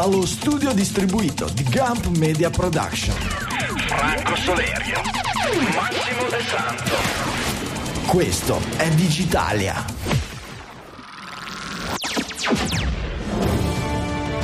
dallo 0.00 0.24
studio 0.26 0.72
distribuito 0.74 1.48
di 1.52 1.64
Gump 1.64 2.06
Media 2.18 2.50
Production. 2.50 3.16
Franco 3.16 4.36
Solerio, 4.36 5.00
Massimo 5.74 6.28
De 6.30 6.40
Santo. 6.44 8.06
Questo 8.06 8.60
è 8.76 8.88
Digitalia. 8.90 9.84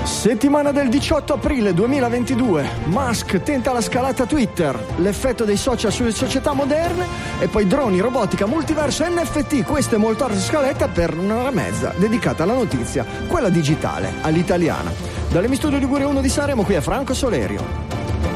Settimana 0.03 0.73
del 0.73 0.89
18 0.89 1.35
aprile 1.35 1.73
2022. 1.73 2.69
Musk 2.87 3.41
tenta 3.45 3.73
la 3.73 3.81
scalata 3.81 4.27
Twitter, 4.27 4.77
l'effetto 4.97 5.45
dei 5.45 5.57
social 5.57 5.93
sulle 5.93 6.11
società 6.11 6.53
moderne 6.53 7.07
e 7.39 7.47
poi 7.47 7.69
droni, 7.69 8.01
robotica, 8.01 8.47
multiverso, 8.47 9.05
NFT. 9.09 9.63
Questo 9.63 9.95
è 9.95 9.99
molto 9.99 10.29
scaletta 10.37 10.89
per 10.89 11.17
un'ora 11.17 11.51
e 11.51 11.53
mezza 11.53 11.95
dedicata 11.97 12.43
alla 12.43 12.55
notizia, 12.55 13.07
quella 13.29 13.51
digitale, 13.51 14.15
all'italiana. 14.23 15.14
Dalle 15.35 15.53
studio 15.57 15.79
Liguria 15.79 16.07
1 16.07 16.21
di 16.21 16.29
Saremo 16.29 16.63
qui 16.63 16.75
è 16.75 16.81
Franco 16.81 17.13
Solerio. 17.13 17.61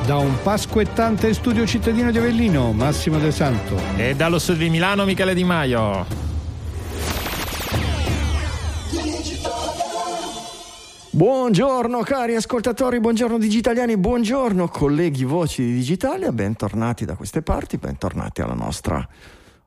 Da 0.04 0.16
un 0.16 0.34
pasquettante 0.42 1.32
studio 1.32 1.64
cittadino 1.64 2.10
di 2.10 2.18
Avellino, 2.18 2.72
Massimo 2.72 3.18
De 3.20 3.30
Santo. 3.30 3.80
E 3.96 4.16
dallo 4.16 4.40
studio 4.40 4.64
di 4.64 4.70
Milano, 4.70 5.04
Michele 5.04 5.32
Di 5.32 5.44
Maio. 5.44 6.04
Buongiorno 11.10 12.00
cari 12.00 12.34
ascoltatori, 12.34 12.98
buongiorno 12.98 13.38
digitaliani, 13.38 13.96
buongiorno 13.96 14.66
colleghi 14.66 15.22
voci 15.22 15.62
di 15.62 15.74
Digitalia, 15.74 16.32
bentornati 16.32 17.04
da 17.04 17.14
queste 17.14 17.42
parti, 17.42 17.76
bentornati 17.76 18.40
alla 18.40 18.54
nostra 18.54 19.08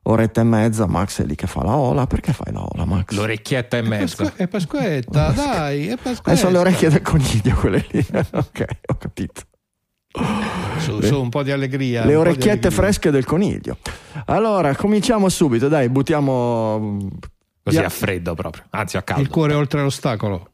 oretta 0.04 0.40
e 0.40 0.44
mezza. 0.44 0.86
Max 0.86 1.22
è 1.22 1.24
lì 1.24 1.34
che 1.34 1.46
fa 1.46 1.62
la 1.62 1.76
ola, 1.76 2.06
perché 2.06 2.32
fai 2.32 2.52
la 2.52 2.64
ola 2.64 2.84
Max? 2.84 3.14
L'orecchietta 3.14 3.76
e 3.76 3.82
mezza. 3.82 4.32
È 4.34 4.48
Pasquetta, 4.48 5.30
dai, 5.32 5.88
è 5.88 5.96
Pasquetta. 5.96 6.32
Eh, 6.32 6.36
sono 6.36 6.52
le 6.52 6.58
orecchie 6.58 6.88
del 6.88 7.02
coniglio 7.02 7.54
quelle 7.54 7.86
lì, 7.90 8.04
ok, 8.12 8.64
ho 8.86 8.94
capito. 8.96 9.42
Su, 10.78 11.00
su, 11.00 11.20
un 11.20 11.30
po' 11.30 11.42
di 11.42 11.52
allegria. 11.52 12.04
Le 12.04 12.16
orecchiette 12.16 12.70
fresche 12.70 13.10
del 13.10 13.24
coniglio. 13.24 13.78
Allora, 14.26 14.74
cominciamo 14.76 15.28
subito, 15.28 15.68
dai, 15.68 15.88
buttiamo... 15.88 17.08
Così 17.64 17.78
a 17.78 17.88
freddo 17.88 18.34
proprio, 18.34 18.64
anzi 18.70 18.96
a 18.96 19.02
caldo. 19.02 19.22
Il 19.22 19.28
cuore 19.28 19.54
oltre 19.54 19.80
l'ostacolo. 19.82 20.50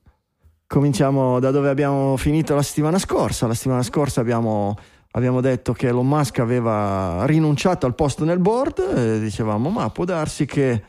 Cominciamo 0.66 1.40
da 1.40 1.50
dove 1.50 1.70
abbiamo 1.70 2.18
finito 2.18 2.54
la 2.54 2.62
settimana 2.62 2.98
scorsa. 2.98 3.46
La 3.46 3.54
settimana 3.54 3.82
scorsa 3.82 4.20
abbiamo, 4.20 4.76
abbiamo 5.12 5.40
detto 5.40 5.72
che 5.72 5.88
Elon 5.88 6.06
Musk 6.06 6.38
aveva 6.38 7.24
rinunciato 7.26 7.86
al 7.86 7.94
posto 7.94 8.24
nel 8.24 8.38
board 8.38 8.78
e 8.96 9.20
dicevamo 9.20 9.70
ma 9.70 9.90
può 9.90 10.04
darsi 10.04 10.46
che... 10.46 10.82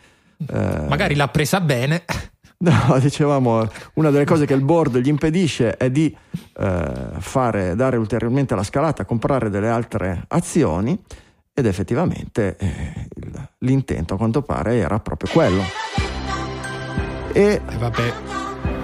Eh... 0.47 0.85
Magari 0.87 1.15
l'ha 1.15 1.27
presa 1.27 1.61
bene. 1.61 2.03
No, 2.61 2.99
dicevamo, 2.99 3.65
una 3.93 4.09
delle 4.09 4.25
cose 4.25 4.45
che 4.45 4.53
il 4.53 4.65
board 4.65 4.97
gli 4.97 5.07
impedisce 5.07 5.77
è 5.77 5.89
di 5.89 6.13
eh, 6.57 6.91
fare, 7.17 7.73
dare 7.73 7.95
ulteriormente 7.95 8.53
la 8.53 8.63
scalata, 8.63 9.05
comprare 9.05 9.49
delle 9.49 9.69
altre 9.69 10.25
azioni 10.27 11.01
ed 11.53 11.65
effettivamente 11.65 12.57
eh, 12.57 13.07
l'intento 13.59 14.15
a 14.15 14.17
quanto 14.17 14.41
pare 14.41 14.75
era 14.75 14.99
proprio 14.99 15.31
quello. 15.31 15.63
E, 17.31 17.41
eh, 17.41 17.77
vabbè, 17.77 18.13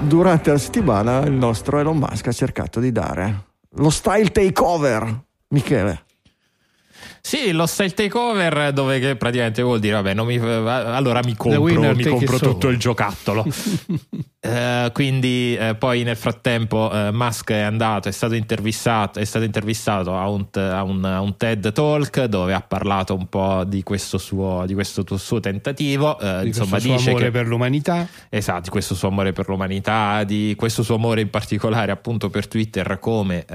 durante 0.04 0.52
la 0.52 0.58
settimana 0.58 1.20
il 1.26 1.34
nostro 1.34 1.78
Elon 1.78 1.98
Musk 1.98 2.28
ha 2.28 2.32
cercato 2.32 2.80
di 2.80 2.94
dare 2.94 3.54
lo 3.78 3.90
style 3.90 4.32
takeover. 4.32 5.24
Michele. 5.56 6.04
Sì, 7.22 7.52
lo 7.54 7.66
style 7.66 7.92
takeover 7.92 8.72
dove 8.72 9.00
che 9.00 9.16
praticamente 9.16 9.64
vuol 9.64 9.80
dire, 9.80 9.96
vabbè, 10.00 10.14
mi, 10.14 10.38
allora 10.38 11.22
mi 11.24 11.36
compro, 11.36 11.94
mi 11.96 12.04
compro 12.04 12.38
tutto 12.38 12.68
il 12.68 12.78
giocattolo. 12.78 13.44
uh, 13.44 14.92
quindi 14.94 15.58
uh, 15.60 15.76
poi 15.76 16.04
nel 16.04 16.18
frattempo 16.18 16.92
uh, 16.92 17.12
Musk 17.12 17.50
è 17.52 17.62
andato, 17.62 18.10
è 18.10 18.12
stato 18.12 18.36
intervistato, 18.36 19.18
è 19.20 19.24
stato 19.24 19.44
intervistato 19.44 20.16
a, 20.16 20.30
un, 20.30 20.46
a, 20.54 20.84
un, 20.84 21.04
a, 21.04 21.22
un, 21.22 21.36
TED 21.36 21.72
Talk 21.72 22.26
dove 22.26 22.54
ha 22.54 22.62
parlato 22.62 23.16
un 23.16 23.28
po' 23.28 23.64
di 23.66 23.82
questo 23.82 24.20
suo, 24.20 24.64
di 24.68 24.76
questo 24.76 25.04
suo 25.18 25.40
tentativo. 25.40 26.18
di 26.20 26.48
insomma, 26.48 26.78
questo 26.78 26.98
suo 26.98 27.10
amore 27.10 27.26
che, 27.26 27.32
per 27.32 27.48
l'umanità. 27.48 28.08
Esatto, 28.30 28.62
di 28.62 28.70
questo 28.70 28.94
suo 28.94 29.08
amore 29.08 29.32
per 29.32 29.48
l'umanità, 29.48 30.24
di 30.26 30.54
questo 30.56 30.84
suo 30.84 30.96
amore 30.96 31.22
in 31.22 31.32
particolare 31.32 31.92
appunto 31.92 32.30
per 32.30 32.48
Twitter 32.48 33.00
come 33.00 33.46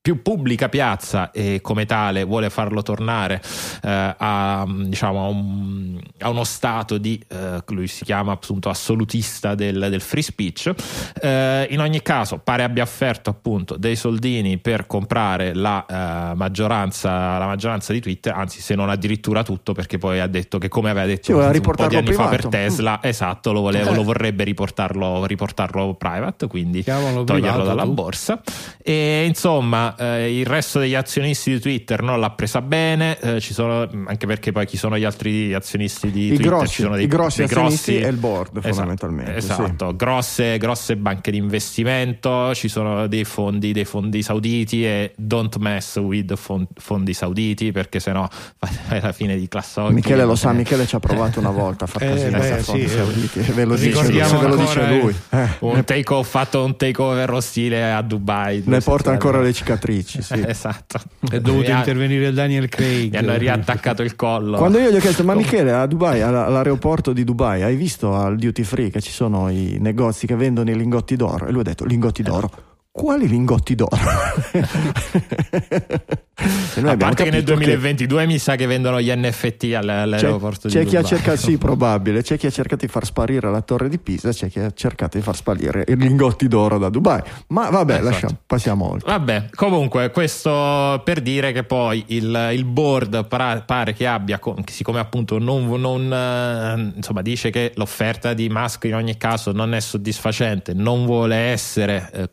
più 0.00 0.22
pubblica 0.22 0.68
piazza 0.68 1.30
e 1.32 1.60
come 1.60 1.84
tale 1.84 2.24
vuole 2.24 2.48
farlo 2.48 2.82
tornare 2.82 3.42
eh, 3.82 4.14
a, 4.16 4.64
diciamo, 4.66 5.24
a, 5.24 5.28
un, 5.28 6.00
a, 6.20 6.30
uno 6.30 6.44
stato 6.44 6.96
di, 6.96 7.22
eh, 7.28 7.62
lui 7.68 7.88
si 7.88 8.04
chiama 8.04 8.32
appunto 8.32 8.70
assolutista 8.70 9.54
del, 9.54 9.88
del 9.90 10.00
free 10.00 10.22
speech. 10.22 10.72
Eh, 11.20 11.66
in 11.70 11.80
ogni 11.80 12.00
caso 12.00 12.38
pare 12.38 12.62
abbia 12.62 12.84
offerto 12.84 13.28
appunto 13.28 13.76
dei 13.76 13.96
soldini 13.96 14.56
per 14.56 14.86
comprare 14.86 15.52
la, 15.54 15.84
eh, 15.84 16.34
maggioranza, 16.34 17.36
la 17.36 17.46
maggioranza 17.46 17.92
di 17.92 18.00
Twitter, 18.00 18.32
anzi 18.32 18.62
se 18.62 18.74
non 18.74 18.88
addirittura 18.88 19.42
tutto 19.42 19.74
perché 19.74 19.98
poi 19.98 20.20
ha 20.20 20.26
detto 20.26 20.56
che 20.58 20.68
come 20.68 20.88
aveva 20.90 21.06
detto 21.06 21.36
un 21.36 21.60
po' 21.60 21.86
di 21.86 21.96
anni 21.96 22.06
privato. 22.06 22.30
fa 22.30 22.36
per 22.36 22.46
Tesla, 22.46 22.92
mm. 22.94 23.06
esatto, 23.08 23.52
lo, 23.52 23.60
voleva, 23.60 23.92
lo 23.92 24.04
vorrebbe 24.04 24.44
riportarlo, 24.44 25.26
riportarlo 25.26 25.94
private, 25.94 26.46
quindi 26.46 26.82
Chiamalo 26.82 27.24
toglierlo 27.24 27.62
privato, 27.62 27.64
dalla 27.64 27.82
tu. 27.82 27.92
borsa. 27.92 28.40
E 28.82 29.24
insomma 29.26 29.96
eh, 29.98 30.38
il 30.38 30.46
resto 30.46 30.78
degli 30.78 30.94
azionisti 30.94 31.50
di 31.52 31.60
Twitter 31.60 32.02
non 32.02 32.20
l'ha 32.20 32.30
presa 32.30 32.60
bene, 32.60 33.18
eh, 33.20 33.40
sono, 33.40 33.88
anche 34.06 34.26
perché 34.26 34.52
poi 34.52 34.66
chi 34.66 34.76
sono 34.76 34.96
gli 34.98 35.04
altri 35.04 35.52
azionisti 35.54 36.10
di 36.10 36.26
I 36.26 36.28
Twitter? 36.28 36.46
Grossi, 36.46 36.74
ci 36.74 36.82
sono 36.82 36.94
dei, 36.96 37.04
I 37.04 37.08
grossi 37.08 37.38
dei 37.38 37.46
grossi, 37.46 37.98
e 37.98 38.08
il 38.08 38.16
board 38.16 38.56
esatto, 38.56 38.68
fondamentalmente. 38.74 39.34
Esatto, 39.36 39.88
sì. 39.90 39.96
grosse, 39.96 40.58
grosse 40.58 40.96
banche 40.96 41.30
di 41.30 41.36
investimento, 41.38 42.54
ci 42.54 42.68
sono 42.68 43.06
dei 43.06 43.24
fondi, 43.24 43.72
dei 43.72 43.84
fondi 43.84 44.22
sauditi 44.22 44.84
e 44.84 45.12
don't 45.16 45.56
mess 45.58 45.96
with 45.96 46.34
fondi 46.74 47.12
sauditi 47.12 47.72
perché 47.72 48.00
sennò 48.00 48.26
fai 48.58 49.00
la 49.00 49.12
fine 49.12 49.36
di 49.36 49.48
class 49.48 49.78
Michele 49.88 50.24
lo 50.24 50.34
sa, 50.34 50.52
Michele 50.52 50.86
ci 50.86 50.94
ha 50.94 51.00
provato 51.00 51.38
una 51.40 51.50
volta 51.50 51.84
a 51.84 51.88
far 51.88 52.02
Eh, 52.02 52.08
casino 52.08 52.38
beh, 52.38 52.50
a 52.50 52.56
fondi 52.58 52.88
sì, 52.88 52.94
sauditi, 52.94 53.40
ve 53.40 53.64
lo 53.64 53.74
dice, 53.76 54.04
se 54.04 54.36
ve 54.36 54.46
lo 54.48 54.56
dice 54.56 54.86
lui. 55.00 55.14
eh. 55.30 55.36
Eh, 55.42 55.48
un 55.60 55.84
take 55.84 56.12
off, 56.12 56.28
fatto 56.28 56.64
un 56.64 56.76
takeover 56.76 57.30
ostile 57.32 57.92
a 57.92 58.02
Dubai. 58.02 58.62
ne 58.64 58.80
porta 58.80 59.10
ancora 59.10 59.40
le 59.40 59.52
cicatrici. 59.52 59.77
Sì. 60.22 60.42
esatto. 60.46 61.00
È 61.30 61.40
dovuto 61.40 61.70
intervenire 61.70 62.32
Daniel 62.32 62.68
Craig. 62.68 63.12
Mi 63.12 63.16
hanno 63.18 63.36
riattaccato 63.36 64.02
il 64.02 64.14
collo. 64.16 64.56
Quando 64.58 64.78
io 64.78 64.90
gli 64.90 64.96
ho 64.96 65.00
chiesto, 65.00 65.24
ma 65.24 65.34
Michele, 65.34 65.72
a 65.72 65.86
Dubai, 65.86 66.20
all- 66.22 66.34
all'aeroporto 66.34 67.12
di 67.12 67.24
Dubai, 67.24 67.62
hai 67.62 67.76
visto 67.76 68.14
al 68.14 68.36
duty 68.36 68.62
free 68.62 68.90
che 68.90 69.00
ci 69.00 69.10
sono 69.12 69.48
i 69.48 69.78
negozi 69.80 70.26
che 70.26 70.36
vendono 70.36 70.70
i 70.70 70.76
lingotti 70.76 71.16
d'oro? 71.16 71.46
E 71.46 71.50
lui 71.50 71.60
ha 71.60 71.64
detto, 71.64 71.84
lingotti 71.84 72.22
d'oro? 72.22 72.67
Quali 72.90 73.28
lingotti 73.28 73.74
d'oro? 73.74 73.96
A 76.40 76.96
parte 76.96 77.24
che 77.24 77.30
nel 77.30 77.42
capito 77.42 77.54
2022 77.54 78.26
mi 78.26 78.38
sa 78.38 78.54
che 78.54 78.66
vendono 78.66 79.00
gli 79.00 79.10
NFT 79.12 79.64
all- 79.74 79.86
c'è, 79.86 79.92
all'aeroporto 80.00 80.68
c'è 80.68 80.84
di 80.84 80.90
chi 80.90 80.96
ha 80.96 81.02
cercato, 81.02 81.36
sì, 81.36 81.58
probabile, 81.58 82.22
c'è 82.22 82.38
chi 82.38 82.46
ha 82.46 82.50
cercato 82.50 82.86
di 82.86 82.92
far 82.92 83.04
sparire 83.04 83.50
la 83.50 83.60
torre 83.60 83.88
di 83.88 83.98
Pisa, 83.98 84.30
c'è 84.30 84.48
chi 84.48 84.60
ha 84.60 84.70
cercato 84.72 85.18
di 85.18 85.24
far 85.24 85.34
sparire 85.34 85.84
i 85.88 85.96
lingotti 85.96 86.46
d'oro 86.46 86.78
da 86.78 86.88
Dubai. 86.88 87.20
Ma 87.48 87.68
vabbè, 87.70 87.94
Esatto. 87.94 88.08
lasciamo, 88.08 88.36
passiamo 88.46 88.90
oltre. 88.92 89.10
Vabbè, 89.10 89.46
comunque, 89.54 90.10
questo 90.12 91.00
per 91.04 91.20
dire 91.20 91.50
che 91.52 91.64
poi 91.64 92.04
il, 92.08 92.50
il 92.52 92.64
board 92.64 93.26
para- 93.26 93.62
pare 93.62 93.92
che 93.92 94.06
abbia, 94.06 94.38
co- 94.38 94.56
siccome 94.66 95.00
appunto 95.00 95.38
non, 95.38 95.68
non, 95.80 96.12
eh, 96.12 96.92
insomma, 96.96 97.20
dice 97.22 97.50
che 97.50 97.72
l'offerta 97.74 98.32
di 98.32 98.48
Musk 98.48 98.84
in 98.84 98.94
ogni 98.94 99.16
caso 99.16 99.50
non 99.50 99.74
è 99.74 99.80
soddisfacente, 99.80 100.72
non 100.72 101.04
vuole 101.04 101.34
essere 101.36 102.10
eh, 102.12 102.28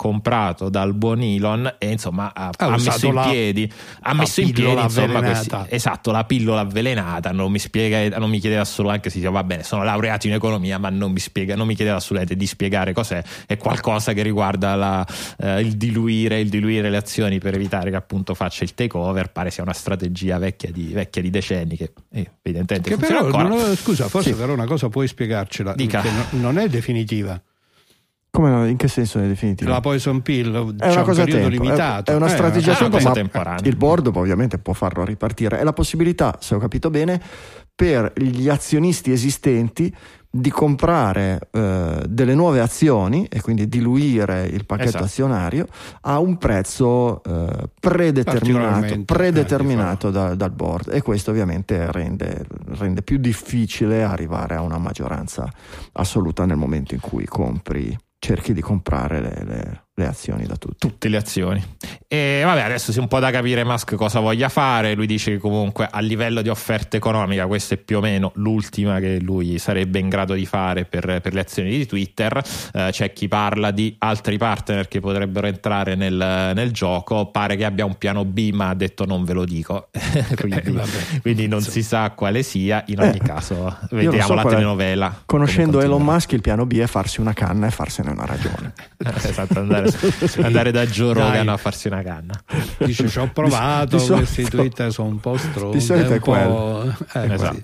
comprato 0.46 0.70
dal 0.70 0.94
buon 0.94 1.22
Elon 1.22 1.76
e 1.78 1.92
insomma 1.92 2.32
ha, 2.34 2.50
Ha 2.56 2.66
ha 2.66 2.76
usato 2.76 3.08
messo 3.12 3.28
in 3.28 3.32
piedi, 3.32 3.72
ha 4.02 4.14
messo 4.14 4.42
in 4.42 4.52
piedi 4.52 4.82
insomma, 4.82 5.22
questi- 5.22 5.56
esatto, 5.70 6.12
la 6.12 6.24
pillola 6.24 6.62
avvelenata. 6.62 7.32
Non 7.32 7.52
mi, 7.52 7.60
spiega, 7.60 8.18
non 8.20 8.30
mi 8.30 8.40
chiedeva 8.40 8.66
solo 8.66 8.90
anche 8.90 9.10
se 9.10 9.20
va 9.22 9.44
bene, 9.44 9.64
sono 9.64 9.84
laureato 9.84 10.28
in 10.28 10.34
economia, 10.34 10.78
ma 10.78 10.90
non 10.90 11.12
mi, 11.12 11.20
spiega, 11.20 11.56
non 11.56 11.68
mi 11.68 11.76
chiedeva 11.76 11.98
assolutamente 11.98 12.36
di 12.38 12.46
spiegare 12.48 12.94
cos'è. 12.94 13.24
È 13.46 13.58
qualcosa 13.58 14.14
che 14.14 14.22
riguarda 14.22 14.76
la, 14.76 15.06
eh, 15.40 15.62
il, 15.62 15.76
diluire, 15.78 16.40
il 16.40 16.50
diluire 16.50 16.90
le 16.90 16.98
azioni 16.98 17.40
per 17.40 17.56
evitare 17.56 17.90
che 17.90 17.96
appunto 17.96 18.34
faccia 18.34 18.64
il 18.64 18.74
takeover. 18.74 19.32
Pare 19.32 19.50
sia 19.52 19.64
una 19.64 19.74
strategia 19.74 20.38
vecchia 20.38 20.72
di, 20.72 20.92
vecchia 20.94 21.22
di 21.22 21.30
decenni 21.30 21.76
che 21.76 21.92
eh, 22.12 22.32
evidentemente 22.42 22.90
Che 22.92 22.98
però, 22.98 23.26
ancora. 23.26 23.44
non 23.48 23.76
scusa, 23.76 24.08
forse 24.08 24.32
Sì. 24.32 24.36
però 24.36 24.54
una 24.54 24.66
cosa 24.66 24.90
puoi 24.90 25.08
spiegarcela. 25.08 25.74
Dica. 25.74 26.02
Che 26.02 26.10
no- 26.12 26.26
non 26.40 26.58
è 26.58 26.68
definitiva. 26.68 27.42
Come 28.36 28.50
no? 28.50 28.68
In 28.68 28.78
che 28.78 28.88
senso 28.88 29.20
è 29.20 29.28
definitivo? 29.28 29.70
La 29.70 29.80
poison 29.80 30.22
pill 30.22 30.50
È 30.78 30.88
una 30.88 31.00
un 31.00 31.04
cosa 31.06 31.24
periodo 31.24 31.48
tempo, 31.48 31.48
è- 31.48 31.50
limitato. 31.68 32.12
È 32.12 32.16
una 32.16 32.26
Eh, 32.26 32.30
strategia 32.30 32.70
una 32.72 32.78
tempo, 32.80 32.96
cosa 32.98 33.08
ma 33.10 33.14
temporanea. 33.16 33.68
il 33.70 33.76
board 33.76 34.08
ovviamente 34.14 34.58
può 34.58 34.74
farlo 34.74 35.04
ripartire. 35.06 35.60
È 35.60 35.64
la 35.64 35.74
possibilità, 35.74 36.38
se 36.40 36.56
ho 36.56 36.60
capito 36.60 36.90
bene, 36.90 37.22
per 37.74 38.14
gli 38.16 38.48
azionisti 38.50 39.12
esistenti 39.12 39.94
di 40.30 40.50
comprare 40.50 41.48
eh, 41.52 42.04
delle 42.10 42.36
nuove 42.36 42.60
azioni 42.60 43.26
e 43.30 43.40
quindi 43.42 43.70
diluire 43.70 44.46
il 44.46 44.66
pacchetto 44.66 44.90
Esatto. 44.90 45.04
azionario 45.06 45.66
a 46.02 46.20
un 46.20 46.38
prezzo 46.38 47.24
eh, 47.24 47.70
predeterminato, 47.80 49.02
predeterminato 49.06 50.12
da- 50.12 50.36
dal 50.36 50.52
board 50.52 50.90
e 50.94 51.02
questo 51.02 51.32
ovviamente 51.32 51.90
rende, 51.92 52.46
rende 52.78 53.02
più 53.02 53.18
difficile 53.18 54.04
arrivare 54.04 54.56
a 54.56 54.62
una 54.62 54.78
maggioranza 54.78 55.50
assoluta 55.94 56.46
nel 56.46 56.58
momento 56.58 56.94
in 56.94 57.00
cui 57.00 57.26
compri 57.26 57.98
cerchi 58.26 58.54
di 58.54 58.62
comprare 58.62 59.22
le, 59.22 59.44
le- 59.44 59.85
le 59.98 60.08
azioni 60.08 60.46
da 60.46 60.58
tutti. 60.58 60.76
Tutte 60.78 61.08
le 61.08 61.18
azioni. 61.18 61.64
E 62.08 62.42
vabbè, 62.44 62.62
adesso 62.62 62.92
si 62.92 62.98
è 62.98 63.02
un 63.02 63.08
po' 63.08 63.20
da 63.20 63.32
capire 63.32 63.64
Musk 63.64 63.96
cosa 63.96 64.20
voglia 64.20 64.50
fare. 64.50 64.94
Lui 64.94 65.08
dice 65.08 65.32
che 65.32 65.38
comunque 65.38 65.88
a 65.90 66.00
livello 66.00 66.42
di 66.42 66.50
offerta 66.50 66.98
economica, 66.98 67.48
questa 67.48 67.76
è 67.76 67.78
più 67.78 67.98
o 67.98 68.02
meno 68.02 68.32
l'ultima 68.36 69.00
che 69.00 69.20
lui 69.22 69.58
sarebbe 69.58 70.00
in 70.00 70.10
grado 70.10 70.34
di 70.34 70.46
fare 70.46 70.84
per, 70.84 71.22
per 71.22 71.34
le 71.34 71.40
azioni 71.40 71.70
di 71.70 71.86
Twitter. 71.86 72.42
Eh, 72.74 72.90
c'è 72.92 73.14
chi 73.14 73.30
parla 73.30 73.72
di 73.72 73.96
altri 74.00 74.38
partner 74.38 74.90
che 74.90 75.00
potrebbero 75.00 75.48
entrare 75.48 75.96
nel, 75.96 76.52
nel, 76.54 76.72
gioco. 76.72 77.28
Pare 77.28 77.56
che 77.56 77.64
abbia 77.64 77.86
un 77.86 77.98
piano 77.98 78.26
B, 78.26 78.52
ma 78.52 78.70
ha 78.70 78.76
detto 78.76 79.06
non 79.06 79.24
ve 79.24 79.34
lo 79.34 79.46
dico. 79.46 79.90
quindi, 80.36 80.78
eh, 80.78 81.20
quindi, 81.22 81.48
non 81.48 81.62
si 81.62 81.82
sa 81.82 82.12
quale 82.12 82.44
sia. 82.44 82.84
In 82.88 83.00
ogni 83.00 83.18
eh, 83.18 83.26
caso, 83.26 83.78
vediamo 83.92 84.28
so 84.28 84.34
la 84.34 84.44
telenovela. 84.44 85.22
Conoscendo 85.26 85.80
Elon 85.80 86.04
Musk, 86.04 86.34
il 86.34 86.42
piano 86.42 86.66
B 86.66 86.80
è 86.80 86.88
farsi 86.88 87.22
una 87.22 87.34
canna 87.34 87.68
e 87.68 87.72
farsene 87.72 88.12
una 88.12 88.26
ragione. 88.26 88.74
esatto, 89.24 89.60
andare 89.60 89.85
andare, 90.42 90.72
da 90.72 90.86
Joe 90.86 91.14
Rogan 91.14 91.50
a 91.50 91.58
farsi 91.58 91.88
una 91.88 92.02
canna. 92.02 92.34
Dice 92.78 93.08
ci 93.08 93.20
ho 93.20 93.30
provato, 93.32 93.98
di, 93.98 94.04
di 94.04 94.10
questi 94.10 94.44
Twitter 94.44 94.92
sono 94.92 95.10
un 95.10 95.20
po' 95.20 95.38
stronzi. 95.38 95.78
Di 95.78 95.84
solito 95.84 96.14
è, 96.14 96.20
quello. 96.20 96.96
Eh, 97.14 97.34
esatto. 97.34 97.62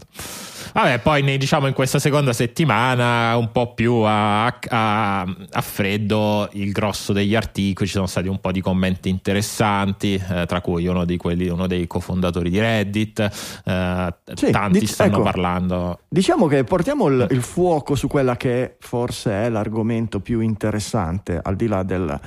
Vabbè, 0.74 1.00
poi 1.00 1.38
diciamo 1.38 1.68
in 1.68 1.74
questa 1.74 2.00
seconda 2.00 2.32
settimana, 2.32 3.36
un 3.36 3.52
po' 3.52 3.74
più 3.74 3.96
a, 3.96 4.46
a, 4.46 5.22
a, 5.22 5.62
freddo, 5.62 6.48
il 6.54 6.72
grosso 6.72 7.12
degli 7.12 7.36
articoli, 7.36 7.88
ci 7.88 7.94
sono 7.96 8.08
stati 8.08 8.30
un 8.30 8.40
po' 8.40 8.52
di 8.52 8.62
commenti 8.62 9.10
interessanti, 9.10 10.14
eh, 10.14 10.46
tra 10.46 10.62
cui 10.62 10.88
uno, 10.88 11.06
quelli, 11.18 11.50
uno, 11.50 11.68
dei 11.68 11.88
cofondatori 11.88 12.50
di 12.50 12.60
Reddit, 12.60 13.20
eh, 13.66 14.14
sì, 14.34 14.52
tanti 14.52 14.80
dic- 14.80 14.92
stanno 14.92 15.16
ecco, 15.16 15.24
parlando. 15.24 16.00
Diciamo 16.08 16.48
che 16.48 16.64
portiamo 16.64 17.08
il, 17.08 17.28
il, 17.32 17.42
fuoco 17.42 17.96
su 17.96 18.08
quella 18.08 18.38
che 18.38 18.78
forse 18.80 19.32
è 19.32 19.50
l'argomento 19.50 20.22
più 20.22 20.40
interessante, 20.40 21.40
al 21.42 21.56
di 21.56 21.68
là 21.68 21.84
del... 21.84 22.20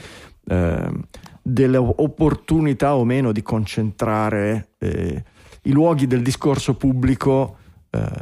Eh, 0.49 0.91
delle 1.47 1.77
opportunità 1.77 2.97
o 2.97 3.05
meno 3.05 3.31
di 3.31 3.43
concentrare 3.43 4.69
eh, 4.79 5.23
i 5.65 5.73
luoghi 5.73 6.07
del 6.07 6.23
discorso 6.23 6.73
pubblico 6.75 7.59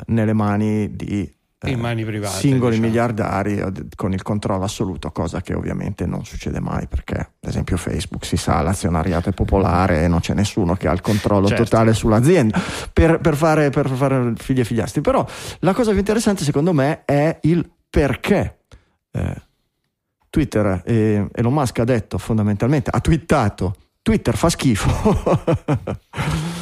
nelle 0.06 0.32
mani 0.32 0.94
di 0.94 1.30
eh, 1.64 1.76
mani 1.76 2.04
private, 2.04 2.38
singoli 2.38 2.72
diciamo. 2.72 2.88
miliardari 2.88 3.62
con 3.94 4.12
il 4.12 4.22
controllo 4.22 4.64
assoluto, 4.64 5.10
cosa 5.12 5.40
che 5.40 5.54
ovviamente 5.54 6.06
non 6.06 6.24
succede 6.24 6.58
mai 6.60 6.88
perché, 6.88 7.18
ad 7.18 7.48
esempio, 7.48 7.76
Facebook 7.76 8.24
si 8.24 8.36
sa, 8.36 8.60
l'azionariato 8.62 9.28
è 9.28 9.32
popolare 9.32 10.02
e 10.02 10.08
non 10.08 10.20
c'è 10.20 10.34
nessuno 10.34 10.74
che 10.74 10.88
ha 10.88 10.92
il 10.92 11.00
controllo 11.00 11.46
certo. 11.46 11.64
totale 11.64 11.94
sull'azienda 11.94 12.60
per, 12.92 13.20
per, 13.20 13.36
fare, 13.36 13.70
per 13.70 13.88
fare 13.88 14.32
figli 14.36 14.60
e 14.60 14.64
figliastri. 14.64 15.00
Però 15.00 15.24
la 15.60 15.72
cosa 15.72 15.90
più 15.90 16.00
interessante, 16.00 16.42
secondo 16.42 16.72
me, 16.72 17.04
è 17.04 17.38
il 17.42 17.70
perché. 17.88 18.58
Eh, 19.12 19.50
Twitter, 20.30 20.82
eh, 20.86 21.28
Elon 21.32 21.52
Musk 21.52 21.78
ha 21.78 21.84
detto 21.84 22.16
fondamentalmente, 22.16 22.90
ha 22.90 23.00
twittato, 23.00 23.76
Twitter 24.00 24.34
fa 24.34 24.48
schifo. 24.48 26.00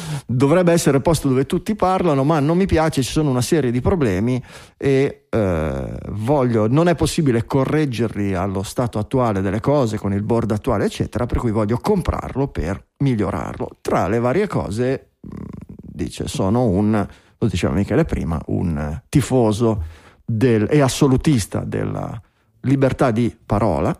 dovrebbe 0.31 0.71
essere 0.71 0.97
il 0.97 1.03
posto 1.03 1.27
dove 1.27 1.45
tutti 1.45 1.75
parlano, 1.75 2.23
ma 2.23 2.39
non 2.39 2.57
mi 2.57 2.65
piace, 2.65 3.03
ci 3.03 3.11
sono 3.11 3.29
una 3.29 3.41
serie 3.41 3.71
di 3.71 3.81
problemi 3.81 4.41
e 4.77 5.27
eh, 5.29 5.97
voglio, 6.09 6.67
non 6.67 6.87
è 6.87 6.95
possibile 6.95 7.45
correggerli 7.45 8.33
allo 8.33 8.63
stato 8.63 8.99
attuale 8.99 9.41
delle 9.41 9.59
cose, 9.59 9.97
con 9.97 10.13
il 10.13 10.23
board 10.23 10.51
attuale, 10.51 10.85
eccetera, 10.85 11.25
per 11.25 11.37
cui 11.37 11.51
voglio 11.51 11.77
comprarlo 11.77 12.47
per 12.47 12.83
migliorarlo. 12.97 13.77
Tra 13.81 14.07
le 14.07 14.19
varie 14.19 14.47
cose, 14.47 15.11
dice, 15.19 16.27
sono 16.27 16.65
un, 16.65 17.07
lo 17.37 17.47
diceva 17.47 17.73
Michele 17.73 18.05
prima, 18.05 18.41
un 18.47 19.01
tifoso 19.09 19.83
del, 20.25 20.67
e 20.69 20.81
assolutista 20.81 21.63
della 21.63 22.19
libertà 22.61 23.11
di 23.11 23.35
parola 23.45 23.99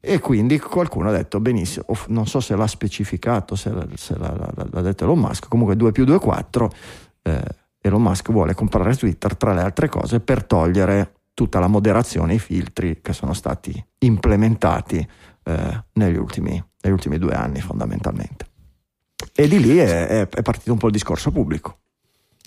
e 0.00 0.18
quindi 0.18 0.58
qualcuno 0.58 1.10
ha 1.10 1.12
detto 1.12 1.40
benissimo, 1.40 1.84
non 2.08 2.26
so 2.26 2.40
se 2.40 2.56
l'ha 2.56 2.66
specificato, 2.66 3.54
se, 3.54 3.70
l'ha, 3.70 3.86
se 3.94 4.16
l'ha, 4.16 4.50
l'ha 4.70 4.80
detto 4.80 5.04
Elon 5.04 5.18
Musk, 5.18 5.48
comunque 5.48 5.76
2 5.76 5.92
più 5.92 6.04
2 6.04 6.16
è 6.16 6.18
4, 6.18 6.72
eh, 7.22 7.42
Elon 7.82 8.02
Musk 8.02 8.30
vuole 8.30 8.54
comprare 8.54 8.96
Twitter 8.96 9.36
tra 9.36 9.52
le 9.52 9.60
altre 9.60 9.88
cose 9.88 10.20
per 10.20 10.44
togliere 10.44 11.12
tutta 11.34 11.58
la 11.58 11.66
moderazione, 11.66 12.34
i 12.34 12.38
filtri 12.38 13.00
che 13.02 13.12
sono 13.12 13.34
stati 13.34 13.82
implementati 13.98 15.06
eh, 15.44 15.84
negli, 15.92 16.16
ultimi, 16.16 16.62
negli, 16.80 16.92
ultimi, 16.92 17.18
due 17.18 17.34
anni 17.34 17.60
fondamentalmente. 17.60 18.46
E 19.34 19.48
di 19.48 19.60
lì 19.60 19.76
è, 19.76 20.28
è 20.28 20.42
partito 20.42 20.72
un 20.72 20.78
po' 20.78 20.86
il 20.86 20.92
discorso 20.92 21.30
pubblico. 21.30 21.79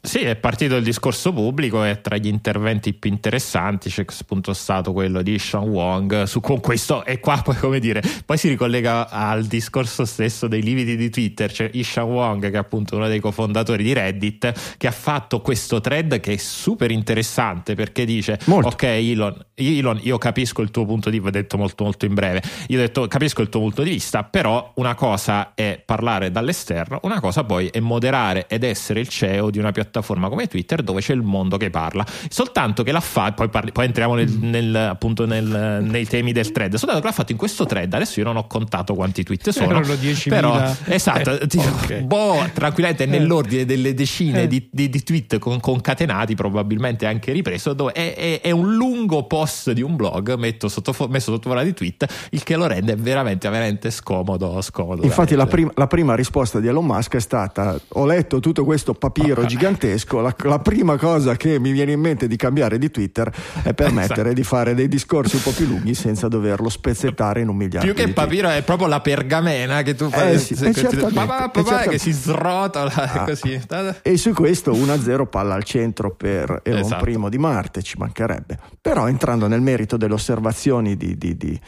Sì, 0.06 0.20
è 0.20 0.36
partito 0.36 0.76
il 0.76 0.84
discorso 0.84 1.32
pubblico 1.32 1.82
e 1.86 2.02
tra 2.02 2.18
gli 2.18 2.28
interventi 2.28 2.92
più 2.92 3.10
interessanti 3.10 3.90
c'è 3.90 4.04
appunto 4.20 4.52
stato 4.52 4.92
quello 4.92 5.22
di 5.22 5.40
Sean 5.40 5.70
Wong 5.70 6.24
su 6.24 6.42
con 6.42 6.60
questo 6.60 7.06
e 7.06 7.22
qua 7.22 7.40
poi 7.42 7.56
come 7.56 7.80
dire, 7.80 8.04
poi 8.26 8.38
si 8.38 8.50
ricollega 8.50 9.08
al 9.08 9.46
discorso 9.46 10.04
stesso 10.04 10.50
dei 10.50 10.62
limiti 10.62 10.98
di 10.98 11.10
Twitter, 11.10 11.50
c'è 11.50 11.70
Ishan 11.72 12.04
Wong 12.04 12.42
che 12.42 12.52
è 12.52 12.58
appunto 12.58 12.98
uno 12.98 13.08
dei 13.08 13.22
cofondatori 13.22 13.82
di 13.82 13.94
Reddit 13.94 14.76
che 14.76 14.88
ha 14.88 14.92
fatto 14.92 15.40
questo 15.40 15.80
thread 15.80 16.20
che 16.20 16.34
è 16.34 16.38
super 16.38 16.92
interessante 16.92 17.74
perché 17.74 18.04
dice 18.04 18.40
molto. 18.48 18.68
ok 18.68 18.84
Elon, 18.84 19.46
Elon, 19.54 20.00
io 20.04 20.18
capisco 20.18 20.62
il 20.62 20.70
tuo 20.70 20.84
punto 20.84 21.10
di 21.10 21.20
vista, 21.20 21.30
ho 21.30 21.42
detto 21.42 21.58
molto 21.58 21.86
molto 21.86 22.06
in 22.06 22.14
breve, 22.14 22.44
io 22.68 22.78
ho 22.78 22.82
detto 22.82 23.08
capisco 23.08 23.42
il 23.42 23.48
tuo 23.48 23.62
punto 23.62 23.84
di 23.84 23.92
vista, 23.92 24.26
però 24.26 24.74
una 24.76 24.96
cosa 24.96 25.54
è 25.56 25.82
parlare 25.84 26.30
dall'esterno, 26.30 27.00
una 27.04 27.22
cosa 27.22 27.46
poi 27.46 27.68
è 27.68 27.80
moderare 27.80 28.48
ed 28.50 28.66
essere 28.66 29.00
il 29.00 29.08
CEO 29.08 29.50
di 29.50 29.60
una 29.60 29.72
piattaforma 29.72 29.92
piattaforma 29.94 30.30
come 30.30 30.48
Twitter 30.48 30.82
dove 30.82 31.02
c'è 31.02 31.14
il 31.14 31.22
mondo 31.22 31.58
che 31.58 31.70
parla. 31.70 32.06
Soltanto 32.30 32.82
che 32.82 32.92
l'ha 32.92 33.00
fatto, 33.00 33.36
poi, 33.36 33.50
parli, 33.50 33.72
poi 33.72 33.86
entriamo 33.86 34.16
nel, 34.16 34.30
nel, 34.30 34.76
appunto 34.76 35.26
nel, 35.26 35.84
nei 35.84 36.08
temi 36.08 36.32
del 36.32 36.52
thread, 36.52 36.74
soltanto 36.76 37.02
che 37.02 37.08
l'ha 37.08 37.14
fatto 37.14 37.32
in 37.32 37.38
questo 37.38 37.66
thread, 37.66 37.94
adesso 37.94 38.20
io 38.20 38.26
non 38.26 38.38
ho 38.38 38.48
contato 38.48 38.96
quanti 38.96 39.24
tweet 39.24 39.50
sono, 39.50 39.82
però 40.28 40.74
esatto, 40.86 41.40
eh, 41.40 41.48
tipo, 41.48 41.68
okay. 41.84 42.02
boh, 42.02 42.50
tranquillamente 42.54 43.06
nell'ordine 43.06 43.66
delle 43.66 43.94
decine 43.94 44.44
eh. 44.44 44.48
di, 44.48 44.68
di, 44.72 44.90
di, 44.90 45.04
tweet 45.04 45.38
con, 45.38 45.60
concatenati, 45.60 46.34
probabilmente 46.34 47.06
anche 47.06 47.32
ripreso, 47.32 47.74
dove 47.74 47.92
è, 47.92 48.16
è, 48.16 48.42
è, 48.42 48.52
un 48.52 48.76
lungo 48.76 49.26
post 49.28 49.72
di 49.72 49.82
un 49.82 49.96
blog 49.96 50.36
metto 50.36 50.68
sotto, 50.68 50.96
messo 51.10 51.32
sotto 51.32 51.50
forma 51.50 51.64
di 51.64 51.74
tweet, 51.74 52.06
il 52.32 52.44
che 52.44 52.56
lo 52.56 52.66
rende 52.66 52.96
veramente, 52.96 53.48
veramente 53.50 53.92
scomodo. 53.92 54.60
scomodo 54.62 55.04
Infatti 55.04 55.36
la 55.36 55.46
prima, 55.46 55.72
la 55.76 55.88
prima 55.88 56.16
risposta 56.16 56.60
di 56.60 56.68
Elon 56.68 56.86
Musk 56.86 57.16
è 57.16 57.20
stata 57.20 57.80
ho 57.96 58.06
letto 58.06 58.40
tutto 58.40 58.64
questo 58.64 58.94
papiro 58.94 59.42
ah, 59.42 59.46
gigantesco 59.46 59.83
gigantesco, 59.84 60.22
la, 60.22 60.34
la, 60.44 60.60
prima 60.60 60.98
cosa 60.98 61.36
che 61.36 61.60
mi 61.60 61.72
viene 61.72 61.92
in 61.92 62.00
mente 62.00 62.28
di 62.28 62.36
cambiare 62.36 62.78
di 62.78 62.90
Twitter 62.90 63.30
è 63.64 63.74
permettere 63.74 64.22
esatto. 64.22 64.34
di 64.34 64.44
fare 64.44 64.74
dei 64.74 64.88
discorsi 64.88 65.36
un 65.36 65.42
po' 65.42 65.52
più 65.52 65.66
lunghi 65.68 65.94
senza 65.94 66.28
doverlo 66.28 66.70
spezzettare 66.70 67.42
in 67.42 67.50
un 67.50 67.56
miliardo. 67.56 67.92
Più 67.92 67.94
che 67.94 68.12
papiro 68.12 68.50
è 68.50 68.62
proprio 68.64 68.88
la 68.88 69.02
pergamena 69.02 69.82
che 69.82 69.96
tu 69.96 70.10
fai, 70.10 70.36
eh 70.36 70.40
sì, 70.40 70.54
eh 70.54 71.12
papà, 71.12 71.50
papà, 71.50 71.82
che 71.82 71.98
si 71.98 72.12
srotola 72.12 72.94
ah, 72.94 73.24
così. 73.26 73.60
E 74.02 74.18
su 74.18 74.32
questo 74.34 74.72
1-0 74.72 75.28
palla 75.28 75.56
al 75.56 75.64
centro 75.64 76.16
per 76.16 76.62
Elon 76.64 76.80
esatto. 76.80 77.04
Primo 77.04 77.30
di 77.30 77.38
Marte, 77.38 77.82
ci 77.82 77.98
mancherebbe. 77.98 78.60
Però 78.80 79.08
entrando 79.08 79.48
nel 79.48 79.62
merito 79.62 79.98
delle 79.98 80.14
osservazioni 80.14 80.96
di, 80.96 81.18
di, 81.18 81.36
di 81.36 81.60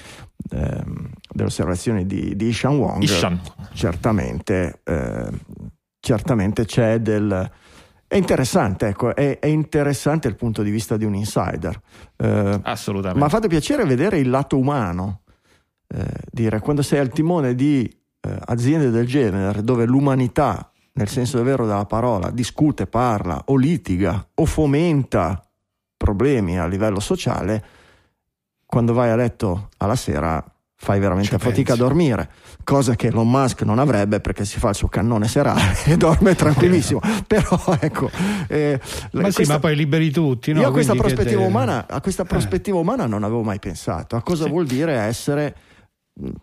ehm, 0.51 1.09
delle 1.31 1.47
osservazioni 1.47 2.05
di, 2.05 2.35
di 2.35 2.47
Ishan 2.47 2.77
Wong, 2.77 3.01
Ishan. 3.01 3.39
Certamente, 3.73 4.79
eh, 4.83 5.29
certamente 5.99 6.65
c'è 6.65 6.99
del 6.99 7.49
è 8.07 8.15
interessante, 8.17 8.87
ecco, 8.87 9.15
è, 9.15 9.39
è, 9.39 9.47
interessante 9.47 10.27
il 10.27 10.35
punto 10.35 10.61
di 10.61 10.69
vista 10.69 10.95
di 10.95 11.05
un 11.05 11.15
insider. 11.15 11.79
Eh, 12.17 12.59
Assolutamente. 12.63 13.19
Mi 13.19 13.25
ha 13.25 13.29
fatto 13.29 13.47
piacere 13.47 13.83
vedere 13.83 14.19
il 14.19 14.29
lato 14.29 14.57
umano, 14.57 15.21
eh, 15.87 16.05
dire 16.31 16.59
quando 16.59 16.81
sei 16.81 16.99
al 16.99 17.09
timone 17.09 17.55
di 17.55 17.83
eh, 18.21 18.37
aziende 18.45 18.91
del 18.91 19.07
genere, 19.07 19.63
dove 19.63 19.85
l'umanità, 19.85 20.71
nel 20.93 21.07
senso 21.09 21.41
vero 21.43 21.65
della 21.65 21.85
parola, 21.85 22.29
discute, 22.29 22.85
parla 22.85 23.41
o 23.45 23.57
litiga 23.57 24.25
o 24.35 24.45
fomenta 24.45 25.43
problemi 25.97 26.59
a 26.59 26.67
livello 26.67 26.99
sociale, 26.99 27.63
quando 28.65 28.93
vai 28.93 29.09
a 29.09 29.15
letto 29.15 29.69
alla 29.77 29.95
sera 29.95 30.43
fai 30.75 30.99
veramente 30.99 31.39
fatica 31.39 31.73
a 31.73 31.77
dormire, 31.77 32.29
cosa 32.65 32.95
che 32.95 33.07
Elon 33.07 33.29
Musk 33.29 33.61
non 33.61 33.79
avrebbe 33.79 34.19
perché 34.19 34.43
si 34.43 34.59
fa 34.59 34.69
il 34.69 34.75
suo 34.75 34.89
cannone 34.89 35.29
serale 35.29 35.77
e 35.85 35.95
dorme 35.95 36.35
tranquillissimo. 36.35 36.99
Però 37.25 37.57
ecco, 37.79 38.09
eh, 38.49 38.77
ma, 39.11 39.21
questa, 39.21 39.43
sì, 39.43 39.49
ma 39.49 39.59
poi 39.59 39.77
liberi 39.77 40.11
tutti. 40.11 40.51
No? 40.51 40.59
Io 40.59 40.67
a 40.67 40.71
questa, 40.71 40.95
prospettiva 40.95 41.39
te... 41.39 41.47
umana, 41.47 41.85
a 41.87 42.01
questa 42.01 42.25
prospettiva 42.25 42.77
umana 42.77 43.05
non 43.05 43.23
avevo 43.23 43.43
mai 43.43 43.59
pensato. 43.59 44.17
A 44.17 44.21
cosa 44.21 44.43
sì. 44.43 44.49
vuol 44.49 44.65
dire 44.65 44.93
essere 44.93 45.55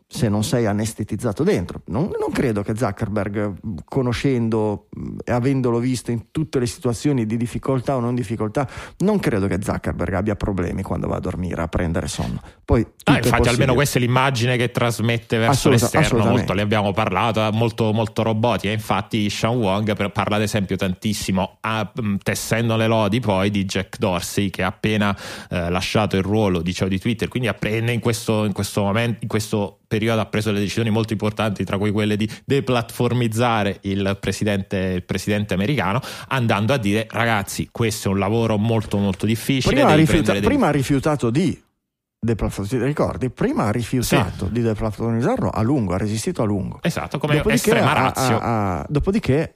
se 0.07 0.29
non 0.29 0.45
sei 0.45 0.67
anestetizzato 0.67 1.43
dentro. 1.43 1.81
Non, 1.87 2.11
non, 2.19 2.31
credo 2.31 2.63
che 2.63 2.77
Zuckerberg, 2.77 3.83
conoscendo 3.85 4.89
e 5.25 5.33
avendolo 5.33 5.79
visto 5.79 6.11
in 6.11 6.31
tutte 6.31 6.59
le 6.59 6.67
situazioni 6.67 7.25
di 7.25 7.39
difficoltà 7.39 7.97
o 7.97 8.01
non 8.01 8.15
difficoltà, 8.15 8.69
non 8.99 9.19
credo 9.19 9.47
che 9.47 9.59
Zuckerberg 9.63 10.13
abbia 10.13 10.37
problemi 10.37 10.83
quando 10.83 11.09
va 11.09 11.17
a 11.17 11.21
dormire, 11.21 11.63
a 11.63 11.69
prendere 11.69 12.07
sonno. 12.07 12.41
Poi, 12.63 12.87
ah, 13.05 13.17
infatti, 13.17 13.49
almeno 13.49 13.73
questa 13.73 13.99
è 13.99 14.03
l'immagine 14.03 14.59
che 14.59 14.71
trasmette 14.71 15.39
verso 15.39 15.71
Assoluta, 15.71 15.99
l'esterno. 15.99 16.25
Molto, 16.27 16.53
ne 16.53 16.63
abbiamo 16.63 16.93
parlato, 16.93 17.49
molto, 17.53 17.93
molto 17.95 18.23
robotica. 18.23 18.73
Infatti, 18.73 19.31
Sean 19.31 19.57
Wong 19.57 20.13
parla 20.13 20.37
ad 20.37 20.43
esempio 20.43 20.77
tantissimo, 20.77 21.57
a, 21.61 21.91
tessendo 22.23 22.77
le 22.77 22.87
lodi 22.87 23.21
poi 23.21 23.51
di 23.51 23.65
Jack 23.65 23.97
Dorsey, 23.97 24.51
che 24.51 24.63
ha 24.63 24.67
appena 24.67 25.17
eh, 25.49 25.71
lasciato 25.71 26.17
il 26.17 26.23
ruolo 26.23 26.61
diciamo, 26.61 26.91
di 26.91 26.99
Twitter, 26.99 27.29
quindi 27.29 27.49
apprende 27.49 27.93
in 27.93 28.01
questo, 28.01 28.45
in 28.45 28.53
questo 28.53 28.83
momento, 28.83 29.19
in 29.23 29.29
questo 29.29 29.61
questo 29.63 29.79
periodo 29.87 30.21
ha 30.21 30.27
preso 30.27 30.49
delle 30.49 30.61
decisioni 30.61 30.91
molto 30.91 31.13
importanti, 31.13 31.65
tra 31.65 31.79
cui 31.79 31.91
quelle 31.91 32.17
di 32.17 32.29
deplatformizzare 32.45 33.79
il 33.83 34.17
presidente, 34.21 34.77
il 34.77 35.05
presidente 35.05 35.55
americano, 35.55 36.01
andando 36.29 36.73
a 36.73 36.77
dire 36.79 37.07
ragazzi 37.11 37.69
questo 37.71 38.09
è 38.09 38.13
un 38.13 38.19
lavoro 38.19 38.57
molto 38.57 38.99
molto 38.99 39.27
difficile. 39.27 39.75
Prima, 39.75 39.91
ha, 39.91 39.95
rifiuta- 39.95 40.33
dei... 40.33 40.41
prima 40.41 40.69
ha 40.69 40.71
rifiutato 40.71 41.31
di 41.31 41.61
deplatformizzare, 42.25 42.87
ricordi? 42.87 43.31
Prima 43.31 43.65
ha 43.65 43.71
rifiutato 43.73 44.47
sì. 44.47 44.53
di 44.53 44.61
deplatformizzarlo 44.63 45.51
a 45.51 45.61
lungo, 45.63 45.95
ha 45.95 45.99
resistito 45.99 46.43
a 46.43 46.45
lungo. 46.45 46.79
Esatto, 46.81 47.19
come 47.19 47.35
dopodiché 47.35 47.71
estrema 47.71 47.93
razio. 47.93 48.39
Ha, 48.39 48.79
ha, 48.79 48.87
dopodiché, 48.89 49.55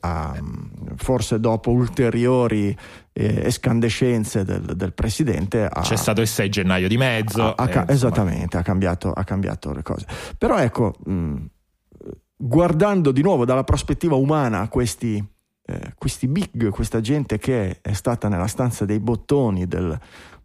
forse 0.96 1.38
dopo 1.38 1.70
ulteriori 1.70 2.76
eh, 3.12 3.46
escandescenze 3.46 4.44
del, 4.44 4.62
del 4.74 4.92
presidente... 4.94 5.70
C'è 5.80 5.94
stato 5.94 6.20
il 6.20 6.26
6 6.26 6.48
gennaio 6.48 6.88
di 6.88 6.96
mezzo. 6.96 7.54
Ha, 7.54 7.84
esattamente, 7.86 8.56
ha 8.56 8.62
cambiato, 8.62 9.12
ha 9.12 9.22
cambiato, 9.22 9.72
le 9.72 9.82
cose. 9.84 10.04
Però 10.36 10.58
ecco, 10.58 10.96
mh, 11.04 11.36
guardando 12.36 13.12
di 13.12 13.22
nuovo 13.22 13.44
dalla 13.44 13.62
prospettiva 13.62 14.16
umana 14.16 14.68
questi, 14.68 15.24
eh, 15.66 15.92
questi 15.96 16.26
big, 16.26 16.70
questa 16.70 17.00
gente 17.00 17.38
che 17.38 17.78
è 17.80 17.92
stata 17.92 18.26
nella 18.26 18.48
stanza 18.48 18.84
dei 18.84 18.98
bottoni 18.98 19.68
del 19.68 19.96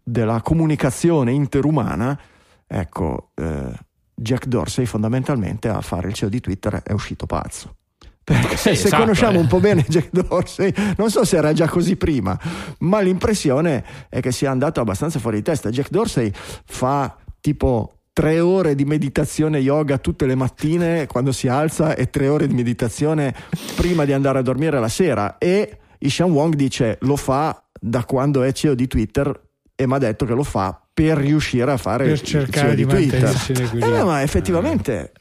della 0.02 0.40
comunicazione 0.42 1.32
interumana, 1.32 2.18
ecco, 2.66 3.30
eh, 3.34 3.72
Jack 4.14 4.46
Dorsey 4.46 4.84
fondamentalmente 4.84 5.68
a 5.68 5.80
fare 5.80 6.08
il 6.08 6.14
CEO 6.14 6.28
di 6.28 6.40
Twitter 6.40 6.82
è 6.82 6.92
uscito 6.92 7.26
pazzo. 7.26 7.76
Perché 8.24 8.56
sì, 8.56 8.62
se 8.62 8.86
esatto, 8.86 9.02
conosciamo 9.02 9.38
eh. 9.38 9.40
un 9.40 9.48
po' 9.48 9.58
bene 9.58 9.84
Jack 9.88 10.10
Dorsey, 10.12 10.72
non 10.96 11.10
so 11.10 11.24
se 11.24 11.36
era 11.36 11.52
già 11.52 11.68
così 11.68 11.96
prima, 11.96 12.38
ma 12.80 13.00
l'impressione 13.00 13.84
è 14.08 14.20
che 14.20 14.30
sia 14.30 14.50
andato 14.50 14.80
abbastanza 14.80 15.18
fuori 15.18 15.38
di 15.38 15.42
testa. 15.42 15.70
Jack 15.70 15.90
Dorsey 15.90 16.30
fa 16.32 17.16
tipo 17.40 18.02
tre 18.12 18.40
ore 18.40 18.74
di 18.74 18.84
meditazione 18.84 19.58
yoga 19.58 19.98
tutte 19.98 20.26
le 20.26 20.34
mattine 20.34 21.06
quando 21.06 21.32
si 21.32 21.48
alza 21.48 21.94
e 21.94 22.10
tre 22.10 22.28
ore 22.28 22.46
di 22.46 22.54
meditazione 22.54 23.34
prima 23.74 24.04
di 24.04 24.12
andare 24.12 24.38
a 24.38 24.42
dormire 24.42 24.78
la 24.78 24.88
sera 24.88 25.38
e 25.38 25.78
Ishan 25.98 26.30
Wong 26.30 26.54
dice 26.54 26.98
lo 27.02 27.16
fa 27.16 27.64
da 27.80 28.04
quando 28.04 28.42
è 28.42 28.52
CEO 28.52 28.74
di 28.74 28.86
Twitter 28.86 29.50
e 29.74 29.86
mi 29.86 29.94
ha 29.94 29.98
detto 29.98 30.24
che 30.24 30.34
lo 30.34 30.42
fa 30.42 30.80
per 30.92 31.16
riuscire 31.16 31.70
a 31.70 31.76
fare 31.76 32.06
per 32.06 32.20
cercare 32.20 32.74
di, 32.74 32.84
di 32.84 32.90
Twitter. 32.90 33.34
Eh, 33.74 34.02
ma 34.02 34.22
effettivamente, 34.22 35.12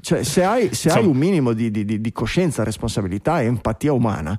cioè, 0.00 0.22
se, 0.22 0.44
hai, 0.44 0.74
se 0.74 0.90
hai, 0.90 1.04
un 1.04 1.16
minimo 1.16 1.52
di, 1.52 1.70
di, 1.70 2.00
di 2.00 2.12
coscienza, 2.12 2.62
responsabilità 2.62 3.40
e 3.40 3.46
empatia 3.46 3.92
umana, 3.92 4.38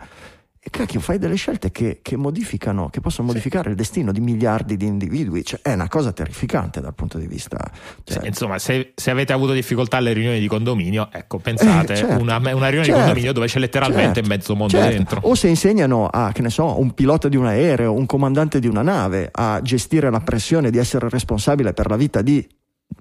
e 0.68 0.72
cacchio, 0.72 1.00
fai 1.00 1.20
delle 1.20 1.36
scelte 1.36 1.70
che, 1.70 2.00
che 2.02 2.18
modificano, 2.18 2.90
che 2.90 3.00
possono 3.00 3.28
modificare 3.28 3.66
sì. 3.66 3.70
il 3.70 3.76
destino 3.76 4.12
di 4.12 4.20
miliardi 4.20 4.76
di 4.78 4.88
individui. 4.88 5.46
Cioè, 5.46 5.60
è 5.62 5.74
una 5.74 5.88
cosa 5.88 6.12
terrificante 6.12 6.82
dal 6.82 6.96
punto 6.96 7.20
di 7.20 7.28
vista. 7.28 7.60
Cioè, 8.04 8.22
sì, 8.22 8.26
insomma, 8.26 8.58
se, 8.58 8.94
se, 8.96 9.12
avete 9.12 9.32
avuto 9.32 9.54
difficoltà 9.54 9.98
alle 9.98 10.12
riunioni 10.14 10.40
di 10.40 10.48
condominio, 10.48 11.10
ecco, 11.12 11.38
pensate 11.38 11.94
eh, 11.94 11.98
certo. 11.98 12.20
una, 12.20 12.38
una, 12.38 12.50
riunione 12.50 12.84
certo. 12.84 12.92
di 12.94 12.98
condominio 12.98 13.32
dove 13.32 13.46
c'è 13.46 13.60
letteralmente 13.60 14.14
certo. 14.16 14.28
mezzo 14.28 14.56
mondo 14.56 14.76
certo. 14.76 14.90
dentro. 14.90 15.20
O 15.22 15.36
se 15.36 15.50
insegnano 15.50 16.08
a, 16.08 16.32
che 16.34 16.42
ne 16.42 16.50
so, 16.50 16.80
un 16.80 16.96
pilota 16.96 17.30
di 17.30 17.38
un 17.38 17.46
aereo, 17.46 17.94
un 17.94 18.08
comandante 18.08 18.60
di 18.60 18.66
una 18.66 18.82
nave 18.82 19.30
a 19.32 19.62
gestire 19.62 20.10
la 20.10 20.22
pressione 20.22 20.72
di 20.72 20.80
essere 20.80 21.10
responsabile 21.10 21.74
per 21.74 21.92
la 21.92 21.96
vita 21.96 22.24
di 22.24 22.44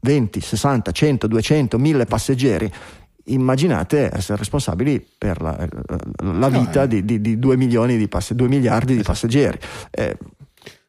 20, 0.03 0.39
60, 0.39 0.93
100, 0.93 1.27
200, 1.29 1.79
1000 1.79 2.05
passeggeri 2.05 2.73
immaginate 3.25 4.11
essere 4.13 4.39
responsabili 4.39 5.05
per 5.17 5.41
la, 5.41 5.69
la 6.23 6.49
vita 6.49 6.81
no, 6.81 6.85
eh. 6.85 6.89
di, 6.89 7.05
di, 7.05 7.21
di 7.21 7.39
2 7.39 7.57
milioni 7.57 7.97
di 7.97 8.09
passe, 8.09 8.35
2 8.35 8.49
miliardi 8.49 8.95
di 8.95 9.01
esatto. 9.01 9.13
passeggeri. 9.13 9.59
Eh, 9.91 10.17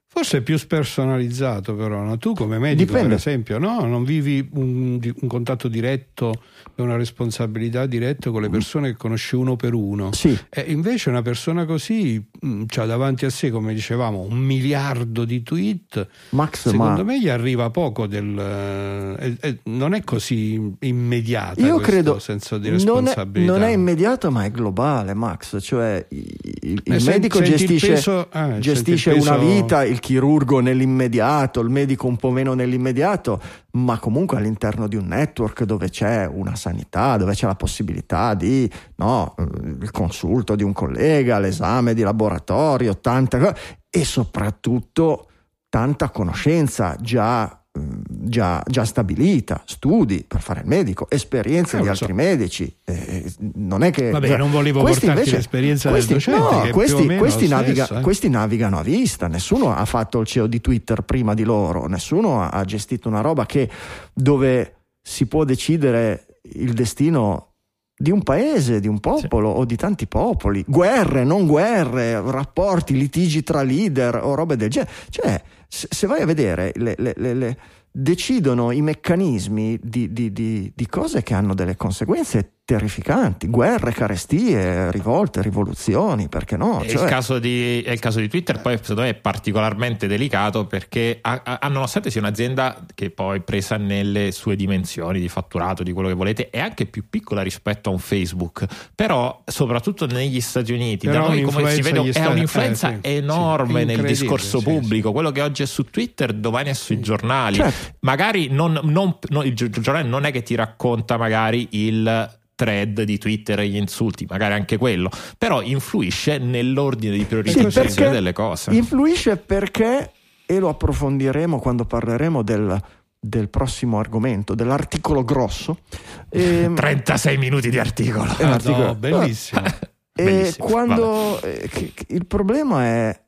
Forse 0.08 0.38
è 0.38 0.42
più 0.42 0.58
spersonalizzato 0.58 1.76
però, 1.76 2.02
no? 2.02 2.18
tu 2.18 2.34
come 2.34 2.58
medico 2.58 2.86
Dipende. 2.86 3.10
per 3.10 3.18
esempio 3.18 3.58
no? 3.58 3.86
non 3.86 4.06
vivi 4.06 4.48
un, 4.54 4.98
un 5.02 5.28
contatto 5.28 5.68
diretto 5.68 6.42
è 6.74 6.80
una 6.80 6.96
responsabilità 6.96 7.86
diretta 7.86 8.32
con 8.32 8.42
le 8.42 8.50
persone 8.50 8.92
che 8.92 8.98
conosci 8.98 9.36
uno 9.36 9.58
per 9.58 9.74
uno. 9.74 10.14
Sì. 10.14 10.38
E 10.50 10.62
invece 10.68 11.10
una 11.10 11.22
persona 11.22 11.66
così 11.66 12.18
mm, 12.18 12.35
ha 12.76 12.86
davanti 12.86 13.26
a 13.26 13.30
sé, 13.30 13.50
come 13.50 13.74
dicevamo, 13.74 14.22
un 14.22 14.38
miliardo 14.38 15.26
di 15.26 15.44
tweet. 15.44 16.08
Max, 16.30 16.70
secondo 16.70 17.04
ma... 17.04 17.12
me 17.12 17.20
gli 17.20 17.30
arriva 17.30 17.70
poco 17.70 18.08
del. 18.08 19.16
Eh, 19.20 19.38
eh, 19.40 19.60
non 19.64 19.94
è 19.94 20.04
così 20.04 20.76
immediato 20.80 21.62
Io 21.62 21.78
credo 21.78 22.20
senso 22.20 22.58
di 22.58 22.70
responsabilità. 22.70 23.52
Non 23.52 23.62
è, 23.62 23.66
non 23.66 23.70
è, 23.70 23.74
immediato, 23.74 24.32
ma 24.32 24.46
è 24.46 24.52
globale, 24.52 25.14
Max. 25.14 25.58
Cioè, 25.60 26.06
il, 26.10 26.82
il 26.84 27.04
medico 27.06 27.42
gestisce, 27.42 27.94
il 27.94 28.28
ah, 28.32 28.60
gestisce 28.60 29.12
il 29.12 29.22
una 29.22 29.38
vita, 29.38 29.84
il 29.84 30.00
chirurgo 30.00 30.60
nell'immediato, 30.60 31.60
il 31.62 31.70
medico 31.70 32.08
un 32.08 32.18
po' 32.18 32.32
meno 32.32 32.54
nell'immediato, 32.54 33.42
ma 33.72 34.00
comunque 34.00 34.38
all'interno 34.38 34.88
di 34.88 34.96
un 34.96 35.08
network 35.08 35.64
dove 35.64 35.90
c'è 35.90 36.26
una 36.26 36.56
sanità, 36.56 37.18
dove 37.18 37.34
c'è 37.34 37.46
la 37.46 37.56
possibilità 37.56 38.34
di 38.34 38.70
no, 38.96 39.36
il 39.82 39.92
consulto 39.92 40.56
di 40.56 40.64
un 40.64 40.74
collega, 40.74 41.40
l'esame 41.40 41.94
di 41.94 42.02
laboratorio, 42.02 42.35
tanta 42.40 43.38
cosa 43.38 43.56
e 43.90 44.04
soprattutto 44.04 45.30
tanta 45.70 46.10
conoscenza 46.10 46.96
già 47.00 47.60
Già, 47.78 48.64
già, 48.66 48.86
stabilita, 48.86 49.62
studi 49.66 50.24
per 50.26 50.40
fare 50.40 50.62
il 50.62 50.66
medico, 50.66 51.10
esperienze 51.10 51.78
eh, 51.78 51.82
di 51.82 51.90
altri 51.90 52.08
so. 52.08 52.14
medici. 52.14 52.74
Eh, 52.86 53.30
non 53.56 53.84
è 53.84 53.92
che. 53.92 54.12
Vabbè, 54.12 54.38
non 54.38 54.50
volevo 54.50 54.80
portarti 54.80 55.08
invece, 55.08 55.36
l'esperienza 55.36 55.90
questi, 55.90 56.14
del 56.14 56.24
docente. 56.24 56.68
No, 56.68 56.72
questi, 56.72 57.18
questi, 57.18 57.48
naviga, 57.50 57.84
stesso, 57.84 58.00
eh. 58.00 58.02
questi, 58.02 58.30
navigano 58.30 58.80
a 58.80 58.82
vista. 58.82 59.28
Nessuno 59.28 59.76
ha 59.76 59.84
fatto 59.84 60.22
il 60.22 60.26
CEO 60.26 60.48
di 60.48 60.62
Twitter 60.62 61.02
prima 61.02 61.34
di 61.34 61.44
loro, 61.44 61.88
nessuno 61.88 62.42
ha, 62.42 62.48
ha 62.48 62.64
gestito 62.64 63.10
una 63.10 63.20
roba 63.20 63.46
che 63.46 63.70
dove 64.14 64.76
si 65.02 65.26
può 65.26 65.44
decidere 65.44 66.40
il 66.54 66.72
destino 66.72 67.55
di 67.98 68.12
un 68.12 68.24
paese, 68.24 68.80
di 68.80 68.88
un 68.88 69.00
popolo 69.00 69.54
sì. 69.54 69.60
o 69.60 69.66
di 69.66 69.76
tanti 69.78 70.08
popoli, 70.08 70.64
guerre, 70.68 71.24
non 71.24 71.48
guerre, 71.48 72.20
rapporti, 72.22 72.98
litigi 72.98 73.44
tra 73.44 73.62
leader 73.62 74.20
o 74.22 74.36
robe 74.36 74.58
del 74.58 74.70
genere. 74.70 74.92
Cioè, 75.10 75.42
se 75.68 76.08
vai 76.08 76.22
a 76.22 76.26
vedere 76.26 76.72
le, 76.76 76.96
le, 76.98 77.14
le, 77.16 77.58
decidono 77.92 78.72
i 78.72 78.82
meccanismi 78.82 79.80
di, 79.82 80.12
di, 80.12 80.34
di, 80.34 80.72
di, 80.76 80.88
cose 80.88 81.24
che 81.24 81.34
hanno 81.34 81.54
delle 81.54 81.78
conseguenze 81.78 82.55
terrificanti, 82.66 83.48
guerre, 83.48 83.92
carestie, 83.92 84.90
rivolte, 84.92 85.44
rivoluzioni, 85.44 86.28
perché 86.28 86.58
no? 86.58 86.84
Cioè... 86.84 87.04
Il, 87.04 87.08
caso 87.08 87.38
di, 87.38 87.86
il 87.86 88.00
caso 88.00 88.20
di 88.20 88.28
Twitter 88.28 88.60
poi 88.60 88.78
secondo 88.78 89.04
me 89.04 89.10
è 89.10 89.14
particolarmente 89.14 90.08
delicato 90.08 90.66
perché 90.66 91.20
ha, 91.22 91.42
ha, 91.44 91.68
nonostante 91.68 92.10
sia 92.10 92.22
un'azienda 92.22 92.84
che 92.96 93.12
poi 93.12 93.42
presa 93.42 93.78
nelle 93.78 94.32
sue 94.32 94.56
dimensioni 94.56 95.20
di 95.20 95.30
fatturato, 95.30 95.84
di 95.84 95.92
quello 95.92 96.08
che 96.08 96.16
volete, 96.16 96.50
è 96.50 96.60
anche 96.60 96.88
più 96.88 97.08
piccola 97.08 97.44
rispetto 97.44 97.90
a 97.90 97.92
un 97.94 98.00
Facebook, 98.00 98.66
però 98.96 99.44
soprattutto 99.46 100.08
negli 100.08 100.42
Stati 100.42 100.74
Uniti, 100.74 101.06
però 101.06 101.28
da 101.28 101.36
noi 101.36 101.44
come 101.44 101.70
si 101.70 101.82
vede 101.82 102.10
è 102.10 102.26
un'influenza 102.26 102.94
eh, 102.94 103.00
sì, 103.04 103.16
enorme 103.18 103.82
sì, 103.82 103.86
nel 103.86 104.02
discorso 104.02 104.60
pubblico, 104.64 105.12
quello 105.12 105.32
che 105.32 105.44
oggi 105.44 105.62
è 105.62 105.68
su 105.68 105.84
Twitter 105.84 106.34
domani 106.34 106.72
è 106.72 106.74
sui 106.74 107.00
giornali, 107.00 107.58
certo. 107.58 107.98
magari 108.00 108.48
non, 108.50 108.80
non, 108.82 109.20
non, 109.30 109.46
il 109.46 109.54
giornale 109.54 110.08
non 110.08 110.26
è 110.26 110.32
che 110.32 110.42
ti 110.42 110.56
racconta 110.56 111.16
magari 111.18 111.68
il 111.70 112.44
thread 112.56 113.04
di 113.04 113.18
Twitter 113.18 113.60
e 113.60 113.68
gli 113.68 113.76
insulti, 113.76 114.26
magari 114.28 114.54
anche 114.54 114.78
quello, 114.78 115.10
però 115.38 115.62
influisce 115.62 116.38
nell'ordine 116.38 117.18
di 117.18 117.26
priorizzazione 117.26 117.90
sì, 117.90 118.10
delle 118.10 118.34
cose. 118.34 118.74
Influisce 118.74 119.38
perché, 119.38 120.12
e 120.46 120.60
lo 120.60 120.70
approfondiremo 120.70 121.60
quando 121.60 121.86
parleremo 121.86 122.42
del, 122.42 122.82
del 123.20 123.50
prossimo 123.50 124.00
argomento, 124.00 124.56
dell'articolo 124.56 125.24
grosso. 125.24 125.80
E, 126.36 126.70
36 126.76 127.38
minuti 127.38 127.70
di 127.70 127.80
articolo. 127.80 128.30
Ah, 128.40 128.60
no, 128.64 128.96
bellissimo. 128.96 129.62
E 130.18 130.24
bellissimo, 130.24 130.68
quando 130.68 131.42
eh, 131.42 131.70
il 132.08 132.26
problema 132.26 132.86
è 132.86 133.25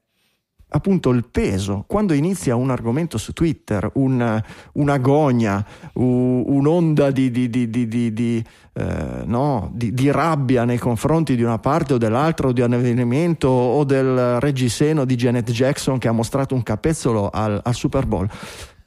appunto 0.70 1.10
il 1.12 1.26
peso. 1.30 1.86
Quando 1.88 2.14
inizia 2.14 2.56
un 2.56 2.70
argomento 2.70 3.18
su 3.18 3.34
Twitter, 3.34 3.90
un, 3.94 4.42
un'agonia, 4.74 5.66
un, 5.94 6.44
un'onda 6.46 7.12
di, 7.12 7.32
di, 7.32 7.50
di, 7.50 7.88
di 8.14 8.44
eh, 8.74 9.24
no, 9.26 9.72
di, 9.74 10.12
rabbia 10.12 10.66
nei 10.66 10.78
confronti 10.78 11.36
di 11.36 11.44
una 11.44 11.60
parte 11.60 11.94
o 11.94 11.98
dell'altra 11.98 12.48
o 12.48 12.52
di 12.52 12.62
un 12.62 12.74
avvenimento 12.74 13.48
o 13.48 13.84
del 13.84 14.40
reggiseno 14.40 15.06
di 15.06 15.16
Janet 15.16 15.50
Jackson 15.52 15.98
che 15.98 16.08
ha 16.08 16.12
mostrato 16.12 16.54
un 16.54 16.64
capezzolo 16.64 17.30
al, 17.32 17.60
al 17.64 17.74
Super 17.74 18.06
Bowl 18.06 18.30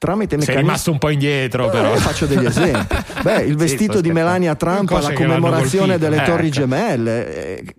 tramite 0.01 0.37
meccanismi. 0.37 0.55
Sei 0.55 0.57
rimasto 0.57 0.91
un 0.93 0.99
po' 0.99 1.11
indietro, 1.11 1.67
eh, 1.67 1.71
però. 1.71 1.95
faccio 1.97 2.25
degli 2.25 2.47
esempi. 2.47 2.97
Beh, 3.23 3.43
il 3.43 3.57
vestito 3.57 3.97
sì, 3.97 4.03
di 4.03 4.13
Melania 4.13 4.55
Trump 4.55 4.91
alla 4.93 5.13
commemorazione 5.13 5.99
delle 5.99 6.23
eh, 6.23 6.25
Torri 6.25 6.47
ecco. 6.47 6.61
Gemelle. 6.61 7.59
Eh, 7.59 7.75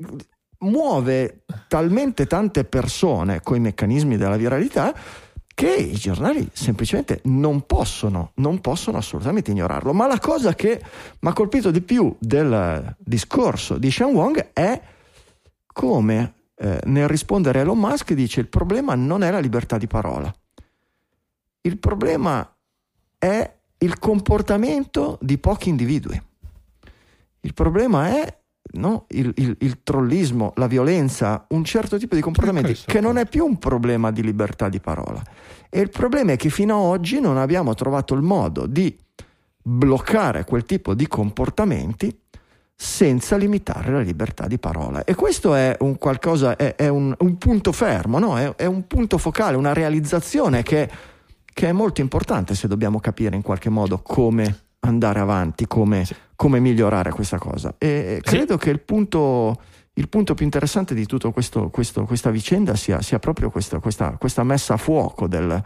muove 0.62 1.44
talmente 1.68 2.28
tante 2.28 2.64
persone 2.64 3.42
con 3.42 3.58
i 3.58 3.60
meccanismi 3.60 4.18
della 4.18 4.38
viralità 4.38 4.94
che 5.54 5.74
i 5.74 5.94
giornali 5.94 6.50
semplicemente 6.54 7.22
non 7.26 7.66
possono, 7.66 8.32
non 8.36 8.62
possono 8.62 8.98
assolutamente 8.98 9.52
ignorarlo. 9.52 9.94
Ma 9.94 10.08
la 10.08 10.20
cosa 10.20 10.56
che 10.56 10.82
mi 11.20 11.30
ha 11.30 11.34
colpito 11.34 11.72
di 11.72 11.82
più 11.82 12.16
del 12.20 12.96
discorso 12.98 13.78
di 13.78 13.92
Sean 13.92 14.14
Wong 14.14 14.52
è 14.54 14.82
come 15.68 16.34
eh, 16.56 16.80
nel 16.86 17.08
rispondere 17.08 17.60
a 17.60 17.62
Elon 17.62 17.78
Musk 17.78 18.14
dice 18.14 18.40
il 18.40 18.48
problema 18.48 18.96
non 18.96 19.24
è 19.24 19.32
la 19.32 19.40
libertà 19.40 19.78
di 19.78 19.88
parola, 19.88 20.34
il 21.62 21.78
problema 21.78 22.56
è 23.18 23.56
il 23.78 24.00
comportamento 24.00 25.18
di 25.22 25.38
pochi 25.38 25.70
individui. 25.70 26.22
Il 27.42 27.54
problema 27.54 28.08
è 28.08 28.41
no? 28.74 29.06
il, 29.10 29.32
il, 29.36 29.56
il, 29.60 29.80
trollismo, 29.84 30.54
la 30.56 30.68
violenza, 30.68 31.46
un 31.50 31.64
certo 31.64 31.98
tipo 31.98 32.16
di 32.16 32.22
comportamenti 32.22 32.78
che 32.86 33.02
non 33.02 33.18
è 33.18 33.26
più 33.26 33.46
un 33.46 33.58
problema 33.58 34.12
di 34.12 34.24
libertà 34.24 34.70
di 34.70 34.80
parola. 34.80 35.22
E 35.70 35.80
il 35.80 35.90
problema 35.90 36.34
è 36.34 36.36
che 36.38 36.50
fino 36.50 36.76
ad 36.76 37.00
oggi 37.00 37.20
non 37.20 37.38
abbiamo 37.38 37.74
trovato 37.74 38.14
il 38.14 38.22
modo 38.22 38.66
di 38.66 38.96
bloccare 39.64 40.44
quel 40.44 40.66
tipo 40.66 40.94
di 40.94 41.08
comportamenti 41.08 42.18
senza 42.76 43.38
limitare 43.38 43.92
la 43.92 44.00
libertà 44.00 44.48
di 44.48 44.58
parola. 44.58 45.04
E 45.04 45.14
questo 45.14 45.54
è 45.54 45.78
un 45.82 45.98
qualcosa, 46.00 46.56
è, 46.56 46.76
è 46.76 46.88
un, 46.88 47.14
un, 47.16 47.38
punto 47.38 47.72
fermo, 47.72 48.18
no? 48.18 48.40
è, 48.40 48.56
è, 48.56 48.66
un 48.66 48.88
punto 48.88 49.20
focale, 49.20 49.56
una 49.56 49.72
realizzazione 49.72 50.64
che, 50.64 50.90
che, 51.46 51.68
è 51.70 51.72
molto 51.72 52.02
importante 52.02 52.56
se 52.56 52.68
dobbiamo 52.68 53.00
capire 53.00 53.36
in 53.36 53.44
qualche 53.44 53.70
modo 53.70 54.00
come 54.00 54.71
andare 54.82 55.20
avanti, 55.20 55.68
come, 55.68 56.06
sì. 56.06 56.16
come 56.36 56.60
migliorare 56.60 57.12
questa 57.12 57.38
cosa. 57.38 57.76
E 57.78 58.20
credo 58.24 58.54
sì. 58.54 58.60
che 58.60 58.70
il 58.70 58.80
punto, 58.82 59.62
il 59.94 60.10
punto, 60.10 60.34
più 60.34 60.46
interessante 60.46 60.94
di 60.94 61.06
tutta 61.06 61.32
questa 61.32 62.30
vicenda 62.30 62.76
sia, 62.76 63.02
sia 63.02 63.20
proprio 63.20 63.50
questo, 63.50 63.80
questa, 63.80 64.18
questa, 64.18 64.44
messa 64.44 64.76
a 64.76 64.78
fuoco 64.78 65.28
del, 65.28 65.64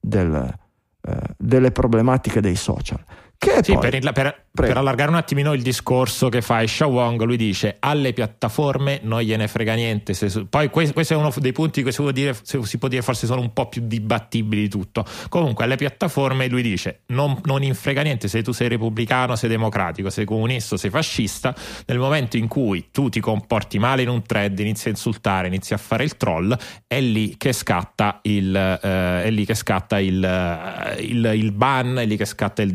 del, 0.00 0.58
eh, 1.00 1.16
delle 1.36 1.70
problematiche 1.70 2.40
dei 2.40 2.56
social. 2.56 3.02
Sì, 3.38 3.72
poi... 3.72 3.90
per, 3.90 4.12
per, 4.12 4.44
per, 4.50 4.76
allargare 4.76 5.10
un 5.10 5.16
attimino 5.16 5.52
il 5.52 5.62
discorso 5.62 6.28
che 6.28 6.42
fa 6.42 6.62
Isha 6.62 6.86
Wong, 6.86 7.22
lui 7.22 7.36
dice 7.36 7.76
alle 7.78 8.12
piattaforme 8.12 9.00
non 9.02 9.20
gliene 9.20 9.46
frega 9.48 9.74
niente. 9.74 10.14
Se, 10.14 10.46
poi 10.48 10.68
questo 10.68 11.12
è 11.12 11.16
uno 11.16 11.32
dei 11.36 11.52
punti 11.52 11.82
che 11.82 11.92
si 11.92 12.02
può, 12.02 12.10
dire, 12.10 12.34
si 12.42 12.78
può 12.78 12.88
dire 12.88 13.02
forse 13.02 13.26
sono 13.26 13.40
un 13.40 13.52
po' 13.52 13.68
più 13.68 13.82
dibattibili 13.84 14.62
di 14.62 14.68
tutto. 14.68 15.04
Comunque 15.28 15.64
alle 15.64 15.76
piattaforme 15.76 16.48
lui 16.48 16.62
dice 16.62 17.00
non, 17.06 17.38
non 17.44 17.62
infrega 17.62 18.02
niente 18.02 18.28
se 18.28 18.42
tu 18.42 18.52
sei 18.52 18.68
repubblicano, 18.68 19.36
sei 19.36 19.48
democratico, 19.48 20.10
sei 20.10 20.24
comunista, 20.24 20.76
sei 20.76 20.90
fascista. 20.90 21.54
Nel 21.86 21.98
momento 21.98 22.36
in 22.36 22.48
cui 22.48 22.88
tu 22.90 23.08
ti 23.08 23.20
comporti 23.20 23.78
male 23.78 24.02
in 24.02 24.08
un 24.08 24.22
thread, 24.22 24.58
inizi 24.58 24.88
a 24.88 24.90
insultare, 24.90 25.48
inizi 25.48 25.74
a 25.74 25.78
fare 25.78 26.04
il 26.04 26.16
troll, 26.16 26.56
è 26.86 27.00
lì 27.00 27.36
che 27.36 27.52
scatta 27.52 28.20
il, 28.22 28.54
eh, 28.54 29.22
è 29.24 29.30
lì 29.30 29.44
che 29.44 29.54
scatta 29.54 29.98
il, 29.98 30.24
eh, 30.24 31.02
il, 31.02 31.30
il 31.34 31.52
ban, 31.52 31.96
è 31.96 32.06
lì 32.06 32.16
che 32.16 32.24
scatta 32.24 32.62
il 32.62 32.70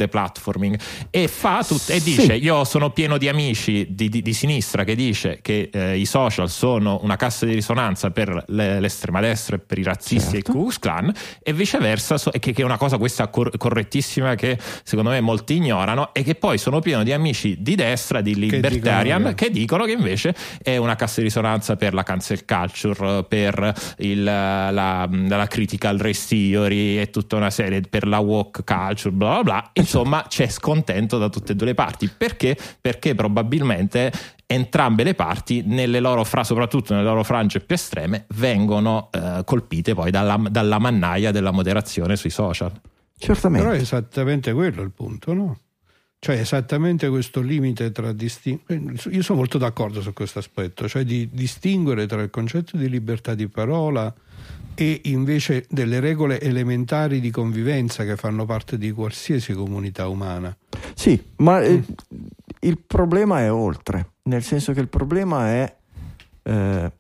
deplatforming 0.52 0.80
e 1.10 1.28
fa 1.28 1.64
tut- 1.66 1.90
e 1.90 2.02
dice 2.02 2.22
sì. 2.22 2.44
io 2.44 2.64
sono 2.64 2.92
pieno 2.92 3.18
di 3.18 3.28
amici 3.28 3.88
di, 3.90 4.10
di, 4.10 4.22
di 4.22 4.34
sinistra 4.34 4.84
che 4.84 4.96
dice 4.96 5.40
che 5.42 5.70
eh, 5.72 5.98
i 5.98 6.06
social 6.06 6.50
sono 6.50 7.00
una 7.02 7.16
cassa 7.16 7.46
di 7.46 7.54
risonanza 7.54 8.12
per 8.12 8.44
le, 8.48 8.80
l'estrema 8.80 9.20
destra 9.20 9.56
e 9.56 9.60
per 9.60 9.80
i 9.80 9.84
razzisti 9.84 10.32
certo. 10.32 10.36
e 10.36 10.38
il 10.38 10.44
Ku 10.44 10.52
Klux 10.52 10.80
Klan 10.80 11.14
e 11.42 11.54
viceversa 11.54 12.18
so, 12.18 12.30
che, 12.32 12.40
che, 12.40 12.62
è 12.62 12.66
una 12.66 12.78
cosa 12.78 12.98
questa 12.98 13.28
cor- 13.30 13.58
correttissima 13.58 14.36
che 14.36 14.58
secondo 14.84 15.12
me 15.12 15.22
molti 15.22 15.56
ignorano 15.56 16.14
e 16.14 16.24
che 16.24 16.36
poi 16.36 16.58
sono 16.58 16.80
pieno 16.80 17.04
di 17.04 17.14
amici 17.14 17.58
di 17.60 17.76
destra 17.76 18.22
di 18.22 18.36
libertarian 18.36 19.34
che 19.36 19.50
dicono 19.50 19.50
che, 19.52 19.60
dicono 19.62 19.86
che 19.86 19.92
invece 19.92 20.36
è 20.62 20.78
una 20.78 20.96
cassa 20.96 21.18
di 21.18 21.28
risonanza 21.28 21.76
per 21.76 21.94
la 21.94 22.04
cancel 22.04 22.46
culture 22.46 23.24
per 23.24 23.74
il, 23.98 24.24
la, 24.24 24.72
la 24.72 25.48
critical 25.48 25.98
race 25.98 26.28
theory 26.28 26.98
e 26.98 27.10
tutta 27.10 27.36
una 27.36 27.50
serie 27.50 27.82
per 27.82 28.08
la 28.08 28.20
woke 28.20 28.64
culture 28.64 29.12
bla 29.12 29.42
bla 29.42 29.44
bla 29.44 29.70
insomma 29.74 30.26
c'è 30.28 30.41
scontento 30.50 31.18
da 31.18 31.30
tutte 31.30 31.54
e 31.54 31.56
due 31.56 31.68
le 31.68 31.74
parti. 31.74 32.10
Perché? 32.16 32.58
Perché 32.80 33.16
probabilmente 33.16 34.12
entrambe 34.46 35.04
le 35.04 35.14
parti, 35.14 35.64
nelle 35.66 36.00
loro 36.00 36.24
fra, 36.24 36.44
soprattutto 36.44 36.94
nelle 36.94 37.06
loro 37.06 37.24
frange 37.24 37.60
più 37.62 37.76
estreme, 37.76 38.26
vengono 38.36 39.10
eh, 39.12 39.42
colpite 39.46 39.94
poi 39.94 40.12
dalla, 40.12 40.42
dalla 40.50 40.80
mannaia 40.80 41.32
della 41.32 41.52
moderazione 41.52 42.16
sui 42.16 42.30
social. 42.30 42.72
Certamente. 43.18 43.66
Però 43.66 43.78
è 43.78 43.82
esattamente 43.82 44.52
quello 44.52 44.82
il 44.82 44.92
punto, 44.92 45.34
no? 45.34 45.60
Cioè 46.24 46.36
esattamente 46.36 47.10
questo 47.10 47.42
limite 47.42 47.92
tra 47.92 48.12
distinguere, 48.12 48.96
io 49.10 49.24
sono 49.24 49.40
molto 49.40 49.58
d'accordo 49.58 50.02
su 50.02 50.14
questo 50.14 50.38
aspetto, 50.38 50.88
cioè 50.88 51.04
di 51.04 51.28
distinguere 51.32 52.06
tra 52.06 52.22
il 52.22 52.30
concetto 52.30 52.78
di 52.78 52.88
libertà 52.90 53.34
di 53.34 53.48
parola 53.48 54.14
e 54.76 55.02
invece 55.06 55.66
delle 55.70 56.00
regole 56.00 56.40
elementari 56.40 57.20
di 57.20 57.30
convivenza 57.30 58.04
che 58.04 58.16
fanno 58.16 58.46
parte 58.46 58.78
di 58.78 58.92
qualsiasi 58.92 59.54
comunità 59.54 60.08
umana. 60.08 60.56
Sì, 60.94 61.22
ma 61.38 61.62
eh, 61.62 61.84
il 62.62 62.80
problema 62.86 63.42
è 63.42 63.52
oltre, 63.52 64.14
nel 64.24 64.44
senso 64.44 64.74
che 64.74 64.80
il 64.80 64.88
problema 64.88 65.48
è, 65.48 65.76
eh, 66.44 66.92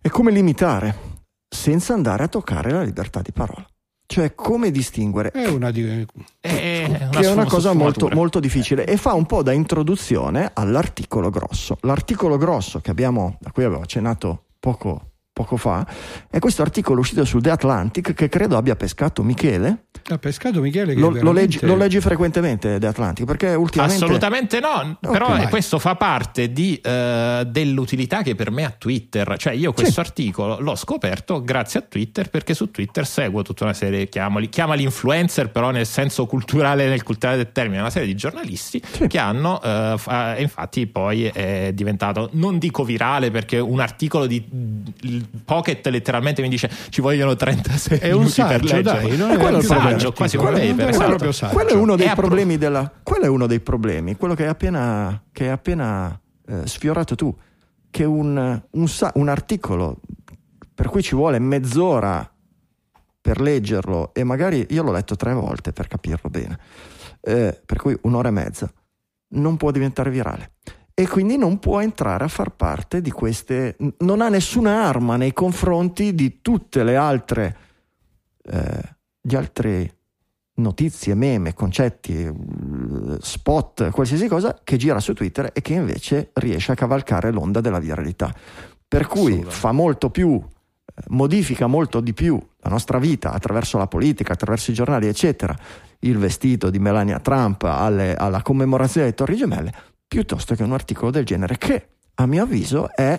è 0.00 0.08
come 0.08 0.30
limitare 0.30 1.10
senza 1.48 1.94
andare 1.94 2.24
a 2.24 2.28
toccare 2.28 2.70
la 2.70 2.82
libertà 2.82 3.20
di 3.20 3.32
parola. 3.32 3.66
Cioè 4.04 4.34
come 4.34 4.70
distinguere? 4.70 5.30
È 5.30 5.46
una, 5.46 5.70
di... 5.70 6.06
è 6.40 6.84
una, 6.86 7.08
che 7.08 7.20
è 7.20 7.30
una 7.30 7.46
cosa 7.46 7.72
molto, 7.72 8.08
molto, 8.08 8.40
difficile 8.40 8.84
e 8.84 8.98
fa 8.98 9.14
un 9.14 9.24
po' 9.24 9.42
da 9.42 9.52
introduzione 9.52 10.50
all'articolo 10.52 11.30
grosso. 11.30 11.78
L'articolo 11.82 12.36
grosso 12.36 12.80
che 12.80 12.90
abbiamo, 12.90 13.38
a 13.42 13.52
cui 13.52 13.64
avevo 13.64 13.80
accennato 13.80 14.48
poco 14.58 15.11
poco 15.42 15.56
fa, 15.56 15.86
è 16.30 16.38
questo 16.38 16.62
articolo 16.62 17.00
uscito 17.00 17.24
su 17.24 17.40
The 17.40 17.50
Atlantic 17.50 18.14
che 18.14 18.28
credo 18.28 18.56
abbia 18.56 18.76
pescato 18.76 19.22
Michele. 19.22 19.86
Ha 20.08 20.18
pescato 20.18 20.60
Michele? 20.60 20.94
Lo, 20.94 21.10
veramente... 21.10 21.24
lo, 21.24 21.32
leggi, 21.32 21.58
lo, 21.62 21.76
leggi, 21.76 22.00
frequentemente 22.00 22.78
The 22.78 22.86
Atlantic? 22.86 23.26
Perché 23.26 23.54
ultimamente... 23.54 24.04
Assolutamente 24.04 24.60
no, 24.60 24.98
okay. 25.00 25.12
però 25.12 25.48
questo 25.48 25.78
fa 25.78 25.96
parte 25.96 26.52
di, 26.52 26.80
uh, 26.82 27.44
dell'utilità 27.44 28.22
che 28.22 28.34
per 28.34 28.50
me 28.50 28.64
ha 28.64 28.70
Twitter. 28.70 29.36
Cioè 29.36 29.52
io 29.52 29.72
questo 29.72 29.94
sì. 29.94 30.00
articolo 30.00 30.58
l'ho 30.60 30.74
scoperto 30.74 31.42
grazie 31.42 31.80
a 31.80 31.82
Twitter 31.82 32.30
perché 32.30 32.54
su 32.54 32.70
Twitter 32.70 33.06
seguo 33.06 33.42
tutta 33.42 33.64
una 33.64 33.74
serie, 33.74 34.08
chiamali, 34.08 34.48
chiamali 34.48 34.82
influencer, 34.82 35.50
però 35.50 35.70
nel 35.70 35.86
senso 35.86 36.26
culturale, 36.26 36.88
nel 36.88 37.02
culturale 37.02 37.36
del 37.38 37.52
termine, 37.52 37.80
una 37.80 37.90
serie 37.90 38.08
di 38.08 38.14
giornalisti 38.14 38.82
sì. 38.84 39.06
che 39.06 39.18
hanno, 39.18 39.60
uh, 39.62 39.98
fa, 39.98 40.38
infatti 40.38 40.86
poi 40.86 41.24
è 41.24 41.70
diventato, 41.72 42.28
non 42.32 42.58
dico 42.58 42.84
virale 42.84 43.30
perché 43.30 43.58
un 43.58 43.80
articolo 43.80 44.26
di 44.26 44.44
Pocket 45.44 45.86
letteralmente 45.88 46.42
mi 46.42 46.48
dice 46.48 46.70
ci 46.90 47.00
vogliono 47.00 47.34
36 47.34 47.98
è 47.98 48.12
un 48.12 48.28
saggio, 48.28 48.66
per 48.68 48.82
dai, 48.82 49.16
non 49.16 49.30
è, 49.30 49.38
quello 49.38 49.56
un 49.56 49.62
saggio, 49.62 50.12
quasi 50.12 50.36
quello, 50.36 50.58
un 50.58 50.68
paper, 50.68 50.88
esatto. 50.90 51.08
proprio 51.08 51.32
saggio. 51.32 51.54
quello 51.54 51.70
è 51.70 51.74
uno 51.74 51.96
dei 51.96 52.06
è 52.06 52.14
problemi 52.14 52.54
appro- 52.54 52.68
della 52.68 52.92
quello 53.02 53.24
è 53.24 53.28
uno 53.28 53.46
dei 53.46 53.60
problemi, 53.60 54.16
quello 54.16 54.34
che 54.34 54.42
hai 54.44 54.50
appena, 54.50 55.22
che 55.32 55.44
hai 55.44 55.50
appena 55.50 56.20
eh, 56.46 56.66
sfiorato 56.66 57.14
tu, 57.14 57.34
che 57.90 58.04
un, 58.04 58.62
un, 58.70 58.86
un 59.14 59.28
articolo 59.28 60.00
per 60.74 60.88
cui 60.88 61.02
ci 61.02 61.14
vuole 61.14 61.38
mezz'ora 61.38 62.30
per 63.20 63.40
leggerlo 63.40 64.12
e 64.12 64.24
magari 64.24 64.66
io 64.70 64.82
l'ho 64.82 64.92
letto 64.92 65.16
tre 65.16 65.32
volte 65.32 65.72
per 65.72 65.86
capirlo 65.86 66.28
bene, 66.28 66.58
eh, 67.20 67.58
per 67.64 67.78
cui 67.78 67.96
un'ora 68.02 68.28
e 68.28 68.32
mezza, 68.32 68.72
non 69.34 69.56
può 69.56 69.70
diventare 69.70 70.10
virale 70.10 70.52
e 70.94 71.08
quindi 71.08 71.36
non 71.36 71.58
può 71.58 71.80
entrare 71.80 72.24
a 72.24 72.28
far 72.28 72.50
parte 72.50 73.00
di 73.00 73.10
queste, 73.10 73.76
non 73.98 74.20
ha 74.20 74.28
nessuna 74.28 74.84
arma 74.84 75.16
nei 75.16 75.32
confronti 75.32 76.14
di 76.14 76.40
tutte 76.42 76.84
le 76.84 76.96
altre, 76.96 77.56
eh, 78.42 78.96
gli 79.20 79.34
altre 79.34 79.96
notizie, 80.54 81.14
meme, 81.14 81.54
concetti, 81.54 82.30
spot, 83.20 83.90
qualsiasi 83.90 84.28
cosa 84.28 84.58
che 84.62 84.76
gira 84.76 85.00
su 85.00 85.14
Twitter 85.14 85.50
e 85.52 85.62
che 85.62 85.74
invece 85.74 86.30
riesce 86.34 86.72
a 86.72 86.76
cavalcare 86.76 87.30
l'onda 87.30 87.60
della 87.60 87.78
viralità. 87.78 88.34
Per 88.86 89.06
cui 89.06 89.42
fa 89.46 89.72
molto 89.72 90.10
più, 90.10 90.34
eh, 90.34 91.02
modifica 91.08 91.66
molto 91.66 92.00
di 92.00 92.12
più 92.12 92.38
la 92.58 92.68
nostra 92.68 92.98
vita 92.98 93.32
attraverso 93.32 93.78
la 93.78 93.86
politica, 93.86 94.34
attraverso 94.34 94.70
i 94.70 94.74
giornali, 94.74 95.06
eccetera, 95.06 95.56
il 96.00 96.18
vestito 96.18 96.68
di 96.68 96.78
Melania 96.78 97.18
Trump 97.18 97.62
alle, 97.62 98.14
alla 98.14 98.42
commemorazione 98.42 99.06
delle 99.06 99.16
Torri 99.16 99.36
Gemelle, 99.36 99.74
piuttosto 100.12 100.54
che 100.54 100.62
un 100.62 100.72
articolo 100.72 101.10
del 101.10 101.24
genere 101.24 101.56
che 101.56 101.86
a 102.16 102.26
mio 102.26 102.42
avviso 102.42 102.94
è, 102.94 103.18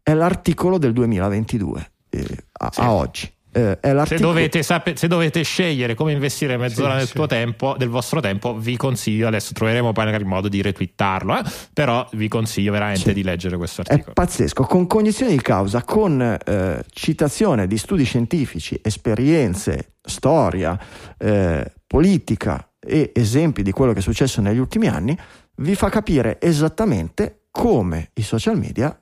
è 0.00 0.14
l'articolo 0.14 0.78
del 0.78 0.92
2022 0.92 1.90
eh, 2.08 2.44
a, 2.52 2.70
sì. 2.70 2.80
a, 2.80 2.92
oggi. 2.92 3.32
Eh, 3.50 3.76
se, 4.04 4.16
dovete 4.18 4.62
sape- 4.62 4.94
se, 4.94 5.08
dovete 5.08 5.42
scegliere 5.42 5.96
come 5.96 6.12
investire 6.12 6.56
mezz'ora 6.56 7.00
sì, 7.00 7.12
del, 7.12 7.22
sì. 7.22 7.26
Tempo, 7.26 7.74
del 7.76 7.88
vostro 7.88 8.20
tempo, 8.20 8.56
vi 8.56 8.76
consiglio. 8.76 9.26
Adesso 9.26 9.54
troveremo 9.54 9.90
poi 9.90 10.08
il 10.08 10.24
modo 10.24 10.48
di 10.48 10.62
retweetarlo. 10.62 11.36
Eh? 11.36 11.42
Però 11.72 12.08
vi 12.12 12.28
consiglio 12.28 12.70
veramente 12.70 13.08
sì. 13.08 13.12
di 13.12 13.24
leggere 13.24 13.56
questo 13.56 13.80
articolo. 13.80 14.10
È 14.10 14.12
pazzesco, 14.12 14.62
con 14.62 14.86
cognizione 14.86 15.32
di 15.32 15.42
causa, 15.42 15.82
con 15.82 16.20
eh, 16.20 16.84
citazione 16.92 17.66
di 17.66 17.76
studi 17.76 18.04
scientifici, 18.04 18.78
esperienze, 18.80 19.94
storia, 20.00 20.78
eh, 21.18 21.72
politica 21.88 22.70
e 22.78 23.10
esempi 23.12 23.64
di 23.64 23.72
quello 23.72 23.92
che 23.92 23.98
è 23.98 24.02
successo 24.02 24.40
negli 24.40 24.58
ultimi 24.58 24.86
anni 24.86 25.18
vi 25.60 25.74
fa 25.74 25.88
capire 25.88 26.40
esattamente 26.40 27.46
come 27.50 28.10
i 28.14 28.22
social 28.22 28.58
media, 28.58 28.98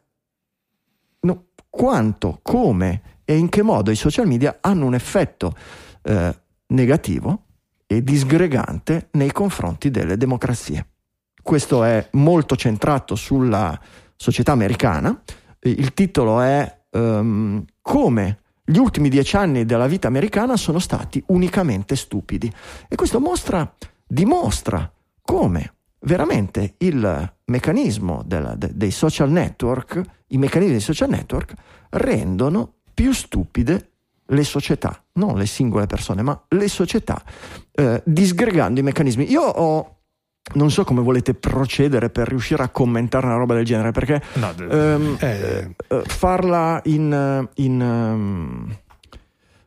no, 1.20 1.44
quanto, 1.68 2.40
come 2.42 3.02
e 3.24 3.36
in 3.36 3.48
che 3.48 3.62
modo 3.62 3.90
i 3.90 3.96
social 3.96 4.26
media 4.26 4.58
hanno 4.60 4.86
un 4.86 4.94
effetto 4.94 5.54
eh, 6.02 6.40
negativo 6.68 7.44
e 7.86 8.02
disgregante 8.02 9.08
nei 9.12 9.32
confronti 9.32 9.90
delle 9.90 10.16
democrazie. 10.16 10.86
Questo 11.42 11.84
è 11.84 12.08
molto 12.12 12.56
centrato 12.56 13.14
sulla 13.14 13.78
società 14.16 14.52
americana. 14.52 15.22
Il 15.60 15.94
titolo 15.94 16.40
è 16.40 16.80
um, 16.90 17.64
come 17.80 18.40
gli 18.64 18.76
ultimi 18.76 19.08
dieci 19.08 19.36
anni 19.36 19.64
della 19.64 19.86
vita 19.86 20.08
americana 20.08 20.56
sono 20.56 20.78
stati 20.78 21.22
unicamente 21.28 21.96
stupidi. 21.96 22.52
E 22.88 22.96
questo 22.96 23.20
mostra, 23.20 23.70
dimostra 24.06 24.90
come 25.22 25.77
veramente 26.00 26.74
il 26.78 27.32
meccanismo 27.44 28.22
della, 28.24 28.54
de, 28.54 28.70
dei 28.74 28.90
social 28.90 29.30
network, 29.30 30.00
i 30.28 30.38
meccanismi 30.38 30.72
dei 30.72 30.80
social 30.80 31.08
network 31.08 31.54
rendono 31.90 32.74
più 32.94 33.12
stupide 33.12 33.90
le 34.26 34.44
società, 34.44 35.02
non 35.14 35.38
le 35.38 35.46
singole 35.46 35.86
persone, 35.86 36.22
ma 36.22 36.40
le 36.48 36.68
società, 36.68 37.22
eh, 37.72 38.02
disgregando 38.04 38.80
i 38.80 38.82
meccanismi. 38.82 39.30
Io 39.30 39.42
ho 39.42 39.92
non 40.54 40.70
so 40.70 40.84
come 40.84 41.02
volete 41.02 41.34
procedere 41.34 42.08
per 42.08 42.28
riuscire 42.28 42.62
a 42.62 42.70
commentare 42.70 43.26
una 43.26 43.36
roba 43.36 43.54
del 43.54 43.64
genere, 43.64 43.90
perché 43.90 44.22
no, 44.34 44.54
ehm, 44.56 45.16
eh, 45.20 45.74
eh, 45.88 46.02
farla 46.06 46.80
in, 46.84 47.48
in 47.54 47.80
um, 47.80 48.76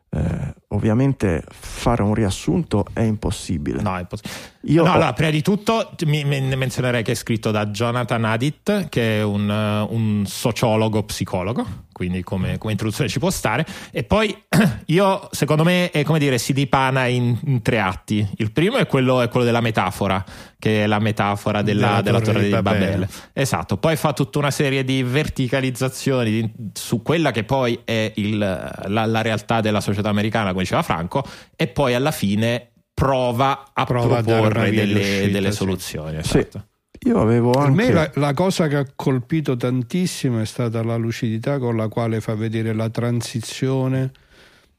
eh, 0.10 0.54
ovviamente 0.72 1.44
fare 1.50 2.02
un 2.02 2.14
riassunto 2.14 2.86
è 2.94 3.02
impossibile. 3.02 3.82
No, 3.82 3.98
è 3.98 4.06
possibile. 4.06 4.50
Io 4.66 4.84
no, 4.84 4.90
ho... 4.90 4.94
allora, 4.94 5.14
prima 5.14 5.32
di 5.32 5.42
tutto 5.42 5.92
mi, 6.06 6.24
mi 6.24 6.56
menzionerei 6.56 7.04
che 7.04 7.14
è 7.14 7.16
scritto 7.16 7.50
da 7.52 7.68
Jonathan 7.68 8.24
Adit, 8.26 8.90
che 8.90 9.20
è 9.20 9.24
un, 9.24 9.50
un 9.50 10.24
sociologo 10.26 11.04
psicologo, 11.04 11.66
quindi 11.92 12.24
come, 12.24 12.58
come, 12.60 12.72
introduzione 12.72 13.10
ci 13.10 13.18
può 13.18 13.32
stare. 13.32 13.66
E 13.92 14.04
poi 14.04 14.36
io, 14.88 15.28
secondo 15.32 15.64
me, 15.64 15.90
è 15.90 16.04
come 16.04 16.20
dire, 16.20 16.38
si 16.38 16.54
dipana 16.54 17.08
in, 17.08 17.38
in 17.46 17.62
tre 17.62 17.80
atti. 17.80 18.28
Il 18.38 18.52
primo 18.52 18.78
è 18.78 18.86
quello, 18.86 19.22
è 19.22 19.30
quello, 19.30 19.46
della 19.46 19.62
metafora, 19.62 20.24
che 20.60 20.84
è 20.84 20.88
la 20.88 21.00
metafora 21.00 21.64
della, 21.64 22.02
della, 22.02 22.20
della 22.20 22.22
torre, 22.22 22.44
di 22.44 22.50
Babele. 22.50 22.86
Babele. 22.86 23.10
Esatto. 23.34 23.78
Poi 23.78 23.96
fa 23.96 24.14
tutta 24.14 24.38
una 24.38 24.52
serie 24.52 24.84
di 24.84 25.02
verticalizzazioni 25.02 26.54
su 26.74 27.02
quella 27.02 27.32
che 27.32 27.44
poi 27.44 27.80
è 27.84 28.12
il, 28.16 28.38
la, 28.38 29.06
la 29.06 29.22
realtà 29.22 29.60
della 29.60 29.82
società 29.82 30.10
americana, 30.10 30.54
come 30.62 30.64
diceva 30.64 30.82
Franco, 30.84 31.24
e 31.56 31.68
poi 31.68 31.94
alla 31.94 32.12
fine 32.12 32.72
prova 32.94 33.72
a 33.74 33.86
prova 33.86 34.22
proporre 34.22 34.68
a 34.68 34.72
delle, 34.72 35.30
delle, 35.32 35.52
soluzioni. 35.52 36.18
Esatto. 36.18 36.66
Sì. 36.92 37.10
Io 37.10 37.20
avevo 37.20 37.52
anche... 37.54 37.84
Per 37.84 37.86
me 37.86 37.92
la, 37.92 38.12
la, 38.16 38.34
cosa 38.34 38.68
che 38.68 38.76
ha 38.76 38.86
colpito 38.96 39.58
tantissimo 39.58 40.40
è 40.40 40.46
stata 40.46 40.84
la 40.84 40.98
lucidità 40.98 41.58
con 41.58 41.76
la 41.76 41.88
quale 41.88 42.22
fa 42.22 42.36
vedere 42.36 42.74
la 42.74 42.90
transizione 42.90 44.12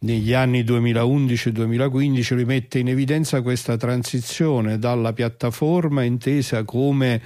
negli 0.02 0.32
anni 0.32 0.62
2011-2015 0.62 2.34
rimette 2.34 2.78
in 2.78 2.88
evidenza 2.88 3.42
questa 3.42 3.76
transizione 3.76 4.78
dalla 4.78 5.12
piattaforma 5.12 6.02
intesa 6.02 6.64
come 6.64 7.22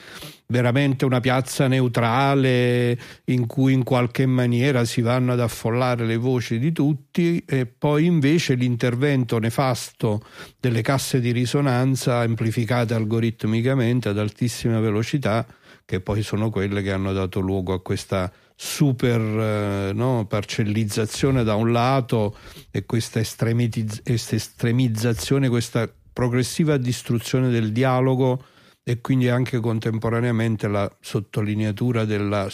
veramente 0.49 1.05
una 1.05 1.21
piazza 1.21 1.67
neutrale 1.69 2.99
in 3.25 3.47
cui 3.47 3.73
in 3.73 3.83
qualche 3.83 4.27
maniera 4.27 4.85
si 4.85 5.01
vanno 5.01 5.33
ad 5.33 5.41
affollare 5.41 6.07
le 6.07 6.17
voci 6.17 6.59
di 6.59 6.73
tutti 6.73 7.43
e 7.47 7.67
poi 7.67 8.05
invece 8.05 8.55
l'intervento 8.55 9.39
nefasto 9.39 10.23
delle 10.61 10.83
casse 10.83 11.21
di 11.21 11.33
risonanza 11.33 12.19
amplificate 12.19 12.95
algoritmicamente 12.95 14.09
ad 14.09 14.19
altissima 14.19 14.79
velocità 14.81 15.47
che 15.85 16.01
poi 16.01 16.23
sono 16.23 16.51
quelle 16.51 16.83
che 16.83 16.93
hanno 16.93 17.13
dato 17.13 17.41
luogo 17.41 17.73
a 17.73 17.81
questa 17.81 18.31
super 18.57 19.21
eh, 19.21 19.93
no, 19.93 20.25
parcellizzazione 20.27 21.45
da 21.45 21.55
un 21.55 21.71
lato 21.73 22.35
e 22.71 22.87
questa 22.87 23.21
estremizzazione, 23.21 25.51
questa 25.51 25.93
progressiva 26.13 26.79
distruzione 26.79 27.51
del 27.51 27.73
dialogo 27.73 28.43
e 28.89 29.01
quindi 29.01 29.29
anche 29.29 29.59
contemporaneamente 29.59 30.69
la 30.69 30.89
sottolineatura 31.01 32.05
della, 32.05 32.49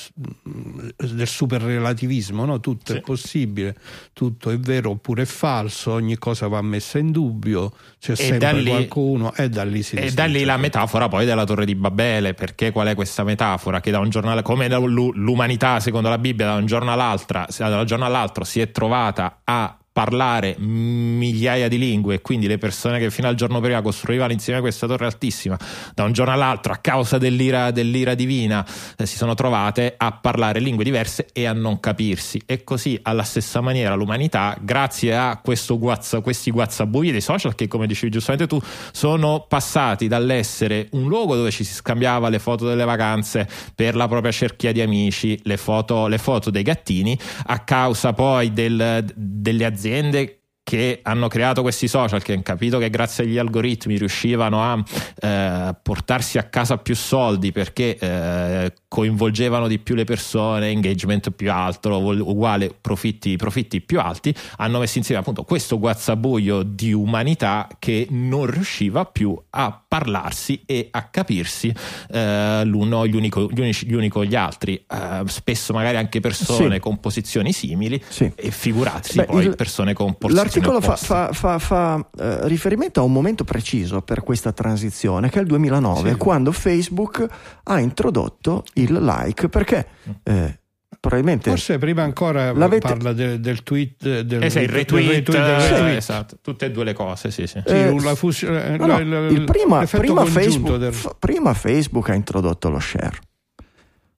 del 0.96 1.26
superrelativismo, 1.26 2.46
no? 2.46 2.58
tutto 2.58 2.92
sì. 2.92 2.98
è 2.98 3.00
possibile, 3.02 3.76
tutto 4.14 4.48
è 4.48 4.58
vero 4.58 4.92
oppure 4.92 5.24
è 5.24 5.26
falso, 5.26 5.92
ogni 5.92 6.16
cosa 6.16 6.48
va 6.48 6.62
messa 6.62 6.96
in 6.96 7.10
dubbio, 7.10 7.74
c'è 8.00 8.12
e 8.12 8.16
sempre 8.16 8.62
lì, 8.62 8.70
qualcuno 8.70 9.34
e 9.34 9.50
da 9.50 9.62
lì 9.62 9.82
si 9.82 9.96
E 9.96 10.10
da 10.12 10.24
lì 10.24 10.44
la 10.44 10.56
metafora 10.56 11.06
poi 11.06 11.26
della 11.26 11.44
torre 11.44 11.66
di 11.66 11.74
Babele, 11.74 12.32
perché 12.32 12.70
qual 12.70 12.86
è 12.86 12.94
questa 12.94 13.24
metafora? 13.24 13.80
Che 13.80 13.90
da 13.90 13.98
un 13.98 14.08
giorno 14.08 14.40
come 14.40 14.70
l'umanità 14.70 15.80
secondo 15.80 16.08
la 16.08 16.16
Bibbia 16.16 16.46
da 16.46 16.54
un 16.54 16.64
giorno 16.64 16.92
all'altro, 16.92 17.44
da 17.58 17.78
un 17.78 17.84
giorno 17.84 18.06
all'altro 18.06 18.44
si 18.44 18.58
è 18.58 18.70
trovata 18.70 19.42
a 19.44 19.76
parlare 19.92 20.56
migliaia 20.58 21.68
di 21.68 21.76
lingue 21.76 22.14
e 22.14 22.20
quindi 22.22 22.46
le 22.46 22.56
persone 22.56 22.98
che 22.98 23.10
fino 23.10 23.28
al 23.28 23.34
giorno 23.34 23.60
prima 23.60 23.82
costruivano 23.82 24.32
insieme 24.32 24.60
questa 24.60 24.86
torre 24.86 25.04
altissima 25.04 25.58
da 25.94 26.04
un 26.04 26.12
giorno 26.12 26.32
all'altro 26.32 26.72
a 26.72 26.76
causa 26.76 27.18
dell'ira, 27.18 27.70
dell'ira 27.70 28.14
divina 28.14 28.66
eh, 28.96 29.04
si 29.04 29.16
sono 29.16 29.34
trovate 29.34 29.94
a 29.96 30.12
parlare 30.12 30.60
lingue 30.60 30.82
diverse 30.82 31.28
e 31.32 31.44
a 31.44 31.52
non 31.52 31.78
capirsi. 31.78 32.40
E 32.46 32.64
così 32.64 32.98
alla 33.02 33.22
stessa 33.22 33.60
maniera 33.60 33.94
l'umanità 33.94 34.56
grazie 34.60 35.14
a 35.14 35.40
guazza, 35.78 36.20
questi 36.20 36.50
guazzabugli 36.50 37.10
dei 37.10 37.20
social 37.20 37.54
che 37.54 37.68
come 37.68 37.86
dicevi 37.86 38.10
giustamente 38.10 38.46
tu 38.46 38.60
sono 38.92 39.44
passati 39.46 40.08
dall'essere 40.08 40.88
un 40.92 41.06
luogo 41.06 41.36
dove 41.36 41.50
ci 41.50 41.64
si 41.64 41.74
scambiava 41.74 42.30
le 42.30 42.38
foto 42.38 42.66
delle 42.66 42.84
vacanze 42.84 43.46
per 43.74 43.94
la 43.94 44.08
propria 44.08 44.32
cerchia 44.32 44.72
di 44.72 44.80
amici 44.80 45.38
le 45.44 45.58
foto, 45.58 46.06
le 46.06 46.18
foto 46.18 46.50
dei 46.50 46.62
gattini 46.62 47.18
a 47.46 47.58
causa 47.60 48.12
poi 48.14 48.52
del, 48.52 49.04
delle 49.14 49.64
aziende 49.64 49.81
aziende 49.82 50.41
che 50.64 51.00
hanno 51.02 51.28
creato 51.28 51.62
questi 51.62 51.88
social, 51.88 52.22
che 52.22 52.32
hanno 52.32 52.42
capito 52.42 52.78
che 52.78 52.88
grazie 52.88 53.24
agli 53.24 53.38
algoritmi 53.38 53.98
riuscivano 53.98 54.62
a 54.62 54.82
eh, 55.20 55.74
portarsi 55.82 56.38
a 56.38 56.44
casa 56.44 56.78
più 56.78 56.94
soldi 56.94 57.52
perché 57.52 57.98
eh, 57.98 58.72
coinvolgevano 58.86 59.66
di 59.66 59.78
più 59.78 59.94
le 59.94 60.04
persone, 60.04 60.70
engagement 60.70 61.30
più 61.30 61.50
alto, 61.50 61.96
uguale 61.96 62.74
profitti, 62.80 63.36
profitti 63.36 63.80
più 63.80 64.00
alti, 64.00 64.34
hanno 64.58 64.78
messo 64.78 64.98
insieme 64.98 65.20
appunto 65.20 65.42
questo 65.44 65.78
guazzabuglio 65.78 66.62
di 66.62 66.92
umanità 66.92 67.68
che 67.78 68.06
non 68.10 68.46
riusciva 68.46 69.04
più 69.04 69.36
a 69.50 69.82
parlarsi 69.86 70.62
e 70.64 70.88
a 70.90 71.02
capirsi 71.04 71.74
eh, 72.10 72.62
l'uno 72.64 73.06
gli, 73.06 73.16
unico, 73.16 73.48
gli, 73.50 73.60
unici, 73.60 73.86
gli 73.86 73.94
uni 73.94 74.08
con 74.08 74.24
gli 74.24 74.36
altri, 74.36 74.74
eh, 74.74 75.22
spesso 75.26 75.72
magari 75.72 75.96
anche 75.96 76.20
persone 76.20 76.74
sì. 76.74 76.80
con 76.80 77.00
posizioni 77.00 77.52
simili 77.52 78.02
sì. 78.08 78.30
e 78.34 78.50
figurarsi 78.50 79.16
Beh, 79.16 79.24
poi 79.24 79.44
il, 79.44 79.56
persone 79.56 79.92
con 79.92 80.14
posizioni 80.16 80.51
L'articolo 80.52 80.80
fa, 80.80 80.96
fa, 80.96 81.32
fa, 81.32 81.58
fa 81.58 82.08
eh, 82.18 82.46
riferimento 82.48 83.00
a 83.00 83.04
un 83.04 83.12
momento 83.12 83.44
preciso 83.44 84.02
per 84.02 84.22
questa 84.22 84.52
transizione 84.52 85.30
che 85.30 85.38
è 85.38 85.42
il 85.42 85.48
2009 85.48 86.10
sì. 86.10 86.16
quando 86.16 86.52
Facebook 86.52 87.26
ha 87.62 87.80
introdotto 87.80 88.64
il 88.74 88.92
like 88.92 89.48
perché 89.48 89.86
eh, 90.24 90.58
probabilmente 91.00 91.48
forse 91.48 91.78
prima 91.78 92.02
ancora 92.02 92.52
parla 92.52 93.12
del, 93.12 93.40
del 93.40 93.62
tweet 93.62 94.20
del, 94.20 94.42
eh 94.42 94.50
sì, 94.50 94.60
il 94.60 94.68
retweet, 94.68 95.06
del 95.06 95.14
retweet, 95.14 95.30
del 95.30 95.60
retweet. 95.60 95.90
Sì. 95.90 95.96
esatto 95.96 96.38
tutte 96.42 96.66
e 96.66 96.70
due 96.70 96.84
le 96.84 96.92
cose 96.92 97.30
sì, 97.30 97.46
sì. 97.46 97.62
Eh, 97.64 98.00
la 98.00 98.14
fus- 98.14 98.42
no, 98.42 98.76
no, 98.76 98.86
la, 98.86 98.98
il 99.28 99.44
prima, 99.44 99.86
prima, 99.86 100.24
Facebook, 100.26 100.76
del... 100.76 100.92
f- 100.92 101.16
prima 101.18 101.54
Facebook 101.54 102.10
ha 102.10 102.14
introdotto 102.14 102.68
lo 102.68 102.78
share 102.78 103.18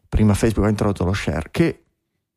prima 0.08 0.34
Facebook 0.34 0.66
ha 0.66 0.70
introdotto 0.70 1.04
lo 1.04 1.12
share 1.12 1.48
che 1.50 1.84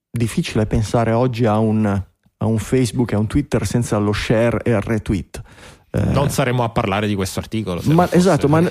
difficile 0.10 0.66
pensare 0.66 1.12
oggi 1.12 1.46
a 1.46 1.58
un, 1.58 2.04
a 2.38 2.46
un 2.46 2.60
Facebook 2.60 3.12
e 3.12 3.16
a 3.16 3.20
un 3.20 3.28
Twitter 3.28 3.66
senza 3.66 3.98
lo 3.98 4.14
share 4.14 4.62
e 4.64 4.72
il 4.72 4.82
retweet 4.82 5.42
eh, 5.98 6.04
non 6.04 6.30
saremo 6.30 6.64
a 6.64 6.70
parlare 6.70 7.08
di 7.08 7.16
questo 7.16 7.40
articolo. 7.40 7.82
Ma, 7.86 8.12
esatto, 8.12 8.48
ma 8.48 8.62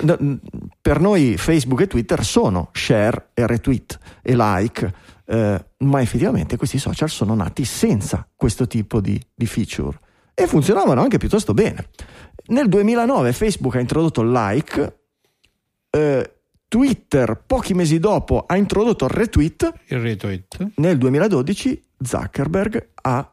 per 0.81 0.99
noi 0.99 1.35
Facebook 1.37 1.81
e 1.81 1.87
Twitter 1.87 2.23
sono 2.23 2.69
share 2.73 3.29
e 3.33 3.47
retweet 3.47 3.99
e 4.21 4.35
like, 4.35 4.93
eh, 5.25 5.65
ma 5.77 6.01
effettivamente 6.01 6.57
questi 6.57 6.77
social 6.77 7.09
sono 7.09 7.33
nati 7.33 7.65
senza 7.65 8.27
questo 8.35 8.67
tipo 8.67 9.01
di, 9.01 9.19
di 9.33 9.45
feature 9.45 9.99
e 10.33 10.47
funzionavano 10.47 11.01
anche 11.01 11.17
piuttosto 11.17 11.53
bene. 11.53 11.89
Nel 12.47 12.69
2009 12.69 13.33
Facebook 13.33 13.75
ha 13.75 13.79
introdotto 13.79 14.21
il 14.21 14.31
like, 14.31 14.99
eh, 15.89 16.31
Twitter 16.69 17.43
pochi 17.47 17.73
mesi 17.73 17.97
dopo 17.97 18.43
ha 18.45 18.55
introdotto 18.55 19.05
il 19.05 19.11
retweet. 19.11 19.73
Il 19.87 19.99
retweet. 19.99 20.73
Nel 20.75 20.97
2012 20.97 21.83
Zuckerberg 21.99 22.89
ha 23.01 23.31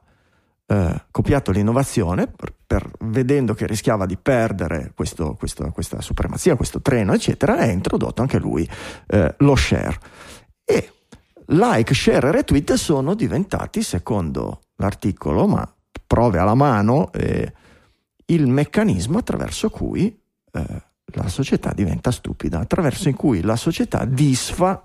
eh, 0.67 1.05
copiato 1.11 1.51
l'innovazione 1.51 2.27
per, 2.27 2.55
per, 2.67 2.91
vedendo 3.01 3.55
che 3.55 3.67
rischiava 3.67 4.07
di 4.07 4.17
perdere 4.17 4.93
questo, 4.95 5.35
questo, 5.35 5.71
questa 5.73 6.01
supremazia, 6.01 6.57
questo 6.57 6.81
treno, 6.81 7.13
eccetera, 7.13 7.59
ha 7.59 7.67
introdotto 7.67 8.23
anche 8.23 8.39
lui 8.39 8.69
eh, 9.09 9.35
lo 9.39 9.57
share. 9.57 9.99
E 10.65 10.93
like, 11.47 11.95
share 11.95 12.29
e 12.29 12.33
retweet 12.33 12.75
sono 12.75 13.15
diventati, 13.15 13.83
secondo 13.83 14.61
l'articolo, 14.77 15.47
ma 15.47 15.71
prove 16.07 16.39
alla 16.39 16.55
mano, 16.55 17.13
eh, 17.13 17.53
il 18.27 18.47
meccanismo 18.47 19.19
attraverso 19.19 19.69
cui 19.69 20.19
eh, 20.53 20.83
la 21.07 21.29
società 21.29 21.73
diventa 21.75 22.11
stupida, 22.11 22.61
attraverso 22.61 23.11
cui 23.13 23.43
la 23.43 23.57
società 23.57 24.05
disfa 24.05 24.83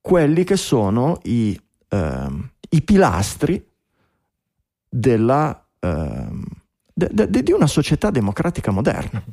quelli 0.00 0.44
che 0.44 0.56
sono 0.56 1.18
i, 1.24 1.60
ehm, 1.88 2.50
i 2.70 2.82
pilastri 2.82 3.69
della, 4.90 5.66
ehm, 5.78 6.44
de, 6.92 7.30
de, 7.30 7.42
di 7.42 7.52
una 7.52 7.66
società 7.66 8.10
democratica 8.10 8.70
moderna. 8.70 9.24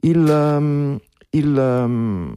Il, 0.00 0.18
um, 0.18 0.98
il 1.30 1.56
um, 1.56 2.34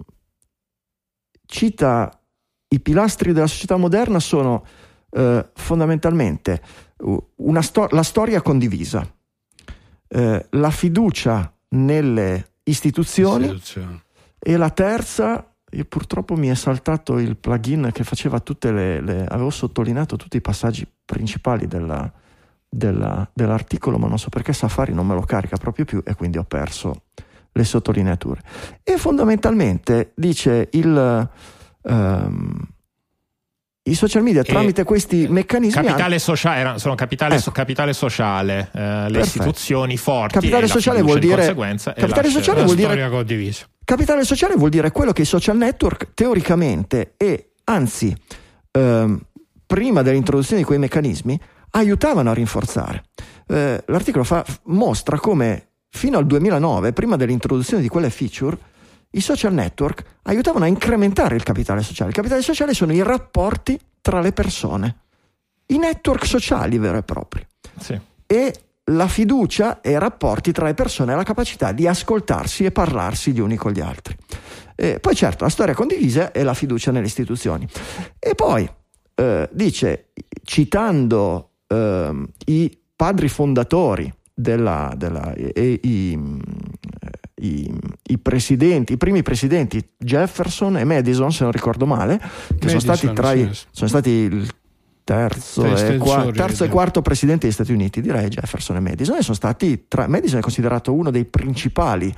cita 1.45 2.21
i 2.69 2.79
pilastri 2.79 3.33
della 3.33 3.47
società 3.47 3.77
moderna 3.77 4.19
sono 4.19 4.65
uh, 5.09 5.45
fondamentalmente 5.53 6.61
una 7.35 7.61
sto- 7.61 7.87
la 7.91 8.03
storia 8.03 8.41
condivisa, 8.41 9.05
eh, 10.07 10.47
la 10.49 10.71
fiducia 10.71 11.53
nelle 11.69 12.53
istituzioni, 12.63 13.45
Istituzione. 13.45 14.03
e 14.39 14.57
la 14.57 14.69
terza, 14.69 15.55
io 15.71 15.85
purtroppo 15.85 16.35
mi 16.35 16.47
è 16.47 16.55
saltato 16.55 17.17
il 17.19 17.35
plugin 17.35 17.89
che 17.91 18.03
faceva 18.03 18.39
tutte 18.39 18.71
le, 18.71 19.01
le- 19.01 19.25
avevo 19.25 19.49
sottolineato 19.49 20.15
tutti 20.15 20.37
i 20.37 20.41
passaggi 20.41 20.87
principali 21.03 21.67
della- 21.67 22.09
della- 22.69 23.29
dell'articolo, 23.33 23.97
ma 23.97 24.07
non 24.07 24.17
so 24.19 24.29
perché 24.29 24.53
Safari 24.53 24.93
non 24.93 25.05
me 25.07 25.13
lo 25.13 25.21
carica 25.21 25.57
proprio 25.57 25.85
più 25.85 26.01
e 26.05 26.15
quindi 26.15 26.37
ho 26.37 26.43
perso 26.45 27.03
le 27.51 27.63
sottolineature. 27.63 28.41
E 28.83 28.97
fondamentalmente 28.97 30.11
dice 30.15 30.69
il, 30.71 31.29
ehm, 31.83 32.67
i 33.89 33.95
social 33.95 34.23
media 34.23 34.43
tramite 34.43 34.83
questi 34.83 35.27
meccanismi 35.27 35.83
Capitale 35.83 36.19
sociale, 36.19 36.77
sono 36.79 36.95
capitale, 36.95 37.33
Ecco. 37.35 37.43
so- 37.43 37.51
capitale 37.51 37.93
sociale, 37.93 38.69
eh, 38.73 38.79
le 38.79 39.11
Perfetto. 39.11 39.19
istituzioni 39.19 39.97
forti. 39.97 40.33
Capitale 40.33 40.65
e 40.65 40.67
sociale 40.67 41.01
vuol 41.01 41.19
di 41.19 41.27
dire- 41.27 41.45
e 41.47 41.55
capitale 41.95 42.29
sociale 42.29 42.63
vuol 42.63 42.75
dire- 42.75 43.09
condivisa. 43.09 43.65
Capitale 43.83 44.23
sociale 44.25 44.55
vuol 44.55 44.69
dire 44.69 44.91
quello 44.91 45.11
che 45.13 45.21
i 45.21 45.25
social 45.25 45.57
network 45.57 46.09
teoricamente 46.13 47.13
e 47.17 47.51
anzi 47.65 48.15
ehm, 48.71 49.19
prima 49.65 50.01
dell'introduzione 50.01 50.61
di 50.61 50.67
quei 50.67 50.77
meccanismi 50.79 51.39
aiutavano 51.71 52.29
a 52.29 52.33
rinforzare. 52.33 53.03
Eh, 53.47 53.83
l'articolo 53.87 54.23
fa- 54.23 54.45
mostra 54.65 55.19
come 55.19 55.69
fino 55.89 56.17
al 56.17 56.25
2009, 56.27 56.93
prima 56.93 57.15
dell'introduzione 57.15 57.81
di 57.81 57.87
quelle 57.87 58.09
feature, 58.09 58.57
i 59.11 59.21
social 59.21 59.53
network 59.53 60.03
aiutavano 60.23 60.65
a 60.65 60.67
incrementare 60.67 61.35
il 61.35 61.43
capitale 61.43 61.81
sociale. 61.81 62.09
Il 62.09 62.15
capitale 62.15 62.41
sociale 62.41 62.73
sono 62.73 62.93
i 62.93 63.01
rapporti 63.01 63.79
tra 64.01 64.19
le 64.19 64.31
persone, 64.31 64.95
i 65.67 65.77
network 65.77 66.25
sociali 66.25 66.77
veri 66.77 66.97
e 66.97 67.03
propri 67.03 67.45
Sì. 67.79 67.99
e 68.25 68.53
la 68.91 69.07
fiducia 69.07 69.81
e 69.81 69.91
i 69.91 69.99
rapporti 69.99 70.51
tra 70.51 70.65
le 70.65 70.73
persone, 70.73 71.13
la 71.15 71.23
capacità 71.23 71.71
di 71.73 71.87
ascoltarsi 71.87 72.63
e 72.63 72.71
parlarsi 72.71 73.33
gli 73.33 73.39
uni 73.39 73.57
con 73.57 73.71
gli 73.71 73.81
altri. 73.81 74.15
Eh, 74.75 74.99
poi 74.99 75.15
certo, 75.15 75.43
la 75.43 75.49
storia 75.49 75.73
condivisa 75.73 76.31
è 76.31 76.43
la 76.43 76.53
fiducia 76.53 76.91
nelle 76.91 77.07
istituzioni. 77.07 77.67
E 78.19 78.35
poi 78.35 78.69
eh, 79.15 79.49
dice, 79.51 80.11
citando 80.43 81.49
ehm, 81.67 82.27
i 82.45 82.77
padri 82.95 83.27
fondatori 83.27 84.13
della, 84.39 84.93
della- 84.95 85.33
e- 85.33 85.79
i, 85.81 86.13
mm, 86.15 86.39
i- 87.41 87.73
i 88.09 88.17
presidenti, 88.19 88.93
i 88.93 88.97
primi 88.97 89.23
presidenti 89.23 89.83
Jefferson 89.97 90.77
e 90.77 90.83
Madison, 90.83 91.31
se 91.31 91.41
non 91.43 91.51
ricordo 91.51 91.87
male, 91.87 92.17
che 92.19 92.69
sono 92.69 92.73
Madison, 92.73 92.79
stati 92.95 93.13
tra 93.13 93.31
i, 93.33 93.49
sì. 93.51 93.65
sono 93.71 93.89
stati 93.89 94.09
il 94.09 94.47
terzo, 95.03 95.65
e, 95.65 95.97
qua- 95.97 96.29
terzo 96.31 96.63
e 96.65 96.69
quarto 96.69 97.01
presidente 97.01 97.45
degli 97.45 97.53
Stati 97.53 97.71
Uniti, 97.71 97.99
direi 98.01 98.27
Jefferson 98.27 98.75
e 98.75 98.79
Madison, 98.79 99.17
e 99.17 99.21
sono 99.23 99.35
stati 99.35 99.85
tra, 99.87 100.07
Madison 100.07 100.37
è 100.39 100.41
considerato 100.41 100.93
uno 100.93 101.09
dei 101.09 101.25
principali 101.25 102.13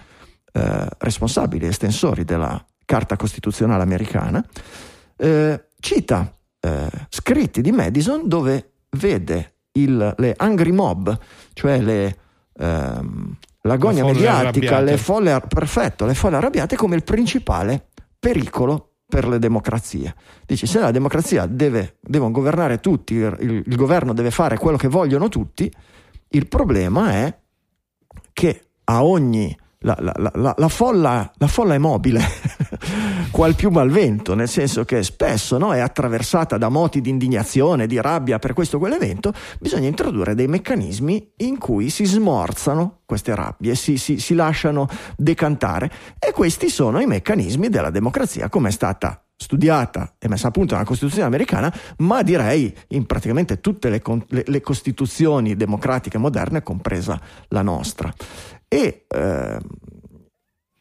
eh, 0.52 0.88
responsabili 0.98 1.68
estensori 1.68 2.26
della 2.26 2.62
Carta 2.84 3.16
Costituzionale 3.16 3.84
americana, 3.84 4.44
eh, 5.16 5.64
cita 5.80 6.36
eh, 6.60 6.90
scritti 7.08 7.62
di 7.62 7.72
Madison 7.72 8.28
dove 8.28 8.72
vede 8.98 9.54
il- 9.74 10.14
le 10.18 10.34
angry 10.38 10.72
mob, 10.72 11.18
cioè 11.54 11.80
le, 11.82 12.18
ehm, 12.58 13.38
l'agonia 13.62 14.02
folle 14.04 14.14
mediatica, 14.14 14.66
arrabbiate. 14.68 14.84
le 14.92 14.98
folle, 14.98 15.42
perfetto, 15.48 16.06
le 16.06 16.14
folle 16.14 16.36
arrabbiate 16.38 16.76
come 16.76 16.96
il 16.96 17.04
principale 17.04 17.88
pericolo 18.20 18.86
per 19.08 19.28
le 19.28 19.40
democrazie. 19.40 20.14
Dice, 20.46 20.68
se 20.68 20.80
la 20.80 20.92
democrazia 20.92 21.46
deve, 21.48 21.98
devono 22.02 22.32
governare 22.32 22.80
tutti, 22.80 23.16
il, 23.16 23.36
il- 23.40 23.64
il 23.66 23.76
governo 23.76 24.14
deve 24.14 24.32
fare 24.32 24.58
quello 24.58 24.78
che 24.78 24.88
vogliono 24.88 25.30
tutti, 25.30 25.72
il 26.30 26.48
problema 26.48 27.12
è 27.14 27.38
che 28.34 28.64
a 28.86 29.04
ogni... 29.04 29.56
La, 29.84 29.96
la- 30.00 30.14
la- 30.18 30.32
la- 30.36 30.54
la 30.58 30.68
folla, 30.68 31.32
la 31.38 31.48
folla 31.48 31.74
è 31.74 31.78
mobile, 31.78 32.20
qual 33.32 33.56
più 33.56 33.70
malvento, 33.70 34.34
nel 34.34 34.48
senso 34.48 34.86
che 34.86 35.04
spesso 35.04 35.58
no, 35.58 35.74
è 35.74 35.80
attraversata 35.80 36.58
da 36.58 36.70
moti 36.70 37.02
di 37.02 37.10
indignazione, 37.10 37.88
di 37.88 38.00
rabbia 38.02 38.40
per 38.40 38.54
questo 38.54 38.78
o 38.78 38.80
quell'evento, 38.80 39.34
bisogna 39.60 39.88
introdurre 39.88 40.36
dei 40.36 40.48
meccanismi 40.48 41.34
in 41.38 41.58
cui 41.58 41.90
si 41.90 42.06
smorzano 42.06 43.02
queste 43.06 43.36
rabbie, 43.36 43.76
si, 43.76 43.98
si- 43.98 44.20
si 44.20 44.34
lasciano 44.34 44.88
decantare 45.16 45.92
e 46.20 46.32
questi 46.32 46.70
sono 46.70 47.00
i 47.00 47.06
meccanismi 47.06 47.70
della 47.70 47.90
democrazia 47.90 48.50
come 48.50 48.70
è 48.70 48.72
stata 48.72 49.24
studiata 49.36 50.16
e 50.20 50.28
messa 50.28 50.50
a 50.50 50.52
punto 50.52 50.74
nella 50.74 50.86
Costituzione 50.86 51.26
americana, 51.26 51.74
ma 52.00 52.22
direi 52.24 52.76
in 52.90 53.06
praticamente 53.06 53.62
tutte 53.62 53.90
le, 53.90 54.02
le- 54.28 54.44
le 54.46 54.62
costituzioni 54.62 55.56
democratiche 55.56 56.18
moderne, 56.18 56.62
compresa 56.62 57.20
la 57.48 57.62
nostra. 57.62 58.14
E 58.68 59.06
ehm, 59.08 59.60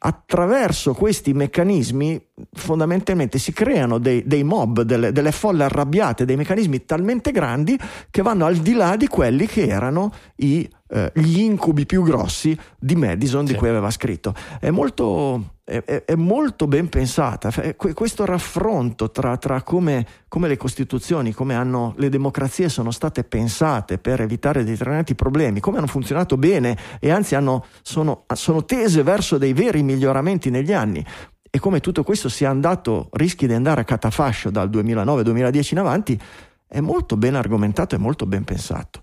attraverso 0.01 0.95
questi 0.95 1.33
meccanismi 1.33 2.21
fondamentalmente 2.53 3.39
si 3.39 3.53
creano 3.53 3.99
dei, 3.99 4.23
dei 4.27 4.45
mob, 4.45 4.83
delle, 4.83 5.11
delle 5.11 5.33
folle 5.33 5.65
arrabbiate, 5.65 6.25
dei 6.25 6.37
meccanismi 6.37 6.85
talmente 6.85 7.33
grandi 7.33 7.79
che 8.11 8.23
vanno 8.23 8.47
al 8.47 8.57
di 8.57 8.75
là 8.75 8.97
di 8.97 9.09
quelli 9.09 9.47
che 9.47 9.67
erano 9.67 10.13
i, 10.37 10.69
eh, 10.91 11.11
gli 11.15 11.41
incubi 11.41 11.85
più 11.85 12.03
grossi 12.05 12.57
di 12.79 12.95
Madison 12.95 13.45
di 13.45 13.53
Sì. 13.53 13.57
cui 13.59 13.69
aveva 13.69 13.91
scritto. 13.91 14.35
È 14.61 14.71
molto, 14.71 15.57
è, 15.69 16.05
è- 16.05 16.15
molto 16.15 16.67
ben 16.67 16.89
pensata. 16.89 17.51
Que- 17.77 17.93
Questo 17.93 18.25
raffronto 18.25 19.11
tra, 19.11 19.37
tra 19.37 19.63
come, 19.63 20.07
come 20.29 20.49
le 20.49 20.57
costituzioni, 20.57 21.33
come 21.35 21.55
hanno, 21.55 21.93
le 21.99 22.09
democrazie 22.09 22.69
sono 22.71 22.91
state 22.91 23.23
pensate 23.25 23.99
per 23.99 24.23
evitare 24.23 24.65
determinati 24.65 25.15
problemi, 25.15 25.61
come 25.61 25.77
hanno 25.79 25.87
funzionato 25.87 26.37
bene 26.39 26.77
e 26.99 27.11
anzi 27.11 27.35
hanno- 27.35 27.67
sono, 27.83 28.25
sono 28.35 28.65
tese 28.65 29.03
verso 29.03 29.37
dei 29.37 29.53
veri 29.53 29.83
miglioramenti 29.83 30.49
negli 30.49 30.73
anni. 30.73 31.05
E 31.51 31.59
come 31.59 31.81
tutto 31.81 32.03
questo 32.03 32.29
sia 32.29 32.49
andato, 32.51 33.09
rischi 33.13 33.47
di 33.47 33.53
andare 33.55 33.83
a 33.83 33.85
catafascio 33.85 34.51
dal 34.51 34.69
2009-2010 34.71 35.69
in 35.73 35.79
avanti, 35.79 36.21
è 36.67 36.81
molto 36.81 37.17
ben 37.17 37.35
argomentato 37.35 37.95
e 37.95 37.99
molto 37.99 38.27
ben 38.27 38.45
pensato. 38.45 39.01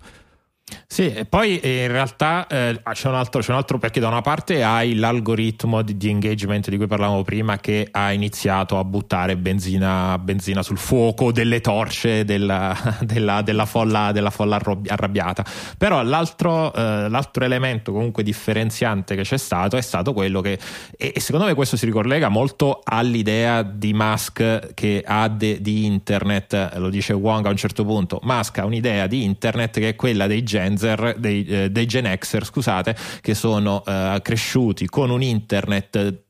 Sì, 0.88 1.13
e 1.13 1.25
poi 1.25 1.60
eh, 1.60 1.84
in 1.84 1.91
realtà 1.91 2.47
eh, 2.47 2.82
c'è, 2.93 3.08
un 3.08 3.15
altro, 3.15 3.41
c'è 3.41 3.51
un 3.51 3.58
altro 3.58 3.78
perché 3.78 3.99
da 3.99 4.08
una 4.08 4.21
parte 4.21 4.63
hai 4.63 4.95
l'algoritmo 4.95 5.84
di, 5.84 5.95
di 5.95 6.10
engagement 6.10 6.69
di 6.69 6.78
cui 6.78 6.88
parlavamo 6.88 7.21
prima 7.23 7.58
che 7.60 7.88
ha 7.91 8.12
iniziato 8.12 8.80
a 8.80 8.84
buttare 8.84 9.38
benzina, 9.38 10.17
benzina 10.17 10.63
sul 10.63 10.78
fuoco 10.78 11.32
delle 11.32 11.62
torce 11.62 12.25
della, 12.25 12.75
della- 13.01 13.43
della 13.43 13.65
folla, 13.65 14.12
della 14.12 14.32
folla 14.32 14.60
arrabbiata. 14.88 15.45
Però 15.78 16.01
l'altro, 16.01 16.73
eh, 16.73 17.10
l'altro 17.10 17.43
elemento 17.43 17.91
comunque 17.91 18.23
differenziante 18.23 19.15
che 19.15 19.23
c'è 19.23 19.38
stato 19.38 19.78
è 19.78 19.82
stato 19.82 20.13
quello 20.13 20.41
che, 20.41 20.58
e, 20.97 21.12
e 21.13 21.19
secondo 21.19 21.45
me 21.45 21.54
questo 21.54 21.78
si 21.78 21.86
ricollega 21.86 22.30
molto 22.30 22.80
all'idea 22.84 23.62
di 23.62 23.93
Musk 23.93 24.73
che 24.73 25.04
ha 25.06 25.28
de- 25.28 25.62
di 25.62 25.86
internet, 25.86 26.78
lo 26.78 26.89
dice 26.89 27.13
Wong 27.13 27.45
a 27.45 27.49
un 27.49 27.58
certo 27.58 27.86
punto, 27.86 28.19
Musk 28.23 28.58
ha 28.60 28.65
un'idea 28.65 29.06
di 29.06 29.23
internet 29.23 29.78
che 29.80 29.89
è 29.89 29.95
quella 29.95 30.25
dei 30.25 30.43
Genzer, 30.55 31.15
dei, 31.17 31.45
eh, 31.45 31.69
dei 31.69 31.85
Gen 31.85 32.13
Xer, 32.17 32.45
scusate, 32.45 32.95
che 33.19 33.33
sono 33.33 33.83
eh, 33.85 34.19
cresciuti 34.21 34.87
con 34.87 35.09
un 35.09 35.21
internet 35.21 35.95
eh, 35.95 36.24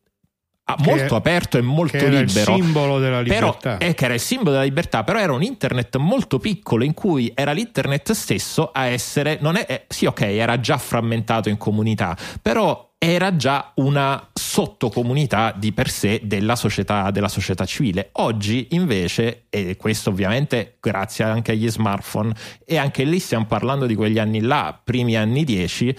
molto 0.80 1.06
Che- 1.08 1.16
aperto 1.16 1.58
e 1.58 1.62
molto 1.62 1.98
che 1.98 2.10
libero. 2.10 2.56
simbolo 2.56 3.00
della 3.00 3.22
Però, 3.24 3.48
libertà. 3.48 3.78
eh, 3.78 3.94
che 3.94 4.06
era 4.06 4.14
il 4.16 4.20
simbolo 4.20 4.52
della 4.52 4.64
libertà, 4.64 5.04
però 5.04 5.20
era 5.20 5.32
un 5.34 5.44
internet 5.44 5.98
molto 5.98 6.40
piccolo 6.40 6.84
in 6.84 6.94
cui 6.94 7.32
era 7.36 7.52
l'internet 7.52 8.12
stesso 8.14 8.72
a 8.72 8.86
essere, 8.86 9.38
non 9.42 9.56
è, 9.58 9.66
eh, 9.68 9.86
sì 9.88 10.06
ok, 10.06 10.22
era 10.22 10.60
già 10.60 10.78
frammentato 10.78 11.50
in 11.50 11.58
comunità, 11.58 12.18
però 12.42 12.94
era 12.98 13.36
già 13.36 13.72
una 13.76 14.30
sottocomunità 14.34 15.54
di 15.56 15.72
per 15.74 15.90
sé 15.90 16.22
della 16.24 16.56
società, 16.56 17.12
della 17.12 17.28
società 17.28 17.64
civile. 17.66 18.10
Oggi 18.14 18.70
invece, 18.72 19.46
e 19.50 19.78
questo 19.78 20.10
ovviamente 20.10 20.78
grazie 20.80 21.24
anche 21.24 21.52
agli 21.52 21.70
smartphone, 21.70 22.34
e 22.66 22.78
anche 22.78 23.04
lì 23.04 23.20
stiamo 23.20 23.46
parlando 23.46 23.86
di 23.86 23.94
quegli 23.94 24.18
anni 24.18 24.42
là, 24.42 24.80
primi 24.84 25.16
anni 25.16 25.44
10, 25.44 25.96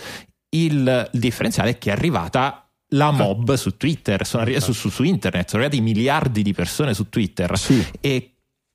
il, 0.56 1.08
il 1.12 1.20
differenziale 1.20 1.70
è 1.70 1.78
che 1.78 1.90
è 1.90 1.92
arrivata 1.92 2.65
la 2.90 3.10
mob 3.10 3.54
su 3.54 3.76
Twitter, 3.76 4.24
sono 4.26 4.42
arri- 4.44 4.60
su, 4.60 4.72
su- 4.72 4.88
su 4.90 5.02
internet, 5.02 5.48
sono 5.48 5.62
arrivati 5.64 5.82
miliardi 5.82 6.42
di 6.42 6.52
persone 6.52 6.94
su 6.94 7.08
Twitter 7.08 7.58
Sì. 7.58 7.84
e, 8.00 8.34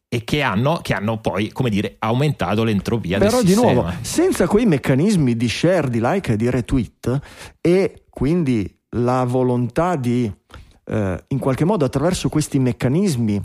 e 0.10 0.24
che, 0.24 0.42
hanno, 0.42 0.80
che 0.82 0.94
hanno 0.94 1.20
poi, 1.20 1.52
come 1.52 1.70
dire, 1.70 1.96
aumentato 2.00 2.64
l'entropia 2.64 3.18
Però 3.18 3.42
di 3.42 3.56
nuovo, 3.56 3.90
senza 4.02 4.48
quei 4.48 4.66
meccanismi 4.66 5.36
di 5.38 5.48
share, 5.48 5.90
di 5.90 6.00
like 6.02 6.34
e 6.34 6.36
di 6.36 6.50
retweet 6.50 7.20
e 7.62 8.04
quindi 8.10 8.78
la 8.96 9.24
volontà 9.24 9.96
di 9.96 10.30
eh, 10.84 11.24
in 11.30 11.40
qualche 11.40 11.64
modo 11.64 11.86
attraverso 11.86 12.28
questi 12.28 12.60
meccanismi 12.60 13.42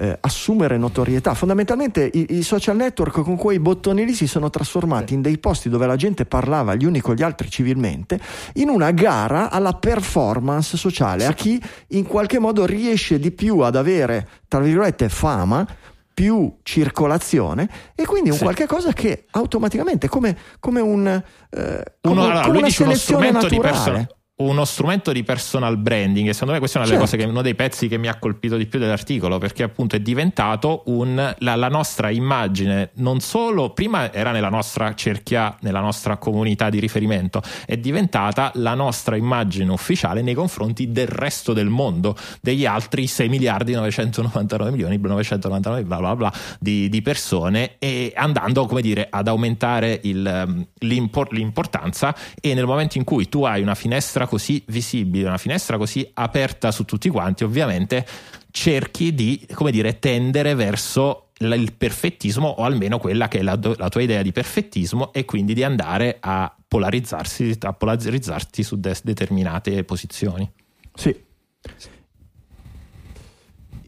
eh, 0.00 0.16
assumere 0.20 0.78
notorietà. 0.78 1.34
Fondamentalmente 1.34 2.08
i, 2.10 2.26
i 2.30 2.42
social 2.42 2.76
network 2.76 3.20
con 3.20 3.36
quei 3.36 3.60
bottoni 3.60 4.06
lì 4.06 4.14
si 4.14 4.26
sono 4.26 4.48
trasformati 4.48 5.12
in 5.12 5.20
dei 5.20 5.36
posti 5.38 5.68
dove 5.68 5.86
la 5.86 5.96
gente 5.96 6.24
parlava 6.24 6.74
gli 6.74 6.86
uni 6.86 7.00
con 7.00 7.14
gli 7.14 7.22
altri 7.22 7.50
civilmente, 7.50 8.18
in 8.54 8.70
una 8.70 8.92
gara 8.92 9.50
alla 9.50 9.74
performance 9.74 10.78
sociale, 10.78 11.26
a 11.26 11.34
chi 11.34 11.62
in 11.88 12.06
qualche 12.06 12.38
modo 12.38 12.64
riesce 12.64 13.18
di 13.18 13.30
più 13.30 13.58
ad 13.58 13.76
avere, 13.76 14.26
tra 14.48 14.60
virgolette, 14.60 15.10
fama 15.10 15.66
più 16.12 16.56
circolazione 16.62 17.68
e 17.94 18.04
quindi 18.04 18.30
un 18.30 18.36
Sì. 18.36 18.42
qualche 18.42 18.66
cosa 18.66 18.92
che 18.92 19.26
automaticamente 19.30 20.08
come, 20.08 20.36
come 20.58 20.80
un 20.80 21.06
eh, 21.06 21.84
come, 22.00 22.14
Uno, 22.14 22.22
allora, 22.22 22.40
come 22.46 22.58
una 22.58 22.70
selezione 22.70 23.30
naturale. 23.30 24.08
Uno 24.40 24.64
strumento 24.64 25.12
di 25.12 25.22
personal 25.22 25.76
branding 25.76 26.28
e 26.28 26.32
secondo 26.32 26.54
me 26.54 26.58
questa 26.58 26.78
è 26.78 26.80
una 26.82 26.90
delle 26.90 27.00
Certo. 27.00 27.16
cose 27.16 27.24
che 27.24 27.30
uno 27.30 27.42
dei 27.42 27.54
pezzi 27.54 27.88
che 27.88 27.98
mi 27.98 28.08
ha 28.08 28.18
colpito 28.18 28.56
di 28.56 28.66
più 28.66 28.78
dell'articolo 28.78 29.38
perché 29.38 29.62
appunto 29.62 29.96
è 29.96 30.00
diventato 30.00 30.82
un, 30.86 31.34
la, 31.38 31.56
la 31.56 31.68
nostra 31.68 32.10
immagine 32.10 32.90
non 32.94 33.20
solo 33.20 33.70
prima 33.70 34.12
era 34.12 34.30
nella 34.32 34.48
nostra 34.48 34.94
cerchia 34.94 35.56
nella 35.60 35.80
nostra 35.80 36.16
comunità 36.16 36.70
di 36.70 36.78
riferimento 36.80 37.42
è 37.66 37.76
diventata 37.76 38.50
la 38.54 38.74
nostra 38.74 39.16
immagine 39.16 39.70
ufficiale 39.70 40.22
nei 40.22 40.34
confronti 40.34 40.90
del 40.90 41.08
resto 41.08 41.52
del 41.52 41.68
mondo 41.68 42.16
degli 42.40 42.64
altri 42.64 43.06
6 43.06 43.28
miliardi 43.28 43.72
999 43.72 44.70
milioni 44.70 44.98
999 44.98 45.84
bla 45.84 45.98
bla 45.98 46.16
bla 46.16 46.32
di, 46.58 46.88
di 46.88 47.02
persone 47.02 47.76
e 47.78 48.12
andando 48.16 48.66
come 48.66 48.80
dire 48.80 49.06
ad 49.10 49.28
aumentare 49.28 50.00
il, 50.04 50.66
l'impor- 50.78 51.32
l'importanza 51.32 52.14
e 52.40 52.54
nel 52.54 52.64
momento 52.66 52.96
in 52.96 53.04
cui 53.04 53.28
tu 53.28 53.44
hai 53.44 53.60
una 53.60 53.74
finestra 53.74 54.26
così 54.30 54.62
visibile 54.68 55.26
una 55.26 55.38
finestra 55.38 55.76
così 55.76 56.08
aperta 56.14 56.70
su 56.70 56.84
tutti 56.84 57.08
quanti 57.08 57.42
ovviamente 57.42 58.06
cerchi 58.52 59.12
di 59.12 59.44
come 59.52 59.72
dire 59.72 59.98
tendere 59.98 60.54
verso 60.54 61.30
il 61.38 61.72
perfettismo 61.76 62.46
o 62.46 62.62
almeno 62.62 62.98
quella 62.98 63.26
che 63.26 63.40
è 63.40 63.42
la, 63.42 63.58
la 63.76 63.88
tua 63.88 64.02
idea 64.02 64.22
di 64.22 64.30
perfettismo 64.30 65.12
e 65.12 65.24
quindi 65.24 65.52
di 65.52 65.64
andare 65.64 66.18
a 66.20 66.54
polarizzarsi 66.68 67.58
a 67.60 67.72
polarizzarti 67.72 68.62
su 68.62 68.78
de- 68.78 69.00
determinate 69.02 69.82
posizioni 69.82 70.48
Sì. 70.94 71.28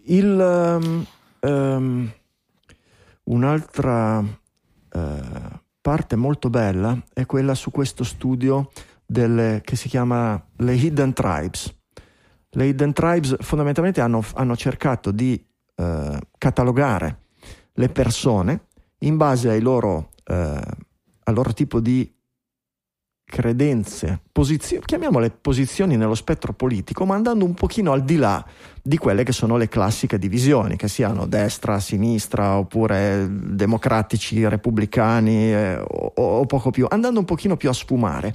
Il, 0.07 0.41
ehm, 0.41 1.07
ehm, 1.39 2.13
un'altra 3.25 4.25
eh, 4.93 5.61
parte 5.81 6.17
molto 6.17 6.51
bella 6.51 7.01
è 7.15 7.27
quella 7.27 7.55
su 7.55 7.71
questo 7.71 8.03
studio 8.03 8.73
delle- 9.13 9.61
che 9.63 9.77
si 9.77 9.89
chiama 9.89 10.43
le 10.57 10.75
Hidden 10.75 11.13
Tribes. 11.13 11.73
Le 12.51 12.67
Hidden 12.67 12.93
Tribes 12.93 13.37
fondamentalmente 13.41 14.01
hanno, 14.01 14.25
hanno 14.35 14.57
cercato 14.57 15.11
di 15.13 15.43
eh, 15.77 16.19
catalogare 16.37 17.21
le 17.75 17.89
persone 17.89 18.67
in 18.99 19.17
base 19.17 19.49
ai 19.49 19.61
loro, 19.61 20.11
eh, 20.25 20.35
al 20.35 21.35
loro 21.35 21.53
tipo 21.55 21.81
di 21.81 22.13
credenze, 23.33 24.21
posizioni, 24.31 24.85
chiamiamole 24.85 25.31
posizioni 25.31 25.97
nello 25.97 26.15
spettro 26.15 26.53
politico, 26.53 27.07
ma 27.07 27.15
andando 27.15 27.47
un 27.47 27.55
pochino 27.55 27.93
al 27.93 28.05
di 28.05 28.17
là 28.17 28.45
di 28.83 28.99
quelle 28.99 29.25
che 29.25 29.33
sono 29.33 29.57
le 29.57 29.69
classiche 29.69 30.19
divisioni, 30.19 30.77
che 30.77 30.87
siano 30.87 31.25
destra, 31.27 31.81
sinistra, 31.81 32.59
oppure 32.59 33.27
democratici, 33.31 34.47
repubblicani 34.47 35.51
eh, 35.51 35.79
o, 35.79 36.13
o 36.15 36.45
poco 36.45 36.71
più, 36.71 36.87
andando 36.91 37.21
un 37.21 37.25
pochino 37.25 37.57
più 37.57 37.71
a 37.71 37.73
sfumare. 37.73 38.35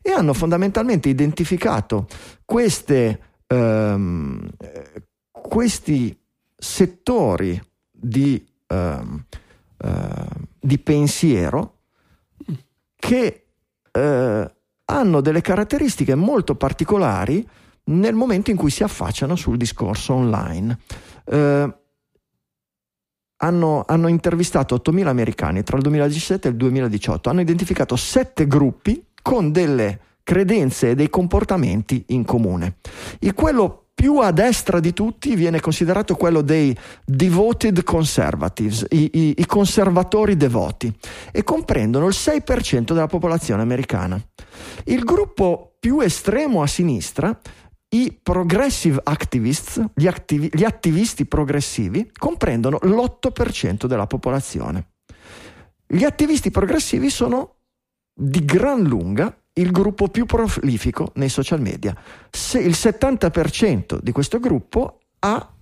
E 0.00 0.12
hanno 0.12 0.32
fondamentalmente 0.32 1.10
identificato 1.10 2.06
queste, 2.46 3.20
ehm, 3.46 4.48
eh, 4.56 5.02
questi 5.30 6.18
settori 6.56 7.60
di, 7.90 8.42
ehm, 8.66 9.24
eh, 9.76 10.26
di 10.58 10.78
pensiero 10.78 11.80
che 12.96 13.47
eh, 13.98 14.54
hanno 14.84 15.20
delle 15.20 15.40
caratteristiche 15.40 16.14
molto 16.14 16.54
particolari 16.54 17.46
nel 17.84 18.14
momento 18.14 18.50
in 18.50 18.56
cui 18.56 18.70
si 18.70 18.82
affacciano 18.82 19.36
sul 19.36 19.56
discorso 19.56 20.14
online. 20.14 20.78
Eh, 21.24 21.76
hanno, 23.40 23.84
hanno 23.86 24.08
intervistato 24.08 24.74
8.000 24.74 25.06
americani 25.06 25.62
tra 25.62 25.76
il 25.76 25.82
2017 25.82 26.48
e 26.48 26.50
il 26.50 26.56
2018, 26.56 27.30
hanno 27.30 27.40
identificato 27.40 27.94
sette 27.96 28.46
gruppi 28.46 29.04
con 29.22 29.52
delle 29.52 30.00
credenze 30.22 30.90
e 30.90 30.94
dei 30.94 31.08
comportamenti 31.08 32.04
in 32.08 32.24
comune. 32.24 32.76
Il 33.20 33.34
quello 33.34 33.87
più 33.98 34.18
a 34.18 34.30
destra 34.30 34.78
di 34.78 34.92
tutti 34.92 35.34
viene 35.34 35.58
considerato 35.58 36.14
quello 36.14 36.40
dei 36.40 36.72
devoted 37.04 37.82
conservatives, 37.82 38.86
i, 38.90 39.10
i- 39.12 39.34
i 39.38 39.44
conservatori 39.46 40.36
devoti, 40.36 40.96
e 41.32 41.42
comprendono 41.42 42.06
il 42.06 42.14
6% 42.16 42.92
della 42.92 43.08
popolazione 43.08 43.60
americana. 43.60 44.16
Il 44.84 45.02
gruppo 45.02 45.74
più 45.80 45.98
estremo 45.98 46.62
a 46.62 46.68
sinistra, 46.68 47.36
i 47.88 48.16
progressive 48.22 49.00
activists, 49.02 49.84
gli, 49.96 50.06
attivi- 50.06 50.50
gli 50.52 50.62
attivisti 50.62 51.26
progressivi, 51.26 52.08
comprendono 52.16 52.78
l'8% 52.80 53.86
della 53.86 54.06
popolazione. 54.06 54.90
Gli 55.88 56.04
attivisti 56.04 56.52
progressivi 56.52 57.10
sono 57.10 57.56
di 58.14 58.44
gran 58.44 58.80
lunga 58.82 59.36
il 59.58 59.70
gruppo 59.70 60.08
più 60.08 60.26
prolifico 60.26 61.12
nei 61.14 61.28
social 61.28 61.60
media. 61.60 61.94
Se 62.30 62.58
il 62.58 62.72
70% 62.72 63.98
di 64.00 64.12
questo 64.12 64.38
gruppo 64.38 65.00
ha 65.20 65.52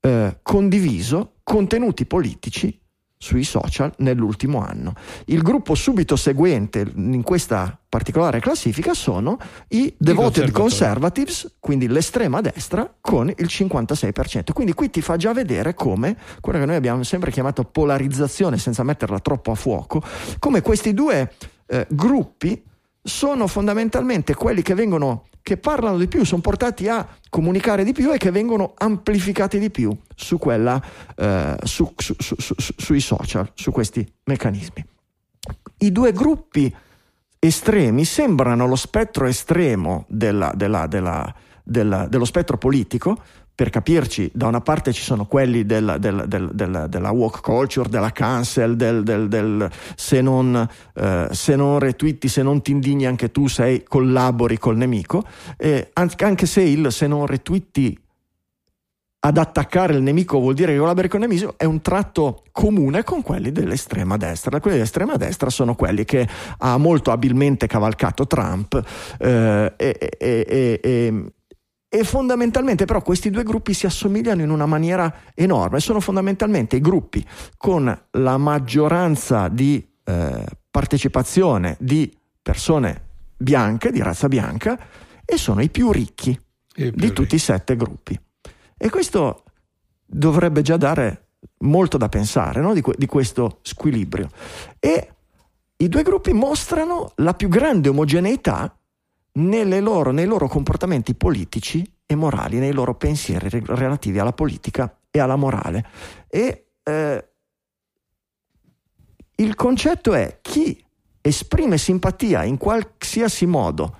eh, 0.00 0.38
condiviso 0.42 1.34
contenuti 1.42 2.06
politici 2.06 2.80
sui 3.22 3.44
social 3.44 3.92
nell'ultimo 3.98 4.60
anno. 4.60 4.94
Il 5.26 5.42
gruppo 5.42 5.76
subito 5.76 6.16
seguente 6.16 6.84
in 6.96 7.22
questa 7.22 7.78
particolare 7.88 8.40
classifica 8.40 8.94
sono 8.94 9.38
i 9.68 9.94
devoted 9.96 10.50
conservatives, 10.50 11.54
quindi 11.60 11.86
l'estrema 11.86 12.40
destra, 12.40 12.92
con 13.00 13.28
il 13.28 13.46
56%. 13.46 14.52
Quindi 14.52 14.72
qui 14.72 14.90
ti 14.90 15.00
fa 15.00 15.16
già 15.16 15.32
vedere 15.32 15.72
come, 15.74 16.16
quello 16.40 16.58
che 16.58 16.66
noi 16.66 16.74
abbiamo 16.74 17.04
sempre 17.04 17.30
chiamato 17.30 17.62
polarizzazione 17.62 18.58
senza 18.58 18.82
metterla 18.82 19.20
troppo 19.20 19.52
a 19.52 19.54
fuoco, 19.54 20.02
come 20.40 20.60
questi 20.60 20.92
due 20.92 21.32
eh, 21.66 21.86
gruppi 21.90 22.60
sono 23.02 23.46
fondamentalmente 23.46 24.34
quelli 24.34 24.62
che 24.62 24.74
vengono 24.74 25.26
che 25.42 25.56
parlano 25.56 25.98
di 25.98 26.06
più, 26.06 26.24
sono 26.24 26.40
portati 26.40 26.86
a 26.88 27.04
comunicare 27.28 27.82
di 27.82 27.92
più 27.92 28.12
e 28.12 28.16
che 28.16 28.30
vengono 28.30 28.74
amplificati 28.76 29.58
di 29.58 29.70
più 29.70 29.92
su 30.14 30.38
quella, 30.38 30.80
eh, 31.16 31.56
su- 31.64 31.92
su- 31.96 32.14
su- 32.16 32.36
su- 32.38 32.54
su- 32.56 32.74
sui 32.76 33.00
social, 33.00 33.50
su 33.54 33.72
questi 33.72 34.06
meccanismi. 34.24 34.86
I 35.78 35.90
due 35.90 36.12
gruppi 36.12 36.72
estremi 37.40 38.04
sembrano 38.04 38.68
lo 38.68 38.76
spettro 38.76 39.26
estremo 39.26 40.04
della- 40.08 40.52
della- 40.54 40.86
della- 40.86 42.06
dello 42.06 42.24
spettro 42.24 42.56
politico. 42.56 43.18
Per 43.54 43.68
capirci, 43.68 44.30
da 44.32 44.46
una 44.46 44.62
parte 44.62 44.92
ci 44.92 45.02
sono 45.02 45.26
quelli 45.26 45.66
del- 45.66 45.96
del- 46.00 46.24
del- 46.26 46.50
del- 46.54 46.86
della 46.88 47.10
walk 47.10 47.42
culture, 47.42 47.88
della 47.88 48.10
cancel, 48.10 48.76
del, 48.76 49.02
del- 49.02 49.28
del 49.28 49.70
se, 49.94 50.22
non, 50.22 50.66
eh, 50.94 51.28
se 51.30 51.54
non 51.54 51.78
retweeti, 51.78 52.28
se 52.28 52.42
non 52.42 52.62
ti 52.62 52.70
indigni 52.70 53.04
anche 53.06 53.30
tu, 53.30 53.48
sei, 53.48 53.84
collabori 53.84 54.58
col 54.58 54.76
nemico. 54.78 55.22
Eh, 55.58 55.90
anche 55.92 56.46
se 56.46 56.62
il 56.62 56.90
se 56.90 57.06
non 57.06 57.26
retweeti 57.26 57.96
ad 59.24 59.36
attaccare 59.38 59.94
il 59.94 60.02
nemico 60.02 60.40
vuol 60.40 60.54
dire 60.54 60.72
che 60.72 60.78
collabori 60.78 61.06
con 61.08 61.22
il 61.22 61.28
nemico, 61.28 61.54
è 61.56 61.64
un 61.64 61.80
tratto 61.80 62.42
comune 62.50 63.04
con 63.04 63.22
quelli 63.22 63.52
dell'estrema 63.52 64.16
destra. 64.16 64.58
Quelli 64.58 64.78
dell'estrema 64.78 65.14
destra 65.16 65.48
sono 65.50 65.76
quelli 65.76 66.04
che 66.04 66.26
ha 66.58 66.76
molto 66.78 67.12
abilmente 67.12 67.68
cavalcato 67.68 68.26
Trump 68.26 68.82
eh, 69.20 69.72
e, 69.76 69.96
e- 70.18 70.46
e- 70.48 70.80
e- 70.82 71.32
e 71.94 72.04
fondamentalmente 72.04 72.86
però 72.86 73.02
questi 73.02 73.28
due 73.28 73.42
gruppi 73.42 73.74
si 73.74 73.84
assomigliano 73.84 74.40
in 74.40 74.48
una 74.48 74.64
maniera 74.64 75.14
enorme, 75.34 75.78
sono 75.78 76.00
fondamentalmente 76.00 76.76
i 76.76 76.80
gruppi 76.80 77.22
con 77.58 78.04
la 78.12 78.36
maggioranza 78.38 79.48
di 79.48 79.86
eh, 80.02 80.44
partecipazione 80.70 81.76
di 81.78 82.10
persone 82.40 83.08
bianche, 83.36 83.92
di 83.92 84.00
razza 84.00 84.28
bianca, 84.28 84.78
e 85.22 85.36
sono 85.36 85.60
i 85.60 85.68
più 85.68 85.92
ricchi 85.92 86.30
E 86.74 86.90
di 86.92 86.96
più 86.96 87.12
tutti 87.12 87.34
i 87.34 87.38
sette 87.38 87.76
gruppi. 87.76 88.18
E 88.78 88.88
questo 88.88 89.44
dovrebbe 90.06 90.62
già 90.62 90.78
dare 90.78 91.26
molto 91.58 91.98
da 91.98 92.08
pensare 92.08 92.62
no? 92.62 92.72
di, 92.72 92.80
que- 92.80 92.94
di 92.96 93.06
questo 93.06 93.58
squilibrio. 93.60 94.30
E 94.78 95.12
i 95.76 95.88
due 95.90 96.02
gruppi 96.02 96.32
mostrano 96.32 97.12
la 97.16 97.34
più 97.34 97.48
grande 97.48 97.90
omogeneità 97.90 98.74
loro- 99.32 100.10
nei 100.10 100.26
loro 100.26 100.48
comportamenti 100.48 101.14
politici 101.14 101.90
e 102.06 102.14
morali, 102.14 102.58
nei 102.58 102.72
loro 102.72 102.94
pensieri 102.94 103.48
re- 103.48 103.62
relativi 103.64 104.18
alla 104.18 104.32
politica 104.32 104.98
e 105.10 105.18
alla 105.18 105.36
morale. 105.36 105.86
E 106.28 106.66
eh, 106.82 107.28
il 109.36 109.54
concetto 109.54 110.14
è 110.14 110.38
chi 110.40 110.84
esprime 111.20 111.78
simpatia 111.78 112.42
in 112.42 112.58
qualsiasi 112.58 113.46
modo 113.46 113.96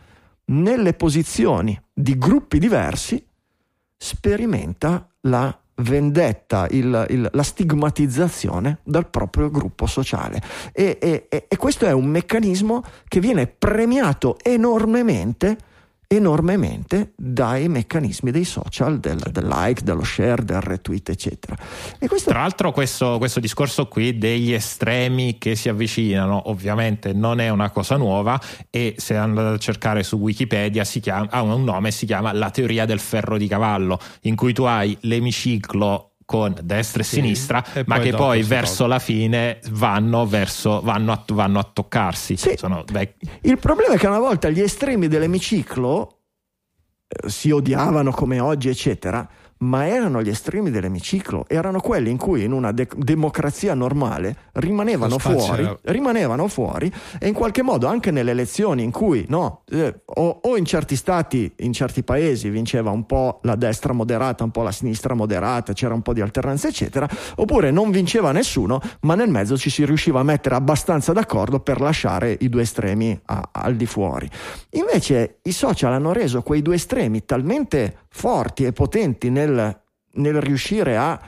nelle 0.47 0.93
posizioni 0.95 1.81
di 1.93 2.19
gruppi 2.19 2.59
diversi 2.59 3.25
sperimenta 3.97 5.09
la 5.23 5.62
vendetta, 5.77 6.67
il- 6.71 7.07
il- 7.11 7.29
la 7.33 7.43
stigmatizzazione 7.43 8.79
dal 8.83 9.09
proprio 9.09 9.51
gruppo 9.51 9.87
sociale. 9.87 10.41
E, 10.73 10.99
e- 11.01 11.27
e- 11.49 11.57
questo 11.57 11.87
è 11.87 11.93
un 11.93 12.07
meccanismo 12.07 12.83
che 13.09 13.21
viene 13.21 13.47
premiato 13.47 14.37
enormemente 14.43 15.57
enormemente 16.15 17.13
dai 17.17 17.69
meccanismi 17.69 18.31
dei 18.31 18.45
social, 18.45 19.01
del, 19.01 19.19
del, 19.31 19.47
like, 19.47 19.83
dello 19.83 20.05
share, 20.05 20.45
del 20.45 20.61
retweet, 20.61 21.09
eccetera. 21.09 21.57
Questo... 22.07 22.31
Tra 22.31 22.41
l'altro 22.41 22.73
questo, 22.73 23.19
questo, 23.19 23.41
discorso 23.41 23.89
qui 23.89 24.19
degli 24.19 24.53
estremi 24.53 25.39
che 25.39 25.55
si 25.57 25.69
avvicinano 25.69 26.51
ovviamente 26.51 27.13
non 27.13 27.41
è 27.41 27.49
una 27.49 27.71
cosa 27.71 27.97
nuova 27.97 28.41
e 28.71 28.95
se 28.99 29.17
andate 29.17 29.55
a 29.55 29.59
cercare 29.59 30.03
su 30.03 30.17
Wikipedia 30.17 30.85
chiama, 31.01 31.29
ha 31.31 31.43
un 31.43 31.65
nome, 31.65 31.91
si 31.91 32.07
chiama 32.07 32.33
la 32.33 32.51
teoria 32.51 32.85
del 32.85 33.01
ferro 33.01 33.37
di 33.37 33.49
cavallo, 33.49 33.99
in 34.23 34.37
cui 34.37 34.53
tu 34.53 34.65
hai 34.65 34.97
l'emiciclo 35.01 36.12
con 36.33 36.57
destra 36.63 37.03
e 37.03 37.05
sì, 37.05 37.17
sinistra, 37.17 37.63
e 37.75 37.85
ma 37.87 37.99
che 37.99 38.13
poi 38.13 38.43
verso 38.43 38.87
la 38.87 38.99
fine 38.99 39.61
vanno, 39.71 40.27
verso, 40.27 40.81
vanno, 40.81 41.13
a, 41.13 41.23
vanno 41.29 41.59
a, 41.59 41.71
toccarsi. 41.71 42.39
Sì. 42.39 42.57
Il 43.43 43.59
problema 43.59 43.95
è 43.95 43.99
che 43.99 44.07
una 44.07 44.19
volta 44.19 44.49
gli 44.49 44.61
estremi 44.61 45.09
dell'emiciclo 45.09 46.21
eh, 47.07 47.29
si 47.29 47.51
odiavano 47.51 48.13
come 48.13 48.41
oggi, 48.41 48.71
eccetera 48.71 49.29
ma 49.63 49.87
erano 49.87 50.23
gli 50.23 50.29
estremi 50.29 50.71
dell'emiciclo, 50.71 51.45
erano 51.49 51.81
quelli 51.81 52.11
in 52.11 52.17
cui 52.17 52.45
in 52.45 52.53
una 52.53 52.73
de- 52.73 52.89
democrazia 52.97 53.75
normale 53.75 54.37
rimanevano 54.55 55.19
fuori, 55.19 55.79
rimanevano 55.83 56.49
fuori 56.49 56.93
e 57.19 57.29
in 57.29 57.35
qualche 57.35 57.63
modo 57.63 57.87
anche 57.87 58.11
nelle 58.11 58.33
elezioni 58.33 58.83
in 58.83 58.91
cui 58.91 59.25
no, 59.29 59.63
eh, 59.71 60.03
o, 60.05 60.41
o, 60.43 60.57
in 60.57 60.65
certi 60.65 60.97
stati, 60.97 61.53
in 61.59 61.73
certi 61.73 62.03
paesi 62.03 62.49
vinceva 62.49 62.91
un 62.91 63.07
po' 63.07 63.41
la 63.43 63.55
destra 63.55 63.93
moderata, 63.93 64.45
un 64.45 64.51
po' 64.51 64.63
la 64.63 64.73
sinistra 64.73 65.15
moderata, 65.15 65.73
c'era 65.73 65.95
un 65.95 66.03
po' 66.03 66.13
di 66.13 66.21
alternanza 66.21 66.69
eccetera, 66.69 67.09
oppure 67.37 67.71
non 67.71 67.91
vinceva 67.91 68.33
nessuno, 68.33 68.81
ma 69.03 69.15
nel 69.15 69.31
mezzo 69.31 69.57
ci 69.57 69.71
si 69.71 69.85
riusciva 69.85 70.21
a 70.21 70.25
mettere 70.25 70.57
abbastanza 70.57 71.13
d'accordo 71.13 71.61
per 71.61 71.81
lasciare 71.81 72.37
i 72.41 72.49
due 72.49 72.63
estremi 72.63 73.19
a, 73.27 73.49
al 73.53 73.77
di 73.77 73.87
fuori. 73.87 74.29
Invece 74.71 75.39
i 75.43 75.53
social 75.53 75.93
hanno 75.93 76.13
reso 76.13 76.43
quei 76.43 76.63
due 76.63 76.75
estremi 76.75 77.25
talmente 77.25 77.97
forti 78.13 78.65
e 78.65 78.73
potenti 78.73 79.31
nel, 79.31 79.81
nel 80.13 80.41
riuscire 80.41 80.97
a 80.97 81.21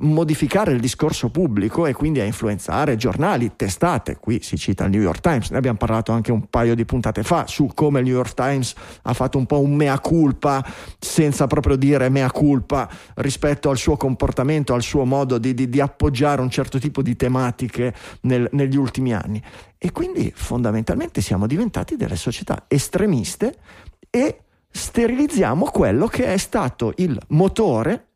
modificare 0.00 0.72
il 0.72 0.80
discorso 0.80 1.30
pubblico 1.30 1.86
e 1.86 1.92
quindi 1.92 2.20
a 2.20 2.24
influenzare 2.24 2.96
giornali, 2.96 3.52
testate, 3.56 4.18
qui 4.20 4.40
si 4.42 4.56
cita 4.56 4.84
il 4.84 4.90
New 4.90 5.00
York 5.00 5.20
Times, 5.20 5.50
ne 5.50 5.56
abbiamo 5.56 5.78
parlato 5.78 6.12
anche 6.12 6.30
un 6.30 6.48
paio 6.48 6.74
di 6.74 6.84
puntate 6.84 7.22
fa 7.22 7.46
su 7.46 7.70
come 7.74 8.00
il 8.00 8.06
New 8.06 8.14
York 8.14 8.34
Times 8.34 8.74
ha 9.02 9.12
fatto 9.12 9.38
un 9.38 9.46
po' 9.46 9.60
un 9.60 9.74
mea 9.74 9.98
culpa 9.98 10.64
senza 10.98 11.46
proprio 11.46 11.76
dire 11.76 12.08
mea 12.08 12.30
culpa 12.30 12.88
rispetto 13.16 13.70
al 13.70 13.76
suo 13.76 13.96
comportamento, 13.96 14.74
al 14.74 14.82
suo 14.82 15.04
modo 15.04 15.38
di, 15.38 15.54
di, 15.54 15.68
di 15.68 15.80
appoggiare 15.80 16.40
un 16.40 16.50
certo 16.50 16.78
tipo 16.78 17.02
di 17.02 17.16
tematiche 17.16 17.94
nel, 18.22 18.48
negli 18.52 18.76
ultimi 18.76 19.12
anni. 19.12 19.42
E 19.76 19.92
quindi 19.92 20.32
fondamentalmente 20.34 21.20
siamo 21.20 21.46
diventati 21.46 21.96
delle 21.96 22.16
società 22.16 22.64
estremiste 22.68 23.54
e 24.10 24.42
sterilizziamo 24.70 25.66
quello 25.66 26.06
che 26.06 26.32
è 26.32 26.36
stato 26.36 26.92
il 26.96 27.18
motore, 27.28 28.08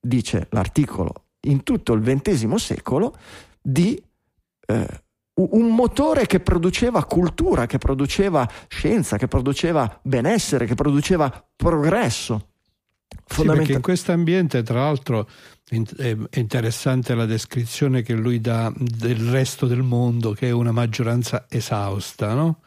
dice 0.00 0.46
l'articolo, 0.50 1.24
in 1.46 1.62
tutto 1.62 1.92
il 1.92 2.02
XX 2.02 2.54
secolo 2.54 3.16
di 3.60 4.00
eh, 4.66 5.02
un 5.34 5.74
motore 5.74 6.26
che 6.26 6.40
produceva 6.40 7.04
cultura, 7.04 7.66
che 7.66 7.78
produceva 7.78 8.48
scienza, 8.68 9.16
che 9.16 9.26
produceva 9.26 9.98
benessere, 10.02 10.66
che 10.66 10.74
produceva 10.74 11.44
progresso. 11.56 12.48
Sì, 13.26 13.44
perché 13.44 13.72
in 13.72 13.80
questo 13.80 14.12
ambiente, 14.12 14.62
tra 14.62 14.80
l'altro, 14.80 15.28
è 15.96 16.16
interessante 16.34 17.14
la 17.14 17.26
descrizione 17.26 18.02
che 18.02 18.14
lui 18.14 18.40
dà 18.40 18.72
del 18.76 19.30
resto 19.30 19.66
del 19.66 19.82
mondo, 19.82 20.32
che 20.32 20.48
è 20.48 20.50
una 20.50 20.72
maggioranza 20.72 21.46
esausta, 21.48 22.34
no? 22.34 22.60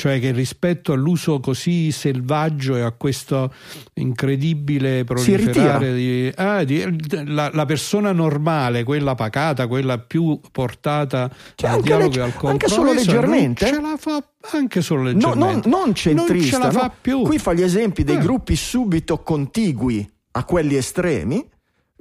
cioè 0.00 0.18
che 0.18 0.30
rispetto 0.32 0.92
all'uso 0.92 1.40
così 1.40 1.92
selvaggio 1.92 2.74
e 2.76 2.80
a 2.80 2.90
questo 2.92 3.52
incredibile 3.94 5.04
proliferare 5.04 5.94
di, 5.94 6.32
ah, 6.36 6.64
di 6.64 6.82
la, 7.26 7.50
la, 7.52 7.66
persona 7.66 8.12
normale, 8.12 8.82
quella 8.82 9.14
pacata, 9.14 9.66
quella 9.66 9.98
più 9.98 10.40
portata 10.50 11.30
cioè, 11.54 11.70
al 11.70 11.82
dialogo 11.82 12.16
e 12.16 12.20
al 12.20 12.32
compromesso, 12.32 12.48
anche 12.50 12.68
solo 12.68 12.92
leggermente, 12.92 13.66
ce 13.66 13.80
la 13.80 13.96
fa 13.98 14.24
anche 14.52 14.80
solo 14.80 15.02
leggermente, 15.02 15.38
no, 15.38 15.50
non, 15.50 15.62
non 15.66 15.94
centrista, 15.94 16.58
non 16.58 16.70
ce 16.70 16.76
la 16.76 16.82
fa 16.82 16.92
più. 16.98 17.20
Qui 17.22 17.38
fa 17.38 17.52
gli 17.52 17.62
esempi 17.62 18.02
dei 18.02 18.16
eh. 18.16 18.20
gruppi 18.20 18.56
subito 18.56 19.22
contigui 19.22 20.08
a 20.32 20.44
quelli 20.44 20.76
estremi 20.76 21.46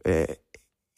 eh, 0.02 0.42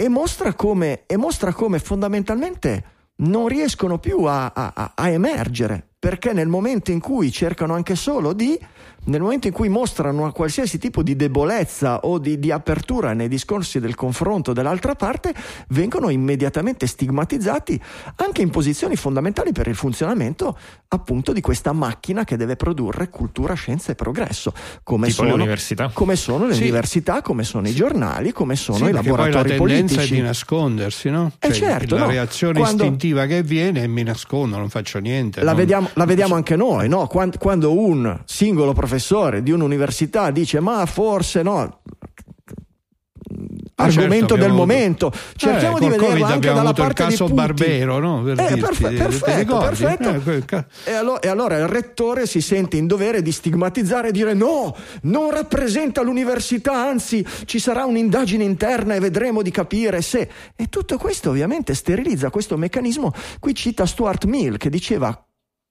e, 0.02 0.10
mostra 0.10 0.56
come, 0.56 1.04
e, 1.06 1.16
mostra 1.16 1.54
come, 1.54 1.78
fondamentalmente 1.78 2.84
non 3.18 3.48
riescono 3.48 4.00
più 4.00 4.24
a, 4.24 4.52
a, 4.52 4.94
a 4.96 5.10
emergere 5.10 5.90
perché 6.00 6.34
nel 6.34 6.48
momento 6.48 6.90
in 6.90 7.00
cui 7.00 7.32
cercano 7.32 7.76
anche 7.76 7.94
solo 7.96 8.34
di 8.34 8.60
nel 9.06 9.22
momento 9.22 9.48
in 9.48 9.54
cui 9.54 9.68
mostrano 9.68 10.22
una 10.22 10.32
qualsiasi 10.32 10.78
tipo 10.78 11.02
di 11.02 11.16
debolezza 11.16 12.02
o 12.02 12.20
di, 12.20 12.38
di, 12.38 12.52
apertura 12.52 13.14
nei 13.14 13.28
discorsi 13.28 13.80
del 13.80 13.96
confronto 13.96 14.54
dell'altra 14.54 14.94
parte, 14.94 15.34
vengono 15.70 16.10
immediatamente 16.10 16.86
stigmatizzati 16.86 17.82
anche 18.18 18.42
in 18.42 18.52
posizioni 18.52 18.96
fondamentali 18.96 19.54
per 19.54 19.68
il 19.68 19.76
funzionamento 19.76 20.56
appunto 20.90 21.32
di 21.32 21.42
questa 21.42 21.72
macchina 21.72 22.26
che 22.26 22.38
deve 22.38 22.56
produrre 22.56 23.10
cultura, 23.10 23.54
scienza 23.54 23.92
e 23.92 23.96
progresso, 23.96 24.54
come 24.84 25.08
tipo 25.08 25.24
sono, 25.24 25.36
le 25.38 25.92
come 25.94 26.16
sono 26.16 26.46
le 26.46 26.54
sì. 26.54 26.62
università, 26.62 27.22
come 27.22 27.44
sono 27.44 27.68
i 27.68 27.74
giornali, 27.74 28.32
come 28.32 28.56
sono 28.56 28.78
sì, 28.78 28.86
i 28.86 28.92
laboratori 28.92 29.32
poi 29.32 29.42
la 29.42 29.56
tendenza 29.56 29.96
politici. 29.96 30.14
è 30.14 30.16
di 30.18 30.22
nascondersi, 30.22 31.10
no? 31.10 31.32
Eh 31.40 31.54
cioè, 31.54 31.70
certo, 31.70 31.96
la 31.96 32.02
no. 32.02 32.08
reazione 32.08 32.60
Quando... 32.60 32.84
istintiva 32.84 33.26
che 33.26 33.42
viene 33.42 33.84
e 33.84 33.88
mi 33.88 34.04
nascondo, 34.04 34.58
non 34.58 34.70
faccio 34.70 35.00
niente. 35.00 35.40
La 35.42 35.52
non... 35.52 35.56
vediamo, 35.56 35.90
la 35.94 36.06
vediamo 36.06 36.36
anche 36.36 36.56
noi, 36.56 36.88
no? 36.88 37.08
Quando, 37.08 37.38
quando 37.40 37.74
un 37.74 38.20
singolo 38.26 38.74
professore 38.74 38.91
professore 38.92 39.42
di 39.42 39.52
un'università 39.52 40.32
dice 40.32 40.60
ma 40.60 40.86
forse 40.86 41.42
no, 41.44 41.60
ah, 43.76 43.84
argomento 43.84 44.18
certo, 44.18 44.36
del 44.36 44.46
avuto... 44.48 44.60
momento. 44.60 45.14
Cerchiamo 45.38 45.78
eh, 45.78 45.80
di 45.80 45.88
vederlo 45.88 46.26
anche 46.26 46.52
dalla 46.52 46.74
parte 46.74 47.04
il 47.04 47.10
caso 47.10 47.26
di 47.28 47.34
Barbero, 47.34 48.00
no? 48.00 48.22
Per 48.22 48.38
eh, 48.38 48.58
perfe- 48.58 48.92
perfetto, 48.92 49.58
perfetto. 49.60 50.10
Eh, 50.84 50.92
e, 50.92 50.94
allora, 50.94 51.20
e, 51.22 51.30
allora, 51.30 51.58
il 51.58 51.68
rettore 51.68 52.26
si 52.26 52.42
sente 52.42 52.76
in 52.76 52.86
dovere 52.86 53.22
di 53.22 53.32
stigmatizzare 53.32 54.10
e 54.10 54.12
dire 54.12 54.34
no, 54.34 54.76
non 55.04 55.32
rappresenta 55.32 56.02
l'università, 56.02 56.74
anzi 56.74 57.26
ci 57.46 57.60
sarà 57.60 57.86
un'indagine 57.86 58.44
interna 58.44 58.96
e 58.96 59.00
vedremo 59.00 59.42
di 59.42 59.52
capire 59.52 60.02
se... 60.02 60.30
E 60.54 60.68
tutto 60.68 60.98
questo 60.98 61.30
ovviamente 61.30 61.74
sterilizza 61.76 62.30
questo 62.30 62.58
meccanismo. 62.58 63.14
Qui 63.40 63.56
cita 63.56 63.86
Stuart 63.86 64.26
Mill 64.26 64.58
che 64.58 64.70
diceva 64.70 65.26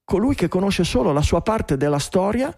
colui 0.05 0.35
che 0.35 0.49
conosce 0.49 0.85
solo 0.85 1.13
la 1.13 1.23
sua 1.23 1.41
parte 1.43 1.77
della 1.77 2.01
storia 2.01 2.53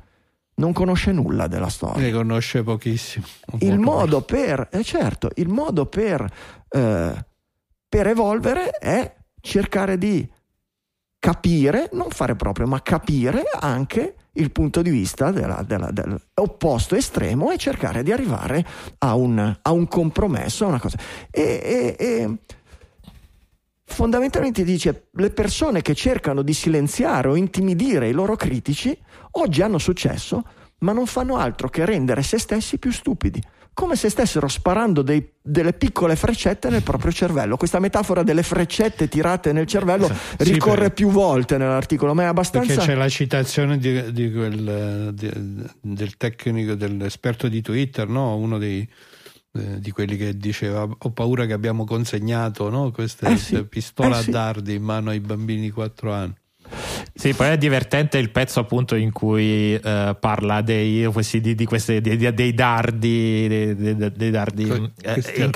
non 0.62 0.72
conosce 0.72 1.10
nulla 1.10 1.48
della 1.48 1.68
storia. 1.68 2.00
Ne 2.00 2.12
conosce 2.12 2.62
pochissimo. 2.62 3.26
Il 3.58 3.80
modo 3.80 4.22
per, 4.22 4.68
eh 4.70 4.84
certo, 4.84 5.28
il 5.34 5.48
modo 5.48 5.86
per, 5.86 6.24
eh, 6.68 7.26
per 7.88 8.06
evolvere 8.06 8.70
è 8.70 9.12
cercare 9.40 9.98
di 9.98 10.30
capire, 11.18 11.88
non 11.92 12.10
fare 12.10 12.36
proprio, 12.36 12.68
ma 12.68 12.80
capire 12.80 13.42
anche 13.58 14.14
il 14.34 14.52
punto 14.52 14.82
di 14.82 14.90
vista 14.90 15.32
della, 15.32 15.64
della, 15.66 15.90
dell'opposto 15.90 16.94
estremo 16.94 17.50
e 17.50 17.58
cercare 17.58 18.04
di 18.04 18.12
arrivare 18.12 18.64
a 18.98 19.16
un, 19.16 19.58
a 19.60 19.72
un 19.72 19.88
compromesso, 19.88 20.64
a 20.64 20.68
una 20.68 20.80
cosa. 20.80 20.98
E, 21.28 21.42
e, 21.42 21.96
e 21.98 22.38
fondamentalmente 23.92 24.64
dice 24.64 25.08
le 25.12 25.30
persone 25.30 25.82
che 25.82 25.94
cercano 25.94 26.42
di 26.42 26.52
silenziare 26.52 27.28
o 27.28 27.36
intimidire 27.36 28.08
i 28.08 28.12
loro 28.12 28.34
critici 28.34 28.96
oggi 29.32 29.62
hanno 29.62 29.78
successo, 29.78 30.42
ma 30.78 30.92
non 30.92 31.06
fanno 31.06 31.36
altro 31.36 31.68
che 31.68 31.84
rendere 31.84 32.22
se 32.22 32.38
stessi 32.38 32.78
più 32.78 32.90
stupidi, 32.90 33.40
come 33.74 33.94
se 33.96 34.08
stessero 34.08 34.48
sparando 34.48 35.02
dei, 35.02 35.32
delle 35.40 35.72
piccole 35.72 36.16
freccette 36.16 36.68
nel 36.68 36.82
proprio 36.82 37.12
cervello. 37.12 37.56
Questa 37.56 37.78
metafora 37.78 38.22
delle 38.22 38.42
freccette 38.42 39.08
tirate 39.08 39.52
nel 39.52 39.66
cervello 39.66 40.08
sì, 40.08 40.52
ricorre 40.52 40.90
più 40.90 41.08
volte 41.08 41.56
nell'articolo, 41.56 42.14
ma 42.14 42.22
è 42.22 42.26
abbastanza... 42.26 42.74
Perché 42.74 42.90
c'è 42.90 42.94
la 42.94 43.08
citazione 43.08 43.78
di, 43.78 44.12
di 44.12 44.32
quel, 44.32 45.12
di, 45.14 45.30
del 45.80 46.16
tecnico, 46.16 46.74
dell'esperto 46.74 47.48
di 47.48 47.62
Twitter, 47.62 48.08
no? 48.08 48.36
uno 48.36 48.58
dei 48.58 48.86
eh, 49.54 49.80
di 49.80 49.90
quelli 49.90 50.16
che 50.16 50.36
diceva 50.36 50.82
ho 50.82 51.10
paura 51.10 51.44
che 51.46 51.52
abbiamo 51.52 51.84
consegnato 51.84 52.70
no? 52.70 52.90
queste 52.90 53.26
eh 53.28 53.36
sì, 53.36 53.64
pistole 53.64 54.18
eh 54.18 54.22
sì. 54.22 54.30
a 54.30 54.32
dardi 54.32 54.74
in 54.74 54.82
mano 54.82 55.10
ai 55.10 55.20
bambini 55.20 55.62
di 55.62 55.70
4 55.70 56.12
anni. 56.12 56.34
Sì, 57.14 57.34
poi 57.34 57.48
è 57.48 57.58
divertente 57.58 58.18
il 58.18 58.30
pezzo 58.30 58.60
appunto 58.60 58.94
in 58.94 59.12
cui 59.12 59.74
uh, 59.74 60.16
parla 60.18 60.60
dei, 60.60 61.08
di, 61.40 61.54
di 61.54 61.64
queste, 61.64 62.00
di, 62.00 62.16
dei 62.16 62.54
dardi, 62.54 63.46
dei, 63.76 64.12
dei 64.12 64.30
dardi 64.30 64.90
eh, 65.02 65.22
in, 65.36 65.50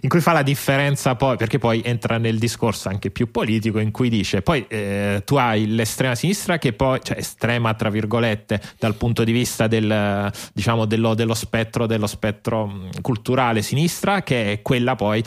in, 0.00 0.08
cui 0.08 0.20
fa 0.20 0.32
la 0.32 0.42
differenza 0.42 1.14
poi, 1.14 1.36
perché 1.36 1.58
poi 1.58 1.82
entra 1.84 2.18
nel 2.18 2.38
discorso 2.38 2.88
anche 2.88 3.10
più 3.10 3.30
politico 3.30 3.78
in 3.78 3.90
cui 3.90 4.08
dice 4.08 4.42
poi 4.42 4.64
eh, 4.68 5.22
tu 5.24 5.36
hai 5.36 5.66
l'estrema 5.66 6.14
sinistra 6.14 6.58
che 6.58 6.72
poi, 6.72 7.00
cioè 7.02 7.18
estrema 7.18 7.74
tra 7.74 7.90
virgolette 7.90 8.60
dal 8.78 8.94
punto 8.94 9.24
di 9.24 9.32
vista 9.32 9.66
del, 9.66 10.32
diciamo, 10.52 10.84
dello, 10.86 11.14
dello, 11.14 11.34
spettro, 11.34 11.86
dello 11.86 12.06
spettro 12.06 12.66
mm, 12.66 12.88
culturale 13.02 13.62
sinistra 13.62 14.22
che 14.22 14.52
è 14.52 14.62
quella 14.62 14.94
poi 14.94 15.22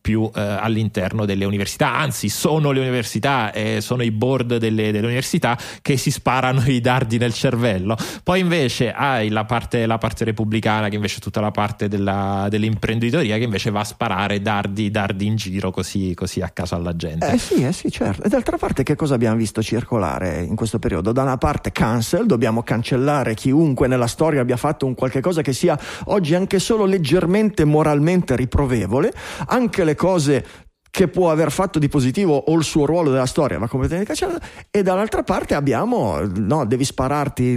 più 0.00 0.30
eh, 0.34 0.40
all'interno 0.40 1.24
delle 1.24 1.44
università, 1.44 1.94
anzi 1.94 2.28
sono 2.28 2.70
le 2.70 2.80
università, 2.80 3.52
sono 3.78 4.02
i 4.02 4.10
board 4.10 4.56
delle, 4.56 4.81
delle 4.90 5.10
all'università 5.12 5.58
che 5.80 5.96
si 5.96 6.10
sparano 6.10 6.62
i 6.66 6.80
dardi 6.80 7.18
nel 7.18 7.34
cervello. 7.34 7.96
Poi 8.24 8.40
invece 8.40 8.92
hai 8.92 9.28
la 9.28 9.44
parte, 9.44 9.86
la 9.86 9.98
parte 9.98 10.24
repubblicana, 10.24 10.88
che 10.88 10.96
invece 10.96 11.18
è 11.18 11.20
tutta 11.20 11.40
la 11.40 11.50
parte 11.50 11.88
della, 11.88 12.46
dell'imprenditoria, 12.48 13.36
che 13.36 13.44
invece 13.44 13.70
va 13.70 13.80
a 13.80 13.84
sparare 13.84 14.40
dardi, 14.40 14.90
dardi 14.90 15.26
in 15.26 15.36
giro 15.36 15.70
così, 15.70 16.14
così 16.14 16.40
a 16.40 16.48
caso 16.48 16.74
alla 16.74 16.96
gente. 16.96 17.30
Eh 17.30 17.38
sì, 17.38 17.64
eh 17.64 17.72
sì, 17.72 17.90
certo. 17.90 18.22
E 18.22 18.28
d'altra 18.28 18.56
parte 18.56 18.82
che 18.82 18.96
cosa 18.96 19.14
abbiamo 19.14 19.36
visto 19.36 19.62
circolare 19.62 20.42
in 20.42 20.56
questo 20.56 20.78
periodo? 20.78 21.12
Da 21.12 21.22
una 21.22 21.36
parte 21.36 21.70
cancel, 21.72 22.26
dobbiamo 22.26 22.62
cancellare 22.62 23.34
chiunque 23.34 23.86
nella 23.86 24.06
storia 24.06 24.40
abbia 24.40 24.56
fatto 24.56 24.86
un 24.86 24.94
qualche 24.94 25.20
cosa 25.20 25.42
che 25.42 25.52
sia 25.52 25.78
oggi 26.06 26.34
anche 26.34 26.58
solo 26.58 26.84
leggermente 26.84 27.64
moralmente 27.64 28.36
riprovevole, 28.36 29.12
anche 29.46 29.84
le 29.84 29.94
cose 29.94 30.44
che 30.92 31.08
può 31.08 31.30
aver 31.30 31.50
fatto 31.50 31.78
di 31.78 31.88
positivo 31.88 32.36
o 32.36 32.54
il 32.54 32.62
suo 32.64 32.84
ruolo 32.84 33.10
della 33.10 33.24
storia 33.24 33.58
va 33.58 33.66
completamente 33.66 34.08
cancellato 34.08 34.44
e 34.70 34.82
dall'altra 34.82 35.22
parte 35.22 35.54
abbiamo 35.54 36.20
no, 36.20 36.66
devi 36.66 36.84
spararti 36.84 37.56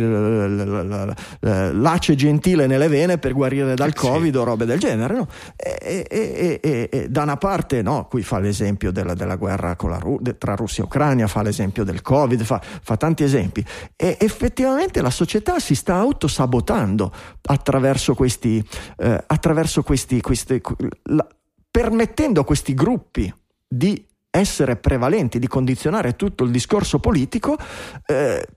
l'ace 1.42 2.16
gentile 2.16 2.66
nelle 2.66 2.88
vene 2.88 3.18
per 3.18 3.34
guarire 3.34 3.76
dal 3.76 3.94
covid 3.94 4.34
sì. 4.34 4.40
o 4.40 4.44
robe 4.46 4.64
del 4.64 4.80
genere 4.80 5.16
no? 5.16 5.28
e, 5.58 6.08
e, 6.10 6.60
e, 6.64 6.90
e, 6.90 7.10
da 7.10 7.24
una 7.24 7.36
parte 7.36 7.82
no, 7.82 8.08
qui 8.10 8.24
fa 8.24 8.40
l'esempio 8.40 8.94
della, 8.94 9.14
della 9.14 9.36
guerra 9.36 9.76
la, 9.78 10.02
tra 10.38 10.56
Russia 10.56 10.84
e 10.84 10.86
Ucraina 10.86 11.28
fa 11.28 11.42
l'esempio 11.42 11.84
del 11.84 12.02
covid 12.02 12.42
fa, 12.42 12.62
fa 12.62 12.96
tanti 12.96 13.24
esempi 13.24 13.66
e 13.98 14.16
effettivamente 14.18 15.02
la 15.02 15.10
società 15.10 15.60
si 15.60 15.76
sta 15.76 15.96
autosabotando 15.96 17.12
attraverso 17.48 18.16
questi, 18.16 18.66
eh, 18.96 19.24
attraverso 19.28 19.84
questi, 19.84 20.22
questi 20.22 20.62
la, 21.04 21.28
permettendo 21.76 22.40
a 22.40 22.46
questi 22.46 22.74
gruppi 22.74 23.30
di 23.68 24.02
essere 24.30 24.78
prevalenti, 24.78 25.40
di 25.40 25.48
condizionare 25.48 26.16
tutto 26.16 26.46
il 26.46 26.50
discorso 26.50 27.00
politico, 27.00 27.58
eh, 28.06 28.48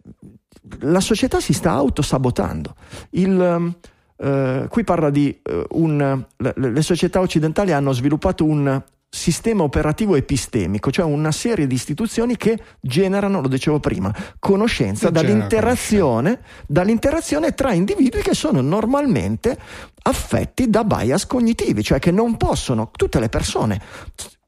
la 0.83 1.01
società 1.01 1.41
si 1.41 1.53
sta 1.53 1.73
autosabotando. 1.73 2.77
Il, 3.11 3.77
eh, 4.19 4.67
qui 4.71 4.85
parla 4.85 5.11
di 5.11 5.37
eh, 5.43 5.67
un... 5.71 6.25
Le, 6.37 6.55
le 6.55 6.83
società 6.83 7.19
occidentali 7.19 7.73
hanno 7.73 7.91
sviluppato 7.91 8.45
un 8.45 8.81
sistema 9.11 9.63
operativo 9.63 10.17
epistemico, 10.17 10.91
cioè 10.91 11.05
una 11.05 11.33
serie 11.33 11.67
di 11.67 11.75
istituzioni 11.75 12.37
che 12.37 12.59
generano, 12.81 13.41
lo 13.41 13.49
dicevo 13.49 13.81
prima, 13.81 14.15
conoscenza 14.39 15.11
dall'interazione, 15.11 16.31
conoscenza. 16.35 16.65
dall'interazione 16.67 17.55
tra 17.55 17.73
individui 17.73 18.23
che 18.23 18.35
sono 18.35 18.61
normalmente 18.61 19.59
affetti 20.03 20.69
da 20.69 20.85
bias 20.85 21.27
cognitivi, 21.27 21.83
cioè 21.83 21.99
che 21.99 22.11
non 22.11 22.37
possono, 22.37 22.91
tutte 22.93 23.19
le 23.19 23.29
persone 23.29 23.81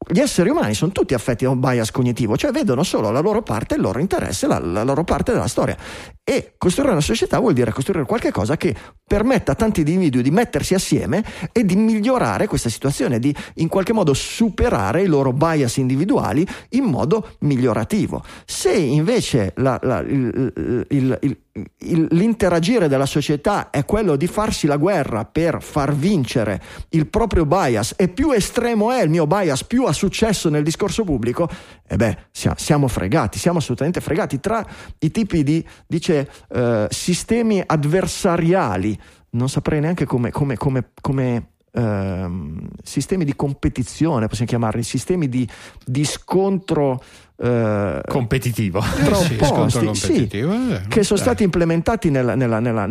gli 0.09 0.18
esseri 0.18 0.48
umani 0.48 0.72
sono 0.72 0.92
tutti 0.92 1.12
affetti 1.12 1.44
da 1.44 1.51
un 1.51 1.61
bias 1.61 1.90
cognitivo, 1.90 2.36
cioè 2.36 2.51
vedono 2.53 2.82
solo 2.82 3.11
la 3.11 3.20
loro 3.20 3.42
parte, 3.42 3.74
il 3.74 3.82
loro 3.82 3.98
interesse, 3.98 4.46
la, 4.46 4.59
la, 4.59 4.82
loro 4.82 5.05
parte 5.05 5.32
della 5.32 5.46
storia. 5.46 5.76
E 6.24 6.55
costruire 6.57 6.92
una 6.92 7.03
società 7.03 7.38
vuol 7.38 7.53
dire 7.53 7.70
costruire 7.70 8.07
qualcosa 8.07 8.57
che 8.57 8.74
permetta 9.05 9.53
a 9.53 9.55
tanti 9.55 9.80
individui 9.80 10.22
di 10.22 10.30
mettersi 10.30 10.72
assieme 10.72 11.22
e 11.53 11.66
di 11.66 11.76
migliorare 11.76 12.46
questa 12.46 12.70
situazione, 12.70 13.18
di 13.18 13.34
in 13.57 13.68
qualche 13.68 13.92
modo 13.92 14.14
superare 14.14 15.03
i 15.03 15.07
loro 15.07 15.32
bias 15.34 15.76
individuali 15.76 16.46
in 16.70 16.84
modo 16.84 17.36
migliorativo. 17.40 18.24
Se 18.46 18.72
invece 18.72 19.53
la, 19.57 19.78
il, 20.07 20.86
il, 20.88 21.18
il 21.20 21.36
l'interagire 21.78 22.86
della 22.86 23.07
società 23.07 23.70
è 23.70 23.84
quello 23.84 24.14
di 24.14 24.26
farsi 24.28 24.66
la 24.66 24.76
guerra 24.76 25.24
per 25.24 25.61
far 25.62 25.94
vincere 25.94 26.62
il 26.90 27.09
proprio 27.09 27.44
bias 27.44 27.94
e 27.96 28.09
più 28.09 28.30
estremo 28.30 28.92
è 28.92 29.03
il 29.03 29.11
mio 29.11 29.26
bias, 29.26 29.64
più 29.64 29.84
ha 29.84 29.92
successo 29.92 30.48
nel 30.48 30.62
discorso 30.62 31.05
pubblico, 31.05 31.48
e 31.86 31.96
beh, 31.96 32.16
siamo 32.30 32.86
fregati, 32.86 33.38
siamo 33.38 33.59
assolutamente 33.59 34.01
fregati. 34.01 34.38
Tra 34.38 34.64
i 35.01 35.11
tipi 35.11 35.42
di, 35.42 35.64
dice, 35.86 36.30
eh, 36.48 36.86
sistemi 36.90 37.62
adversariali, 37.64 38.98
non 39.30 39.48
saprei 39.48 39.80
neanche 39.80 40.05
come, 40.05 40.30
come, 40.30 40.57
come, 40.57 40.90
come 41.01 41.51
ehm, 41.72 42.68
sistemi 42.82 43.24
di 43.24 43.34
competizione, 43.34 44.26
possiamo 44.26 44.51
chiamarli, 44.51 44.82
sistemi 44.82 45.28
di, 45.28 45.48
di 45.84 46.05
scontro 46.05 47.03
eh, 47.43 48.01
competitivo 48.07 48.80
tra 48.80 49.14
sì, 49.24 49.38
opposti 49.41 49.95
sì, 49.95 50.28
eh, 50.30 50.80
che 50.88 51.03
sono 51.03 51.18
stati 51.18 51.43
implementati 51.43 52.11
nella, 52.11 52.34
nella, 52.34 52.61
nella, 52.61 52.86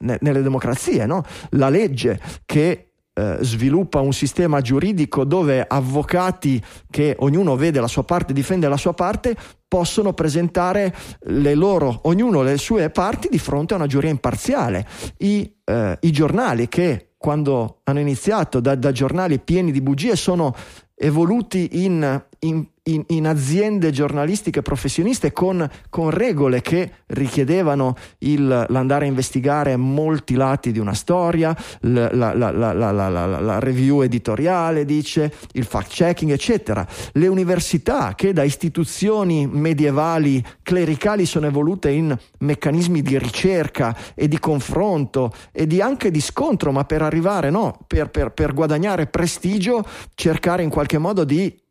nelle 0.00 0.42
democrazie 0.42 1.06
no? 1.06 1.22
la 1.50 1.68
legge 1.68 2.20
che 2.44 2.88
eh, 3.16 3.36
sviluppa 3.42 4.00
un 4.00 4.12
sistema 4.12 4.60
giuridico 4.60 5.22
dove 5.22 5.64
avvocati 5.64 6.60
che 6.90 7.14
ognuno 7.20 7.54
vede 7.54 7.78
la 7.78 7.86
sua 7.86 8.02
parte, 8.02 8.32
difende 8.32 8.66
la 8.66 8.76
sua 8.76 8.92
parte, 8.92 9.36
possono 9.68 10.14
presentare 10.14 10.92
le 11.26 11.54
loro, 11.54 12.00
ognuno 12.04 12.42
le 12.42 12.58
sue 12.58 12.90
parti 12.90 13.28
di 13.30 13.38
fronte 13.38 13.74
a 13.74 13.76
una 13.76 13.86
giuria 13.86 14.10
imparziale. 14.10 14.84
I, 15.18 15.58
eh, 15.64 15.96
i 16.00 16.10
giornali 16.10 16.66
che 16.66 17.10
quando 17.16 17.82
hanno 17.84 18.00
iniziato 18.00 18.58
da, 18.58 18.74
da 18.74 18.90
giornali 18.90 19.38
pieni 19.38 19.70
di 19.70 19.80
bugie 19.80 20.16
sono 20.16 20.52
evoluti 20.96 21.84
in, 21.84 22.24
in 22.44 22.66
in, 22.86 23.02
in, 23.08 23.26
aziende 23.26 23.90
giornalistiche 23.90 24.60
professioniste 24.60 25.32
con, 25.32 25.66
con 25.88 26.10
regole 26.10 26.60
che 26.60 26.90
richiedevano 27.06 27.96
il, 28.18 28.66
l'andare 28.68 29.06
a 29.06 29.08
investigare 29.08 29.76
molti 29.76 30.34
lati 30.34 30.70
di 30.70 30.78
una 30.78 30.92
storia, 30.92 31.56
la, 31.80 32.12
la, 32.12 32.34
la, 32.34 32.50
la, 32.52 33.58
review 33.58 34.02
editoriale, 34.02 34.84
dice, 34.84 35.32
il 35.52 35.64
fact 35.64 35.92
checking, 35.92 36.30
eccetera. 36.32 36.86
Le 37.12 37.26
università 37.26 38.14
che 38.14 38.34
da 38.34 38.42
istituzioni 38.42 39.46
medievali 39.46 40.44
clericali 40.62 41.24
sono 41.24 41.46
evolute 41.46 41.88
in 41.88 42.14
meccanismi 42.40 43.00
di 43.00 43.18
ricerca 43.18 43.96
e 44.14 44.28
di 44.28 44.38
confronto 44.38 45.32
e 45.52 45.66
di 45.66 45.80
anche 45.80 46.10
di 46.10 46.20
scontro, 46.20 46.70
ma 46.70 46.84
per 46.84 47.00
arrivare, 47.00 47.48
no, 47.48 47.78
per, 47.86 48.10
per, 48.10 48.32
per 48.32 48.52
guadagnare 48.52 49.06
prestigio, 49.06 49.86
cercare 50.14 50.62
in 50.62 50.68
qualche 50.68 50.98
modo 50.98 51.24
di 51.24 51.62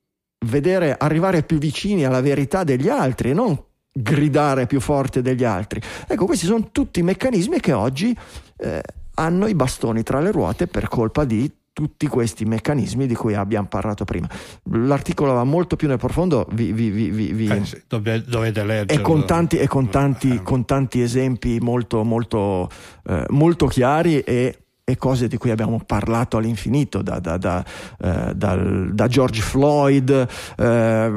vedere 0.43 0.95
arrivare 0.97 1.43
più 1.43 1.57
vicini 1.57 2.05
alla 2.05 2.21
verità 2.21 2.63
degli 2.63 2.89
altri 2.89 3.31
e 3.31 3.33
non 3.33 3.57
gridare 3.91 4.65
più 4.65 4.79
forte 4.79 5.21
degli 5.21 5.43
altri. 5.43 5.81
Ecco, 6.07 6.25
questi 6.25 6.45
sono 6.45 6.69
tutti 6.71 7.01
meccanismi 7.03 7.59
che 7.59 7.73
oggi 7.73 8.15
eh, 8.57 8.81
hanno 9.15 9.47
i 9.47 9.53
bastoni 9.53 10.01
tra 10.03 10.19
le 10.19 10.31
ruote 10.31 10.67
per 10.67 10.87
colpa 10.87 11.25
di 11.25 11.51
tutti 11.73 12.05
questi 12.07 12.45
meccanismi 12.45 13.07
di 13.07 13.15
cui 13.15 13.33
abbiamo 13.33 13.67
parlato 13.67 14.05
prima. 14.05 14.29
L'articolo 14.71 15.33
va 15.33 15.43
molto 15.43 15.75
più 15.75 15.87
nel 15.87 15.97
profondo, 15.97 16.47
vi, 16.51 16.71
vi, 16.71 16.89
vi, 16.89 17.47
eh 17.47 17.65
sì, 17.65 17.81
dovete 17.87 18.63
leggerlo. 18.63 18.93
E 18.93 19.01
con 19.01 19.25
tanti, 19.25 19.57
e 19.57 19.67
con 19.67 19.89
tanti, 19.89 20.35
eh. 20.35 20.43
con 20.43 20.65
tanti 20.65 21.01
esempi 21.01 21.57
molto, 21.59 22.03
molto, 22.03 22.69
eh, 23.07 23.25
molto 23.29 23.65
chiari 23.65 24.19
e 24.19 24.62
e 24.85 24.97
cose 24.97 25.29
di 25.29 25.37
cui 25.37 25.49
abbiamo 25.49 25.79
parlato 25.85 26.35
all'infinito, 26.35 27.01
da, 27.01 27.19
da, 27.19 27.37
da, 27.37 27.65
eh, 28.01 28.33
da 28.35 29.07
George 29.07 29.39
Floyd, 29.39 30.27
eh, 30.57 31.11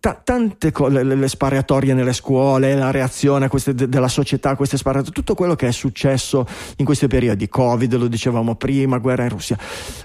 t- 0.00 0.20
tante 0.24 0.72
cose, 0.72 1.04
le, 1.04 1.14
le, 1.14 1.28
sparatorie 1.28 1.92
nelle 1.92 2.14
scuole, 2.14 2.74
la 2.74 2.90
reazione 2.90 3.48
queste, 3.48 3.74
de, 3.74 3.86
della 3.86 4.08
società 4.08 4.50
a 4.50 4.56
queste 4.56 4.78
sparatorie, 4.78 5.12
tutto 5.12 5.34
quello 5.34 5.54
che 5.54 5.68
è 5.68 5.72
successo 5.72 6.46
in 6.76 6.86
questi 6.86 7.06
periodi, 7.06 7.50
Covid, 7.50 7.94
lo 7.96 8.08
dicevamo 8.08 8.54
prima, 8.54 8.96
guerra 8.96 9.24
in 9.24 9.28
Russia, 9.28 9.58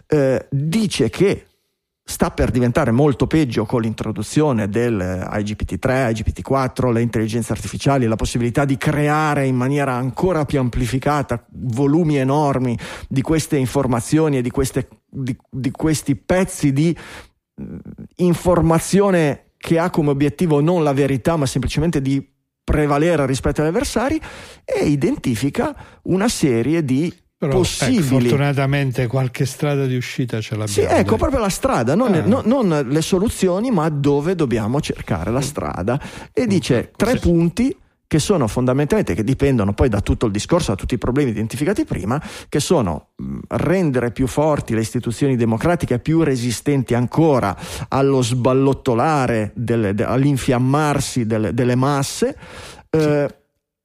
eh, 0.06 0.46
dice 0.50 1.10
che 1.10 1.46
sta 2.10 2.32
per 2.32 2.52
diventare 2.52 2.92
molto 2.92 3.28
peggio 3.28 3.66
con 3.66 3.82
l'introduzione 3.82 4.70
del 4.70 4.96
IGPT3, 4.98 6.14
IGPT4, 6.14 6.94
le 6.94 7.02
intelligenze 7.02 7.52
artificiali, 7.52 8.06
la 8.06 8.16
possibilità 8.16 8.64
di 8.64 8.78
creare 8.78 9.46
in 9.46 9.58
maniera 9.58 9.94
ancora 9.94 10.46
più 10.46 10.58
amplificata 10.58 11.46
volumi 11.50 12.16
enormi 12.16 12.80
di 13.10 13.22
queste 13.22 13.58
informazioni 13.58 14.38
e 14.38 14.42
di, 14.42 14.50
queste, 14.50 14.88
di, 15.06 15.36
di 15.50 15.70
questi 15.72 16.16
pezzi 16.16 16.72
di 16.72 16.98
informazione 18.16 19.52
che 19.58 19.78
ha 19.78 19.90
come 19.90 20.12
obiettivo 20.12 20.62
non 20.62 20.84
la 20.84 20.94
verità 20.94 21.36
ma 21.36 21.46
semplicemente 21.46 22.02
di 22.02 22.26
prevalere 22.64 23.26
rispetto 23.26 23.60
agli 23.62 23.68
avversari 23.68 24.22
e 24.64 24.86
identifica 24.86 25.76
una 26.04 26.30
serie 26.30 26.86
di 26.86 27.14
però, 27.38 27.52
ecco, 27.52 27.62
possibili. 27.62 27.98
Ecco, 28.00 28.20
fortunatamente 28.20 29.08
qualche 29.08 29.46
strada 29.46 29.86
di 29.86 29.96
uscita 29.96 30.42
ce 30.42 30.56
l'abbiamo. 30.56 30.90
Sì, 30.90 30.96
ecco 30.96 31.10
dai. 31.10 31.18
proprio 31.20 31.40
la 31.40 31.50
strada, 31.50 31.94
non, 31.94 32.16
eh. 32.16 32.22
non, 32.22 32.44
non, 32.46 32.88
le 32.90 33.02
soluzioni, 33.02 33.70
ma 33.70 33.88
dove 33.90 34.36
dobbiamo 34.36 34.82
cercare 34.82 35.32
la 35.32 35.42
strada. 35.42 36.02
E 36.34 36.48
dice 36.48 36.92
tre 36.96 37.12
sì. 37.12 37.20
punti 37.20 37.78
che 38.08 38.20
sono 38.20 38.48
fondamentalmente, 38.48 39.14
che 39.14 39.24
dipendono 39.24 39.74
poi 39.74 39.90
da 39.90 40.00
tutto 40.00 40.28
il 40.28 40.32
discorso, 40.32 40.72
da 40.72 40.78
tutti 40.78 40.94
i 40.94 40.98
problemi 40.98 41.32
identificati 41.32 41.84
prima, 41.84 42.20
che 42.48 42.62
sono 42.62 43.10
rendere 43.50 44.12
più 44.12 44.28
forti 44.28 44.74
le 44.74 44.80
istituzioni 44.80 45.36
democratiche, 45.36 46.00
più 46.00 46.24
resistenti 46.24 46.94
ancora 46.94 47.56
allo 47.90 48.22
sballottolare, 48.22 49.52
delle, 49.56 49.94
all'infiammarsi 50.04 51.26
delle, 51.26 51.54
delle 51.54 51.76
masse. 51.76 52.38
Eh, 52.90 53.36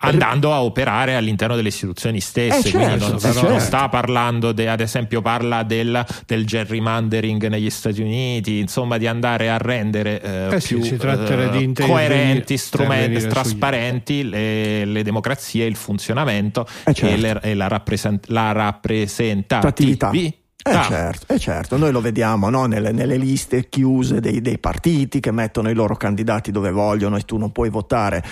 andando 0.02 0.52
a 0.52 0.62
operare 0.62 1.14
all'interno 1.14 1.54
delle 1.56 1.68
istituzioni 1.68 2.20
stesse. 2.20 2.68
Eh, 2.68 2.70
certo, 2.70 2.78
Quindi 2.78 2.98
non, 3.06 3.14
eh, 3.16 3.20
certo. 3.20 3.48
non 3.48 3.60
sta 3.60 3.88
parlando, 3.88 4.52
de, 4.52 4.68
ad 4.68 4.80
esempio, 4.80 5.20
parla 5.22 5.62
del, 5.62 6.04
del 6.26 6.44
gerrymandering 6.46 7.46
negli 7.48 7.70
Stati 7.70 8.00
Uniti, 8.02 8.58
insomma, 8.58 8.98
di 8.98 9.06
andare 9.06 9.50
a 9.50 9.56
rendere 9.58 10.20
eh, 10.20 10.54
Eh 10.56 10.60
sì, 10.60 10.76
più 10.76 10.96
tratterà 10.96 11.52
eh, 11.54 11.72
coerenti, 11.74 12.56
strumenti, 12.56 13.26
trasparenti 13.26 14.28
le, 14.28 14.84
le 14.84 15.02
democrazie, 15.02 15.64
il 15.66 15.76
funzionamento 15.76 16.66
Eh, 16.84 16.92
certo. 16.94 17.06
e, 17.14 17.16
le- 17.18 17.40
e 17.42 17.54
la, 17.54 17.68
rappresent- 17.68 18.26
la 18.28 18.52
rappresentatività. 18.52 20.10
Eh 20.64 20.82
certo, 20.84 21.32
eh 21.32 21.38
certo, 21.38 21.76
noi 21.76 21.90
lo 21.90 22.00
vediamo 22.00 22.48
no? 22.48 22.66
nelle, 22.66 22.92
nelle 22.92 23.16
liste 23.16 23.68
chiuse 23.68 24.20
dei, 24.20 24.40
dei 24.40 24.58
partiti 24.58 25.18
che 25.18 25.32
mettono 25.32 25.68
i 25.68 25.74
loro 25.74 25.96
candidati 25.96 26.52
dove 26.52 26.70
vogliono 26.70 27.16
e 27.16 27.22
tu 27.22 27.36
non 27.36 27.50
puoi 27.50 27.68
votare 27.68 28.22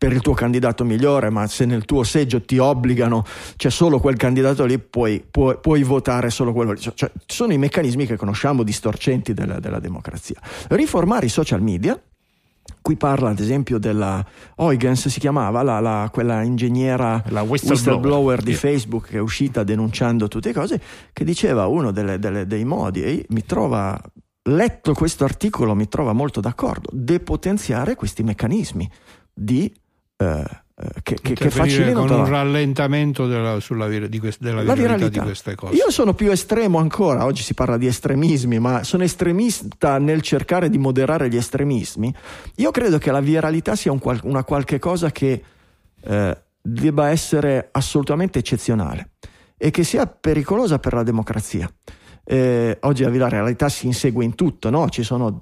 per 0.00 0.12
il 0.12 0.22
tuo 0.22 0.32
candidato 0.32 0.82
migliore, 0.82 1.28
ma 1.28 1.46
se 1.46 1.66
nel 1.66 1.84
tuo 1.84 2.04
seggio 2.04 2.40
ti 2.40 2.56
obbligano, 2.56 3.22
c'è 3.56 3.68
solo 3.68 4.00
quel 4.00 4.16
candidato 4.16 4.64
lì, 4.64 4.78
puoi, 4.78 5.22
puoi- 5.30 5.58
puoi 5.60 5.82
votare 5.82 6.30
solo 6.30 6.54
quello 6.54 6.72
lì. 6.72 6.80
Cioè, 6.80 6.94
ci 6.94 7.10
sono 7.26 7.52
i 7.52 7.58
meccanismi 7.58 8.06
che 8.06 8.16
conosciamo 8.16 8.62
distorcenti 8.62 9.34
della, 9.34 9.60
della 9.60 9.78
democrazia. 9.78 10.40
Riformare 10.68 11.26
i 11.26 11.28
social 11.28 11.60
media, 11.60 12.00
qui 12.80 12.96
parla 12.96 13.30
ad 13.30 13.38
esempio 13.40 13.78
della 13.78 14.24
Huygens, 14.56 15.08
si 15.08 15.20
chiamava 15.20 15.62
la, 15.62 15.80
la- 15.80 16.08
quella 16.12 16.42
ingegnera 16.42 17.22
La 17.28 17.42
whistleblower. 17.42 18.42
di 18.42 18.52
Sì. 18.52 18.58
Facebook 18.58 19.08
che 19.08 19.16
è 19.16 19.20
uscita 19.20 19.62
denunciando 19.64 20.28
tutte 20.28 20.48
le 20.48 20.54
cose, 20.54 20.80
che 21.12 21.24
diceva 21.24 21.66
uno 21.66 21.90
delle- 21.90 22.18
delle- 22.18 22.46
dei 22.46 22.64
modi, 22.64 23.02
e 23.02 23.26
mi 23.30 23.44
trova, 23.44 24.00
letto 24.44 24.94
questo 24.94 25.24
articolo, 25.24 25.74
mi 25.74 25.88
trova 25.88 26.12
molto 26.12 26.40
d'accordo, 26.40 26.88
depotenziare 26.92 27.94
questi 27.94 28.22
meccanismi 28.22 28.90
di, 29.32 29.72
eh, 30.16 30.44
che, 31.02 31.14
che, 31.14 31.34
che 31.34 31.44
Intervenire 31.44 31.50
facilitano 31.50 32.06
con 32.06 32.18
un 32.20 32.26
rallentamento 32.26 33.26
della, 33.26 33.60
sulla 33.60 33.86
di 33.88 34.18
quest- 34.18 34.40
della 34.40 34.62
la 34.62 34.74
viralità, 34.74 35.08
di 35.08 35.18
queste 35.18 35.54
cose. 35.54 35.74
Io 35.74 35.90
sono 35.90 36.14
più 36.14 36.30
estremo 36.30 36.78
ancora, 36.78 37.24
oggi 37.26 37.42
si 37.42 37.52
parla 37.52 37.76
di 37.76 37.86
estremismi, 37.86 38.58
ma 38.58 38.82
sono 38.82 39.02
estremista 39.02 39.98
nel 39.98 40.22
cercare 40.22 40.70
di 40.70 40.78
moderare 40.78 41.28
gli 41.28 41.36
estremismi. 41.36 42.14
Io 42.56 42.70
credo 42.70 42.96
che 42.96 43.10
la 43.10 43.20
viralità 43.20 43.76
sia 43.76 43.92
un 43.92 44.00
una 44.22 44.42
qualche 44.44 44.78
cosa 44.78 45.10
che 45.10 45.42
eh, 46.00 46.42
debba 46.60 47.10
essere 47.10 47.68
assolutamente 47.72 48.38
eccezionale 48.38 49.10
e 49.56 49.70
che 49.70 49.84
sia 49.84 50.06
pericolosa 50.06 50.78
per 50.78 50.94
la 50.94 51.02
democrazia. 51.02 51.70
Eh, 52.24 52.78
oggi 52.80 53.02
la 53.02 53.10
viralità 53.10 53.68
si 53.68 53.86
insegue 53.86 54.24
in 54.24 54.34
tutto, 54.34 54.70
no? 54.70 54.88
ci 54.88 55.02
sono 55.02 55.40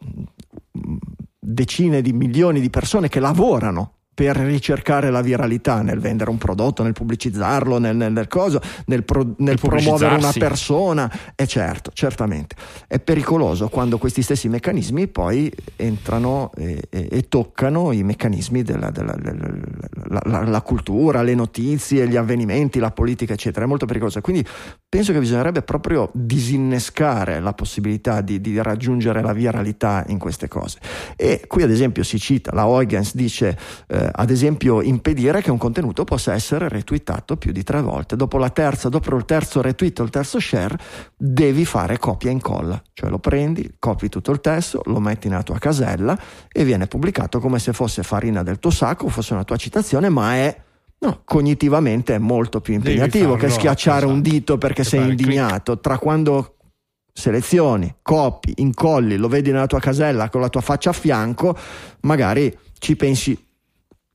mm, 0.77 0.97
decine 1.39 2.03
di 2.03 2.13
milioni 2.13 2.61
di 2.61 2.71
persone 2.71 3.09
che 3.09 3.21
lavorano 3.21 3.98
per 4.19 4.35
ricercare 4.35 5.11
la 5.13 5.21
viralità 5.21 5.81
nel 5.81 6.01
vendere 6.01 6.29
un 6.31 6.39
prodotto, 6.39 6.83
nel 6.83 6.93
pubblicizzarlo, 6.93 7.79
nel, 7.79 7.95
nel- 7.95 8.11
nel 8.11 8.27
coso, 8.27 8.61
nel, 8.87 9.05
pro- 9.05 9.35
nel 9.37 9.61
promuovere 9.61 10.17
una 10.17 10.33
persona. 10.33 11.09
E 11.37 11.47
certo, 11.47 11.93
certamente. 11.95 12.57
È 12.89 12.99
pericoloso 12.99 13.69
quando 13.69 13.97
questi 13.97 14.23
stessi 14.23 14.49
meccanismi 14.49 15.07
poi 15.07 15.53
entrano 15.77 16.51
e, 16.57 16.83
e- 16.91 17.07
e 17.13 17.29
toccano 17.29 17.93
i 17.93 18.03
meccanismi 18.03 18.65
della, 18.65 18.91
della- 18.91 19.15
della- 19.15 19.55
la, 20.09 20.21
la- 20.25 20.43
la 20.43 20.63
cultura, 20.63 21.23
le 21.23 21.37
notizie, 21.37 22.09
gli 22.09 22.17
avvenimenti, 22.17 22.81
la 22.81 22.91
politica, 22.91 23.35
eccetera. 23.35 23.67
È 23.67 23.69
molto 23.69 23.87
pericoloso. 23.87 24.21
Quindi 24.21 24.45
penso 24.89 25.13
che 25.13 25.21
bisognerebbe 25.21 25.63
proprio 25.63 26.11
disinnescare 26.13 27.39
la 27.39 27.53
possibilità 27.53 28.21
di, 28.21 28.41
di 28.41 28.61
raggiungere 28.61 29.23
la 29.23 29.33
viralità 29.33 30.05
in 30.09 30.19
queste 30.19 30.49
cose. 30.49 30.81
E 31.15 31.45
qui 31.47 31.63
ad 31.63 31.71
esempio 31.71 32.03
si 32.03 32.19
cita, 32.19 32.51
la 32.53 32.65
Huygens 32.65 33.15
dice 33.15 33.57
eh, 33.87 34.07
ad 34.13 34.31
esempio 34.31 34.83
impedire 34.83 35.43
che 35.43 35.51
un 35.51 35.59
contenuto 35.59 36.05
possa 36.05 36.33
essere 36.33 36.69
retweetato 36.69 37.37
più 37.37 37.53
di 37.53 37.63
tre 37.63 37.81
volte. 37.81 38.17
Dopo 38.17 38.39
la 38.39 38.51
terza, 38.51 38.89
dopo 38.89 39.15
il 39.15 39.25
terzo 39.25 39.61
retweet 39.61 40.01
o 40.01 40.03
il 40.05 40.11
terzo 40.11 40.39
share, 40.39 40.77
devi 41.17 41.65
fare 41.65 41.99
copia 41.99 42.31
e 42.31 42.33
incolla, 42.33 42.83
cioè 42.93 43.11
lo 43.11 43.19
prendi, 43.19 43.77
copi 43.79 44.09
tutto 44.09 44.31
il 44.31 44.41
testo, 44.41 44.83
lo 44.87 45.01
metti 45.01 45.29
nella 45.29 45.43
tua 45.43 45.59
casella 45.59 46.19
e 46.51 46.65
viene 46.65 46.87
pubblicato 46.87 47.41
come 47.41 47.59
se 47.59 47.73
fosse 47.73 48.03
farina 48.03 48.43
del 48.43 48.59
tuo 48.59 48.71
sacco, 48.71 49.09
fosse 49.09 49.33
una 49.33 49.45
tua 49.45 49.57
citazione, 49.57 50.09
ma 50.09 50.35
è 50.35 50.67
No, 51.01 51.21
cognitivamente 51.25 52.17
è 52.17 52.19
molto 52.19 52.61
più 52.61 52.75
impegnativo 52.75 53.37
che 53.37 53.49
schiacciare 53.51 54.05
un 54.05 54.15
esatto. 54.15 54.31
dito 54.31 54.59
perché 54.59 54.83
Devi 54.83 54.97
sei 54.97 55.09
indignato. 55.11 55.79
Tra 55.79 55.97
quando 55.97 56.57
selezioni, 57.13 57.97
copi, 58.03 58.55
incolli, 58.57 59.17
lo 59.17 59.29
vedi 59.29 59.53
nella 59.53 59.67
tua 59.67 59.79
casella 59.79 60.29
con 60.29 60.41
la 60.41 60.49
tua 60.49 60.61
faccia 60.61 60.91
a 60.91 60.93
fianco, 60.93 61.57
magari 62.01 62.57
ci 62.79 62.97
pensi. 62.97 63.47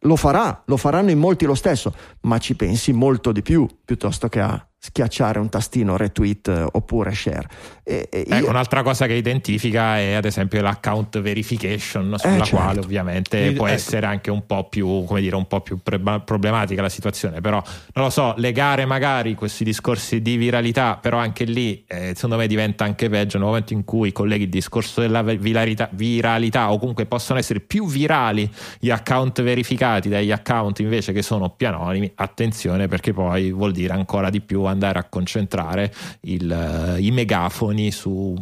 Lo 0.04 0.16
farà, 0.16 0.64
lo 0.66 0.78
faranno 0.78 1.12
in 1.12 1.20
molti 1.20 1.46
lo 1.46 1.56
stesso, 1.56 1.94
ma 2.22 2.38
ci 2.38 2.56
pensi 2.56 2.92
molto 2.94 3.32
di 3.32 3.42
più 3.42 3.68
piuttosto 3.86 4.28
che 4.30 4.40
a 4.40 4.66
schiacciare 4.86 5.40
un 5.40 5.48
tastino 5.48 5.96
retweet 5.96 6.50
eh, 6.50 6.66
oppure 6.70 7.14
share. 7.14 7.48
E, 7.86 8.10
e 8.12 8.26
io- 8.28 8.36
Ecco, 8.36 8.50
un'altra 8.50 8.84
cosa 8.84 9.06
che 9.08 9.14
identifica 9.14 9.98
è 9.98 10.12
ad 10.12 10.26
esempio 10.26 10.62
l'account 10.62 11.22
verification, 11.22 12.16
sulla 12.18 12.40
certo. 12.44 12.56
quale 12.58 12.80
ovviamente 12.82 13.48
Ed- 13.48 13.56
può 13.56 13.68
ecco. 13.68 13.76
essere 13.76 14.06
anche 14.08 14.30
un 14.30 14.46
po' 14.46 14.68
più, 14.68 15.06
come 15.06 15.22
dire, 15.22 15.38
un 15.38 15.48
po' 15.48 15.62
più 15.62 15.80
pre- 15.82 16.00
problematica 16.26 16.82
la 16.82 16.90
situazione. 16.90 17.40
Però 17.40 17.64
non 17.94 18.04
lo 18.06 18.10
so, 18.12 18.34
legare 18.38 18.84
magari 18.84 19.36
questi 19.36 19.64
discorsi 19.64 20.22
di 20.22 20.36
viralità, 20.36 20.98
però 21.02 21.18
anche 21.18 21.46
lì 21.46 21.86
eh, 21.88 22.12
secondo 22.14 22.36
me 22.36 22.48
diventa 22.48 22.84
anche 22.84 23.08
peggio 23.08 23.38
nel 23.38 23.48
momento 23.48 23.72
in 23.72 23.86
cui 23.86 24.12
colleghi 24.12 24.44
il 24.44 24.50
discorso 24.50 25.00
della 25.00 25.22
viralità, 25.22 25.88
viralità 25.94 26.74
o 26.74 26.78
comunque 26.78 27.06
possono 27.06 27.40
essere 27.40 27.62
più 27.62 27.88
virali 27.88 28.52
gli 28.80 28.90
account 28.90 29.42
verificati 29.42 30.10
dagli 30.10 30.32
account 30.32 30.80
invece 30.80 31.14
che 31.14 31.22
sono 31.22 31.52
più 31.52 31.68
anonimi. 31.68 32.12
Attenzione 32.16 32.90
perché 32.90 33.14
poi 33.14 33.54
vuol 33.54 33.72
dire 33.72 33.94
ancora 33.94 34.30
di 34.30 34.42
più 34.42 34.72
andare 34.74 35.00
a 35.00 35.04
concentrare 35.06 35.94
il, 36.22 36.52
eh, 36.52 37.00
i 37.02 37.12
megafoni 37.12 37.92
su 37.92 38.36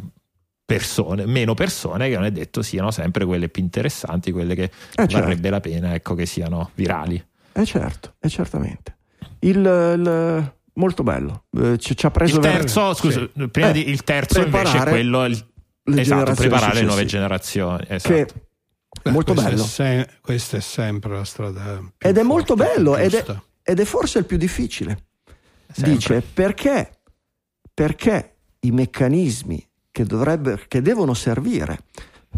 persone, 0.66 1.26
meno 1.26 1.54
persone 1.54 2.08
che 2.10 2.16
non 2.16 2.24
è 2.26 2.32
detto 2.32 2.62
siano 2.62 2.92
sempre 2.92 3.26
quelle 3.26 3.50
più 3.50 3.62
interessanti, 3.62 4.32
quelle 4.32 4.56
che 4.56 4.72
certo. 4.94 5.20
varrebbe 5.20 5.50
la 5.50 5.60
pena 5.60 5.94
ecco, 5.94 6.16
che 6.16 6.26
siano 6.26 6.72
virali. 6.76 7.24
Eh 7.54 7.66
certo, 7.66 8.16
eh 8.20 8.30
certamente. 8.30 8.96
Il, 9.40 9.58
il- 9.58 10.54
molto 10.76 11.04
bello. 11.04 11.44
Eh, 11.58 11.78
ci, 11.78 11.96
ci 11.98 12.06
ha 12.06 12.12
preso 12.12 12.36
Il 12.38 12.42
ver- 12.42 12.60
terzo, 12.60 12.94
scusa, 12.94 13.28
prima 13.52 13.70
Eh, 13.70 13.74
di, 13.74 13.90
il 13.90 14.04
terzo 14.04 14.42
invece 14.42 14.78
è 14.78 14.84
quello 14.84 15.26
il- 15.26 15.46
esatto, 15.84 16.34
preparare 16.34 16.76
le 16.76 16.82
nuove 16.84 17.04
generazioni. 17.06 17.84
Esatto. 17.90 18.14
che 18.14 18.28
Beh, 19.04 19.12
molto 19.12 19.34
questa 19.34 19.50
bello. 19.52 19.64
È 19.64 19.68
se- 19.68 20.10
questa 20.22 20.58
è 20.58 20.62
sempre 20.62 21.16
la 21.16 21.24
strada. 21.26 21.74
Ed 21.74 21.78
è 21.78 22.14
forte, 22.14 22.24
molto 22.24 22.56
bello 22.56 22.96
ed 22.96 23.14
è, 23.14 23.26
ed 23.64 23.80
è 23.80 23.84
forse 23.86 24.20
il 24.20 24.26
più 24.26 24.38
difficile. 24.38 24.98
Sempre. 25.72 25.94
Dice 25.94 26.22
perché, 26.22 27.00
perché 27.74 28.36
i 28.62 28.72
meccanismi 28.72 29.68
che, 29.92 30.06
che 30.68 30.82
devono 30.82 31.14
servire 31.14 31.80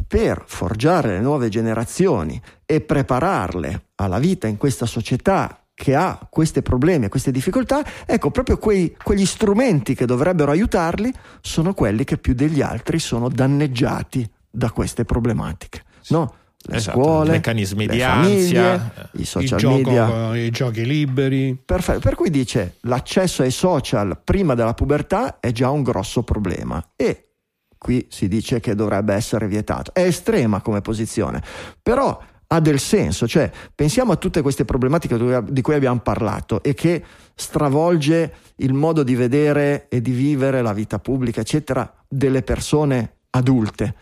per 0.07 0.43
forgiare 0.47 1.09
le 1.09 1.19
nuove 1.19 1.49
generazioni 1.49 2.41
e 2.65 2.81
prepararle 2.81 3.89
alla 3.95 4.19
vita 4.19 4.47
in 4.47 4.57
questa 4.57 4.85
società 4.85 5.63
che 5.75 5.95
ha 5.95 6.27
questi 6.29 6.61
problemi 6.61 7.05
e 7.05 7.09
queste 7.09 7.31
difficoltà, 7.31 7.83
ecco, 8.05 8.31
proprio 8.31 8.57
quei- 8.57 8.95
quegli 9.01 9.25
strumenti 9.25 9.95
che 9.95 10.05
dovrebbero 10.05 10.51
aiutarli 10.51 11.11
sono 11.41 11.73
quelli 11.73 12.03
che 12.03 12.17
più 12.17 12.33
degli 12.33 12.61
altri 12.61 12.99
sono 12.99 13.27
danneggiati 13.27 14.29
da 14.49 14.71
queste 14.71 15.03
problematiche. 15.03 15.83
No? 16.09 16.35
Le 16.65 16.77
Esatto, 16.77 17.01
scuole, 17.01 17.31
meccanismi 17.31 17.87
di 17.87 17.99
famiglie, 17.99 18.59
ansia, 18.59 19.09
i 19.13 19.25
social 19.25 19.59
gioco, 19.59 19.75
media. 19.75 20.37
I 20.37 20.49
giochi 20.49 20.85
liberi. 20.85 21.61
Perfetto, 21.63 21.99
per 21.99 22.15
cui 22.15 22.29
dice 22.29 22.77
l'accesso 22.81 23.41
ai 23.41 23.51
social 23.51 24.17
prima 24.23 24.55
della 24.55 24.73
pubertà 24.73 25.41
è 25.41 25.51
già 25.51 25.69
un 25.69 25.83
grosso 25.83 26.23
problema 26.23 26.81
e 26.95 27.31
qui 27.77 28.07
si 28.09 28.29
dice 28.29 28.61
che 28.61 28.75
dovrebbe 28.75 29.13
essere 29.13 29.47
vietato. 29.47 29.93
È 29.93 30.03
estrema 30.03 30.61
come 30.61 30.79
posizione, 30.79 31.43
però 31.81 32.17
ha 32.47 32.59
del 32.61 32.79
senso, 32.79 33.27
cioè 33.27 33.51
pensiamo 33.75 34.13
a 34.13 34.15
tutte 34.15 34.41
queste 34.41 34.63
problematiche 34.63 35.17
di 35.49 35.61
cui 35.61 35.73
abbiamo 35.73 35.99
parlato 35.99 36.63
e 36.63 36.73
che 36.73 37.03
stravolge 37.35 38.33
il 38.57 38.73
modo 38.73 39.03
di 39.03 39.15
vedere 39.15 39.87
e 39.89 40.01
di 40.01 40.11
vivere 40.11 40.61
la 40.61 40.71
vita 40.71 40.99
pubblica, 40.99 41.41
eccetera, 41.41 41.91
delle 42.07 42.41
persone 42.41 43.15
adulte. 43.31 43.95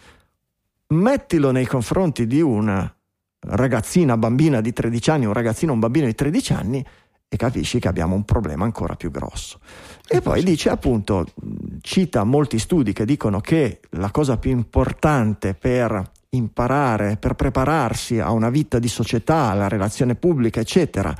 Mettilo 0.91 1.51
nei 1.51 1.65
confronti 1.65 2.27
di 2.27 2.41
una 2.41 2.93
ragazzina, 3.39 4.17
bambina 4.17 4.61
di 4.61 4.73
13 4.73 5.09
anni, 5.11 5.25
un 5.25 5.33
ragazzino, 5.33 5.73
un 5.73 5.79
bambino 5.79 6.05
di 6.05 6.15
13 6.15 6.53
anni 6.53 6.85
e 7.33 7.37
capisci 7.37 7.79
che 7.79 7.87
abbiamo 7.87 8.13
un 8.13 8.25
problema 8.25 8.65
ancora 8.65 8.95
più 8.95 9.09
grosso. 9.09 9.59
E 10.05 10.19
poi 10.19 10.43
dice 10.43 10.69
appunto, 10.69 11.25
cita 11.79 12.25
molti 12.25 12.59
studi 12.59 12.91
che 12.91 13.05
dicono 13.05 13.39
che 13.39 13.79
la 13.91 14.11
cosa 14.11 14.37
più 14.37 14.51
importante 14.51 15.53
per 15.53 16.11
imparare, 16.31 17.15
per 17.15 17.35
prepararsi 17.35 18.19
a 18.19 18.31
una 18.31 18.49
vita 18.49 18.77
di 18.77 18.89
società, 18.89 19.49
alla 19.49 19.69
relazione 19.69 20.15
pubblica, 20.15 20.59
eccetera, 20.59 21.15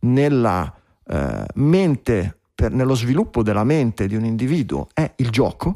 nella 0.00 0.72
eh, 1.04 1.46
mente, 1.54 2.38
per- 2.54 2.72
nello 2.72 2.94
sviluppo 2.94 3.42
della 3.42 3.64
mente 3.64 4.06
di 4.06 4.14
un 4.14 4.24
individuo 4.24 4.86
è 4.94 5.14
il 5.16 5.30
gioco, 5.30 5.74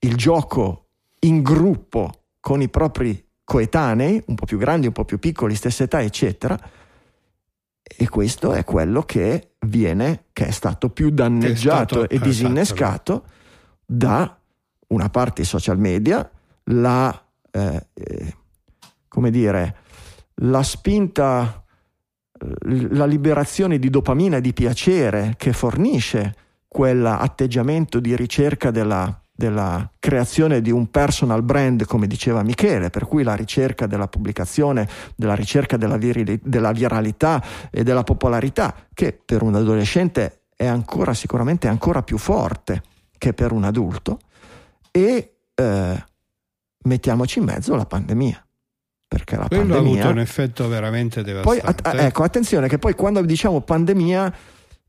il 0.00 0.16
gioco 0.16 0.86
in 1.20 1.42
gruppo 1.42 2.19
con 2.40 2.62
i 2.62 2.68
propri 2.68 3.24
coetanei, 3.44 4.22
un 4.26 4.34
po' 4.34 4.46
più 4.46 4.58
grandi, 4.58 4.86
un 4.86 4.92
po' 4.92 5.04
più 5.04 5.18
piccoli, 5.18 5.54
stessa 5.54 5.84
età, 5.84 6.02
eccetera. 6.02 6.58
e 7.82 8.08
questo 8.08 8.52
è 8.52 8.62
quello 8.62 9.02
che 9.02 9.54
viene, 9.66 10.26
che 10.32 10.46
è 10.46 10.50
stato 10.52 10.90
più 10.90 11.10
danneggiato 11.10 11.98
stato- 11.98 12.08
e 12.08 12.20
disinnescato 12.20 13.24
da 13.84 14.38
una 14.88 15.08
parte 15.08 15.42
i 15.42 15.44
social 15.44 15.78
media, 15.78 16.28
la, 16.64 17.26
eh, 17.50 17.86
eh, 17.92 18.36
come 19.08 19.30
dire, 19.30 19.76
la 20.42 20.62
spinta, 20.62 21.64
eh, 22.38 22.88
la 22.90 23.06
liberazione 23.06 23.80
di 23.80 23.90
dopamina 23.90 24.36
e 24.36 24.40
di 24.40 24.52
piacere 24.52 25.34
che 25.36 25.52
fornisce 25.52 26.36
quell'atteggiamento 26.68 27.98
di 27.98 28.14
ricerca 28.14 28.70
della, 28.70 29.20
della 29.40 29.90
creazione 29.98 30.60
di 30.60 30.70
un 30.70 30.90
personal 30.90 31.42
brand, 31.42 31.86
come 31.86 32.06
diceva 32.06 32.42
Michele, 32.42 32.90
per 32.90 33.06
cui 33.06 33.22
la 33.22 33.34
ricerca 33.34 33.86
della 33.86 34.06
pubblicazione, 34.06 34.86
della 35.16 35.34
ricerca 35.34 35.78
della, 35.78 35.96
virili- 35.96 36.38
della 36.42 36.72
viralità 36.72 37.42
e 37.70 37.82
della 37.82 38.02
popolarità, 38.02 38.74
che 38.92 39.18
per 39.24 39.40
un 39.42 39.54
adolescente 39.54 40.42
è 40.54 40.66
ancora 40.66 41.14
sicuramente 41.14 41.68
ancora 41.68 42.02
più 42.02 42.18
forte 42.18 42.82
che 43.16 43.32
per 43.32 43.52
un 43.52 43.64
adulto, 43.64 44.18
e 44.90 45.36
eh, 45.54 46.04
mettiamoci 46.84 47.38
in 47.38 47.46
mezzo 47.46 47.74
la 47.74 47.86
pandemia. 47.86 48.44
Perché 49.08 49.36
la 49.36 49.48
Quello 49.48 49.62
ha 49.62 49.76
pandemia 49.76 50.00
avuto 50.00 50.12
un 50.12 50.18
effetto 50.20 50.68
veramente 50.68 51.22
poi 51.22 51.32
devastante. 51.32 51.88
att- 51.88 51.98
ecco, 51.98 52.22
attenzione 52.24 52.68
che 52.68 52.78
poi 52.78 52.94
quando 52.94 53.22
diciamo 53.22 53.62
pandemia 53.62 54.34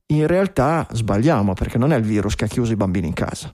in 0.07 0.27
realtà 0.27 0.85
sbagliamo 0.91 1.53
perché 1.53 1.77
non 1.77 1.93
è 1.93 1.97
il 1.97 2.03
virus 2.03 2.35
che 2.35 2.45
ha 2.45 2.47
chiuso 2.47 2.73
i 2.73 2.75
bambini 2.75 3.07
in 3.07 3.13
casa. 3.13 3.53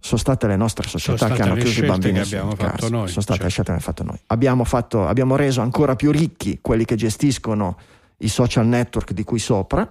Sono 0.00 0.18
state 0.18 0.46
le 0.46 0.56
nostre 0.56 0.88
società 0.88 1.28
che 1.28 1.42
hanno 1.42 1.54
le 1.54 1.62
chiuso 1.62 1.84
i 1.84 1.86
bambini 1.86 2.14
che 2.14 2.20
abbiamo 2.20 2.50
in 2.50 2.56
fatto 2.56 2.88
noi, 2.88 3.08
Sono 3.08 3.20
state 3.20 3.42
le 3.44 3.48
certo. 3.48 3.48
scelte 3.48 3.72
che 3.72 3.78
abbiamo 3.78 3.80
fatto 3.80 4.02
noi. 4.04 4.18
Abbiamo, 4.26 4.64
fatto- 4.64 5.06
abbiamo 5.06 5.36
reso 5.36 5.60
ancora 5.60 5.94
più 5.94 6.10
ricchi 6.10 6.58
quelli 6.60 6.84
che 6.84 6.96
gestiscono 6.96 7.76
i 8.18 8.28
social 8.28 8.66
network 8.66 9.12
di 9.12 9.24
cui 9.24 9.38
sopra. 9.38 9.86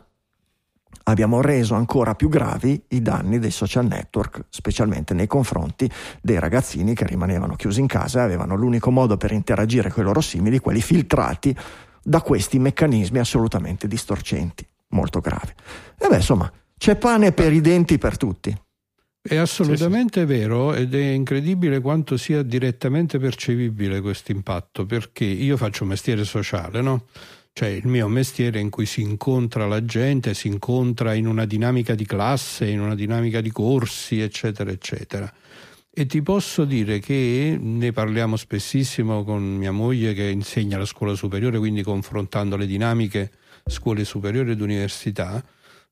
Abbiamo 1.03 1.41
reso 1.41 1.75
ancora 1.75 2.13
più 2.15 2.29
gravi 2.29 2.83
i 2.89 3.01
danni 3.01 3.39
dei 3.39 3.51
social 3.51 3.85
network, 3.85 4.45
specialmente 4.49 5.13
nei 5.13 5.27
confronti 5.27 5.89
dei 6.21 6.39
ragazzini 6.39 6.93
che 6.93 7.05
rimanevano 7.05 7.55
chiusi 7.55 7.79
in 7.79 7.87
casa 7.87 8.19
e 8.19 8.23
avevano 8.23 8.55
l'unico 8.55 8.91
modo 8.91 9.17
per 9.17 9.31
interagire 9.31 9.89
con 9.91 10.03
i 10.03 10.05
loro 10.05 10.21
simili, 10.21 10.59
quelli 10.59 10.81
filtrati 10.81 11.55
da 12.03 12.21
questi 12.21 12.59
meccanismi 12.59 13.19
assolutamente 13.19 13.87
distorcenti, 13.87 14.67
molto 14.89 15.19
gravi. 15.19 15.51
E 15.97 16.07
beh, 16.07 16.15
insomma, 16.17 16.51
c'è 16.77 16.95
pane 16.95 17.31
per 17.31 17.53
i 17.53 17.61
denti 17.61 17.97
per 17.97 18.17
tutti. 18.17 18.55
È 19.21 19.35
assolutamente 19.35 20.25
vero 20.25 20.73
ed 20.73 20.95
è 20.95 21.11
incredibile 21.11 21.81
quanto 21.81 22.15
sia 22.15 22.41
direttamente 22.41 23.19
percepibile 23.19 23.99
questo 23.99 24.31
impatto, 24.31 24.85
perché 24.85 25.25
io 25.25 25.57
faccio 25.57 25.83
un 25.83 25.89
mestiere 25.89 26.23
sociale, 26.23 26.81
no? 26.81 27.05
Cioè 27.51 27.67
il 27.67 27.87
mio 27.87 28.07
mestiere 28.07 28.61
in 28.61 28.69
cui 28.69 28.85
si 28.85 29.01
incontra 29.01 29.67
la 29.67 29.83
gente, 29.83 30.33
si 30.33 30.47
incontra 30.47 31.13
in 31.13 31.27
una 31.27 31.43
dinamica 31.43 31.95
di 31.95 32.05
classe, 32.05 32.67
in 32.67 32.79
una 32.79 32.95
dinamica 32.95 33.41
di 33.41 33.51
corsi, 33.51 34.21
eccetera, 34.21 34.71
eccetera. 34.71 35.31
E 35.91 36.05
ti 36.05 36.21
posso 36.21 36.63
dire 36.63 36.99
che 36.99 37.57
ne 37.59 37.91
parliamo 37.91 38.37
spessissimo 38.37 39.25
con 39.25 39.43
mia 39.43 39.71
moglie 39.71 40.13
che 40.13 40.29
insegna 40.29 40.77
alla 40.77 40.85
scuola 40.85 41.13
superiore, 41.13 41.57
quindi 41.57 41.83
confrontando 41.83 42.55
le 42.55 42.65
dinamiche 42.65 43.31
scuole 43.65 44.05
superiori 44.05 44.51
ed 44.51 44.61
università, 44.61 45.43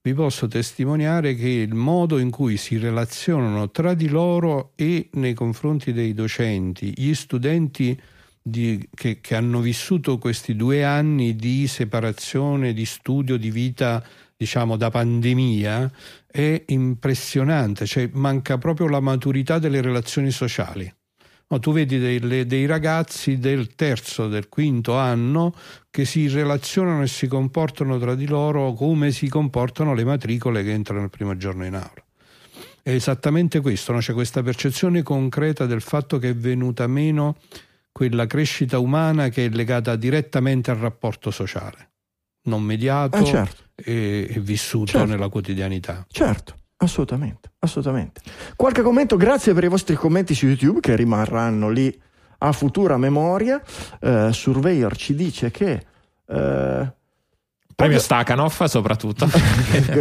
vi 0.08 0.14
posso 0.14 0.47
testimoniare 0.47 1.36
che 1.36 1.49
il 1.49 1.76
modo 1.76 2.18
in 2.18 2.30
cui 2.30 2.55
si 2.55 2.78
relazionano 2.78 3.70
tra 3.72 3.93
di 3.93 4.08
loro 4.08 4.72
e 4.76 5.10
nei 5.14 5.34
confronti 5.34 5.91
dei 5.91 6.14
docenti, 6.14 6.93
gli 6.95 7.14
studenti 7.14 7.99
di- 8.41 8.88
che, 8.93 9.20
che 9.20 9.36
hanno 9.36 9.60
vissuto 9.60 10.18
questi 10.18 10.55
due 10.55 10.86
anni 10.86 11.36
di 11.36 11.68
separazione, 11.68 12.72
di 12.72 12.86
studio, 12.86 13.36
di 13.36 13.51
vita, 13.51 14.01
diciamo, 14.38 14.78
da 14.78 14.89
pandemia, 14.89 15.91
è 16.26 16.64
impressionante, 16.68 17.86
cioè 17.86 18.10
manca 18.14 18.58
proprio 18.58 18.88
la 18.88 19.01
maturità 19.01 19.60
delle 19.60 19.82
relazioni 19.82 20.32
sociali. 20.32 20.89
No, 21.49 21.59
tu 21.59 21.71
vedi 21.71 21.97
delle- 21.97 22.45
dei 22.45 22.65
ragazzi 22.65 23.37
del 23.37 23.73
terzo, 23.75 24.27
del 24.27 24.49
quinto 24.49 24.97
anno 24.97 25.53
che 25.89 26.03
si 26.03 26.27
relazionano 26.27 27.03
e 27.03 27.07
si 27.07 27.27
comportano 27.27 27.97
tra 27.97 28.15
di 28.15 28.27
loro 28.27 28.73
come 28.73 29.11
si 29.11 29.29
comportano 29.29 29.93
le 29.93 30.03
matricole 30.03 30.61
che 30.63 30.71
entrano 30.73 31.03
il 31.03 31.09
primo 31.09 31.37
giorno 31.37 31.65
in 31.65 31.75
aula. 31.75 32.03
È 32.81 32.91
esattamente 32.91 33.61
questo, 33.61 33.93
no? 33.93 33.99
c'è 33.99 34.11
questa 34.13 34.43
percezione 34.43 35.03
concreta 35.03 35.65
del 35.65 35.81
fatto 35.81 36.19
che 36.19 36.29
è 36.31 36.35
venuta 36.35 36.85
meno 36.87 37.37
quella 37.93 38.27
crescita 38.27 38.77
umana 38.79 39.29
che 39.29 39.45
è 39.45 39.49
legata 39.49 39.95
direttamente 39.95 40.69
al 40.71 40.77
rapporto 40.77 41.31
sociale, 41.31 41.91
non 42.43 42.61
mediato 42.61 43.17
Eh, 43.17 43.25
certo. 43.25 43.63
e, 43.75 44.27
e 44.29 44.39
vissuto 44.41 44.91
Certo. 44.91 45.07
nella 45.07 45.29
quotidianità. 45.29 46.05
Certo, 46.09 46.55
assolutamente, 46.78 47.51
assolutamente. 47.59 48.21
Qualche 48.55 48.82
commento, 48.82 49.17
grazie 49.17 49.53
per 49.53 49.63
i 49.63 49.67
vostri 49.67 49.95
commenti 49.95 50.34
su 50.34 50.45
YouTube 50.45 50.80
che 50.80 50.95
rimarranno 50.95 51.69
lì 51.69 52.01
a 52.39 52.51
futura 52.51 52.97
memoria. 52.97 53.61
Eh, 53.99 54.30
Surveyor 54.32 54.95
ci 54.95 55.15
dice 55.15 55.51
che... 55.51 55.86
eh, 56.28 56.95
Premio 57.78 57.99
Stakhanov 57.99 58.63
soprattutto. 58.63 59.30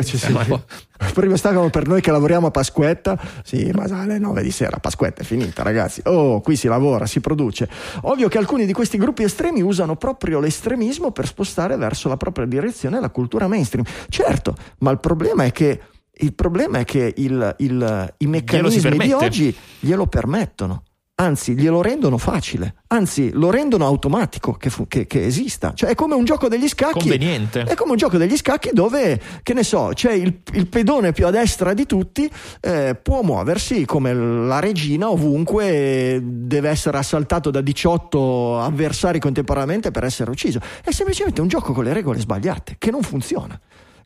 Sì. 0.02 1.12
Prima 1.12 1.36
stavano 1.36 1.68
per 1.68 1.86
noi 1.86 2.00
che 2.00 2.10
lavoriamo 2.10 2.46
a 2.46 2.50
Pasquetta, 2.50 3.18
sì, 3.44 3.70
ma 3.74 3.82
alle 3.84 4.18
9 4.18 4.42
di 4.42 4.50
sera, 4.50 4.78
Pasquetta 4.78 5.20
è 5.20 5.24
finita, 5.24 5.62
ragazzi. 5.62 6.00
Oh, 6.04 6.40
qui 6.40 6.56
si 6.56 6.68
lavora, 6.68 7.04
si 7.04 7.20
produce. 7.20 7.68
Ovvio 8.02 8.28
che 8.28 8.38
alcuni 8.38 8.64
di 8.64 8.72
questi 8.72 8.96
gruppi 8.96 9.24
estremi 9.24 9.60
usano 9.60 9.96
proprio 9.96 10.40
l'estremismo 10.40 11.10
per 11.10 11.26
spostare 11.26 11.76
verso 11.76 12.08
la 12.08 12.16
propria 12.16 12.46
direzione 12.46 12.98
la 12.98 13.10
cultura 13.10 13.46
mainstream. 13.46 13.84
Certo, 14.08 14.54
ma 14.78 14.90
il 14.90 14.98
problema 14.98 15.44
è 15.44 15.52
che, 15.52 15.80
il 16.18 16.34
problema 16.34 16.78
è 16.78 16.84
che 16.84 17.12
il- 17.16 17.54
il- 17.58 18.14
i 18.18 18.26
meccanismi 18.26 18.90
di 18.98 19.12
oggi 19.12 19.56
glielo 19.80 20.06
permettono. 20.06 20.82
Anzi, 21.18 21.54
glielo 21.54 21.80
rendono 21.80 22.18
facile, 22.18 22.74
anzi, 22.88 23.30
lo 23.32 23.50
rendono 23.50 23.86
automatico 23.86 24.52
che, 24.52 24.68
fu- 24.68 24.86
che- 24.86 25.06
che 25.06 25.24
esista. 25.24 25.72
Cioè, 25.74 25.88
è 25.88 25.94
come 25.94 26.14
un 26.14 26.24
gioco 26.26 26.46
degli 26.46 26.68
scacchi. 26.68 26.98
Conveniente. 26.98 27.62
È 27.62 27.74
come 27.74 27.92
un 27.92 27.96
gioco 27.96 28.18
degli 28.18 28.36
scacchi 28.36 28.68
dove, 28.74 29.18
che 29.42 29.54
ne 29.54 29.62
so, 29.62 29.92
c'è 29.94 30.12
il, 30.12 30.42
il 30.52 30.66
pedone 30.66 31.12
più 31.12 31.24
a 31.26 31.30
destra 31.30 31.72
di 31.72 31.86
tutti, 31.86 32.30
eh, 32.60 32.98
può 33.02 33.22
muoversi 33.22 33.86
come 33.86 34.12
la 34.12 34.58
regina 34.60 35.08
ovunque, 35.10 36.20
deve 36.22 36.68
essere 36.68 36.98
assaltato 36.98 37.50
da 37.50 37.62
18 37.62 38.60
avversari 38.60 39.18
contemporaneamente 39.18 39.90
per 39.90 40.04
essere 40.04 40.30
ucciso. 40.30 40.60
È 40.84 40.90
semplicemente 40.90 41.40
un 41.40 41.48
gioco 41.48 41.72
con 41.72 41.84
le 41.84 41.94
regole 41.94 42.18
sbagliate, 42.20 42.74
che 42.76 42.90
non 42.90 43.00
funziona 43.00 43.58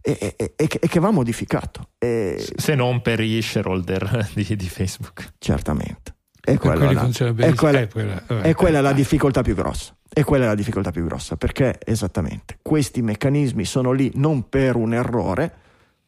e, 0.02 0.34
e- 0.36 0.52
e- 0.56 0.66
che- 0.88 1.00
va 1.00 1.10
modificato. 1.10 1.90
E- 1.98 2.44
Se 2.56 2.74
non 2.74 3.02
per 3.02 3.20
gli 3.20 3.40
shareholder 3.42 4.30
di, 4.34 4.56
di 4.56 4.68
Facebook. 4.68 5.34
certamente. 5.38 6.14
E 6.42 6.56
quella, 6.56 6.90
la- 6.90 7.08
è 7.36 7.54
quella- 7.54 7.80
Eh, 7.80 7.88
quella- 7.88 8.22
vabbè. 8.26 8.48
e 8.48 8.54
quella 8.54 8.78
è 8.78 8.80
la 8.80 8.92
difficoltà 8.92 9.42
più 9.42 9.54
grossa. 9.54 9.94
E 10.12 10.24
quella 10.24 10.44
è 10.44 10.46
la 10.48 10.54
difficoltà 10.54 10.90
più 10.90 11.04
grossa, 11.04 11.36
perché 11.36 11.78
esattamente 11.84 12.58
questi 12.62 13.02
meccanismi 13.02 13.64
sono 13.64 13.92
lì 13.92 14.10
non 14.14 14.48
per 14.48 14.74
un 14.76 14.94
errore, 14.94 15.54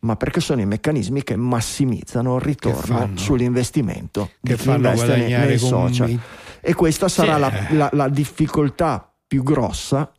ma 0.01 0.17
perché 0.17 0.41
sono 0.41 0.61
i 0.61 0.67
meccanismi 0.67 1.23
che 1.23 1.37
massimizzano 1.37 2.37
il 2.37 2.41
ritorno 2.43 2.97
fanno? 2.99 3.17
sull'investimento 3.17 4.31
di 4.41 4.51
che 4.51 4.57
chi 4.57 4.63
fanno 4.65 4.89
investe 4.89 5.07
nei, 5.07 5.17
guadagnare 5.19 5.47
nei 5.49 5.59
social. 5.59 6.11
i- 6.11 6.21
E 6.65 6.75
questa 6.75 7.09
sarà 7.09 7.35
Sì. 7.35 7.41
la, 7.41 7.67
la- 7.77 7.91
la 7.93 8.09
difficoltà 8.09 9.13
più 9.27 9.43
grossa 9.43 10.11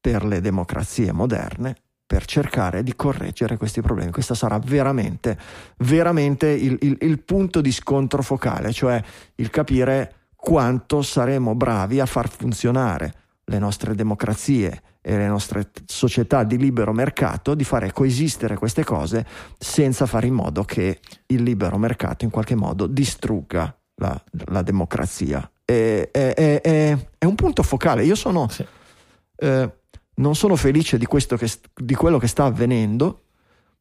per 0.00 0.24
le 0.24 0.40
democrazie 0.40 1.10
moderne 1.12 1.74
per 2.08 2.24
cercare 2.24 2.82
di 2.82 2.96
correggere 2.96 3.58
questi 3.58 3.82
problemi. 3.82 4.10
Questo 4.10 4.32
sarà 4.32 4.58
veramente, 4.58 5.38
veramente 5.80 6.48
il, 6.48 6.78
il- 6.80 6.96
il 7.02 7.20
punto 7.20 7.60
di 7.60 7.70
scontro 7.70 8.22
focale, 8.22 8.72
cioè 8.72 8.98
il 9.34 9.50
capire 9.50 10.14
quanto 10.34 11.02
saremo 11.02 11.54
bravi 11.54 12.00
a 12.00 12.06
far 12.06 12.30
funzionare 12.30 13.12
le 13.44 13.58
nostre 13.58 13.94
democrazie 13.94 14.82
e 15.02 15.16
le 15.18 15.26
nostre 15.26 15.70
società 15.84 16.44
di 16.44 16.56
libero 16.56 16.94
mercato, 16.94 17.54
di 17.54 17.64
fare 17.64 17.92
coesistere 17.92 18.56
queste 18.56 18.84
cose 18.84 19.26
senza 19.58 20.06
fare 20.06 20.28
in 20.28 20.34
modo 20.34 20.64
che 20.64 21.00
il 21.26 21.42
libero 21.42 21.76
mercato 21.76 22.24
in 22.24 22.30
qualche 22.30 22.54
modo 22.54 22.86
distrugga 22.86 23.76
la, 23.96 24.18
la 24.46 24.62
democrazia. 24.62 25.46
È, 25.62 26.08
è- 26.10 26.32
è- 26.34 26.60
è- 26.62 26.96
è 27.18 27.24
un 27.26 27.34
punto 27.34 27.62
focale. 27.62 28.04
Io 28.04 28.14
sono, 28.14 28.48
Sì. 28.48 28.64
eh, 29.36 29.70
non 30.18 30.34
sono 30.34 30.56
felice 30.56 30.98
di, 30.98 31.06
questo 31.06 31.36
che, 31.36 31.50
di 31.74 31.94
quello 31.94 32.18
che 32.18 32.26
sta 32.26 32.44
avvenendo, 32.44 33.22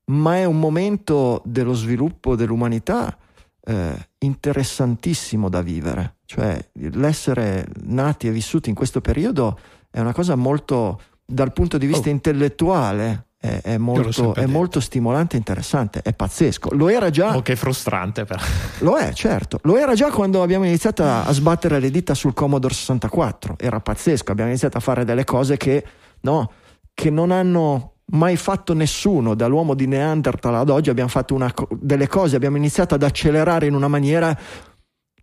ma 0.06 0.38
è 0.38 0.46
un 0.46 0.60
momento 0.60 1.42
dello 1.46 1.74
sviluppo 1.74 2.36
dell'umanità 2.36 3.16
eh, 3.64 4.10
interessantissimo 4.20 5.50
da 5.50 5.62
vivere. 5.62 6.18
Cioè, 6.26 6.70
l'essere 6.94 7.68
nati 7.84 8.28
e 8.28 8.32
vissuti 8.32 8.70
in 8.70 8.76
questo 8.76 9.02
periodo 9.02 9.60
è 9.90 10.00
una 10.00 10.14
cosa 10.14 10.36
molto, 10.36 11.02
dal 11.26 11.54
punto 11.54 11.78
di 11.78 11.86
vista 11.86 12.10
Oh. 12.10 12.12
intellettuale, 12.12 13.28
è, 13.40 13.62
è 13.62 13.78
molto, 13.78 14.34
è 14.34 14.46
molto 14.46 14.80
stimolante 14.80 15.36
e 15.36 15.40
interessante, 15.40 16.02
è 16.02 16.14
pazzesco. 16.14 16.74
Lo 16.74 16.90
era 16.90 17.10
già. 17.10 17.36
Oh, 17.36 17.42
che 17.42 17.56
frustrante 17.56 18.26
però. 18.26 18.42
Lo 18.80 18.98
è, 18.98 19.14
certo. 19.14 19.60
Lo 19.64 19.78
era 19.78 19.94
già 19.94 20.10
quando 20.10 20.42
abbiamo 20.42 20.66
iniziato 20.66 21.04
a 21.04 21.32
sbattere 21.32 21.80
le 21.80 21.92
dita 21.92 22.14
sul 22.14 22.34
Commodore 22.34 22.74
64. 22.74 23.56
Era 23.60 23.80
pazzesco. 23.80 24.32
Abbiamo 24.32 24.50
iniziato 24.50 24.78
a 24.78 24.82
fare 24.82 25.06
delle 25.06 25.24
cose 25.24 25.58
che, 25.58 25.84
no, 26.22 26.52
che 26.94 27.10
non 27.10 27.32
hanno 27.32 27.94
mai 28.12 28.38
fatto 28.38 28.74
nessuno, 28.74 29.36
dall'uomo 29.36 29.74
di 29.74 29.88
Neanderthal 29.88 30.56
ad 30.56 30.70
oggi 30.70 30.90
abbiamo 30.90 31.10
fatto 31.10 31.34
una, 31.34 31.54
delle 31.72 32.08
cose, 32.08 32.36
abbiamo 32.36 32.58
iniziato 32.58 32.96
ad 32.96 33.04
accelerare 33.04 33.66
in 33.66 33.74
una 33.74 33.88
maniera 33.88 34.38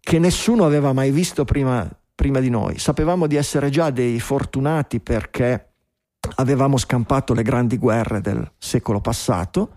che 0.01 0.19
nessuno 0.19 0.65
aveva 0.65 0.93
mai 0.93 1.11
visto 1.11 1.45
prima, 1.45 1.89
prima 2.15 2.41
di 2.41 2.51
noi. 2.51 2.79
Sapevamo 2.79 3.27
di 3.27 3.37
essere 3.37 3.71
già 3.71 3.91
dei 3.91 4.21
fortunati 4.21 5.01
perché 5.01 5.71
avevamo 6.37 6.77
scampato 6.77 7.33
le 7.33 7.43
grandi 7.43 7.79
guerre 7.79 8.21
del 8.21 8.53
secolo 8.59 9.01
passato. 9.01 9.77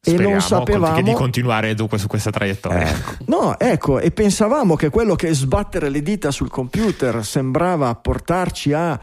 Speriamo 0.00 0.28
e 0.28 0.32
non 0.32 0.40
sapevamo 0.40 1.02
di 1.02 1.12
continuare 1.12 1.74
dunque 1.74 1.98
su 1.98 2.06
questa 2.08 2.30
traiettoria. 2.30 2.88
Ecco. 2.88 3.24
No, 3.26 3.58
ecco, 3.58 4.00
e 4.00 4.10
pensavamo 4.10 4.74
che 4.74 4.88
quello 4.88 5.14
che 5.14 5.32
sbattere 5.32 5.90
le 5.90 6.02
dita 6.02 6.30
sul 6.30 6.50
computer 6.50 7.24
sembrava 7.24 7.94
portarci 7.94 8.72
a 8.72 8.98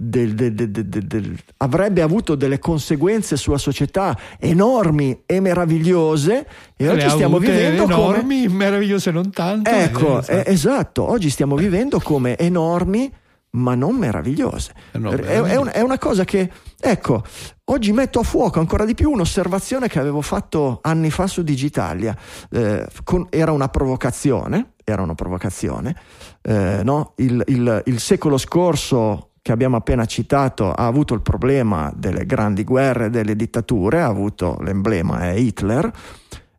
del, 0.00 0.34
del, 0.34 0.54
del, 0.54 1.36
avrebbe 1.56 2.02
avuto 2.02 2.36
delle 2.36 2.60
conseguenze 2.60 3.36
sulla 3.36 3.58
società 3.58 4.16
enormi 4.38 5.22
e 5.26 5.40
meravigliose 5.40 6.46
e 6.76 6.84
Le 6.84 6.90
oggi 6.90 7.10
stiamo 7.10 7.38
vivendo 7.38 7.82
enormi, 7.82 8.44
come 8.44 8.56
meravigliose 8.56 9.10
non 9.10 9.30
tanto. 9.32 9.68
ecco, 9.68 10.24
eh, 10.24 10.44
esatto, 10.46 11.02
oggi 11.02 11.30
stiamo 11.30 11.56
vivendo 11.56 11.98
come 11.98 12.36
enormi 12.36 13.12
ma 13.50 13.74
non 13.74 13.96
meravigliose. 13.96 14.72
Eh 14.92 14.98
no, 14.98 15.10
è, 15.10 15.40
è, 15.40 15.56
un, 15.56 15.70
è, 15.72 15.80
una 15.80 15.98
cosa 15.98 16.24
che, 16.24 16.48
ecco, 16.78 17.24
oggi 17.64 17.92
metto 17.92 18.20
a 18.20 18.22
fuoco 18.22 18.60
ancora 18.60 18.84
di 18.84 18.94
più 18.94 19.10
un'osservazione 19.10 19.88
che 19.88 19.98
avevo 19.98 20.20
fatto 20.20 20.78
anni 20.82 21.10
fa 21.10 21.26
su 21.26 21.42
Digitalia. 21.42 22.16
Eh, 22.50 22.86
con, 23.02 23.26
era 23.30 23.50
una 23.50 23.68
provocazione, 23.68 24.74
era 24.84 25.02
una 25.02 25.14
provocazione. 25.14 25.96
Eh, 26.42 26.82
no? 26.84 27.14
il, 27.16 27.42
il, 27.46 27.82
il 27.86 27.98
secolo 27.98 28.36
scorso 28.36 29.27
che 29.48 29.54
abbiamo 29.54 29.76
appena 29.76 30.04
citato 30.04 30.72
ha 30.72 30.84
avuto 30.84 31.14
il 31.14 31.22
problema 31.22 31.90
delle 31.96 32.26
grandi 32.26 32.64
guerre, 32.64 33.08
delle 33.08 33.34
dittature, 33.34 34.02
ha 34.02 34.06
avuto 34.06 34.58
l'emblema 34.60 35.20
è 35.20 35.30
Hitler. 35.30 35.90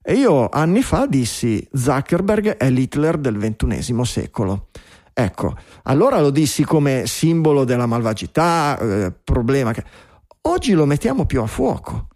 E 0.02 0.14
io 0.16 0.50
anni 0.50 0.82
fa 0.82 1.06
dissi 1.06 1.68
Zuckerberg 1.72 2.58
è 2.58 2.68
l'Hitler 2.68 3.20
del 3.20 3.38
ventunesimo 3.38 4.04
secolo. 4.04 4.70
Ecco, 5.14 5.56
allora 5.84 6.20
lo 6.20 6.32
dissi 6.32 6.64
come 6.64 7.04
simbolo 7.06 7.64
della 7.64 7.86
malvagità, 7.86 8.80
eh, 8.80 9.14
problema 9.24 9.72
che... 9.72 9.84
Oggi 10.42 10.74
lo 10.74 10.88
mettiamo 10.88 11.28
più 11.28 11.44
a 11.44 11.46
fuoco. 11.46 12.08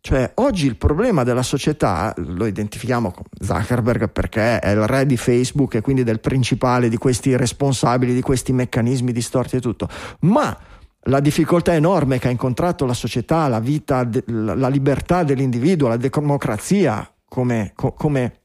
Cioè, 0.00 0.30
oggi 0.36 0.66
il 0.66 0.76
problema 0.76 1.22
della 1.22 1.42
società 1.42 2.14
lo 2.16 2.46
identifichiamo 2.46 3.10
con 3.10 3.24
Zuckerberg 3.40 4.08
perché 4.10 4.58
è 4.58 4.70
il 4.70 4.86
re 4.86 5.04
di 5.06 5.16
Facebook 5.16 5.74
e 5.74 5.80
quindi 5.80 6.04
del 6.04 6.20
principale 6.20 6.88
di 6.88 6.96
questi 6.96 7.36
responsabili, 7.36 8.14
di 8.14 8.22
questi 8.22 8.52
meccanismi 8.52 9.12
distorti 9.12 9.56
e 9.56 9.60
tutto. 9.60 9.88
Ma 10.20 10.56
la 11.02 11.20
difficoltà 11.20 11.74
enorme 11.74 12.18
che 12.18 12.28
ha 12.28 12.30
incontrato 12.30 12.86
la 12.86 12.94
società, 12.94 13.48
la 13.48 13.60
vita, 13.60 14.08
la 14.26 14.68
libertà 14.68 15.24
dell'individuo, 15.24 15.88
la 15.88 15.96
democrazia 15.96 17.10
come, 17.26 17.72
come 17.74 18.40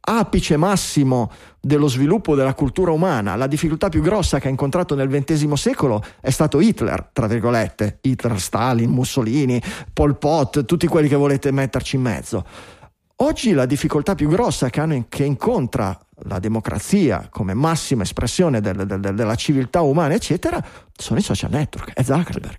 apice 0.00 0.56
massimo 0.56 1.30
dello 1.60 1.88
sviluppo 1.88 2.34
della 2.34 2.54
cultura 2.54 2.90
umana, 2.90 3.36
la 3.36 3.46
difficoltà 3.46 3.88
più 3.88 4.00
grossa 4.00 4.38
che 4.38 4.46
ha 4.46 4.50
incontrato 4.50 4.94
nel 4.94 5.08
XX 5.08 5.52
secolo 5.52 6.02
è 6.20 6.30
stato 6.30 6.60
Hitler, 6.60 7.10
tra 7.12 7.26
virgolette, 7.26 7.98
Hitler, 8.00 8.40
Stalin, 8.40 8.90
Mussolini, 8.90 9.60
Pol 9.92 10.16
Pot, 10.16 10.64
tutti 10.64 10.86
quelli 10.86 11.08
che 11.08 11.16
volete 11.16 11.50
metterci 11.50 11.96
in 11.96 12.02
mezzo. 12.02 12.44
Oggi 13.22 13.52
la 13.52 13.66
difficoltà 13.66 14.14
più 14.14 14.28
grossa 14.28 14.70
che, 14.70 14.80
hanno, 14.80 15.04
che 15.08 15.24
incontra 15.24 15.98
la 16.24 16.38
democrazia 16.38 17.28
come 17.30 17.52
massima 17.52 18.02
espressione 18.02 18.60
del, 18.62 18.86
del, 18.86 19.14
della 19.14 19.34
civiltà 19.34 19.82
umana, 19.82 20.14
eccetera, 20.14 20.62
sono 20.96 21.18
i 21.18 21.22
social 21.22 21.50
network, 21.50 21.92
è 21.92 22.02
Zuckerberg. 22.02 22.56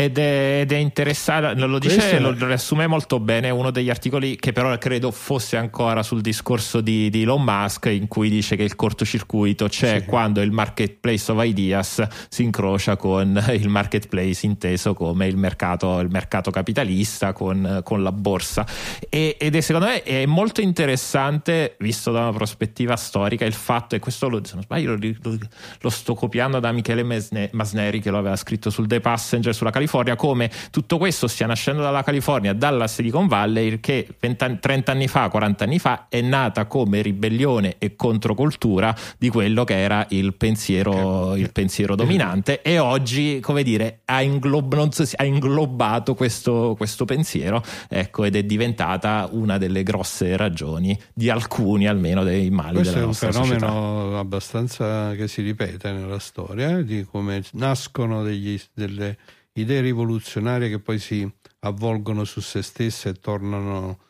Ed 0.00 0.16
è, 0.16 0.60
ed 0.60 0.70
è, 0.70 0.76
interessante, 0.76 1.66
lo 1.66 1.80
dice, 1.80 2.20
lo 2.20 2.30
riassume 2.30 2.86
molto 2.86 3.18
bene 3.18 3.50
uno 3.50 3.72
degli 3.72 3.90
articoli 3.90 4.36
che 4.36 4.52
però 4.52 4.78
credo 4.78 5.10
fosse 5.10 5.56
ancora 5.56 6.04
sul 6.04 6.20
discorso 6.20 6.80
di, 6.80 7.10
di 7.10 7.22
Elon 7.22 7.42
Musk 7.42 7.86
in 7.86 8.06
cui 8.06 8.30
dice 8.30 8.54
che 8.54 8.62
il 8.62 8.76
cortocircuito 8.76 9.66
c'è 9.66 9.98
sì. 9.98 10.04
quando 10.06 10.40
il 10.40 10.52
marketplace 10.52 11.32
of 11.32 11.44
ideas 11.44 12.06
si 12.28 12.44
incrocia 12.44 12.94
con 12.94 13.42
il 13.50 13.68
marketplace 13.68 14.46
inteso 14.46 14.94
come 14.94 15.26
il 15.26 15.36
mercato, 15.36 15.98
il 15.98 16.10
mercato 16.10 16.52
capitalista 16.52 17.32
con, 17.32 17.80
con 17.82 18.04
la 18.04 18.12
borsa 18.12 18.64
e, 19.08 19.36
ed 19.36 19.56
è 19.56 19.60
secondo 19.60 19.88
me 19.88 20.04
è 20.04 20.26
molto 20.26 20.60
interessante 20.60 21.74
visto 21.80 22.12
da 22.12 22.20
una 22.20 22.32
prospettiva 22.32 22.94
storica 22.94 23.44
il 23.44 23.52
fatto 23.52 23.96
e 23.96 23.98
questo 23.98 24.28
lo, 24.28 24.44
se 24.44 24.54
non 24.54 24.62
sbaglio 24.62 24.94
lo, 24.94 24.98
lo, 25.22 25.38
lo 25.80 25.90
sto 25.90 26.14
copiando 26.14 26.60
da 26.60 26.70
Michele 26.70 27.02
Masneri 27.50 28.00
che 28.00 28.10
lo 28.10 28.18
aveva 28.18 28.36
scritto 28.36 28.70
sul 28.70 28.86
The 28.86 29.00
Passenger 29.00 29.52
sulla 29.52 29.70
California 29.70 29.86
California, 29.88 30.16
come 30.16 30.50
tutto 30.70 30.98
questo 30.98 31.26
stia 31.26 31.46
nascendo 31.46 31.80
dalla 31.80 32.02
California, 32.02 32.52
dalla 32.52 32.86
Silicon 32.86 33.26
Valley, 33.26 33.80
che 33.80 34.06
20, 34.20 34.58
30 34.60 34.92
anni 34.92 35.08
fa, 35.08 35.30
40 35.30 35.64
anni 35.64 35.78
fa 35.78 36.06
è 36.08 36.20
nata 36.20 36.66
come 36.66 37.00
ribellione 37.00 37.76
e 37.78 37.96
controcultura 37.96 38.94
di 39.16 39.30
quello 39.30 39.64
che 39.64 39.80
era 39.80 40.06
il 40.10 40.34
pensiero, 40.34 41.34
il 41.34 41.50
pensiero 41.50 41.96
dominante 41.96 42.60
e 42.60 42.78
oggi, 42.78 43.40
come 43.40 43.62
dire, 43.62 44.00
ha, 44.04 44.20
inglob- 44.20 44.90
so, 44.90 45.04
ha 45.16 45.24
inglobato 45.24 46.14
questo, 46.14 46.74
questo 46.76 47.06
pensiero 47.06 47.62
ecco, 47.88 48.24
ed 48.24 48.36
è 48.36 48.42
diventata 48.42 49.28
una 49.32 49.56
delle 49.56 49.82
grosse 49.82 50.36
ragioni 50.36 50.98
di 51.14 51.30
alcuni 51.30 51.88
almeno 51.88 52.22
dei 52.22 52.50
mali 52.50 52.74
questo 52.74 52.94
della 52.94 53.06
nostra 53.06 53.32
società. 53.32 53.48
Questo 53.48 53.64
è 53.64 53.68
un 53.68 53.74
fenomeno 53.74 54.18
abbastanza 54.18 55.14
che 55.14 55.28
si 55.28 55.40
ripete 55.40 55.92
nella 55.92 56.18
storia, 56.18 56.78
eh, 56.78 56.84
di 56.84 57.06
come 57.10 57.42
nascono 57.52 58.22
degli, 58.22 58.60
delle 58.74 59.16
idee 59.60 59.80
rivoluzionarie 59.80 60.68
che 60.68 60.80
poi 60.80 60.98
si 60.98 61.30
avvolgono 61.60 62.24
su 62.24 62.40
se 62.40 62.62
stesse 62.62 63.10
e 63.10 63.14
tornano, 63.14 64.00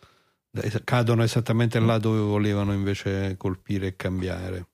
cadono 0.85 1.23
esattamente 1.23 1.79
là 1.81 1.99
dove 1.99 2.21
volevano 2.21 2.73
invece 2.73 3.37
colpire 3.37 3.89
e 3.89 3.97
cambiare. 3.97 4.69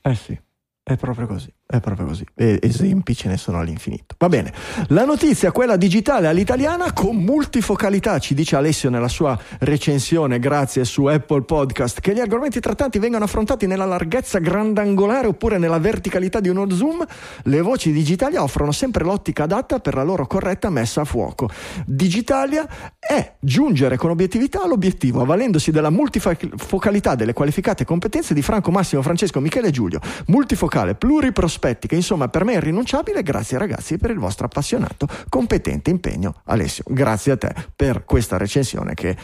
Eh 0.00 0.14
sì, 0.14 0.38
è 0.82 0.96
proprio 0.96 1.26
così. 1.26 1.52
È 1.70 1.80
proprio 1.80 2.06
così, 2.06 2.24
esempi 2.34 3.14
ce 3.14 3.28
ne 3.28 3.36
sono 3.36 3.58
all'infinito. 3.58 4.14
Va 4.16 4.30
bene, 4.30 4.54
la 4.86 5.04
notizia, 5.04 5.52
quella 5.52 5.76
digitale 5.76 6.26
all'italiana 6.26 6.94
con 6.94 7.16
multifocalità, 7.16 8.18
ci 8.18 8.32
dice 8.32 8.56
Alessio 8.56 8.88
nella 8.88 9.06
sua 9.06 9.38
recensione, 9.58 10.38
grazie 10.38 10.86
su 10.86 11.04
Apple 11.04 11.42
Podcast, 11.42 12.00
che 12.00 12.14
gli 12.14 12.20
argomenti 12.20 12.58
trattanti 12.58 12.98
vengano 12.98 13.24
affrontati 13.24 13.66
nella 13.66 13.84
larghezza 13.84 14.38
grandangolare 14.38 15.26
oppure 15.26 15.58
nella 15.58 15.78
verticalità 15.78 16.40
di 16.40 16.48
uno 16.48 16.70
zoom. 16.70 17.04
Le 17.42 17.60
voci 17.60 17.92
Digitalia 17.92 18.42
offrono 18.42 18.72
sempre 18.72 19.04
l'ottica 19.04 19.42
adatta 19.42 19.78
per 19.78 19.92
la 19.92 20.04
loro 20.04 20.26
corretta 20.26 20.70
messa 20.70 21.02
a 21.02 21.04
fuoco. 21.04 21.50
Digitalia 21.84 22.66
è 22.98 23.34
giungere 23.40 23.98
con 23.98 24.08
obiettività 24.08 24.62
all'obiettivo, 24.62 25.20
avvalendosi 25.20 25.70
della 25.70 25.90
multifocalità 25.90 27.14
delle 27.14 27.34
qualificate 27.34 27.84
competenze 27.84 28.32
di 28.32 28.40
Franco 28.40 28.70
Massimo, 28.70 29.02
Francesco, 29.02 29.38
Michele 29.40 29.68
e 29.68 29.70
Giulio. 29.70 30.00
Multifocale, 30.28 30.94
pluriprospettico 30.94 31.56
aspetti 31.58 31.88
che 31.88 31.96
insomma 31.96 32.28
per 32.28 32.44
me 32.44 32.54
è 32.54 32.56
irrinunciabile. 32.56 33.22
Grazie 33.22 33.58
ragazzi 33.58 33.98
per 33.98 34.10
il 34.10 34.18
vostro 34.18 34.46
appassionato, 34.46 35.08
competente 35.28 35.90
impegno. 35.90 36.42
Alessio, 36.44 36.84
grazie 36.86 37.32
a 37.32 37.36
te 37.36 37.54
per 37.74 38.04
questa 38.04 38.36
recensione 38.36 38.94
che 38.94 39.16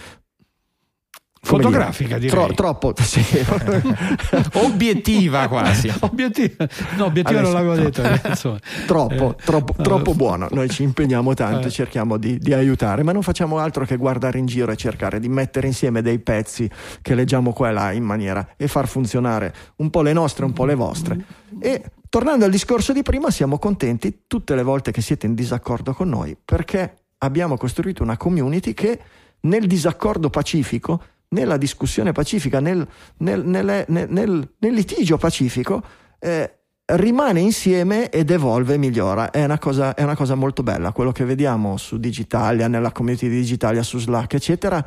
fotografica 1.45 2.19
dire, 2.19 2.31
direi. 2.31 2.47
Tro, 2.47 2.55
troppo 2.55 2.95
sì. 3.01 3.23
obiettiva 4.65 5.47
quasi 5.47 5.93
obiettiva 6.01 6.67
no 6.97 7.05
obiettiva 7.05 7.41
Adesso, 7.41 7.53
non 7.53 7.67
l'avevo 7.67 7.91
detto 7.91 8.29
insomma. 8.29 8.59
troppo, 8.87 9.37
eh, 9.39 9.45
troppo, 9.45 9.75
troppo 9.83 10.15
buono 10.15 10.49
noi 10.51 10.71
ci 10.71 10.83
impegniamo 10.83 11.35
tanto 11.35 11.69
eh. 11.69 11.71
cerchiamo 11.71 12.17
di, 12.17 12.39
di, 12.39 12.55
aiutare 12.55 13.03
ma 13.03 13.13
non 13.13 13.23
facciamo 13.23 13.59
altro 13.59 13.85
che 13.85 13.97
guardare 13.97 14.39
in 14.39 14.47
giro 14.47 14.73
e 14.73 14.77
cercare 14.77 15.21
di 15.21 15.29
mettere 15.29 15.67
insieme 15.67 16.01
dei 16.01 16.19
pezzi 16.19 16.69
che 17.03 17.15
leggiamo 17.15 17.53
qua 17.53 17.69
e 17.69 17.73
là 17.73 17.93
in 17.93 18.05
maniera 18.05 18.55
e 18.57 18.67
far 18.67 18.89
funzionare 18.89 19.55
un 19.77 19.91
po' 19.91 20.01
le 20.01 20.15
nostre 20.15 20.47
un 20.47 20.53
po' 20.55 20.65
le 20.65 20.75
vostre 20.75 21.25
e 21.61 21.83
Tornando 22.15 22.45
al 22.45 22.51
discorso 22.53 22.93
di 22.93 23.03
prima, 23.03 23.33
siamo 23.33 23.59
contenti 23.59 24.21
tutte 24.29 24.55
le 24.55 24.63
volte 24.63 24.93
che 24.93 25.01
siete 25.01 25.27
in 25.27 25.35
disaccordo 25.35 25.95
con 25.95 26.09
noi 26.09 26.37
perché 26.45 27.07
abbiamo 27.19 27.57
costruito 27.57 28.05
una 28.05 28.17
community 28.17 28.73
che 28.73 29.01
nel 29.41 29.67
disaccordo 29.67 30.31
pacifico, 30.31 31.03
nella 31.31 31.57
discussione 31.57 32.13
pacifica, 32.13 32.61
nel, 32.61 32.87
nel, 33.17 33.45
nel, 33.45 33.85
nel 34.07 34.73
litigio 34.73 35.17
pacifico, 35.17 35.83
eh, 36.21 36.59
rimane 36.85 37.41
insieme 37.41 38.09
ed 38.11 38.31
evolve 38.31 38.75
e 38.75 38.79
migliora. 38.79 39.33
È 39.33 39.43
una, 39.43 39.59
cosa, 39.59 39.95
è 39.95 40.05
una 40.05 40.15
cosa 40.15 40.37
molto 40.37 40.63
bella. 40.63 40.93
Quello 40.93 41.11
che 41.11 41.25
vediamo 41.25 41.77
su 41.79 41.99
Digitalia, 41.99 42.69
nella 42.69 42.93
community 42.93 43.29
di 43.29 43.41
Digitalia, 43.41 43.83
su 43.83 43.99
Slack, 43.99 44.35
eccetera, 44.35 44.87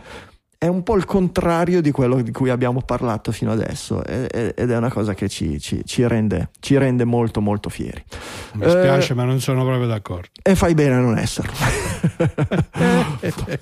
è 0.59 0.65
un 0.65 0.81
po' 0.81 0.95
il 0.95 1.05
contrario 1.05 1.81
di 1.81 1.91
quello 1.91 2.19
di 2.21 2.31
cui 2.31 2.49
abbiamo 2.49 2.81
parlato 2.81 3.31
fino 3.31 3.51
adesso 3.51 4.03
ed 4.03 4.53
è 4.55 4.77
una 4.77 4.91
cosa 4.91 5.13
che 5.13 5.29
ci, 5.29 5.59
ci, 5.59 5.83
ci, 5.85 6.07
rende, 6.07 6.49
ci 6.59 6.75
rende, 6.77 7.05
molto 7.05 7.41
molto 7.41 7.69
fieri. 7.69 8.03
Mi 8.53 8.67
spiace, 8.67 9.11
eh, 9.11 9.15
ma 9.15 9.23
non 9.23 9.39
sono 9.39 9.63
proprio 9.63 9.85
d'accordo. 9.85 10.29
E 10.41 10.55
fai 10.55 10.73
bene 10.73 10.95
a 10.95 10.99
non 10.99 11.15
esserlo. 11.15 11.53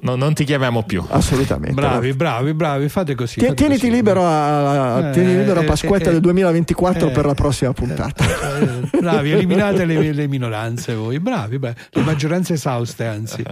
no, 0.00 0.16
non 0.16 0.34
ti 0.34 0.42
chiamiamo 0.42 0.82
più. 0.82 1.04
Assolutamente. 1.08 1.74
Bravi, 1.74 2.14
bravi, 2.14 2.52
bravi, 2.52 2.88
fate 2.88 3.14
così. 3.14 3.38
Ti, 3.38 3.46
fate 3.46 3.54
tieniti, 3.54 3.82
così. 3.82 3.92
Libero 3.92 4.26
a, 4.26 5.08
eh, 5.08 5.12
tieni 5.12 5.36
libero 5.36 5.60
a 5.60 5.64
Pasquetta 5.64 6.10
eh, 6.10 6.14
del 6.14 6.20
2024 6.20 7.08
eh, 7.08 7.12
per 7.12 7.26
la 7.26 7.34
prossima 7.34 7.72
puntata. 7.72 8.24
Eh, 8.58 8.98
bravi, 8.98 9.30
eliminate 9.30 9.84
le, 9.84 10.12
le, 10.12 10.26
minoranze 10.26 10.96
voi. 10.96 11.20
Bravi, 11.20 11.60
beh, 11.60 11.74
le 11.90 12.02
maggioranze 12.02 12.54
esauste 12.54 13.06
anzi. 13.06 13.44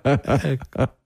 ecco. 0.00 1.02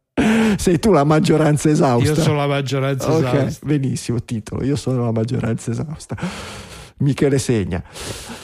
Sei 0.57 0.79
tu 0.79 0.93
la 0.93 1.05
maggioranza 1.05 1.69
esausta. 1.69 2.09
Io 2.09 2.15
sono 2.15 2.37
la 2.37 2.47
maggioranza 2.47 3.13
okay, 3.13 3.39
esausta. 3.39 3.67
Benissimo, 3.67 4.23
titolo. 4.23 4.65
Io 4.65 4.77
sono 4.77 5.05
la 5.05 5.13
maggioranza 5.13 5.71
esausta. 5.71 6.17
Michele 6.99 7.39
segna. 7.39 7.83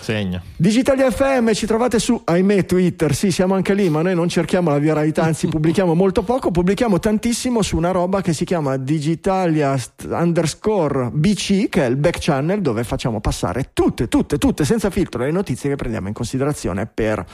Segna. 0.01 0.43
Digitalia 0.57 1.11
FM 1.11 1.53
ci 1.53 1.67
trovate 1.67 1.99
su, 1.99 2.21
ahimè, 2.23 2.67
Twitter. 2.67 3.15
Sì, 3.15 3.31
siamo 3.31 3.55
anche 3.55 3.75
lì, 3.75 3.89
ma 3.89 4.03
noi 4.03 4.15
non 4.15 4.29
cerchiamo 4.29 4.71
la 4.71 4.79
viralità, 4.79 5.23
anzi 5.23 5.49
pubblichiamo 5.49 5.95
molto 5.95 6.23
poco, 6.23 6.51
pubblichiamo 6.51 6.99
tantissimo 6.99 7.63
su 7.63 7.77
una 7.77 7.91
roba 7.91 8.21
che 8.21 8.33
si 8.33 8.45
chiama 8.45 8.77
Digitalia 8.77 9.77
underscore 10.11 11.11
BC, 11.13 11.69
che 11.69 11.85
è 11.85 11.89
il 11.89 11.97
back 11.97 12.19
channel 12.21 12.61
dove 12.61 12.85
facciamo 12.85 13.21
passare 13.21 13.71
tutte, 13.73 14.09
tutte, 14.09 14.39
tutte, 14.39 14.65
senza 14.65 14.91
filtro, 14.91 15.23
le 15.23 15.31
notizie 15.31 15.71
che 15.71 15.77
prendiamo 15.77 16.09
in 16.09 16.15
considerazione 16.15 16.87
per 16.87 17.25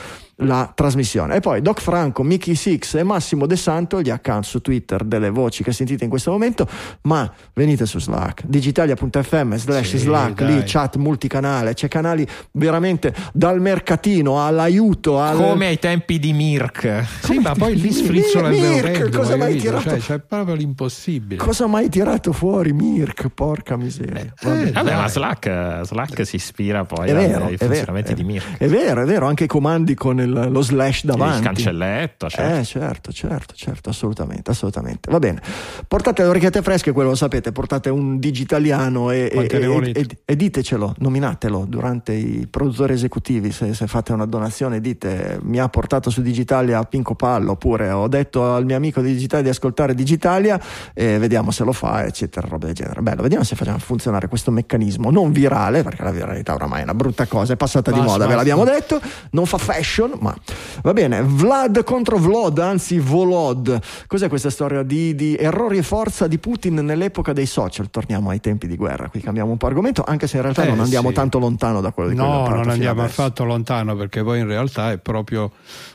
la 0.41 0.71
trasmissione. 0.73 1.35
E 1.35 1.39
poi 1.39 1.61
Doc 1.61 1.81
Franco, 1.81 2.23
Mickey 2.23 2.55
Six 2.55 2.95
e 2.95 3.03
Massimo 3.03 3.45
De 3.45 3.55
Santo, 3.55 4.01
gli 4.01 4.09
account 4.09 4.45
su 4.45 4.61
Twitter 4.61 5.03
delle 5.03 5.29
voci 5.29 5.63
che 5.63 5.71
sentite 5.71 6.03
in 6.03 6.09
questo 6.09 6.31
momento, 6.31 6.67
ma 7.03 7.31
venite 7.53 7.85
su 7.85 7.99
Slack, 7.99 8.45
digitalia.fm 8.45 9.55
slash 9.55 9.89
sì, 9.89 9.97
Slack, 9.97 10.43
dai. 10.43 10.55
lì 10.55 10.63
chat 10.65 10.95
multicanale, 11.11 11.73
c'è 11.73 11.87
canali 11.87 12.27
veramente 12.53 13.13
dal 13.31 13.61
mercatino 13.61 14.43
all'aiuto. 14.43 15.19
Al... 15.19 15.37
Come 15.37 15.67
ai 15.67 15.77
tempi 15.77 16.17
di 16.17 16.33
Mirk. 16.33 17.05
Sì, 17.21 17.37
ma 17.37 17.53
poi 17.53 17.79
lì 17.79 17.91
sfrizzola 17.91 18.49
il 18.49 18.59
Mirk, 18.59 19.15
cosa 19.15 19.35
mai 19.35 19.57
tirato? 19.57 19.89
Cioè, 19.89 19.99
c'è 19.99 20.19
proprio 20.19 20.55
l'impossibile. 20.55 21.41
Cosa 21.41 21.67
mai 21.67 21.89
tirato 21.89 22.33
fuori 22.33 22.73
Mirk? 22.73 23.29
Porca 23.29 23.77
miseria. 23.77 24.21
Eh, 24.21 24.33
vabbè, 24.41 24.67
eh, 24.67 24.71
vabbè 24.71 24.95
ma 24.95 25.07
Slack, 25.07 25.81
Slack, 25.83 26.25
si 26.25 26.37
ispira 26.37 26.85
poi 26.85 27.09
è 27.09 27.13
vero, 27.13 27.45
ai 27.45 27.57
funzionamenti 27.57 28.13
vero, 28.13 28.27
di 28.27 28.33
Mirk. 28.33 28.57
È 28.57 28.67
vero, 28.67 29.03
è 29.03 29.05
vero, 29.05 29.27
anche 29.27 29.43
i 29.43 29.47
comandi 29.47 29.93
con 29.93 30.19
il 30.19 30.31
il, 30.31 30.49
lo 30.51 30.61
slash 30.61 31.05
davanti. 31.05 31.37
Il 31.37 31.43
cancelletto, 31.43 32.29
certo. 32.29 32.59
Eh, 32.59 32.63
certo, 32.63 33.11
certo, 33.11 33.53
certo, 33.55 33.89
assolutamente, 33.89 34.51
assolutamente. 34.51 35.11
Va 35.11 35.19
bene. 35.19 35.41
Portate 35.87 36.23
le 36.23 36.29
orecchiette 36.29 36.61
fresche, 36.61 36.91
quello 36.91 37.09
lo 37.09 37.15
sapete, 37.15 37.51
portate 37.51 37.89
un 37.89 38.19
digitaliano 38.19 39.11
e, 39.11 39.29
e, 39.31 39.93
e, 39.93 40.07
e, 40.25 40.35
ditecelo, 40.35 40.95
nominatelo 41.01 41.65
durante 41.67 42.13
i 42.13 42.47
produttori 42.49 42.93
esecutivi, 42.93 43.51
se, 43.51 43.73
se, 43.73 43.87
fate 43.87 44.13
una 44.13 44.25
donazione 44.25 44.79
dite 44.79 45.39
mi 45.43 45.59
ha 45.59 45.67
portato 45.67 46.09
su 46.09 46.21
Digitalia 46.21 46.79
a 46.79 46.83
Pinco 46.83 47.15
Pallo, 47.15 47.51
oppure 47.51 47.89
ho 47.89 48.07
detto 48.07 48.53
al 48.53 48.65
mio 48.65 48.75
amico 48.75 49.01
di 49.01 49.11
Digitalia 49.11 49.43
di 49.43 49.49
ascoltare 49.49 49.93
Digitalia 49.93 50.59
e 50.93 51.17
vediamo 51.17 51.51
se 51.51 51.63
lo 51.63 51.73
fa, 51.73 52.05
eccetera, 52.05 52.47
roba 52.47 52.67
del 52.67 52.75
genere. 52.75 53.01
Bello, 53.01 53.21
vediamo 53.21 53.43
se 53.43 53.55
facciamo 53.55 53.79
funzionare 53.79 54.27
questo 54.27 54.51
meccanismo 54.51 55.11
non 55.11 55.31
virale, 55.31 55.83
perché 55.83 56.03
la 56.03 56.11
viralità 56.11 56.53
oramai 56.53 56.81
è 56.81 56.83
una 56.83 56.93
brutta 56.93 57.25
cosa, 57.25 57.53
è 57.53 57.57
passata 57.57 57.91
basta, 57.91 58.05
di 58.05 58.09
moda, 58.09 58.25
basta. 58.25 58.29
ve 58.29 58.35
l'abbiamo 58.35 58.63
detto, 58.63 59.01
non 59.31 59.45
fa 59.45 59.57
fashion, 59.57 60.13
ma 60.19 60.35
va 60.83 60.93
bene. 60.93 61.21
Vlad 61.23 61.83
contro 61.83 62.17
Vlod, 62.17 62.59
anzi 62.59 62.99
Volod. 62.99 63.79
Cos'è 64.07 64.29
questa 64.29 64.49
storia 64.49 64.83
di, 64.83 65.15
di, 65.15 65.35
errori 65.35 65.77
e 65.77 65.83
forza 65.83 66.27
di 66.27 66.37
Putin 66.37 66.75
nell'epoca 66.75 67.33
dei 67.33 67.47
social? 67.47 67.89
Torniamo 67.89 68.29
ai 68.29 68.39
tempi 68.39 68.67
di 68.67 68.75
guerra, 68.75 69.09
qui 69.09 69.19
cambiamo 69.19 69.51
un 69.51 69.57
po' 69.57 69.67
argomento, 69.67 70.03
anche 70.05 70.27
se 70.27 70.37
in 70.37 70.43
realtà 70.43 70.63
eh, 70.63 70.67
non 70.67 70.90
andiamo 70.91 71.09
sì. 71.09 71.15
tanto 71.15 71.39
lontano 71.39 71.81
da 71.81 71.91
quello 71.91 72.09
di 72.09 72.15
cui 72.15 72.23
No, 72.23 72.47
non 72.47 72.69
andiamo 72.69 73.01
adesso. 73.01 73.21
affatto 73.21 73.43
lontano 73.45 73.95
perché 73.95 74.23
poi 74.23 74.39
in 74.39 74.47
realtà 74.47 74.91
è 74.91 74.97
proprio 74.97 75.51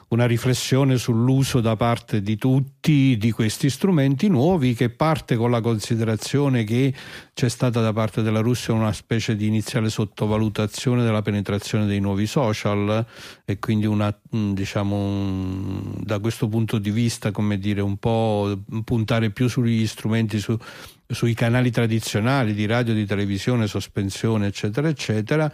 una 0.09 0.27
riflessione 0.27 0.99
sull'uso 0.99 1.61
da 1.61 1.75
parte 1.77 2.23
di 2.23 2.37
tutti 2.37 3.17
di 3.19 3.31
questi 3.33 3.69
strumenti 3.69 4.29
nuovi 4.29 4.75
che 4.75 4.89
parte 4.89 5.37
con 5.37 5.51
la 5.51 5.61
considerazione 5.61 6.63
che 6.65 6.95
c'è 7.35 7.49
stata 7.49 7.81
da 7.81 7.93
parte 7.93 8.23
della 8.23 8.41
Russia 8.41 8.73
una 8.73 8.93
specie 8.93 9.35
di 9.37 9.47
iniziale 9.47 9.91
sottovalutazione 9.91 11.03
della 11.03 11.23
penetrazione 11.23 11.87
dei 11.87 12.01
nuovi 12.01 12.27
social 12.27 13.05
e 13.45 13.59
quindi 13.59 13.87
una, 13.87 14.17
diciamo, 14.31 15.93
da 16.01 16.19
questo 16.21 16.49
punto 16.49 16.79
di 16.79 16.91
vista, 16.91 17.33
come 17.33 17.59
dire, 17.59 17.81
un 17.81 17.97
po' 17.97 18.57
puntare 18.85 19.31
più 19.31 19.49
sugli 19.49 19.87
strumenti 19.87 20.39
su 20.39 20.57
sui 21.09 21.35
canali 21.35 21.71
tradizionali 21.71 22.53
di 22.55 22.67
radio, 22.67 22.93
di 22.95 23.07
televisione, 23.07 23.67
sospensione, 23.67 24.47
eccetera, 24.49 24.89
eccetera, 24.89 25.51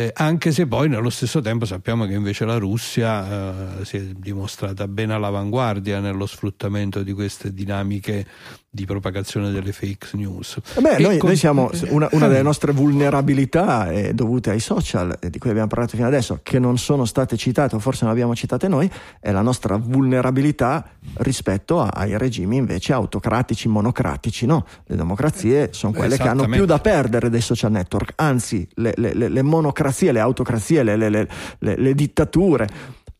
eh, 0.00 0.10
anche 0.14 0.50
se 0.50 0.66
poi 0.66 0.88
nello 0.88 1.10
stesso 1.10 1.42
tempo 1.42 1.66
sappiamo 1.66 2.06
che 2.06 2.14
invece 2.14 2.46
la 2.46 2.56
Russia 2.56 3.80
eh, 3.80 3.84
si 3.84 3.98
è 3.98 4.00
dimostrata 4.00 4.88
ben 4.88 5.10
all'avanguardia 5.10 6.00
nello 6.00 6.24
sfruttamento 6.24 7.02
di 7.02 7.12
queste 7.12 7.52
dinamiche 7.52 8.26
di 8.72 8.84
propagazione 8.84 9.50
delle 9.50 9.72
fake 9.72 10.10
news. 10.12 10.56
Eh 10.76 10.80
beh, 10.80 10.98
noi, 10.98 11.18
con... 11.18 11.30
noi, 11.30 11.36
siamo 11.36 11.68
una, 11.88 12.08
una, 12.12 12.28
delle 12.28 12.42
nostre 12.42 12.70
vulnerabilità 12.70 13.90
è 13.90 14.14
dovute 14.14 14.50
ai 14.50 14.60
social 14.60 15.18
di 15.20 15.38
cui 15.40 15.50
abbiamo 15.50 15.66
parlato 15.66 15.96
fino 15.96 16.06
adesso, 16.06 16.38
che 16.40 16.60
non 16.60 16.78
sono 16.78 17.04
state 17.04 17.36
citate 17.36 17.74
o 17.74 17.80
forse 17.80 18.04
non 18.04 18.12
abbiamo 18.12 18.36
citate 18.36 18.68
noi, 18.68 18.88
è 19.18 19.32
la 19.32 19.42
nostra 19.42 19.76
vulnerabilità 19.76 20.88
rispetto 21.14 21.80
ai 21.80 22.16
regimi 22.16 22.56
invece 22.56 22.92
autocratici, 22.92 23.66
monocratici. 23.66 24.46
No? 24.46 24.64
Le 24.86 24.94
democrazie 24.94 25.70
sono 25.72 25.92
quelle 25.92 26.16
che 26.16 26.28
hanno 26.28 26.46
più 26.46 26.64
da 26.64 26.78
perdere 26.78 27.28
dei 27.28 27.40
social 27.40 27.72
network, 27.72 28.12
anzi 28.16 28.68
le, 28.74 28.94
le, 28.96 29.14
le, 29.14 29.28
le 29.28 29.42
monocrazie, 29.90 30.12
le 30.12 30.20
autocrazie, 30.20 30.82
le, 31.58 31.94
dittature 31.94 32.68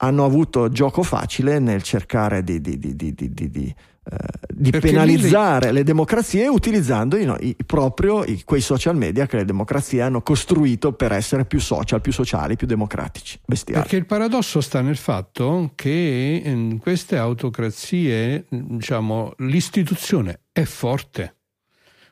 hanno 0.02 0.24
avuto 0.24 0.70
gioco 0.70 1.02
facile 1.02 1.58
nel 1.58 1.82
cercare 1.82 2.42
di, 2.42 2.60
di, 2.60 2.78
di, 2.78 2.94
di 2.96 3.74
eh, 4.02 4.78
penalizzare 4.80 5.68
lì... 5.68 5.74
le 5.74 5.82
democrazie 5.84 6.48
utilizzando 6.48 7.16
i, 7.16 7.30
i, 7.40 7.56
proprio 7.66 8.24
i, 8.24 8.42
quei 8.44 8.62
social 8.62 8.96
media 8.96 9.26
che 9.26 9.36
le 9.36 9.44
democrazie 9.44 10.00
hanno 10.00 10.22
costruito 10.22 10.94
per 10.94 11.12
essere 11.12 11.44
più 11.44 11.60
social, 11.60 12.00
più 12.00 12.12
sociali, 12.12 12.56
più 12.56 12.66
democratici. 12.66 13.38
Bestiali. 13.44 13.82
Perché 13.82 13.96
il 13.96 14.06
paradosso 14.06 14.62
sta 14.62 14.80
nel 14.80 14.96
fatto 14.96 15.72
che 15.74 16.40
in 16.42 16.78
queste 16.78 17.18
autocrazie, 17.18 18.46
diciamo, 18.48 19.34
l'istituzione 19.38 20.40
è 20.50 20.62
forte. 20.64 21.34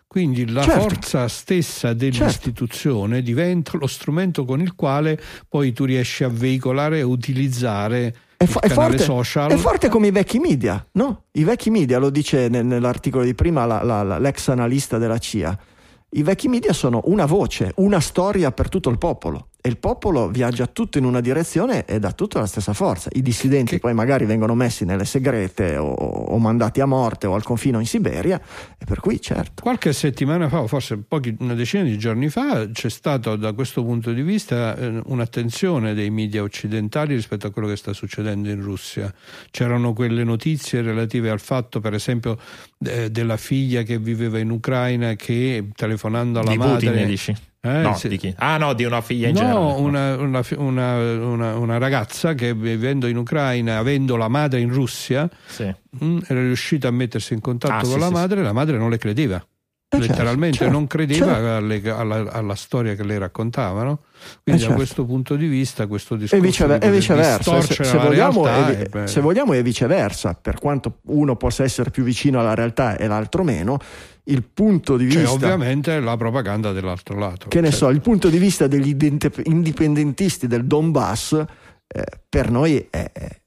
Quindi 0.08 0.50
la 0.50 0.62
certo. 0.62 0.80
forza 0.80 1.28
stessa 1.28 1.92
dell'istituzione 1.92 3.16
certo. 3.16 3.26
diventa 3.26 3.76
lo 3.76 3.86
strumento 3.86 4.46
con 4.46 4.62
il 4.62 4.74
quale 4.74 5.20
poi 5.46 5.74
tu 5.74 5.84
riesci 5.84 6.24
a 6.24 6.28
veicolare 6.28 7.00
e 7.00 7.02
utilizzare 7.02 8.14
è, 8.38 8.46
fo- 8.46 8.60
è, 8.60 8.70
forte, 8.70 8.98
social. 8.98 9.50
è 9.50 9.56
forte 9.56 9.90
come 9.90 10.06
i 10.06 10.10
vecchi 10.10 10.38
media, 10.38 10.82
no? 10.92 11.24
I 11.32 11.44
vecchi 11.44 11.68
media, 11.68 11.98
lo 11.98 12.08
dice 12.08 12.48
nell'articolo 12.48 13.22
di 13.22 13.34
prima 13.34 13.66
la, 13.66 13.82
la, 13.82 14.02
la, 14.02 14.18
l'ex 14.18 14.48
analista 14.48 14.96
della 14.96 15.18
CIA. 15.18 15.58
I 16.10 16.22
vecchi 16.22 16.48
media 16.48 16.72
sono 16.72 17.02
una 17.04 17.26
voce, 17.26 17.72
una 17.76 18.00
storia 18.00 18.50
per 18.50 18.70
tutto 18.70 18.88
il 18.88 18.96
popolo 18.96 19.48
e 19.60 19.68
il 19.68 19.78
popolo 19.78 20.28
viaggia 20.28 20.68
tutto 20.68 20.98
in 20.98 21.04
una 21.04 21.20
direzione 21.20 21.84
e 21.84 21.98
dà 21.98 22.12
tutto 22.12 22.38
la 22.38 22.46
stessa 22.46 22.72
forza. 22.72 23.10
I 23.12 23.22
dissidenti 23.22 23.72
che... 23.72 23.78
poi 23.80 23.92
magari 23.92 24.24
vengono 24.24 24.54
messi 24.54 24.84
nelle 24.84 25.04
segrete 25.04 25.76
o, 25.76 25.88
o, 25.90 26.38
mandati 26.38 26.80
a 26.80 26.86
morte 26.86 27.26
o 27.26 27.34
al 27.34 27.42
confino 27.42 27.80
in 27.80 27.86
Siberia 27.86 28.40
e 28.78 28.84
per 28.84 29.00
cui 29.00 29.20
certo. 29.20 29.62
Qualche 29.62 29.92
settimana 29.92 30.48
fa, 30.48 30.60
o 30.60 30.68
forse 30.68 30.98
pochi, 30.98 31.34
una 31.40 31.54
decina 31.54 31.82
di 31.82 31.98
giorni 31.98 32.28
fa, 32.28 32.70
c'è 32.70 32.88
stata 32.88 33.34
da 33.34 33.52
questo 33.52 33.82
punto 33.82 34.12
di 34.12 34.22
vista 34.22 34.76
eh, 34.76 35.02
un'attenzione 35.06 35.92
dei 35.92 36.10
media 36.10 36.42
occidentali 36.42 37.14
rispetto 37.14 37.48
a 37.48 37.50
quello 37.50 37.66
che 37.66 37.76
sta 37.76 37.92
succedendo 37.92 38.48
in 38.50 38.62
Russia. 38.62 39.12
C'erano 39.50 39.92
quelle 39.92 40.22
notizie 40.22 40.82
relative 40.82 41.30
al 41.30 41.40
fatto, 41.40 41.80
per 41.80 41.94
esempio, 41.94 42.38
eh, 42.84 43.10
della 43.10 43.36
figlia 43.36 43.82
che 43.82 43.98
viveva 43.98 44.38
in 44.38 44.50
Ucraina 44.50 45.14
che 45.14 45.68
telefonando 45.74 46.38
alla 46.38 46.50
di 46.50 46.56
madre... 46.58 46.90
Putin, 46.90 47.06
dici? 47.06 47.36
Eh, 47.60 47.80
no, 47.80 47.94
sì. 47.94 48.08
di 48.08 48.16
chi? 48.18 48.32
Ah 48.38 48.56
no, 48.56 48.72
di 48.72 48.84
una 48.84 49.00
figlia 49.00 49.28
in 49.28 49.34
no, 49.34 49.40
generale. 49.40 49.80
Una, 49.80 50.16
una, 50.16 50.44
una, 50.56 51.56
una, 51.56 51.78
ragazza 51.78 52.34
che 52.34 52.54
vivendo 52.54 53.08
in 53.08 53.16
Ucraina, 53.16 53.78
avendo 53.78 54.16
la 54.16 54.28
madre 54.28 54.60
in 54.60 54.72
Russia, 54.72 55.28
sì. 55.46 55.64
mh, 55.64 56.06
mm, 56.06 56.18
era 56.26 56.40
riuscita 56.40 56.88
a 56.88 56.92
mettersi 56.92 57.34
in 57.34 57.40
contatto 57.40 57.74
ah, 57.74 57.80
con 57.80 57.92
sì, 57.92 57.98
la 57.98 58.10
madre 58.10 58.40
e 58.40 58.42
la 58.44 58.52
madre 58.52 58.78
non 58.78 58.90
le 58.90 58.98
credeva. 58.98 59.44
Eh, 59.90 59.96
certo, 59.96 60.12
letteralmente 60.12 60.58
certo, 60.58 60.72
non 60.72 60.86
credeva 60.86 61.32
certo. 61.32 61.56
alle, 61.56 61.82
alla, 61.90 62.30
alla, 62.30 62.54
storia 62.54 62.94
che 62.94 63.04
le 63.04 63.18
raccontavano. 63.18 64.00
Quindi, 64.42 64.44
eh, 64.44 64.52
da 64.52 64.58
certo. 64.58 64.74
questo 64.74 65.04
punto 65.06 65.34
di 65.34 65.46
vista, 65.46 65.86
questo 65.86 66.14
discorso 66.14 66.44
e, 66.44 66.46
vicever- 66.46 66.84
e 66.84 66.90
viceversa. 66.90 67.60
Se, 67.62 67.84
se, 67.84 67.96
vogliamo, 67.96 68.46
è, 68.46 68.86
se, 69.04 69.20
vogliamo, 69.22 69.54
è 69.54 69.62
viceversa, 69.62 70.34
per 70.34 70.58
quanto 70.58 70.98
uno 71.06 71.36
possa 71.36 71.64
essere 71.64 71.90
più 71.90 72.02
vicino 72.02 72.38
alla 72.38 72.52
realtà 72.52 72.98
e 72.98 73.06
l'altro 73.06 73.42
meno 73.42 73.78
il 74.24 74.42
punto 74.42 74.98
di 74.98 75.06
vista. 75.06 75.22
C'è 75.22 75.28
ovviamente 75.28 76.00
la 76.00 76.18
propaganda 76.18 76.72
dell'altro 76.72 77.18
lato. 77.18 77.48
Che 77.48 77.60
ne 77.62 77.70
cioè. 77.70 77.78
so, 77.78 77.88
il 77.88 78.02
punto 78.02 78.28
di 78.28 78.36
vista 78.36 78.66
degli 78.66 78.94
indipendentisti 79.44 80.46
del 80.46 80.66
Donbass 80.66 81.32
eh, 81.86 82.04
per 82.28 82.50
noi 82.50 82.86
è, 82.90 83.10
è 83.10 83.40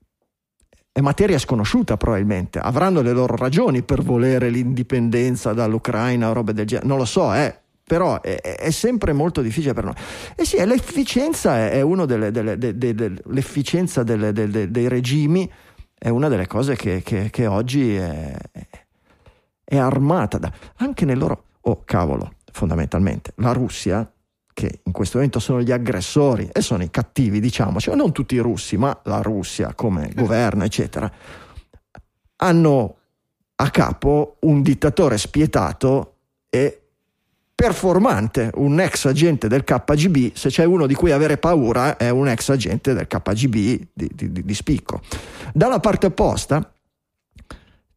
materia 0.99 1.37
sconosciuta 1.37 1.95
probabilmente, 1.95 2.59
avranno 2.59 3.01
le 3.01 3.13
loro 3.13 3.37
ragioni 3.37 3.81
per 3.81 4.01
volere 4.01 4.49
l'indipendenza 4.49 5.53
dall'Ucraina 5.53 6.29
o 6.29 6.33
robe 6.33 6.53
del 6.53 6.65
genere, 6.65 6.87
non 6.87 6.97
lo 6.97 7.05
so, 7.05 7.33
eh, 7.33 7.57
però 7.83 8.19
è, 8.19 8.41
è, 8.41 8.71
sempre 8.71 9.13
molto 9.13 9.41
difficile 9.41 9.73
per 9.73 9.85
noi. 9.85 9.93
E 10.35 10.43
sì, 10.43 10.57
l'efficienza 10.65 11.57
è, 11.57 11.71
è 11.71 11.81
una 11.81 12.05
delle, 12.05 12.31
delle, 12.31 12.57
de, 12.57 12.77
de, 12.77 12.93
de, 12.93 13.13
l'efficienza 13.27 14.03
delle, 14.03 14.33
dei 14.33 14.87
regimi 14.87 15.49
è 15.97 16.09
una 16.09 16.27
delle 16.27 16.47
cose 16.47 16.75
che, 16.75 17.01
che, 17.03 17.29
che 17.29 17.47
oggi 17.47 17.95
è, 17.95 18.35
è 19.63 19.77
armata 19.77 20.37
da, 20.37 20.51
anche 20.77 21.05
nel 21.05 21.17
loro... 21.17 21.43
Oh 21.65 21.83
cavolo, 21.85 22.33
fondamentalmente, 22.51 23.33
la 23.35 23.51
Russia 23.51 24.11
che 24.54 24.82
in 24.84 24.91
questo 24.91 25.18
momento 25.18 25.39
sono 25.39 25.62
gli 25.62 25.72
aggressori 25.72 26.49
e 26.52 26.62
sono 26.62 26.84
i 26.84 26.89
cattivi, 26.89 27.39
diciamo, 27.39 27.80
cioè 27.80 27.95
non 27.95 28.12
tutti 28.12 28.36
i 28.36 28.39
russi, 28.39 28.78
ma 28.78 28.97
la 29.04 29.22
Russia 29.22 29.74
come 29.74 30.10
eh. 30.10 30.14
governo, 30.14 30.64
eccetera, 30.64 31.12
hanno 32.38 32.95
a 33.56 33.70
capo 33.70 34.38
un 34.41 34.62
dittatore 34.62 35.18
spietato 35.18 36.16
e 36.49 36.82
performante, 37.54 38.49
un 38.56 38.80
ex 38.80 39.06
agente 39.06 39.47
del 39.47 39.64
KGB, 39.64 40.34
se 40.34 40.49
c'è 40.49 40.64
uno 40.64 40.88
di 40.88 40.95
cui 40.95 41.12
avere 41.12 41.38
paura 41.38 41.95
è 41.95 42.10
un 42.10 42.28
ex 42.28 42.49
agente 42.49 42.93
del 42.95 43.06
KGB 43.06 43.54
di, 43.93 44.10
di, 44.16 44.32
di 44.43 44.54
spicco. 44.56 45.02
Dalla 45.54 45.80
parte 45.80 46.08
opposta 46.08 46.74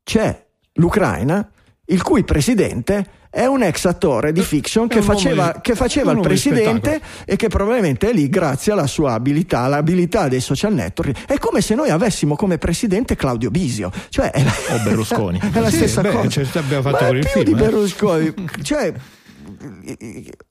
c'è 0.02 0.46
l'Ucraina, 0.74 1.50
il 1.86 2.02
cui 2.02 2.24
presidente 2.24 3.22
è 3.34 3.46
un 3.46 3.64
ex 3.64 3.84
attore 3.86 4.30
di 4.30 4.42
fiction 4.42 4.86
che 4.86 5.02
faceva, 5.02 5.58
che 5.60 5.74
faceva 5.74 6.12
il 6.12 6.20
presidente 6.20 7.00
e 7.24 7.34
che 7.34 7.48
probabilmente 7.48 8.10
è 8.10 8.12
lì 8.12 8.28
grazie 8.28 8.70
alla 8.70 8.86
sua 8.86 9.14
abilità, 9.14 9.66
l'abilità 9.66 10.28
dei 10.28 10.40
social 10.40 10.72
network. 10.72 11.24
È 11.26 11.36
come 11.38 11.60
se 11.60 11.74
noi 11.74 11.90
avessimo 11.90 12.36
come 12.36 12.58
presidente 12.58 13.16
Claudio 13.16 13.50
Bisio, 13.50 13.90
cioè 14.08 14.30
è 14.30 14.42
la, 14.44 14.52
o 14.70 14.78
Berlusconi. 14.84 15.40
è 15.52 15.58
la 15.58 15.68
sì, 15.68 15.76
stessa 15.78 16.00
beh, 16.00 16.10
cosa. 16.10 16.28
Cioè, 16.28 16.46
abbiamo 16.62 16.82
fatto 16.82 17.02
Ma 17.02 17.06
con 17.08 17.16
il 17.16 17.22
più 17.22 17.30
film. 17.30 17.44
di 17.44 17.50
eh. 17.50 17.54
Berlusconi, 17.54 18.34
cioè 18.62 18.92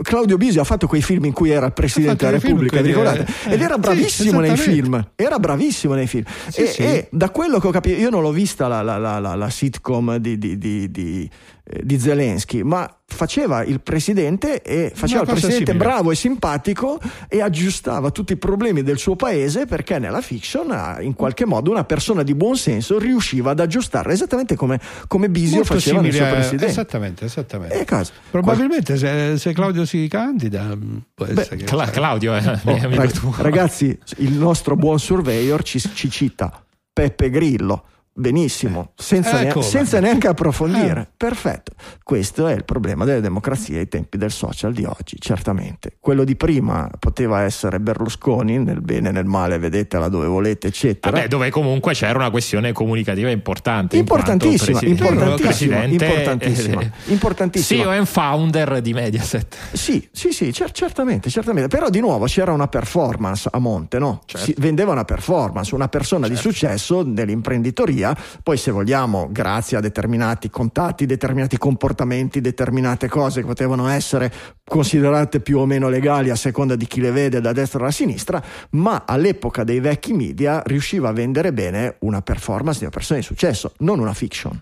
Claudio 0.01 0.37
Bisio 0.37 0.61
ha 0.61 0.65
fatto 0.65 0.87
quei 0.87 1.01
film 1.01 1.25
in 1.25 1.33
cui 1.33 1.49
era 1.49 1.65
il 1.65 1.73
presidente 1.73 2.25
della 2.25 2.37
Repubblica, 2.37 2.81
vi 2.81 2.87
ricordate? 2.89 3.19
era- 3.45 3.53
Ed 3.53 3.61
era 3.61 3.75
eh, 3.75 3.79
bravissimo 3.79 4.41
sì, 4.41 4.47
nei 4.47 4.57
film. 4.57 5.07
Era 5.15 5.39
bravissimo 5.39 5.93
nei 5.93 6.07
film. 6.07 6.23
Sì, 6.49 6.61
e, 6.61 6.67
sì. 6.67 6.81
e 6.83 7.07
da 7.11 7.29
quello 7.29 7.59
che 7.59 7.67
ho 7.67 7.71
capito, 7.71 7.99
io 7.99 8.09
non 8.09 8.21
l'ho 8.21 8.31
vista 8.31 8.67
la, 8.67 8.81
la- 8.81 8.97
la- 8.97 9.19
la- 9.19 9.35
la 9.35 9.49
sitcom 9.49 10.17
di, 10.17 10.37
di- 10.37 10.57
di- 10.57 11.29
di- 11.63 11.71
eh, 11.77 11.79
di 11.83 11.99
Zelensky, 11.99 12.61
ma 12.63 12.89
faceva 13.05 13.63
il 13.63 13.79
presidente 13.79 14.61
e 14.63 14.91
faceva 14.93 15.21
il 15.21 15.27
presidente 15.27 15.65
simile. 15.71 15.77
bravo 15.77 16.11
e 16.11 16.15
simpatico 16.15 16.99
e 17.29 17.41
aggiustava 17.41 18.09
tutti 18.09 18.33
i 18.33 18.37
problemi 18.37 18.81
del 18.81 18.97
suo 18.97 19.15
paese 19.15 19.65
perché 19.67 19.99
nella 19.99 20.21
fiction 20.21 20.97
in 21.01 21.13
qualche 21.13 21.45
modo 21.45 21.69
una 21.69 21.83
persona 21.83 22.23
di 22.23 22.33
buon 22.33 22.57
senso 22.57 22.97
riusciva 22.97 23.51
ad 23.51 23.59
aggiustarla 23.59 24.11
esattamente 24.11 24.55
come, 24.55 24.79
come 25.07 25.29
Bisio 25.29 25.57
Molto 25.57 25.73
faceva 25.75 26.01
nel 26.01 26.11
suo 26.13 26.25
a- 26.25 26.29
presidente. 26.31 26.65
Esattamente, 26.65 27.25
esattamente. 27.25 27.79
E 27.79 27.85
caso. 27.85 28.11
Probabilmente 28.31 28.97
se, 28.97 29.37
se 29.37 29.53
Claudio 29.53 29.85
si 29.85 30.07
candida, 30.07 30.75
può 31.13 31.25
essere 31.25 31.55
che 31.57 31.63
Cla- 31.65 31.89
Claudio, 31.91 32.35
eh, 32.35 32.59
Oh, 32.63 32.77
rag- 32.95 33.11
tuo. 33.11 33.33
ragazzi, 33.37 33.97
il 34.17 34.31
nostro 34.33 34.75
buon 34.75 34.97
surveyor 34.99 35.61
ci, 35.63 35.79
ci 35.79 36.09
cita 36.09 36.51
Peppe 36.91 37.29
Grillo. 37.29 37.85
Benissimo, 38.15 38.91
senza, 38.95 39.39
Eh, 39.39 39.43
nea- 39.45 39.53
come? 39.53 39.65
senza 39.65 39.99
neanche 39.99 40.27
approfondire. 40.27 41.01
Eh. 41.01 41.07
Perfetto. 41.17 41.71
Questo 42.03 42.45
è 42.47 42.53
il 42.53 42.63
problema 42.63 43.05
delle 43.05 43.21
democrazie 43.21 43.79
ai 43.79 43.87
tempi 43.87 44.19
del 44.19 44.29
social 44.29 44.71
di 44.71 44.83
oggi, 44.85 45.15
certamente. 45.19 45.95
Quello 45.99 46.23
di 46.23 46.35
prima 46.35 46.87
poteva 46.99 47.41
essere 47.41 47.79
Berlusconi, 47.79 48.59
nel 48.59 48.81
bene 48.81 49.09
e 49.09 49.11
nel 49.11 49.25
male, 49.25 49.57
vedetela 49.57 50.09
dove 50.09 50.27
volete, 50.27 50.67
eccetera. 50.67 51.15
Vabbè, 51.15 51.27
dove 51.27 51.49
comunque 51.49 51.93
c'era 51.93 52.19
una 52.19 52.29
questione 52.29 52.71
comunica 52.71 53.13
importante. 53.13 53.95
in 53.95 54.01
Importantissima, 54.01 54.77
presi- 54.77 54.93
importantissima, 54.93 55.83
importantissima, 55.85 56.81
eh, 56.81 56.91
importantissima. 57.05 57.81
CEO 57.83 57.91
and 57.91 58.05
founder 58.05 58.79
di 58.81 58.93
Mediaset. 58.93 59.55
Sì, 59.71 60.07
sì, 60.11 60.31
sì, 60.31 60.53
cer- 60.53 60.71
certamente, 60.71 61.31
certamente. 61.31 61.67
Però 61.67 61.89
di 61.89 61.99
nuovo 61.99 62.25
c'era 62.25 62.51
una 62.51 62.67
performance 62.67 63.49
a 63.51 63.57
monte, 63.57 63.97
no? 63.97 64.21
Certo. 64.25 64.45
Si 64.45 64.53
vendeva 64.59 64.91
una 64.91 65.03
performance, 65.05 65.73
una 65.73 65.87
persona 65.87 66.27
di 66.27 66.35
successo 66.35 67.01
nell'imprenditoria, 67.03 68.01
poi 68.41 68.57
se 68.57 68.71
vogliamo, 68.71 69.29
grazie 69.31 69.77
a 69.77 69.79
determinati 69.79 70.49
contatti, 70.49 71.05
determinati 71.05 71.57
comportamenti, 71.57 72.41
determinate 72.41 73.07
cose 73.07 73.41
che 73.41 73.47
potevano 73.47 73.87
essere 73.87 74.31
considerate 74.65 75.39
più 75.39 75.59
o 75.59 75.65
meno 75.65 75.87
legali 75.89 76.29
a 76.29 76.35
seconda 76.35 76.75
di 76.75 76.87
chi 76.87 76.99
le 76.99 77.11
vede 77.11 77.39
da 77.39 77.53
destra 77.53 77.79
o 77.79 77.83
da 77.83 77.91
sinistra, 77.91 78.43
ma 78.71 79.03
all'epoca 79.05 79.63
dei 79.63 79.79
vecchi 79.79 80.13
media 80.13 80.61
riusciva 80.65 81.09
a 81.09 81.13
vendere 81.13 81.53
bene 81.53 81.97
una 81.99 82.21
performance 82.21 82.79
di 82.79 82.85
una 82.85 82.93
persona 82.93 83.19
di 83.19 83.25
successo, 83.25 83.73
non 83.79 83.99
una 83.99 84.13
fiction. 84.13 84.61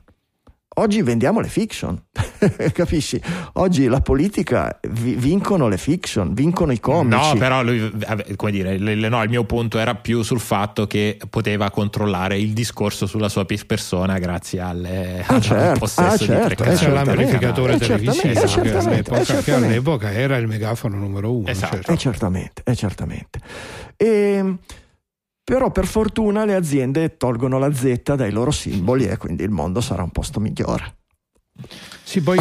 Oggi 0.82 1.04
vendiamo 1.04 1.40
le 1.42 1.48
fiction, 1.48 1.96
capisci? 2.74 3.22
Oggi 3.54 3.86
la 3.86 4.02
politica 4.02 4.80
vi- 4.90 5.14
vincono 5.14 5.68
le 5.68 5.78
fiction, 5.78 6.34
vincono 6.34 6.72
i 6.72 6.80
comici. 6.80 7.16
No, 7.34 7.36
però 7.38 7.62
lui, 7.62 7.92
come 8.36 8.52
dire, 8.52 8.80
le- 8.80 8.96
le- 8.96 9.08
no, 9.10 9.22
il 9.22 9.30
mio 9.30 9.44
punto 9.44 9.78
era 9.78 9.94
più 9.94 10.24
sul 10.24 10.40
fatto 10.40 10.88
che 10.88 11.20
poteva 11.30 11.70
controllare 11.70 12.40
il 12.40 12.54
discorso 12.54 13.06
sulla 13.06 13.30
sua 13.30 13.46
persona 13.46 14.18
grazie 14.18 14.60
alle, 14.60 15.24
Ah, 15.28 15.36
al 15.36 15.42
certo, 15.42 15.80
possesso 15.80 16.02
ah, 16.02 16.18
di 16.18 16.26
certo, 16.26 16.64
tre 16.64 16.72
eh, 16.74 16.76
certamente. 16.78 17.16
l'amplificatore 17.16 17.74
Eh, 17.74 17.78
televisivo 17.78 18.24
che, 18.24 18.70
eh, 18.72 18.76
all'epoca, 18.76 19.22
eh, 19.38 19.44
che 19.44 19.54
all'epoca 19.54 20.12
era 20.12 20.38
il 20.38 20.48
megafono 20.48 20.98
numero 20.98 21.32
uno. 21.32 21.48
Esatto. 21.48 21.76
certo. 21.76 21.92
Eh, 21.92 21.98
certamente, 21.98 22.64
certamente. 22.76 23.40
E, 23.98 24.56
però 25.52 25.70
per 25.70 25.86
fortuna 25.86 26.46
le 26.46 26.56
aziende 26.56 27.18
tolgono 27.18 27.60
la 27.60 27.74
Z 27.74 28.16
dai 28.16 28.32
loro 28.32 28.52
simboli 28.52 29.06
e 29.08 29.18
quindi 29.18 29.44
il 29.44 29.50
mondo 29.50 29.82
sarà 29.82 30.02
un 30.02 30.10
posto 30.10 30.40
migliore. 30.40 31.01
Sì, 32.04 32.20
poi 32.22 32.38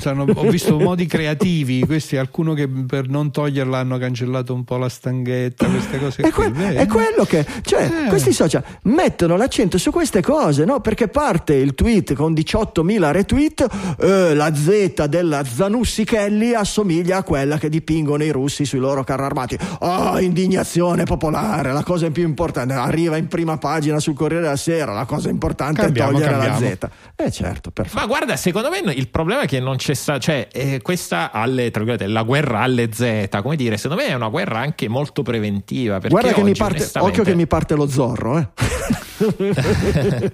sanno- 0.00 0.26
ho 0.34 0.42
visto 0.50 0.78
modi 0.78 1.06
creativi, 1.06 1.80
questi 1.86 2.18
alcuno 2.18 2.52
che 2.52 2.68
per 2.68 3.08
non 3.08 3.30
toglierla 3.30 3.78
hanno 3.78 3.96
cancellato 3.96 4.52
un 4.52 4.64
po' 4.64 4.76
la 4.76 4.90
stanghetta, 4.90 5.66
queste 5.66 5.98
cose 5.98 6.22
È, 6.22 6.30
qui. 6.30 6.32
que- 6.32 6.50
vedi? 6.50 6.76
è 6.76 6.86
quello 6.86 7.24
che, 7.24 7.46
cioè, 7.62 7.84
Eh. 8.04 8.08
questi 8.08 8.34
social 8.34 8.62
mettono 8.82 9.36
l'accento 9.36 9.78
su 9.78 9.90
queste 9.90 10.20
cose, 10.20 10.66
no? 10.66 10.80
Perché 10.80 11.08
parte 11.08 11.54
il 11.54 11.74
tweet 11.74 12.12
con 12.12 12.34
18.000 12.34 13.12
retweet, 13.12 13.66
eh, 14.00 14.34
la 14.34 14.54
Z 14.54 15.06
della 15.06 15.42
Zanussi 15.42 16.04
Kelly 16.04 16.52
assomiglia 16.52 17.18
a 17.18 17.22
quella 17.22 17.56
che 17.56 17.70
dipingono 17.70 18.24
i 18.24 18.30
russi 18.30 18.66
sui 18.66 18.78
loro 18.78 19.04
carri 19.04 19.22
armati. 19.22 19.56
Oh, 19.80 20.18
indignazione 20.20 21.04
popolare, 21.04 21.72
la 21.72 21.82
cosa 21.82 22.10
più 22.10 22.24
importante, 22.24 22.74
arriva 22.74 23.16
in 23.16 23.28
prima 23.28 23.56
pagina 23.56 23.98
sul 24.00 24.12
Corriere 24.14 24.42
della 24.42 24.56
Sera, 24.56 24.92
la 24.92 25.06
cosa 25.06 25.30
importante 25.30 25.80
Cambiamo, 25.80 26.10
è 26.10 26.12
togliere 26.12 26.32
cambiamo. 26.32 26.60
la 26.60 26.66
Z. 26.66 26.88
Eh 27.16 27.30
certo, 27.30 27.70
perfetto. 27.70 27.98
Ma 27.98 28.06
guarda, 28.06 28.36
secondo 28.36 28.63
me 28.70 28.92
il 28.92 29.08
problema 29.08 29.42
è 29.42 29.46
che 29.46 29.60
non 29.60 29.76
c'è 29.76 29.94
stato, 29.94 30.20
cioè 30.20 30.48
eh, 30.52 30.80
questa 30.82 31.30
alle, 31.30 31.70
tra 31.70 31.82
virgolette, 31.82 32.12
la 32.12 32.22
guerra 32.22 32.60
alle 32.60 32.90
Z, 32.92 33.28
come 33.42 33.56
dire, 33.56 33.76
secondo 33.76 34.02
me 34.02 34.08
è 34.08 34.14
una 34.14 34.28
guerra 34.28 34.58
anche 34.58 34.88
molto 34.88 35.22
preventiva. 35.22 35.94
Perché 35.94 36.08
Guarda 36.08 36.32
che 36.32 36.42
mi 36.42 36.50
oggi, 36.50 36.58
parte, 36.58 36.76
onestamente- 36.76 37.12
occhio 37.12 37.24
che 37.30 37.36
mi 37.36 37.46
parte 37.46 37.74
lo 37.74 37.88
zorro, 37.88 38.38
eh. 38.38 38.48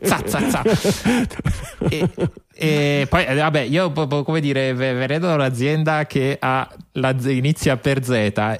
za, 0.03 0.23
za, 0.25 0.51
za. 0.51 0.63
E, 1.89 2.09
e 2.61 3.07
poi 3.09 3.25
eh, 3.25 3.35
vabbè 3.35 3.61
io 3.61 3.91
come 3.93 4.41
dire 4.41 4.75
ve- 4.75 4.93
vedo 5.07 5.33
un'azienda 5.33 6.07
che 6.07 6.37
ha 6.39 6.69
la 6.95 7.15
Z- 7.19 7.27
inizia 7.31 7.77
per 7.79 8.05
Z 8.05 8.11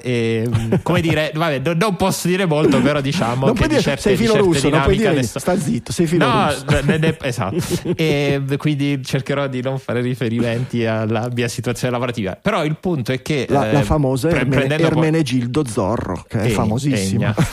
e 0.01 0.43
mm, 0.47 0.73
come 0.81 1.01
dire 1.01 1.31
vabbè 1.35 1.59
no- 1.63 1.73
non 1.73 1.95
posso 1.95 2.27
dire 2.27 2.45
molto 2.45 2.81
però 2.81 2.99
diciamo 3.01 3.45
non 3.45 3.53
che 3.55 3.65
puoi 3.65 3.67
di 3.67 3.75
dire 3.75 3.81
certe, 3.81 4.01
sei 4.01 4.11
di 4.15 4.17
filo 4.23 4.33
certe 4.33 4.47
russo, 4.47 4.69
non 4.69 4.81
puoi 4.81 4.97
dire 4.97 5.09
adesso- 5.09 5.39
sta 5.39 5.59
zitto, 5.59 5.91
sei 5.91 6.07
filo 6.07 6.25
No, 6.27 6.47
russo. 6.47 6.65
ne- 6.85 6.97
ne- 6.97 7.17
esatto. 7.21 7.55
E 7.95 8.41
quindi 8.57 9.03
cercherò 9.03 9.47
di 9.47 9.61
non 9.61 9.77
fare 9.77 10.01
riferimenti 10.01 10.85
alla 10.85 11.29
mia 11.33 11.47
situazione 11.47 11.91
lavorativa. 11.93 12.37
Però 12.41 12.63
il 12.65 12.77
punto 12.79 13.11
è 13.11 13.21
che. 13.21 13.45
La, 13.49 13.69
eh, 13.69 13.73
la 13.73 13.81
famosa 13.83 14.29
pre- 14.29 14.39
Ermene- 14.39 14.77
Ermenegildo 14.77 15.63
Zorro, 15.67 16.25
che 16.27 16.39
è 16.39 16.45
E- 16.45 16.49
famosissima. 16.49 17.33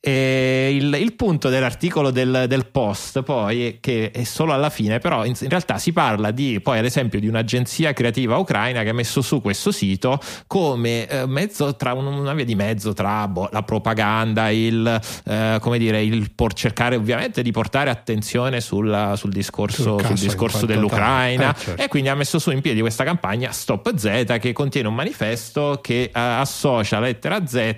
E 0.00 0.76
il, 0.76 0.94
il 1.00 1.14
punto 1.14 1.48
dell'articolo 1.48 2.10
del, 2.12 2.44
del 2.46 2.66
post 2.66 3.22
poi 3.22 3.66
è 3.66 3.76
che 3.80 4.12
è 4.12 4.22
solo 4.22 4.52
alla 4.52 4.70
fine, 4.70 5.00
però 5.00 5.24
in, 5.24 5.34
in 5.40 5.48
realtà 5.48 5.78
si 5.78 5.92
parla 5.92 6.30
di 6.30 6.60
poi 6.62 6.78
ad 6.78 6.84
esempio 6.84 7.18
di 7.18 7.26
un'agenzia 7.26 7.92
creativa 7.92 8.36
ucraina 8.36 8.84
che 8.84 8.90
ha 8.90 8.94
messo 8.94 9.22
su 9.22 9.40
questo 9.40 9.72
sito 9.72 10.20
come 10.46 11.08
eh, 11.08 11.26
mezzo 11.26 11.74
tra 11.74 11.94
un- 11.94 12.06
una 12.06 12.32
via 12.32 12.44
di 12.44 12.54
mezzo 12.54 12.92
tra 12.92 13.26
boh, 13.26 13.48
la 13.50 13.64
propaganda, 13.64 14.50
il 14.50 15.00
eh, 15.24 15.58
come 15.60 15.78
dire, 15.78 16.00
il 16.00 16.30
por- 16.32 16.52
cercare 16.52 16.94
ovviamente 16.94 17.42
di 17.42 17.50
portare 17.50 17.90
attenzione 17.90 18.60
sul, 18.60 19.14
sul 19.16 19.30
discorso, 19.32 19.98
Sul 19.98 20.14
discorso 20.14 20.64
dell'Ucraina. 20.64 21.52
Eh, 21.54 21.58
certo. 21.58 21.82
e 21.82 21.88
quindi 21.88 22.08
ha 22.08 22.14
messo 22.14 22.38
su 22.38 22.52
in 22.52 22.60
piedi 22.60 22.80
questa 22.80 23.02
campagna 23.02 23.50
Stop 23.50 23.92
Z 23.96 24.36
che 24.40 24.52
contiene 24.52 24.86
un 24.86 24.94
manifesto 24.94 25.80
che 25.82 26.02
eh, 26.04 26.10
associa 26.14 27.00
la 27.00 27.06
lettera 27.06 27.44
Z 27.44 27.74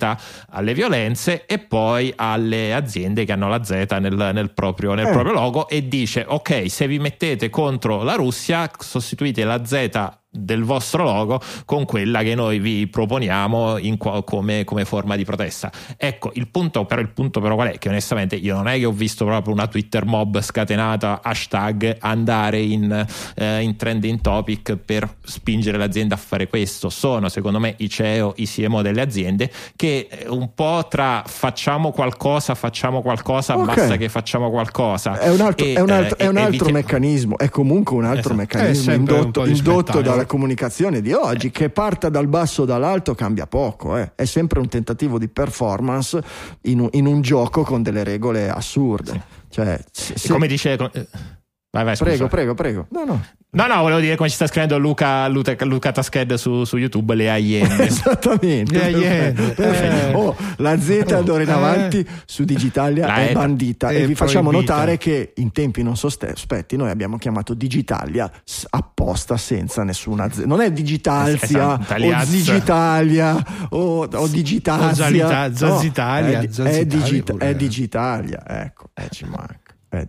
alle 0.50 0.74
violenze 0.74 1.46
e 1.46 1.58
poi 1.58 2.09
alle 2.16 2.74
aziende 2.74 3.24
che 3.24 3.32
hanno 3.32 3.48
la 3.48 3.62
Z 3.62 3.70
nel, 4.00 4.30
nel 4.32 4.52
proprio, 4.52 4.94
nel 4.94 5.06
Eh. 5.06 5.10
proprio 5.10 5.32
logo 5.32 5.68
e 5.68 5.88
dice 5.88 6.24
ok 6.26 6.70
se 6.70 6.86
vi 6.86 6.98
mettete 6.98 7.50
contro 7.50 8.02
la 8.02 8.14
Russia 8.14 8.70
sostituite 8.78 9.44
la 9.44 9.64
Z 9.64 10.18
del 10.32 10.62
vostro 10.62 11.02
logo 11.02 11.40
con 11.64 11.84
quella 11.84 12.22
che 12.22 12.36
noi 12.36 12.60
vi 12.60 12.86
proponiamo 12.86 13.78
qua, 13.98 14.22
come, 14.22 14.64
come, 14.64 14.84
forma 14.84 15.16
di 15.16 15.24
protesta. 15.24 15.72
Ecco, 15.96 16.30
il 16.34 16.48
punto, 16.48 16.84
però, 16.84 17.00
il 17.00 17.08
punto 17.08 17.40
però 17.40 17.56
qual 17.56 17.70
è? 17.70 17.78
Che 17.78 17.88
onestamente 17.88 18.36
io 18.36 18.54
non 18.54 18.68
è 18.68 18.78
che 18.78 18.84
ho 18.84 18.92
visto 18.92 19.24
proprio 19.24 19.52
una 19.52 19.66
Twitter 19.66 20.04
mob 20.04 20.40
scatenata, 20.40 21.20
hashtag, 21.22 21.96
andare 22.00 22.60
in, 22.60 23.06
eh, 23.34 23.60
in 23.60 23.76
trending 23.76 24.20
topic 24.20 24.76
per 24.76 25.16
spingere 25.24 25.76
l'azienda 25.78 26.14
a 26.14 26.18
fare 26.18 26.46
questo. 26.46 26.90
Sono 26.90 27.28
secondo 27.28 27.58
me 27.58 27.74
i 27.78 27.88
CEO, 27.88 28.34
i 28.36 28.46
CMO 28.46 28.82
delle 28.82 29.00
aziende 29.00 29.50
che 29.74 30.08
eh, 30.10 30.28
un 30.28 30.54
po' 30.54 30.86
tra 30.88 31.24
facciamo 31.26 31.90
qualcosa, 31.90 32.54
facciamo 32.54 33.02
qualcosa, 33.02 33.58
okay. 33.58 33.74
basta 33.74 33.96
che 33.96 34.08
facciamo 34.08 34.50
qualcosa. 34.50 35.18
È 35.18 35.28
un 35.28 35.40
altro, 35.40 35.66
e, 35.66 35.72
è 35.74 35.80
un 35.80 35.90
altro, 35.90 36.18
eh, 36.18 36.24
è 36.24 36.28
un 36.28 36.36
altro 36.36 36.66
evite... 36.66 36.72
meccanismo, 36.72 37.36
è 37.36 37.48
comunque 37.48 37.96
un 37.96 38.04
altro 38.04 38.32
esatto. 38.32 38.34
meccanismo 38.34 38.92
indotto, 38.92 39.44
indotto 39.44 40.00
dalla 40.00 40.19
comunicazione 40.26 41.00
di 41.00 41.12
oggi, 41.12 41.48
eh. 41.48 41.50
che 41.50 41.70
parta 41.70 42.08
dal 42.08 42.28
basso 42.28 42.62
o 42.62 42.64
dall'alto 42.64 43.14
cambia 43.14 43.46
poco, 43.46 43.96
eh. 43.96 44.12
è 44.14 44.24
sempre 44.24 44.60
un 44.60 44.68
tentativo 44.68 45.18
di 45.18 45.28
performance 45.28 46.22
in 46.62 46.80
un, 46.80 46.88
in 46.92 47.06
un 47.06 47.20
gioco 47.20 47.62
con 47.62 47.82
delle 47.82 48.04
regole 48.04 48.48
assurde. 48.48 49.12
Sì. 49.12 49.20
Cioè, 49.48 49.80
se... 49.90 50.28
Come 50.28 50.46
dice... 50.46 50.76
Vai, 50.76 51.84
vai, 51.84 51.96
prego, 51.96 52.26
prego, 52.26 52.54
prego. 52.54 52.86
No, 52.90 53.04
no. 53.04 53.24
No, 53.52 53.66
no, 53.66 53.80
volevo 53.80 53.98
dire 53.98 54.14
come 54.14 54.28
ci 54.28 54.36
sta 54.36 54.46
scrivendo 54.46 54.78
Luca, 54.78 55.26
Luca, 55.26 55.56
Luca 55.64 55.90
Tasked 55.90 56.34
su, 56.34 56.62
su, 56.62 56.76
YouTube, 56.76 57.16
le 57.16 57.36
Iene. 57.36 57.82
Esattamente. 57.82 58.90
Le. 58.90 59.34
Eh. 59.56 60.14
Oh, 60.14 60.36
la 60.58 60.78
Z 60.78 61.22
d'ora 61.22 61.42
in 61.42 61.48
eh. 61.48 61.52
avanti 61.52 61.98
eh. 61.98 62.06
su 62.26 62.44
Digitalia 62.44 63.06
la 63.06 63.16
è 63.16 63.32
bandita 63.32 63.88
è 63.88 64.02
e 64.02 64.06
vi 64.06 64.14
facciamo 64.14 64.52
notare 64.52 64.98
che 64.98 65.32
in 65.36 65.50
tempi 65.50 65.82
non 65.82 65.96
sospetti 65.96 66.76
noi 66.76 66.90
abbiamo 66.90 67.18
chiamato 67.18 67.52
Digitalia 67.54 68.30
apposta 68.70 69.36
senza 69.36 69.82
nessuna 69.82 70.30
Z. 70.30 70.44
Non 70.44 70.60
è 70.60 70.70
Digitalzia 70.70 71.80
esatto, 71.80 72.04
o 72.04 72.24
Digitalia 72.26 73.44
o, 73.70 74.04
o 74.04 74.26
Digitazia. 74.28 75.48
O 75.48 75.54
Zazitalia. 75.54 76.38
No, 76.38 76.64
è, 76.64 76.70
è, 76.70 76.86
digita- 76.86 77.34
è, 77.36 77.56
Digitalia, 77.56 78.44
ecco, 78.46 78.90
eh, 78.94 79.08
ci 79.10 79.24
manca. 79.24 79.74
È. 79.88 80.06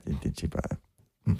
Mm 1.27 1.33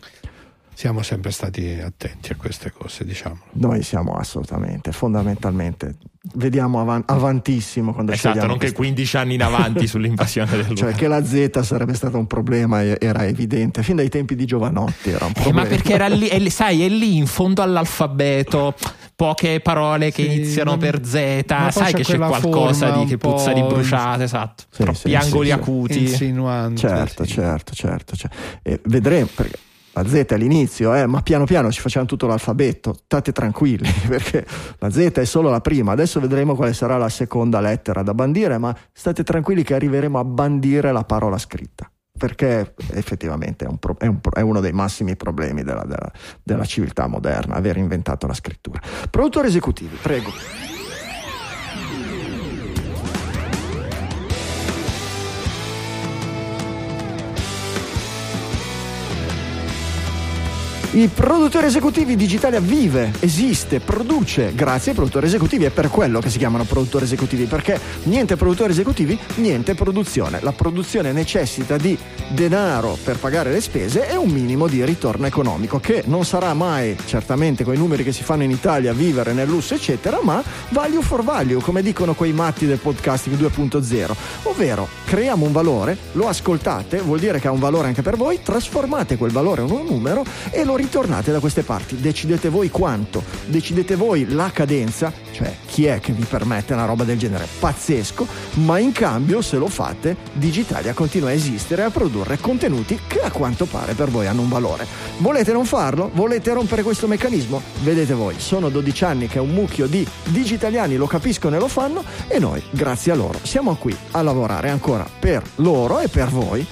siamo 0.74 1.02
sempre 1.04 1.32
stati 1.32 1.80
attenti 1.84 2.32
a 2.32 2.36
queste 2.36 2.72
cose, 2.72 3.06
diciamo. 3.06 3.38
Noi 3.54 3.84
siamo 3.84 4.14
assolutamente, 4.14 4.92
fondamentalmente, 4.92 5.96
vediamo 6.36 6.80
avan- 6.80 7.04
avantissimo 7.06 7.94
quando 7.94 8.12
esatto, 8.12 8.46
non 8.46 8.58
che 8.58 8.72
15 8.72 9.18
anni 9.18 9.34
in 9.36 9.44
avanti 9.44 9.86
sull'invasione 9.88 10.52
del 10.52 10.74
Cioè 10.78 10.94
che 10.94 11.08
la 11.08 11.24
Z 11.24 11.60
sarebbe 11.62 11.94
stato 11.94 12.18
un 12.18 12.28
problema 12.28 12.84
era 12.84 13.26
evidente, 13.26 13.84
fin 13.84 13.98
dai 13.98 14.10
tempi 14.10 14.36
di 14.36 14.46
Giovanotti 14.46 15.10
era 15.10 15.26
un 15.26 15.34
problema. 15.34 15.62
Eh, 15.62 15.64
ma 15.64 15.70
perché 15.70 15.94
era 15.94 16.08
lì, 16.08 16.28
è, 16.28 16.50
sai, 16.50 16.84
è 16.84 16.90
lì 16.90 17.18
in 17.18 17.28
fondo 17.28 17.62
all'alfabeto, 17.62 18.74
poche 19.16 19.60
parole 19.60 20.12
che 20.12 20.24
sì, 20.24 20.36
iniziano 20.36 20.78
per 20.78 21.06
Z, 21.06 21.46
sai 21.70 21.94
che 21.94 22.04
c'è 22.04 22.18
qualcosa 22.18 22.90
di, 22.92 23.06
che 23.06 23.18
puzza 23.18 23.52
di 23.54 23.62
bruciate, 23.62 24.24
esatto, 24.24 24.64
sì, 24.70 24.84
troppi 24.84 24.98
sì, 24.98 25.16
angoli 25.16 25.52
acuti. 25.52 26.00
Insinuante. 26.02 26.80
Certo, 26.80 27.26
certo, 27.26 27.74
certo, 27.74 28.16
certo. 28.16 28.80
vedremo, 28.86 29.30
perché 29.36 29.58
la 29.94 30.08
Z 30.08 30.14
è 30.14 30.38
l'inizio, 30.38 30.94
eh, 30.94 31.06
ma 31.06 31.22
piano 31.22 31.46
piano 31.46 31.72
ci 31.72 31.82
facciamo 31.82 32.06
tutto 32.06 32.28
l'alfabeto, 32.28 32.94
state 32.94 33.32
tranquilli 33.32 33.90
perché 34.08 34.46
la 34.78 34.90
Z 34.90 34.98
è 34.98 35.26
solo 35.26 35.50
la 35.50 35.62
prima, 35.62 35.92
adesso 35.92 36.20
vedremo 36.20 36.56
quale 36.56 36.74
sarà 36.74 36.98
la 36.98 37.10
seconda 37.10 37.60
lettera 37.60 38.04
da 38.04 38.14
bandire, 38.14 38.58
ma 38.58 38.76
state 38.92 39.24
tranquilli 39.24 39.64
che 39.64 39.74
arriveremo 39.74 40.18
a 40.20 40.24
bandire 40.24 40.92
la 40.92 41.04
parola 41.04 41.38
scritta 41.38 41.90
perché 42.18 42.76
effettivamente 42.92 43.66
è, 43.66 43.68
un 43.68 43.78
pro, 43.80 43.98
è, 43.98 44.06
un, 44.06 44.20
è, 44.32 44.42
uno 44.42 44.60
dei 44.60 44.74
massimi 44.74 45.16
problemi 45.16 45.64
della, 45.64 45.84
della, 45.84 46.12
della 46.44 46.66
civiltà 46.66 47.08
moderna, 47.08 47.56
aver 47.56 47.78
inventato 47.78 48.28
la 48.28 48.36
scrittura. 48.36 48.80
Produttori 49.10 49.48
esecutivi, 49.48 49.98
prego. 50.00 50.81
I 60.94 61.08
produttori 61.08 61.68
esecutivi 61.68 62.18
Digitalia 62.18 62.60
vive, 62.60 63.14
esiste, 63.22 63.80
produce 63.80 64.52
grazie 64.54 64.92
ai 64.92 64.98
produttori 64.98 65.26
esecutivi. 65.26 65.64
È 65.64 65.70
per 65.70 65.88
quello 65.88 66.20
che 66.20 66.30
si 66.30 66.38
chiamano 66.38 66.66
produttori 66.66 67.06
esecutivi, 67.06 67.46
perché 67.46 67.80
niente 68.04 68.36
produttori 68.36 68.74
esecutivi, 68.74 69.18
niente 69.36 69.74
produzione. 69.74 70.40
La 70.42 70.52
produzione 70.52 71.14
necessita 71.14 71.78
di 71.78 71.98
denaro 72.28 72.98
per 73.02 73.20
pagare 73.20 73.54
le 73.54 73.62
spese 73.62 74.10
e 74.10 74.18
un 74.18 74.32
minimo 74.32 74.68
di 74.68 74.84
ritorno 74.84 75.28
economico, 75.28 75.80
che 75.80 76.04
non 76.08 76.26
sarà 76.26 76.54
mai, 76.54 76.98
certamente 77.06 77.64
con 77.64 77.74
i 77.74 77.78
numeri 77.78 78.04
che 78.04 78.12
si 78.12 78.24
fanno 78.24 78.44
in 78.44 78.52
Italia, 78.52 78.92
vivere 78.92 79.32
nel 79.32 79.48
lusso, 79.48 79.76
eccetera, 79.76 80.20
ma 80.22 80.44
value 80.72 81.02
for 81.02 81.24
value, 81.24 81.62
come 81.62 81.82
dicono 81.82 82.16
quei 82.16 82.34
matti 82.34 82.66
del 82.66 82.80
podcasting 82.80 83.38
2.0. 83.38 84.14
Ovvero, 84.44 84.90
creiamo 85.06 85.46
un 85.46 85.54
valore, 85.54 85.98
lo 86.12 86.28
ascoltate, 86.28 87.00
vuol 87.00 87.20
dire 87.20 87.40
che 87.40 87.48
ha 87.48 87.52
un 87.52 87.60
valore 87.60 87.88
anche 87.88 88.02
per 88.02 88.18
voi, 88.18 88.42
trasformate 88.44 89.16
quel 89.16 89.32
valore 89.32 89.62
in 89.62 89.72
un 89.72 89.86
numero 89.86 90.26
e 90.50 90.66
lo 90.66 90.80
ritornate 90.82 91.32
da 91.32 91.40
queste 91.40 91.62
parti, 91.62 91.98
decidete 91.98 92.50
voi 92.50 92.72
quanto, 92.72 93.24
decidete 93.46 93.96
voi 93.96 94.28
la 94.30 94.50
cadenza, 94.52 95.14
cioè 95.32 95.56
chi 95.68 95.86
è 95.86 96.00
che 96.00 96.12
vi 96.12 96.24
permette 96.24 96.74
una 96.74 96.86
roba 96.86 97.04
del 97.04 97.20
genere? 97.20 97.48
Pazzesco, 97.60 98.26
ma 98.56 98.80
in 98.80 98.92
cambio 98.92 99.44
se 99.44 99.58
lo 99.58 99.68
fate 99.68 100.18
Digitalia 100.34 100.94
continua 100.94 101.30
a 101.30 101.34
esistere 101.34 101.84
e 101.84 101.86
a 101.86 101.90
produrre 101.92 102.40
contenuti 102.40 103.00
che 103.08 103.22
a 103.22 103.30
quanto 103.32 103.66
pare 103.66 103.94
per 103.94 104.10
voi 104.10 104.26
hanno 104.26 104.42
un 104.42 104.50
valore. 104.50 104.88
Volete 105.20 105.54
non 105.54 105.66
farlo? 105.66 106.10
Volete 106.14 106.52
rompere 106.52 106.82
questo 106.82 107.06
meccanismo? 107.06 107.62
Vedete 107.84 108.16
voi, 108.16 108.36
sono 108.40 108.70
12 108.70 109.04
anni 109.04 109.28
che 109.28 109.38
un 109.38 109.50
mucchio 109.50 109.86
di 109.86 110.06
digitaliani 110.26 110.96
lo 110.96 111.06
capiscono 111.06 111.56
e 111.56 111.60
lo 111.60 111.68
fanno 111.68 112.04
e 112.28 112.40
noi, 112.40 112.62
grazie 112.72 113.12
a 113.12 113.16
loro, 113.16 113.40
siamo 113.44 113.76
qui 113.76 113.96
a 114.12 114.22
lavorare 114.24 114.70
ancora 114.70 115.08
per 115.20 115.44
loro 115.58 116.00
e 116.00 116.08
per 116.08 116.30
voi 116.30 116.66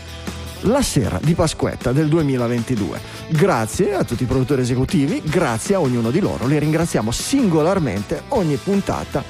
la 0.61 0.81
sera 0.81 1.19
di 1.21 1.33
Pasquetta 1.33 1.91
del 1.91 2.07
2022. 2.07 2.99
Grazie 3.29 3.95
a 3.95 4.03
tutti 4.03 4.23
i 4.23 4.27
produttori 4.27 4.61
esecutivi, 4.61 5.21
grazie 5.23 5.75
a 5.75 5.79
ognuno 5.79 6.11
di 6.11 6.19
loro, 6.19 6.47
li 6.47 6.59
ringraziamo 6.59 7.11
singolarmente 7.11 8.23
ogni 8.29 8.55
puntata 8.55 9.23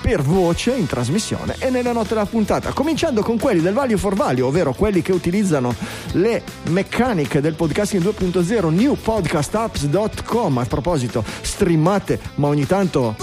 per 0.00 0.20
voce 0.20 0.72
in 0.72 0.86
trasmissione 0.86 1.56
e 1.58 1.70
nelle 1.70 1.90
note 1.92 2.08
della 2.08 2.26
puntata, 2.26 2.72
cominciando 2.72 3.22
con 3.22 3.38
quelli 3.38 3.62
del 3.62 3.72
Value 3.72 3.96
for 3.96 4.14
Value, 4.14 4.42
ovvero 4.42 4.74
quelli 4.74 5.00
che 5.00 5.12
utilizzano 5.12 5.74
le 6.12 6.42
meccaniche 6.68 7.40
del 7.40 7.54
podcasting 7.54 8.02
2.0 8.02 8.68
newpodcastapps.com. 8.70 10.58
A 10.58 10.66
proposito, 10.66 11.24
streamate, 11.40 12.20
ma 12.34 12.48
ogni 12.48 12.66
tanto 12.66 13.16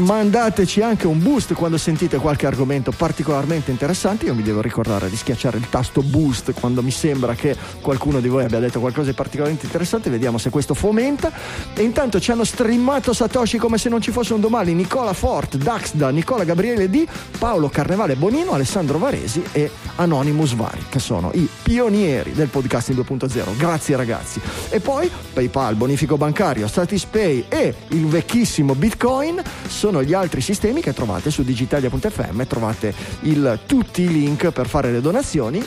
mandateci 0.00 0.80
anche 0.80 1.06
un 1.06 1.22
boost 1.22 1.54
quando 1.54 1.76
sentite 1.76 2.18
qualche 2.18 2.46
argomento 2.46 2.90
particolarmente 2.90 3.70
interessante. 3.70 4.26
Io 4.26 4.34
mi 4.34 4.42
devo 4.42 4.60
ricordare 4.60 5.08
di 5.08 5.16
schiacciare 5.16 5.58
il 5.58 5.68
tasto 5.68 6.02
boost 6.02 6.52
quando 6.52 6.82
mi 6.82 6.90
sembra 6.90 7.34
che 7.34 7.56
qualcuno 7.80 8.20
di 8.20 8.28
voi 8.28 8.44
abbia 8.44 8.58
detto 8.58 8.80
qualcosa 8.80 9.10
di 9.10 9.14
particolarmente 9.14 9.66
interessante. 9.66 10.10
Vediamo 10.10 10.38
se 10.38 10.50
questo 10.50 10.74
fomenta. 10.74 11.32
E 11.74 11.82
intanto 11.82 12.20
ci 12.20 12.30
hanno 12.30 12.44
streamato 12.44 13.12
Satoshi 13.12 13.58
come 13.58 13.78
se 13.78 13.88
non 13.88 14.00
ci 14.00 14.10
fosse 14.10 14.34
un 14.34 14.40
domani. 14.40 14.74
Nicola 14.74 15.12
Fort, 15.12 15.56
Dax 15.56 15.94
da 15.94 16.10
Nicola 16.10 16.44
Gabriele 16.44 16.88
D, 16.88 17.06
Paolo 17.38 17.68
Carnevale 17.68 18.16
Bonino, 18.16 18.52
Alessandro 18.52 18.98
Varesi 18.98 19.42
e 19.52 19.70
Anonymous 19.96 20.54
Vari, 20.54 20.84
che 20.88 20.98
sono 20.98 21.30
i 21.34 21.48
pionieri 21.62 22.32
del 22.32 22.48
podcasting 22.48 22.98
2.0. 22.98 23.56
Grazie 23.56 23.96
ragazzi. 23.96 24.40
E 24.68 24.80
poi 24.80 25.10
PayPal, 25.32 25.74
bonifico 25.74 26.16
bancario, 26.16 26.68
Satispay 26.68 27.46
e 27.48 27.74
il 27.88 28.06
vecchissimo 28.06 28.74
Bitcoin 28.74 29.42
sono 29.70 30.02
gli 30.02 30.12
altri 30.12 30.40
sistemi 30.40 30.80
che 30.80 30.92
trovate 30.92 31.30
su 31.30 31.42
digitalia.fm. 31.42 32.42
Trovate 32.46 32.94
il, 33.22 33.58
tutti 33.66 34.02
i 34.02 34.08
link 34.08 34.50
per 34.50 34.66
fare 34.66 34.90
le 34.92 35.00
donazioni. 35.00 35.64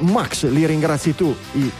Max, 0.00 0.48
li 0.48 0.64
ringrazi 0.66 1.14
tu, 1.14 1.34
i 1.52 1.70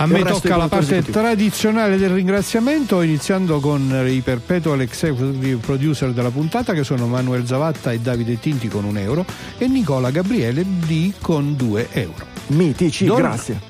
a 0.00 0.06
me 0.06 0.22
tocca 0.22 0.56
la 0.56 0.66
parte 0.66 0.96
esecutivo. 0.96 1.20
tradizionale 1.20 1.98
del 1.98 2.08
ringraziamento, 2.10 3.02
iniziando 3.02 3.60
con 3.60 4.06
i 4.08 4.20
perpetual 4.20 4.80
executive 4.80 5.56
producer 5.56 6.12
della 6.12 6.30
puntata, 6.30 6.72
che 6.72 6.84
sono 6.84 7.06
Manuel 7.06 7.46
Zavatta 7.46 7.92
e 7.92 8.00
Davide 8.00 8.40
Tinti 8.40 8.68
con 8.68 8.84
un 8.84 8.96
euro, 8.96 9.26
e 9.58 9.68
Nicola 9.68 10.10
Gabriele 10.10 10.64
D 10.64 11.12
con 11.20 11.54
due 11.54 11.88
euro. 11.92 12.24
Mitici, 12.46 13.04
Don... 13.04 13.18
grazie. 13.18 13.69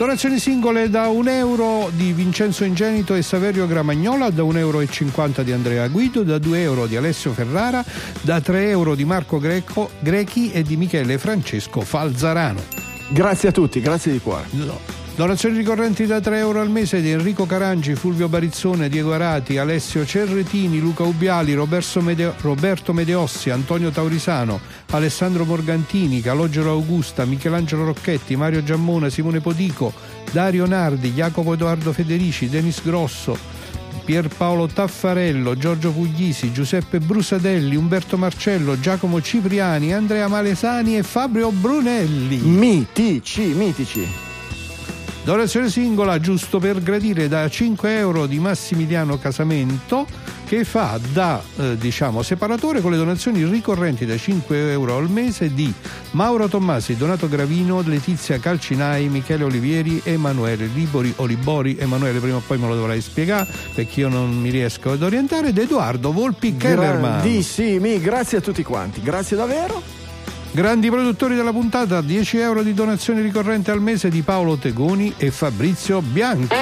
Donazioni 0.00 0.38
singole 0.38 0.88
da 0.88 1.08
un 1.08 1.28
euro 1.28 1.90
di 1.92 2.14
Vincenzo 2.14 2.64
Ingenito 2.64 3.14
e 3.14 3.20
Saverio 3.20 3.66
Gramagnola, 3.66 4.30
da 4.30 4.42
1,50 4.42 4.56
euro 4.56 5.42
di 5.42 5.52
Andrea 5.52 5.86
Guido, 5.88 6.22
da 6.22 6.38
2 6.38 6.62
euro 6.62 6.86
di 6.86 6.96
Alessio 6.96 7.34
Ferrara, 7.34 7.84
da 8.22 8.40
3 8.40 8.70
euro 8.70 8.94
di 8.94 9.04
Marco 9.04 9.38
Greco, 9.38 9.90
Grechi 9.98 10.52
e 10.52 10.62
di 10.62 10.78
Michele 10.78 11.18
Francesco 11.18 11.82
Falzarano. 11.82 12.62
Grazie 13.10 13.50
a 13.50 13.52
tutti, 13.52 13.82
grazie 13.82 14.12
di 14.12 14.20
cuore. 14.20 14.46
No. 14.52 14.99
Donazioni 15.14 15.58
ricorrenti 15.58 16.06
da 16.06 16.18
3 16.18 16.38
euro 16.38 16.60
al 16.60 16.70
mese 16.70 17.02
di 17.02 17.10
Enrico 17.10 17.44
Carangi, 17.44 17.94
Fulvio 17.94 18.26
Barizzone, 18.28 18.88
Diego 18.88 19.12
Arati, 19.12 19.58
Alessio 19.58 20.06
Cerretini, 20.06 20.78
Luca 20.78 21.02
Ubiali, 21.02 21.52
Roberto 21.52 22.00
Medeossi, 22.94 23.50
Antonio 23.50 23.90
Taurisano, 23.90 24.58
Alessandro 24.92 25.44
Morgantini, 25.44 26.22
Calogero 26.22 26.70
Augusta, 26.70 27.26
Michelangelo 27.26 27.84
Rocchetti, 27.84 28.34
Mario 28.34 28.62
Giammona, 28.62 29.10
Simone 29.10 29.40
Podico, 29.40 29.92
Dario 30.30 30.64
Nardi, 30.64 31.12
Jacopo 31.12 31.52
Edoardo 31.52 31.92
Federici, 31.92 32.48
Denis 32.48 32.82
Grosso, 32.82 33.36
Pierpaolo 34.02 34.68
Taffarello, 34.68 35.54
Giorgio 35.54 35.92
Puglisi, 35.92 36.50
Giuseppe 36.50 36.98
Brusadelli, 36.98 37.76
Umberto 37.76 38.16
Marcello, 38.16 38.80
Giacomo 38.80 39.20
Cipriani, 39.20 39.92
Andrea 39.92 40.28
Malesani 40.28 40.96
e 40.96 41.02
Fabio 41.02 41.50
Brunelli. 41.50 42.38
Mitici, 42.38 43.42
mitici. 43.48 44.29
Donazione 45.22 45.68
singola 45.68 46.18
giusto 46.18 46.58
per 46.58 46.82
gradire 46.82 47.28
da 47.28 47.48
5 47.48 47.96
euro 47.96 48.26
di 48.26 48.38
Massimiliano 48.38 49.18
Casamento 49.18 50.06
che 50.46 50.64
fa 50.64 50.98
da 51.12 51.40
eh, 51.58 51.76
diciamo 51.76 52.22
separatore 52.22 52.80
con 52.80 52.90
le 52.90 52.96
donazioni 52.96 53.44
ricorrenti 53.44 54.04
da 54.04 54.16
5 54.16 54.72
euro 54.72 54.96
al 54.96 55.08
mese 55.08 55.54
di 55.54 55.72
Mauro 56.12 56.48
Tommasi, 56.48 56.96
Donato 56.96 57.28
Gravino, 57.28 57.82
Letizia 57.82 58.40
Calcinai, 58.40 59.08
Michele 59.08 59.44
Olivieri, 59.44 60.00
Emanuele 60.02 60.66
Libori, 60.66 61.12
Olibori, 61.16 61.76
Emanuele 61.78 62.18
prima 62.18 62.38
o 62.38 62.42
poi 62.44 62.58
me 62.58 62.66
lo 62.66 62.74
dovrai 62.74 63.00
spiegare 63.00 63.46
perché 63.74 64.00
io 64.00 64.08
non 64.08 64.40
mi 64.40 64.50
riesco 64.50 64.90
ad 64.90 65.02
orientare 65.02 65.48
ed 65.48 65.58
Edoardo 65.58 66.12
Volpi 66.12 66.56
Kellerman. 66.56 67.20
Grandissimi, 67.20 68.00
grazie 68.00 68.38
a 68.38 68.40
tutti 68.40 68.64
quanti, 68.64 69.00
grazie 69.02 69.36
davvero. 69.36 69.99
Grandi 70.52 70.90
produttori 70.90 71.36
della 71.36 71.52
puntata, 71.52 72.00
10 72.00 72.38
euro 72.38 72.64
di 72.64 72.74
donazione 72.74 73.22
ricorrente 73.22 73.70
al 73.70 73.80
mese 73.80 74.08
di 74.08 74.22
Paolo 74.22 74.56
Tegoni 74.56 75.14
e 75.16 75.30
Fabrizio 75.30 76.02
Bianchi. 76.02 76.56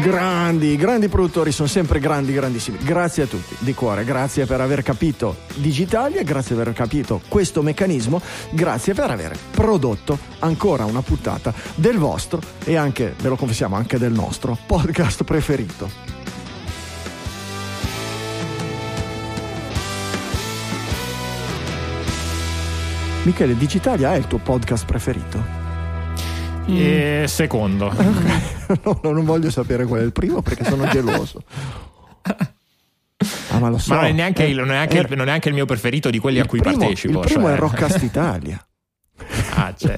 Grandi, 0.00 0.76
grandi 0.76 1.08
produttori, 1.08 1.50
sono 1.50 1.66
sempre 1.66 1.98
grandi, 1.98 2.32
grandissimi. 2.32 2.78
Grazie 2.78 3.24
a 3.24 3.26
tutti, 3.26 3.56
di 3.58 3.74
cuore, 3.74 4.04
grazie 4.04 4.46
per 4.46 4.60
aver 4.60 4.84
capito 4.84 5.38
Digitalia, 5.56 6.22
grazie 6.22 6.54
per 6.54 6.68
aver 6.68 6.78
capito 6.78 7.20
questo 7.26 7.62
meccanismo, 7.62 8.22
grazie 8.50 8.94
per 8.94 9.10
aver 9.10 9.36
prodotto 9.50 10.16
ancora 10.38 10.84
una 10.84 11.02
puntata 11.02 11.52
del 11.74 11.98
vostro 11.98 12.40
e 12.62 12.76
anche, 12.76 13.12
ve 13.20 13.28
lo 13.28 13.36
confessiamo, 13.36 13.74
anche 13.74 13.98
del 13.98 14.12
nostro 14.12 14.56
podcast 14.66 15.24
preferito. 15.24 16.21
Michele, 23.24 23.56
Digitalia 23.56 24.14
è 24.14 24.16
il 24.16 24.26
tuo 24.26 24.38
podcast 24.38 24.84
preferito? 24.84 25.60
E 26.66 27.24
secondo. 27.28 27.92
no, 28.84 29.00
non 29.02 29.24
voglio 29.24 29.50
sapere 29.50 29.84
qual 29.84 30.00
è 30.00 30.04
il 30.04 30.12
primo 30.12 30.42
perché 30.42 30.64
sono 30.64 30.86
geloso. 30.90 31.42
Ah, 33.50 33.58
ma 33.60 33.68
lo 33.68 33.78
so. 33.78 33.92
Ma 33.94 34.00
non 34.00 34.10
è 34.10 34.12
neanche, 34.12 34.44
Eh, 34.44 34.50
il, 34.50 34.56
non 34.56 34.68
è 34.70 34.72
neanche 34.72 34.98
è- 34.98 35.00
il- 35.02 35.08
non 35.10 35.20
è 35.20 35.24
neanche 35.24 35.48
il 35.48 35.54
mio 35.54 35.64
preferito 35.66 36.10
di 36.10 36.18
quelli 36.18 36.40
a 36.40 36.46
cui 36.46 36.60
primo- 36.60 36.78
partecipo. 36.78 37.20
Il 37.20 37.26
primo 37.26 37.42
cioè- 37.46 37.54
è 37.54 37.58
Rockcast 37.58 38.02
Italia. 38.02 38.66
Ah, 39.54 39.72
cioè, 39.76 39.94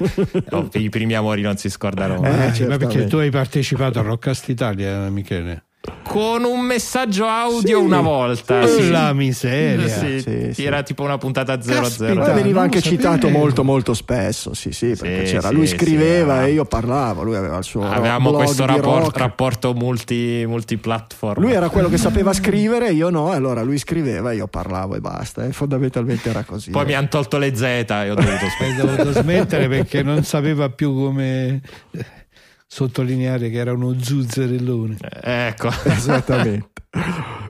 oh, 0.51 0.68
i 0.72 0.88
primi 0.90 1.14
amori 1.14 1.40
non 1.40 1.56
si 1.56 1.70
scordano 1.70 2.20
mai. 2.20 2.51
Eh, 2.59 2.62
Eh, 2.62 2.66
ma 2.66 2.76
perché 2.76 3.06
tu 3.06 3.16
hai 3.16 3.30
partecipato 3.30 3.98
a 3.98 4.02
Rockcast 4.02 4.48
Italia, 4.48 5.09
Michele? 5.09 5.64
Con 6.02 6.44
un 6.44 6.61
messaggio 6.61 7.27
audio 7.27 7.78
Sì. 7.78 7.85
una 7.85 8.01
volta. 8.01 8.66
Sì. 8.66 8.90
La 8.90 9.12
miseria. 9.12 9.89
Sì, 9.89 10.20
Sì, 10.20 10.52
sì. 10.52 10.65
Era 10.65 10.82
tipo 10.82 11.02
una 11.02 11.19
puntata 11.19 11.61
00. 11.61 11.81
Caspita. 11.81 12.12
Poi 12.15 12.24
Dai, 12.24 12.35
veniva 12.35 12.61
anche 12.62 12.81
citato 12.81 13.23
sapevo. 13.27 13.39
molto 13.39 13.65
molto 13.65 13.94
spesso, 13.94 14.55
sì 14.55 14.70
sì, 14.73 14.94
perché 14.98 15.27
Sì, 15.27 15.32
c'era, 15.35 15.48
sì, 15.48 15.55
lui 15.55 15.66
scriveva 15.66 16.44
e 16.44 16.52
io 16.52 16.65
parlavo, 16.65 17.23
lui 17.24 17.36
aveva 17.36 17.56
il 17.59 17.65
suo 17.65 17.82
Avevamo 17.90 18.31
blog 18.31 18.44
questo 18.44 18.65
rapport- 18.66 19.16
rapporto 19.16 19.73
multi, 19.74 20.44
multiplatform. 20.47 21.40
Lui 21.43 21.52
era 21.52 21.69
quello 21.69 21.89
che 21.89 21.98
sapeva 21.98 22.32
scrivere, 22.32 22.90
io 22.93 23.11
no, 23.11 23.31
allora 23.32 23.62
lui 23.62 23.78
scriveva 23.78 24.31
e 24.31 24.36
io 24.36 24.47
parlavo 24.47 24.94
e 24.94 25.01
basta, 25.01 25.44
e 25.44 25.52
fondamentalmente 25.52 26.28
era 26.31 26.44
così. 26.44 26.70
Poi 26.70 26.85
mi 26.85 26.94
hanno 26.94 27.09
tolto 27.09 27.39
le 27.39 27.55
Z 27.56 27.62
e 27.62 28.11
ho 28.11 28.15
dovuto 28.15 29.12
smettere 29.20 29.69
perché 29.69 30.02
non 30.02 30.23
sapeva 30.23 30.69
più 30.70 30.94
come 30.94 31.61
eh, 31.93 32.05
sottolineare 32.66 33.51
che 33.51 33.59
era 33.59 33.73
uno 33.73 33.95
zuzzerellone. 33.99 34.97
ecco. 35.23 35.69
Esattamente. 35.85 36.70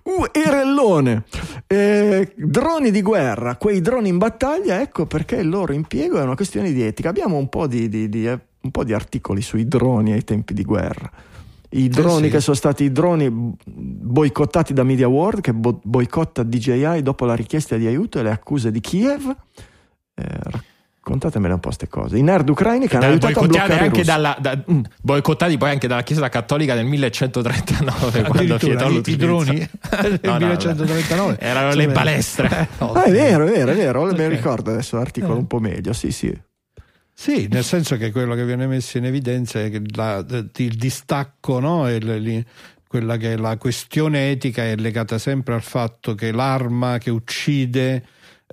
Uh, 0.05 0.25
Erellone, 0.33 1.25
Eh, 1.67 2.33
droni 2.37 2.91
di 2.91 3.03
guerra, 3.03 3.57
quei 3.57 3.81
droni 3.81 4.09
in 4.09 4.19
battaglia, 4.19 4.81
ecco 4.81 5.07
perché 5.07 5.37
il 5.37 5.49
loro 5.49 5.73
impiego 5.73 6.19
è 6.19 6.23
una 6.23 6.35
questione 6.37 6.73
di 6.73 6.83
etica. 6.83 7.09
Abbiamo 7.09 7.37
un 7.37 7.49
po' 7.49 7.67
di, 7.67 7.89
di- 7.89 8.09
di, 8.09 8.27
eh, 8.27 8.39
un 8.61 8.71
po' 8.71 8.85
di 8.85 8.93
articoli 8.93 9.43
sui 9.43 9.67
droni 9.67 10.13
ai 10.13 10.25
tempi 10.25 10.55
di 10.55 10.63
guerra. 10.65 11.11
I 11.71 11.89
droni 11.89 12.27
sì. 12.27 12.31
che 12.31 12.41
sono 12.41 12.55
stati 12.57 12.85
i 12.85 12.93
droni 12.93 13.29
boicottati 13.65 14.73
da 14.73 14.85
Media 14.85 15.09
World, 15.09 15.41
che 15.41 15.53
bo- 15.53 15.81
boicotta 15.83 16.43
DJI 16.45 17.03
dopo 17.03 17.25
la 17.25 17.35
richiesta 17.35 17.77
di 17.77 17.87
aiuto 17.87 18.21
e 18.21 18.23
le 18.23 18.31
accuse 18.31 18.71
di 18.71 18.81
Kiev. 18.81 19.35
Eh, 20.15 20.73
raccontatemele 21.05 21.53
un 21.53 21.61
po' 21.61 21.67
queste 21.69 21.89
cose. 21.89 22.17
I 22.17 22.23
nerd 22.23 22.49
ucraini 22.49 22.89
che 22.89 22.97
hanno 22.97 23.07
aiutato 23.07 23.41
a 23.41 23.43
boicottati 23.43 23.67
bloccare 23.69 23.85
anche 23.87 24.05
dalla, 24.05 24.37
da- 24.41 24.63
Mm. 24.73 24.81
boicottati 25.03 25.59
poi 25.59 25.71
anche 25.71 25.87
dalla 25.87 26.03
Chiesa 26.03 26.29
Cattolica 26.31 26.75
del 26.75 26.87
1139 26.87 28.23
quando 28.23 28.57
vietò 28.57 28.89
i, 28.91 29.03
i 29.05 29.17
droni 29.17 29.57
del 30.01 30.21
No, 30.23 30.31
no, 30.33 30.39
1139 30.39 31.37
erano 31.39 31.67
le 31.69 31.73
Sapete. 31.75 31.93
balestre 31.93 32.69
Ah, 32.79 33.03
è 33.05 33.11
vero, 33.11 33.47
è 33.47 33.51
vero, 33.51 33.71
è 33.71 33.75
vero, 33.75 34.05
me 34.05 34.25
Ok. 34.25 34.29
ricordo 34.31 34.71
adesso 34.71 34.97
l'articolo 34.97 35.35
Eh. 35.35 35.39
un 35.39 35.47
po' 35.47 35.59
meglio, 35.61 35.93
sì, 35.93 36.11
sì. 36.11 36.35
Sì, 37.17 37.47
nel 37.51 37.63
senso 37.65 37.97
che 37.97 38.11
quello 38.11 38.35
che 38.35 38.45
viene 38.45 38.67
messo 38.67 38.99
in 38.99 39.05
evidenza 39.05 39.61
è 39.63 39.71
che 39.71 39.83
la- 39.95 40.25
il 40.57 40.75
distacco, 40.77 41.61
no? 41.61 41.85
Le- 41.87 42.19
li- 42.19 42.45
quella 42.89 43.17
che 43.17 43.35
è 43.35 43.37
la 43.37 43.57
questione 43.57 44.31
etica 44.31 44.63
è 44.65 44.75
legata 44.77 45.19
sempre 45.19 45.55
al 45.55 45.63
fatto 45.63 46.15
che 46.15 46.33
l'arma 46.33 46.99
che 46.99 47.11
uccide 47.11 48.05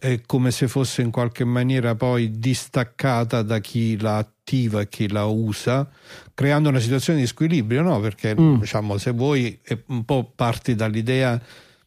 è 0.02 0.20
come 0.26 0.50
se 0.50 0.68
fosse 0.68 1.04
in 1.04 1.12
qualche 1.12 1.46
maniera 1.46 1.94
poi 1.94 2.32
distaccata 2.40 3.44
da 3.44 3.60
chi 3.60 4.00
la 4.00 4.18
attiva 4.18 4.82
e 4.82 4.90
chi 4.90 5.08
la 5.08 5.26
usa, 5.26 5.88
creando 6.34 6.70
una 6.70 6.80
situazione 6.80 7.20
di 7.20 7.28
squilibrio, 7.28 7.84
no? 7.84 8.00
Perché 8.00 8.34
Mm. 8.36 8.56
diciamo, 8.62 8.98
se 8.98 9.12
vuoi 9.12 9.60
è 9.62 9.78
un 9.90 10.04
po' 10.04 10.32
parti 10.36 10.74
dall'idea 10.74 11.40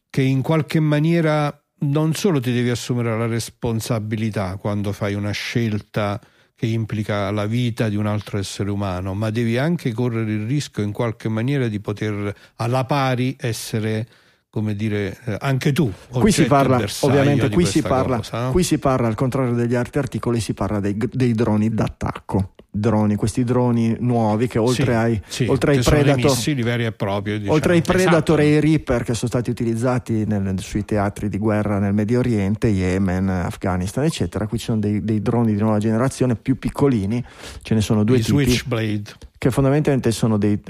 che 0.08 0.22
in 0.22 0.42
qualche 0.42 0.78
maniera 0.78 1.60
non 1.80 2.14
solo 2.14 2.38
ti 2.38 2.52
devi 2.52 2.70
assumere 2.70 3.18
la 3.18 3.26
responsabilità 3.26 4.58
quando 4.58 4.92
fai 4.92 5.14
una 5.14 5.32
scelta 5.32 6.20
che 6.54 6.66
implica 6.66 7.32
la 7.32 7.46
vita 7.46 7.88
di 7.88 7.96
un 7.96 8.06
altro 8.06 8.38
essere 8.38 8.70
umano, 8.70 9.12
ma 9.14 9.30
devi 9.30 9.58
anche 9.58 9.92
correre 9.92 10.30
il 10.30 10.46
rischio 10.46 10.84
in 10.84 10.92
qualche 10.92 11.28
maniera 11.28 11.66
di 11.66 11.80
poter 11.80 12.32
alla 12.58 12.84
pari 12.84 13.36
essere, 13.40 14.06
come 14.54 14.76
dire, 14.76 15.18
eh, 15.24 15.36
anche 15.40 15.72
tu. 15.72 15.92
Qui 16.10 16.30
si 16.30 16.44
parla, 16.44 16.80
ovviamente, 17.00 17.48
qui 17.48 17.66
si 17.66 17.82
parla, 17.82 18.18
cosa, 18.18 18.44
no? 18.44 18.50
qui 18.52 18.62
si 18.62 18.78
parla, 18.78 19.08
al 19.08 19.16
contrario 19.16 19.52
degli 19.52 19.74
altri 19.74 19.98
articoli, 19.98 20.38
si 20.38 20.54
parla 20.54 20.78
dei, 20.78 20.96
dei 21.10 21.32
droni 21.32 21.70
d'attacco. 21.70 22.50
Droni, 22.70 23.16
questi 23.16 23.42
droni 23.42 23.96
nuovi 23.98 24.46
che 24.46 24.58
oltre 24.58 24.84
Sì, 24.84 24.90
ai, 24.92 25.20
sì, 25.26 25.46
oltre 25.48 25.72
ai 25.72 25.82
Predator, 25.82 26.36
veri 26.62 26.84
e 26.84 26.92
propri, 26.92 27.38
diciamo. 27.38 27.52
oltre 27.52 27.72
ai 27.72 27.82
Predator 27.82 28.38
Esatto. 28.38 28.38
e 28.38 28.54
ai 28.54 28.60
Reaper 28.60 29.02
che 29.02 29.14
sono 29.14 29.28
stati 29.28 29.50
utilizzati 29.50 30.24
nel- 30.24 30.54
sui 30.60 30.84
teatri 30.84 31.28
di 31.28 31.38
guerra 31.38 31.80
nel 31.80 31.92
Medio 31.92 32.20
Oriente, 32.20 32.68
Yemen, 32.68 33.28
Afghanistan, 33.28 34.04
eccetera, 34.04 34.46
qui 34.46 34.58
ci 34.58 34.66
sono 34.66 34.78
dei, 34.78 35.02
dei 35.04 35.20
droni 35.20 35.52
di 35.54 35.60
nuova 35.60 35.78
generazione 35.78 36.36
più 36.36 36.58
piccolini, 36.60 37.24
ce 37.62 37.74
ne 37.74 37.80
sono 37.80 38.04
due 38.04 38.18
I 38.18 38.22
tipi 38.22 38.44
Switchblade. 38.44 39.02
che 39.36 39.50
fondamentalmente 39.50 40.10
sono 40.12 40.36
dei, 40.36 40.60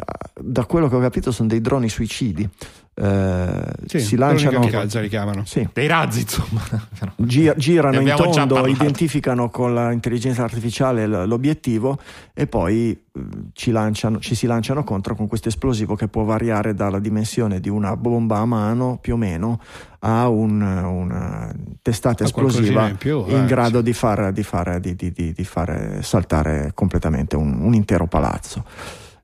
da 0.40 0.64
quello 0.64 0.88
che 0.88 0.96
ho 0.96 1.00
capito, 1.00 1.30
sono 1.32 1.48
dei 1.48 1.60
droni 1.60 1.88
suicidi. 1.90 2.48
Eh, 2.96 3.62
Sì, 3.86 3.98
si 3.98 4.14
lanciano. 4.16 4.60
kamikaze 4.60 5.00
li 5.00 5.08
chiamano. 5.08 5.44
Sì, 5.44 5.68
dei 5.72 5.88
razzi 5.88 6.20
insomma 6.20 6.62
Gi- 7.16 7.52
girano 7.56 7.98
in 8.00 8.14
tondo, 8.16 8.66
identificano 8.68 9.50
con 9.50 9.74
l'intelligenza 9.74 10.44
artificiale 10.44 11.04
l- 11.08 11.24
l'obiettivo 11.26 11.98
e 12.32 12.46
poi 12.46 12.96
ci, 13.52 13.72
lanciano- 13.72 14.20
ci 14.20 14.36
si 14.36 14.46
lanciano 14.46 14.84
contro 14.84 15.16
con 15.16 15.26
questo 15.26 15.48
esplosivo 15.48 15.96
che 15.96 16.06
può 16.06 16.22
variare 16.22 16.72
dalla 16.74 17.00
dimensione 17.00 17.58
di 17.58 17.68
una 17.68 17.96
bomba 17.96 18.38
a 18.38 18.44
mano 18.46 18.98
più 19.00 19.14
o 19.14 19.16
meno 19.16 19.60
a 20.00 20.28
un- 20.28 20.62
una 20.62 21.52
testata 21.82 22.22
A 22.22 22.26
esplosiva 22.26 22.86
in 22.88 22.96
più, 22.96 23.24
in 23.26 23.42
eh, 23.42 23.46
grado 23.46 23.78
sì. 23.78 23.84
di 23.84 23.92
far, 23.92 24.30
di 24.30 24.42
far- 24.44 24.78
di- 24.78 24.94
di- 24.94 25.10
di- 25.10 25.32
di 25.32 25.44
fare 25.44 25.98
saltare 26.02 26.70
completamente 26.74 27.34
un, 27.34 27.58
un 27.60 27.74
intero 27.74 28.06
palazzo. 28.06 28.64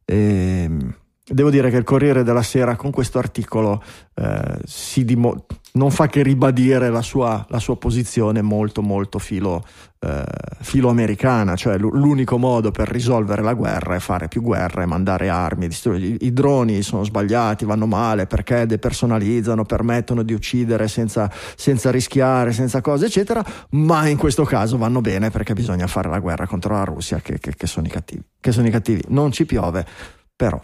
Ehm, 0.05 0.95
Devo 1.33 1.49
dire 1.51 1.71
che 1.71 1.77
il 1.77 1.85
Corriere 1.85 2.25
della 2.25 2.43
Sera 2.43 2.75
con 2.75 2.91
questo 2.91 3.19
articolo 3.19 3.81
eh, 4.17 4.59
dimo- 5.05 5.47
non 5.75 5.93
fa 5.93 6.09
che 6.09 6.25
ribadire 6.25 6.91
la 6.91 7.03
sua, 7.03 7.47
la 7.49 7.61
sua 7.61 7.77
posizione 7.77 8.43
molto 8.43 8.83
molto 8.83 9.21
filo, 9.21 9.63
eh, 10.01 10.25
filo 10.61 10.89
americana, 10.89 11.55
cioè 11.55 11.77
l- 11.79 11.89
l'unico 11.93 12.37
modo 12.37 12.73
per 12.73 12.89
risolvere 12.89 13.43
la 13.43 13.55
guerra 13.55 13.95
è 13.95 14.01
fare 14.01 14.27
più 14.27 14.43
guerra 14.43 14.83
e 14.83 14.87
mandare 14.87 15.29
armi, 15.29 15.69
distruggere. 15.69 16.17
I, 16.19 16.33
droni 16.33 16.83
sono 16.83 17.05
sbagliati, 17.05 17.65
vanno 17.65 17.87
male 17.87 18.27
perché 18.27 18.67
depersonalizzano, 18.67 19.65
permettono 19.65 20.25
di 20.25 20.33
uccidere 20.33 20.89
senza, 20.89 21.31
senza 21.55 21.93
rischiare, 21.93 22.51
senza 22.51 22.81
cose 22.81 23.07
eccetera, 23.07 23.45
ma 23.71 24.09
in 24.09 24.17
questo 24.17 24.43
caso 24.43 24.77
vanno 24.77 25.01
bene 25.01 25.31
perché 25.31 25.53
bisogna 25.53 25.87
fare 25.87 26.09
la 26.09 26.19
guerra 26.19 26.49
contro 26.49 26.75
la 26.75 26.83
Russia 26.83 27.21
che, 27.21 27.39
che- 27.39 27.55
che 27.57 27.67
sono 27.69 27.87
i 27.87 27.91
cattivi, 27.91 28.25
che 28.41 28.51
sono 28.51 28.67
i 28.67 28.71
cattivi. 28.71 29.05
Non 29.11 29.31
ci 29.31 29.47
piove, 29.47 29.87
però 30.35 30.61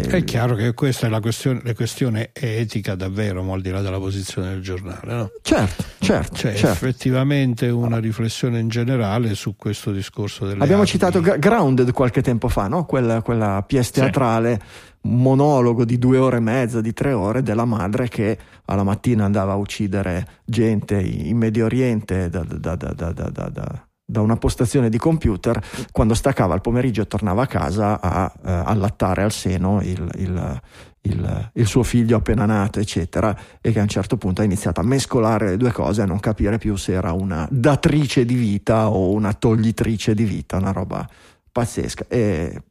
È 0.00 0.24
chiaro 0.24 0.54
che 0.54 0.72
questa 0.74 1.06
è 1.06 1.10
la 1.10 1.20
questione, 1.20 1.60
la 1.62 1.74
questione 1.74 2.30
etica 2.32 2.94
davvero, 2.94 3.52
al 3.52 3.60
di 3.60 3.70
là 3.70 3.80
della 3.80 3.98
posizione 3.98 4.50
del 4.50 4.62
giornale. 4.62 5.14
No? 5.14 5.30
Certo, 5.42 5.84
certo. 5.98 6.34
C'è 6.34 6.54
certo. 6.54 6.66
effettivamente 6.68 7.68
una 7.68 7.98
riflessione 7.98 8.58
in 8.58 8.68
generale 8.68 9.34
su 9.34 9.56
questo 9.56 9.92
discorso 9.92 10.46
delle 10.46 10.62
Abbiamo 10.62 10.82
armi. 10.82 10.86
citato 10.86 11.20
Grounded 11.20 11.92
qualche 11.92 12.22
tempo 12.22 12.48
fa, 12.48 12.68
no? 12.68 12.84
quella, 12.84 13.22
quella 13.22 13.62
pièce 13.66 13.92
teatrale, 13.92 14.60
monologo 15.02 15.84
di 15.84 15.98
due 15.98 16.18
ore 16.18 16.38
e 16.38 16.40
mezza, 16.40 16.80
di 16.80 16.92
tre 16.92 17.12
ore, 17.12 17.42
della 17.42 17.64
madre 17.64 18.08
che 18.08 18.38
alla 18.66 18.82
mattina 18.82 19.24
andava 19.24 19.52
a 19.52 19.56
uccidere 19.56 20.26
gente 20.44 20.98
in 21.00 21.36
Medio 21.36 21.66
Oriente 21.66 22.30
da, 22.30 22.42
da, 22.42 22.74
da, 22.74 22.92
da, 22.92 23.86
da, 24.04 24.20
una 24.20 24.36
postazione 24.36 24.88
di 24.88 24.98
computer, 24.98 25.60
quando 25.90 26.14
staccava 26.14 26.54
al 26.54 26.60
pomeriggio 26.60 27.02
e 27.02 27.06
tornava 27.06 27.42
a 27.42 27.46
casa 27.46 28.00
a 28.00 28.32
eh, 28.44 28.50
allattare 28.50 29.22
al 29.22 29.32
seno 29.32 29.80
il, 29.82 30.08
il, 30.16 30.60
il, 31.02 31.50
il, 31.54 31.66
suo 31.66 31.82
figlio 31.82 32.16
appena 32.16 32.44
nato, 32.44 32.80
eccetera, 32.80 33.36
e 33.60 33.72
che 33.72 33.78
a 33.78 33.82
un 33.82 33.88
certo 33.88 34.16
punto 34.16 34.42
ha 34.42 34.44
iniziato 34.44 34.80
a 34.80 34.84
mescolare 34.84 35.50
le 35.50 35.56
due 35.56 35.72
cose 35.72 36.02
a 36.02 36.06
non 36.06 36.20
capire 36.20 36.58
più 36.58 36.76
se 36.76 36.92
era 36.92 37.12
una 37.12 37.46
datrice 37.50 38.24
di 38.24 38.34
vita 38.34 38.88
o 38.88 39.10
una 39.10 39.32
toglitrice 39.32 40.14
di 40.14 40.24
vita, 40.24 40.56
una 40.56 40.72
roba 40.72 41.08
pazzesca. 41.50 42.06
E, 42.08 42.62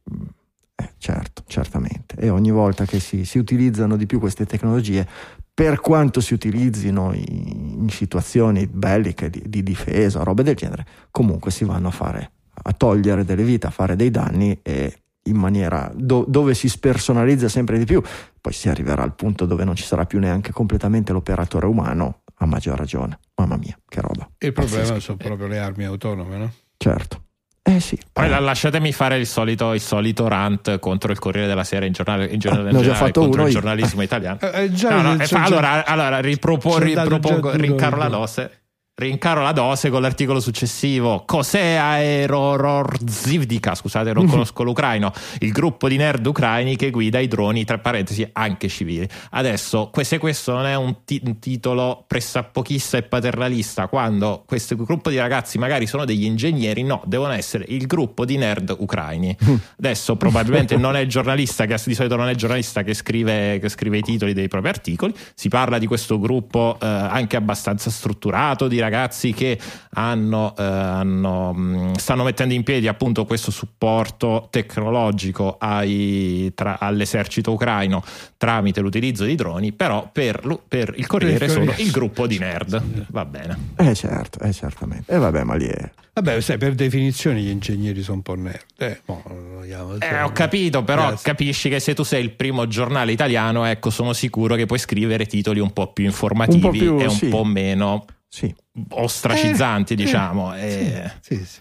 eh, 0.76 0.90
certo, 0.98 1.44
certamente. 1.46 2.16
E 2.16 2.28
ogni 2.30 2.50
volta 2.50 2.84
che 2.84 2.98
si, 2.98 3.24
si 3.24 3.38
utilizzano 3.38 3.96
di 3.96 4.06
più 4.06 4.18
queste 4.18 4.44
tecnologie, 4.44 5.06
per 5.54 5.80
quanto 5.80 6.20
si 6.20 6.34
utilizzino 6.34 7.12
in 7.14 7.88
situazioni 7.88 8.66
belliche 8.66 9.30
di, 9.30 9.42
di 9.46 9.62
difesa, 9.62 10.24
robe 10.24 10.42
del 10.42 10.56
genere, 10.56 10.84
comunque 11.12 11.52
si 11.52 11.64
vanno 11.64 11.88
a 11.88 11.92
fare, 11.92 12.32
a 12.64 12.72
togliere 12.72 13.24
delle 13.24 13.44
vite, 13.44 13.68
a 13.68 13.70
fare 13.70 13.94
dei 13.94 14.10
danni 14.10 14.58
e 14.62 14.98
in 15.26 15.36
maniera 15.36 15.90
do, 15.94 16.24
dove 16.28 16.54
si 16.54 16.68
spersonalizza 16.68 17.48
sempre 17.48 17.78
di 17.78 17.84
più, 17.84 18.02
poi 18.40 18.52
si 18.52 18.68
arriverà 18.68 19.02
al 19.02 19.14
punto 19.14 19.46
dove 19.46 19.64
non 19.64 19.76
ci 19.76 19.84
sarà 19.84 20.04
più 20.06 20.18
neanche 20.18 20.52
completamente 20.52 21.12
l'operatore 21.12 21.66
umano, 21.66 22.22
a 22.38 22.46
maggior 22.46 22.76
ragione. 22.76 23.20
Mamma 23.36 23.56
mia, 23.56 23.78
che 23.88 24.00
roba. 24.00 24.28
Il 24.38 24.52
problema 24.52 24.80
Pazzesco. 24.80 25.00
sono 25.00 25.16
proprio 25.18 25.46
le 25.46 25.58
armi 25.58 25.84
autonome, 25.84 26.36
no? 26.36 26.52
Certo. 26.76 27.23
Eh 27.66 27.80
sì. 27.80 27.98
Poi 28.12 28.26
eh. 28.26 28.40
lasciatemi 28.40 28.92
fare 28.92 29.16
il 29.16 29.26
solito, 29.26 29.72
il 29.72 29.80
solito, 29.80 30.28
rant 30.28 30.78
contro 30.80 31.10
il 31.10 31.18
Corriere 31.18 31.46
della 31.46 31.64
Sera 31.64 31.86
in 31.86 31.92
giornale, 31.92 32.26
in 32.26 32.38
giornale, 32.38 32.68
ah, 32.68 32.72
in 32.72 32.78
generale, 32.82 33.12
contro 33.12 33.46
il 33.46 33.52
giornalismo 33.52 34.02
italiano. 34.02 34.38
Eh, 34.38 34.70
già, 34.70 35.00
no, 35.00 35.14
no, 35.14 35.22
eh, 35.22 35.26
fa, 35.26 35.44
allora, 35.44 35.86
allora 35.86 36.20
ripropo, 36.20 36.76
ripropongo, 36.76 37.52
rincaro 37.52 37.96
la 37.96 38.08
dose. 38.08 38.63
Rincaro 38.96 39.42
la 39.42 39.50
dose 39.50 39.90
con 39.90 40.02
l'articolo 40.02 40.38
successivo. 40.38 41.24
Cos'è 41.26 41.74
Aerororzivdika? 41.74 43.74
Scusate, 43.74 44.12
non 44.12 44.24
conosco 44.30 44.62
l'ucraino. 44.62 45.10
Il 45.40 45.50
gruppo 45.50 45.88
di 45.88 45.96
nerd 45.96 46.24
ucraini 46.24 46.76
che 46.76 46.90
guida 46.90 47.18
i 47.18 47.26
droni, 47.26 47.64
tra 47.64 47.78
parentesi, 47.78 48.24
anche 48.34 48.68
civili. 48.68 49.08
Adesso, 49.30 49.90
se 50.00 50.18
questo 50.18 50.52
non 50.52 50.66
è 50.66 50.76
un, 50.76 50.98
t- 51.04 51.20
un 51.24 51.40
titolo 51.40 52.04
pressappochista 52.06 52.96
e 52.96 53.02
paternalista, 53.02 53.88
quando 53.88 54.44
questo 54.46 54.76
gruppo 54.76 55.10
di 55.10 55.16
ragazzi 55.16 55.58
magari 55.58 55.88
sono 55.88 56.04
degli 56.04 56.24
ingegneri, 56.24 56.84
no, 56.84 57.02
devono 57.04 57.32
essere 57.32 57.64
il 57.66 57.88
gruppo 57.88 58.24
di 58.24 58.36
nerd 58.36 58.76
ucraini. 58.78 59.36
Adesso, 59.76 60.14
probabilmente 60.14 60.76
non 60.76 60.94
è 60.94 61.00
il 61.00 61.08
giornalista, 61.08 61.66
che 61.66 61.80
di 61.84 61.96
solito 61.96 62.14
non 62.14 62.28
è 62.28 62.30
il 62.30 62.36
giornalista 62.36 62.84
che 62.84 62.94
scrive, 62.94 63.58
che 63.58 63.68
scrive 63.68 63.98
i 63.98 64.02
titoli 64.02 64.34
dei 64.34 64.46
propri 64.46 64.68
articoli. 64.68 65.12
Si 65.34 65.48
parla 65.48 65.78
di 65.78 65.88
questo 65.88 66.20
gruppo 66.20 66.78
eh, 66.80 66.86
anche 66.86 67.34
abbastanza 67.34 67.90
strutturato, 67.90 68.68
di 68.68 68.82
ragazzi 68.84 69.32
che 69.32 69.58
hanno, 69.94 70.54
eh, 70.56 70.62
hanno, 70.62 71.92
stanno 71.96 72.24
mettendo 72.24 72.54
in 72.54 72.62
piedi 72.62 72.86
appunto 72.86 73.24
questo 73.24 73.50
supporto 73.50 74.48
tecnologico 74.50 75.56
ai, 75.58 76.52
tra, 76.54 76.78
all'esercito 76.78 77.52
ucraino 77.52 78.04
tramite 78.36 78.80
l'utilizzo 78.80 79.24
di 79.24 79.34
droni, 79.34 79.72
però 79.72 80.08
per, 80.12 80.60
per 80.68 80.92
il 80.96 81.06
Corriere 81.06 81.48
sono 81.48 81.72
il 81.76 81.90
gruppo 81.90 82.26
di 82.26 82.38
nerd. 82.38 83.06
Va 83.08 83.24
bene. 83.24 83.72
Eh 83.76 83.94
certo, 83.94 84.40
eh 84.40 84.52
certamente. 84.52 85.10
E 85.10 85.16
eh, 85.16 85.18
vabbè, 85.18 85.44
ma 85.44 85.54
lì 85.54 85.66
è... 85.66 85.90
Vabbè, 86.14 86.40
sai, 86.40 86.58
per 86.58 86.74
definizione 86.74 87.40
gli 87.40 87.48
ingegneri 87.48 88.00
sono 88.02 88.18
un 88.18 88.22
po' 88.22 88.34
nerd. 88.34 88.64
Eh, 88.76 89.00
boh, 89.04 89.62
eh, 89.64 90.22
ho 90.22 90.30
capito, 90.32 90.84
però 90.84 91.08
Grazie. 91.08 91.30
capisci 91.30 91.68
che 91.68 91.80
se 91.80 91.94
tu 91.94 92.04
sei 92.04 92.22
il 92.22 92.30
primo 92.30 92.68
giornale 92.68 93.10
italiano, 93.10 93.64
ecco, 93.64 93.90
sono 93.90 94.12
sicuro 94.12 94.54
che 94.54 94.66
puoi 94.66 94.78
scrivere 94.78 95.26
titoli 95.26 95.58
un 95.58 95.72
po' 95.72 95.92
più 95.92 96.04
informativi 96.04 96.60
po 96.60 96.70
più, 96.70 97.00
e 97.00 97.04
un 97.06 97.10
sì. 97.10 97.26
po' 97.26 97.44
meno 97.44 98.04
sì. 98.34 98.52
ostracizzanti, 98.88 99.92
eh, 99.92 99.96
diciamo. 99.96 100.56
Eh, 100.56 101.12
sì, 101.20 101.36
sì, 101.44 101.60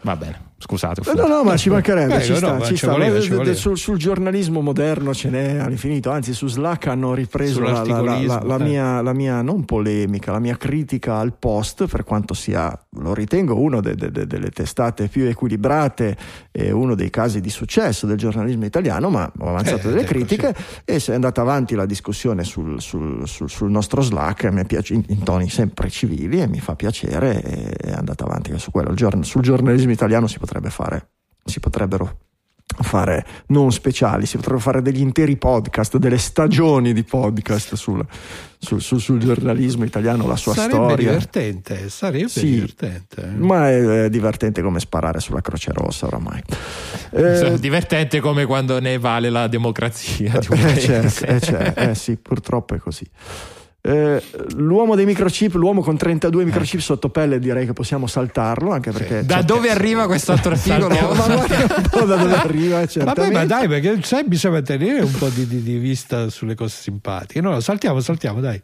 Va 0.00 0.16
bene 0.16 0.53
scusate. 0.64 1.02
No, 1.14 1.26
no, 1.26 1.42
ma 1.44 1.56
ci 1.56 1.68
mancherebbe, 1.68 2.16
Beh, 2.16 2.22
ci 2.22 2.34
sta, 2.34 2.56
no, 2.56 2.64
ci 2.64 2.76
sta. 2.76 2.90
Voleva, 2.90 3.20
ci 3.20 3.30
voleva. 3.30 3.54
Sul, 3.54 3.76
sul, 3.76 3.98
giornalismo 3.98 4.62
moderno 4.62 5.12
ce 5.12 5.28
n'è 5.28 5.58
all'infinito, 5.58 6.10
anzi 6.10 6.32
su 6.32 6.46
Slack 6.46 6.86
hanno 6.86 7.12
ripreso 7.12 7.60
la, 7.60 7.84
la, 7.84 8.00
la, 8.00 8.16
eh. 8.56 8.62
mia, 8.62 9.02
la 9.02 9.12
mia, 9.12 9.42
non 9.42 9.64
polemica, 9.64 10.32
la 10.32 10.38
mia 10.38 10.56
critica 10.56 11.16
al 11.18 11.34
post, 11.38 11.86
per 11.86 12.04
quanto 12.04 12.32
sia, 12.32 12.76
lo 12.98 13.12
ritengo, 13.12 13.58
uno 13.58 13.80
de, 13.80 13.94
de, 13.94 14.10
de, 14.10 14.26
delle 14.26 14.48
testate 14.48 15.08
più 15.08 15.24
equilibrate 15.24 16.16
e 16.50 16.70
uno 16.72 16.94
dei 16.94 17.10
casi 17.10 17.40
di 17.40 17.50
successo 17.50 18.06
del 18.06 18.16
giornalismo 18.16 18.64
italiano, 18.64 19.10
ma 19.10 19.30
ho 19.38 19.48
avanzato 19.48 19.88
eh, 19.88 19.92
delle 19.92 20.04
critiche 20.04 20.54
così. 20.54 21.10
e 21.10 21.12
è 21.12 21.14
andata 21.14 21.42
avanti 21.42 21.74
la 21.74 21.86
discussione 21.86 22.42
sul, 22.42 22.80
sul, 22.80 23.28
sul, 23.28 23.50
sul 23.50 23.70
nostro 23.70 24.00
Slack, 24.00 24.44
mi 24.50 24.64
piace, 24.64 24.94
in, 24.94 25.04
in, 25.08 25.22
toni 25.22 25.50
sempre 25.50 25.90
civili 25.90 26.40
e 26.40 26.48
mi 26.48 26.60
fa 26.60 26.74
piacere, 26.74 27.40
è 27.40 27.92
andata 27.92 28.24
avanti 28.24 28.56
su 28.58 28.70
quello. 28.70 28.94
sul 29.22 29.42
giornalismo 29.42 29.92
italiano 29.92 30.26
si 30.26 30.38
potrebbe 30.38 30.53
potrebbe 30.54 30.70
fare, 30.70 31.08
si 31.44 31.58
potrebbero 31.58 32.18
fare 32.76 33.24
non 33.48 33.72
speciali, 33.72 34.26
si 34.26 34.36
potrebbero 34.36 34.62
fare 34.62 34.82
degli 34.82 35.00
interi 35.00 35.36
podcast, 35.36 35.96
delle 35.96 36.18
stagioni 36.18 36.92
di 36.92 37.02
podcast 37.02 37.74
sul, 37.74 38.04
sul, 38.58 38.80
sul, 38.80 39.00
sul 39.00 39.18
giornalismo 39.18 39.84
italiano, 39.84 40.26
la 40.26 40.36
sua 40.36 40.54
sarebbe 40.54 40.74
storia. 40.74 41.10
Divertente, 41.10 41.88
sarebbe 41.88 42.28
sì, 42.28 42.50
divertente, 42.50 43.26
ma 43.36 43.68
è, 43.68 44.04
è, 44.04 44.10
divertente 44.10 44.62
come 44.62 44.78
sparare 44.80 45.20
sulla 45.20 45.40
Croce 45.40 45.72
Rossa 45.72 46.06
oramai. 46.06 46.42
Eh, 47.16 47.60
divertente 47.60 48.18
come 48.18 48.44
quando 48.44 48.80
ne 48.80 48.98
vale 48.98 49.30
la 49.30 49.46
democrazia. 49.46 50.36
Di 50.36 50.48
un 50.50 50.58
eh, 50.58 50.80
certo, 50.80 51.24
eh, 51.26 51.40
certo, 51.40 51.80
eh 51.80 51.94
sì, 51.94 52.16
purtroppo 52.16 52.74
è 52.74 52.78
così. 52.78 53.08
Eh, 53.86 54.22
l'uomo 54.56 54.94
dei 54.94 55.04
microchip, 55.04 55.52
l'uomo 55.56 55.82
con 55.82 55.98
32 55.98 56.40
eh. 56.40 56.44
microchip 56.46 56.80
sotto 56.80 57.10
pelle, 57.10 57.38
direi 57.38 57.66
che 57.66 57.74
possiamo 57.74 58.06
saltarlo. 58.06 58.70
Anche 58.72 58.92
perché 58.92 59.20
sì. 59.20 59.26
Da 59.28 59.42
dove 59.42 59.68
arriva 59.68 60.06
questo 60.06 60.32
altro 60.32 60.52
articolo? 60.52 60.88
ma 60.88 62.04
da 62.06 62.16
dove 62.16 62.34
arriva. 62.40 62.82
Vabbè, 62.86 63.30
ma 63.30 63.44
dai, 63.44 63.68
perché 63.68 64.02
sai, 64.02 64.24
bisogna 64.24 64.62
tenere 64.62 65.00
un 65.00 65.12
po' 65.12 65.28
di, 65.28 65.46
di, 65.46 65.62
di 65.62 65.76
vista 65.76 66.30
sulle 66.30 66.54
cose 66.54 66.76
simpatiche. 66.80 67.42
No, 67.42 67.60
saltiamo, 67.60 68.00
saltiamo, 68.00 68.40
dai. 68.40 68.58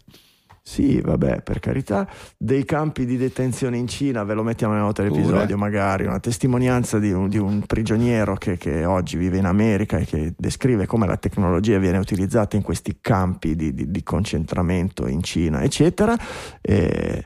Sì, 0.70 1.00
vabbè, 1.00 1.40
per 1.40 1.58
carità, 1.58 2.08
dei 2.36 2.64
campi 2.64 3.04
di 3.04 3.16
detenzione 3.16 3.76
in 3.76 3.88
Cina, 3.88 4.22
ve 4.22 4.34
lo 4.34 4.44
mettiamo 4.44 4.72
nella 4.72 4.84
nota 4.84 5.02
dell'episodio 5.02 5.58
magari, 5.58 6.06
una 6.06 6.20
testimonianza 6.20 7.00
di 7.00 7.10
un, 7.10 7.28
di 7.28 7.38
un 7.38 7.66
prigioniero 7.66 8.36
che, 8.36 8.56
che, 8.56 8.84
oggi 8.84 9.16
vive 9.16 9.36
in 9.38 9.46
America 9.46 9.96
e 9.98 10.04
che 10.04 10.32
descrive 10.38 10.86
come 10.86 11.08
la 11.08 11.16
tecnologia 11.16 11.76
viene 11.78 11.98
utilizzata 11.98 12.54
in 12.54 12.62
questi 12.62 12.98
campi 13.00 13.56
di, 13.56 13.74
di, 13.74 13.90
di 13.90 14.02
concentramento 14.04 15.08
in 15.08 15.24
Cina, 15.24 15.64
eccetera. 15.64 16.16
E 16.60 17.24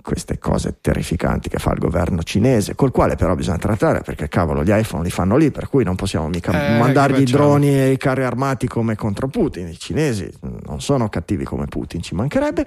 queste 0.00 0.38
cose 0.38 0.78
terrificanti 0.80 1.48
che 1.48 1.58
fa 1.58 1.72
il 1.72 1.78
governo 1.78 2.22
cinese, 2.22 2.74
col 2.74 2.90
quale 2.90 3.16
però 3.16 3.34
bisogna 3.34 3.58
trattare 3.58 4.00
perché 4.00 4.28
cavolo 4.28 4.64
gli 4.64 4.70
iPhone 4.70 5.02
li 5.02 5.10
fanno 5.10 5.36
lì, 5.36 5.50
per 5.50 5.68
cui 5.68 5.84
non 5.84 5.96
possiamo 5.96 6.28
mica 6.28 6.52
eh, 6.52 6.78
mandargli 6.78 7.20
i 7.20 7.24
droni 7.24 7.78
e 7.78 7.90
i 7.92 7.96
carri 7.96 8.24
armati 8.24 8.66
come 8.66 8.96
contro 8.96 9.28
Putin. 9.28 9.68
I 9.68 9.78
cinesi 9.78 10.30
non 10.66 10.80
sono 10.80 11.08
cattivi 11.08 11.44
come 11.44 11.66
Putin, 11.66 12.02
ci 12.02 12.14
mancherebbe. 12.14 12.64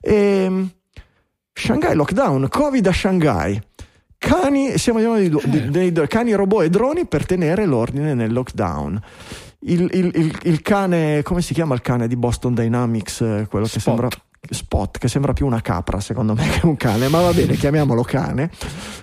E, 0.00 0.14
ehm, 0.14 0.70
Shanghai 1.52 1.94
lockdown, 1.94 2.48
Covid 2.48 2.86
a 2.86 2.92
Shanghai. 2.92 3.60
Cani, 4.16 4.78
siamo 4.78 5.00
di, 5.16 5.28
di, 5.28 5.70
di, 5.70 5.92
di, 5.92 6.06
cani, 6.06 6.32
robot 6.32 6.62
e 6.62 6.70
droni 6.70 7.06
per 7.06 7.26
tenere 7.26 7.66
l'ordine 7.66 8.14
nel 8.14 8.32
lockdown. 8.32 9.00
Il, 9.64 9.88
il, 9.92 10.10
il, 10.14 10.38
il, 10.42 10.62
cane, 10.62 11.22
come 11.22 11.42
si 11.42 11.52
chiama 11.54 11.74
il 11.74 11.80
cane 11.80 12.06
di 12.06 12.16
Boston 12.16 12.54
Dynamics? 12.54 13.18
Quello 13.48 13.66
che 13.66 13.80
Spot. 13.80 13.82
sembra 13.82 14.08
Spot, 14.50 14.98
che 14.98 15.06
sembra 15.06 15.32
più 15.32 15.46
una 15.46 15.60
capra 15.60 16.00
secondo 16.00 16.34
me 16.34 16.48
che 16.50 16.66
un 16.66 16.76
cane, 16.76 17.06
ma 17.06 17.20
va 17.20 17.32
bene, 17.32 17.54
chiamiamolo 17.54 18.02
cane. 18.02 18.50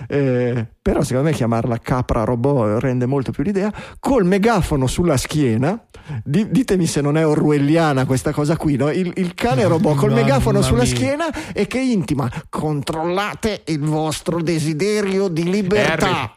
Eh, 0.08 0.66
però 0.82 1.02
secondo 1.02 1.30
me 1.30 1.36
chiamarla 1.36 1.78
capra 1.80 2.26
robot 2.26 2.82
rende 2.82 3.06
molto 3.06 3.32
più 3.32 3.44
l'idea. 3.44 3.72
Col 4.02 4.26
megafono 4.26 4.86
sulla 4.86 5.16
schiena, 5.16 5.82
di, 6.26 6.52
ditemi 6.52 6.86
se 6.86 7.00
non 7.00 7.16
è 7.16 7.26
orwelliana 7.26 8.06
questa 8.06 8.34
cosa 8.34 8.58
qui, 8.58 8.76
no? 8.76 8.92
il, 8.92 9.14
il, 9.16 9.34
cane 9.34 9.66
robot 9.66 9.96
col 9.96 10.10
Mamma 10.12 10.24
megafono 10.24 10.62
sulla 10.62 10.84
mia. 10.84 10.94
schiena 10.94 11.54
e 11.54 11.68
che 11.68 11.80
intima, 11.80 12.30
controllate 12.50 13.62
il 13.68 13.80
vostro 13.80 14.42
desiderio 14.42 15.30
di 15.30 15.50
libertà. 15.50 16.34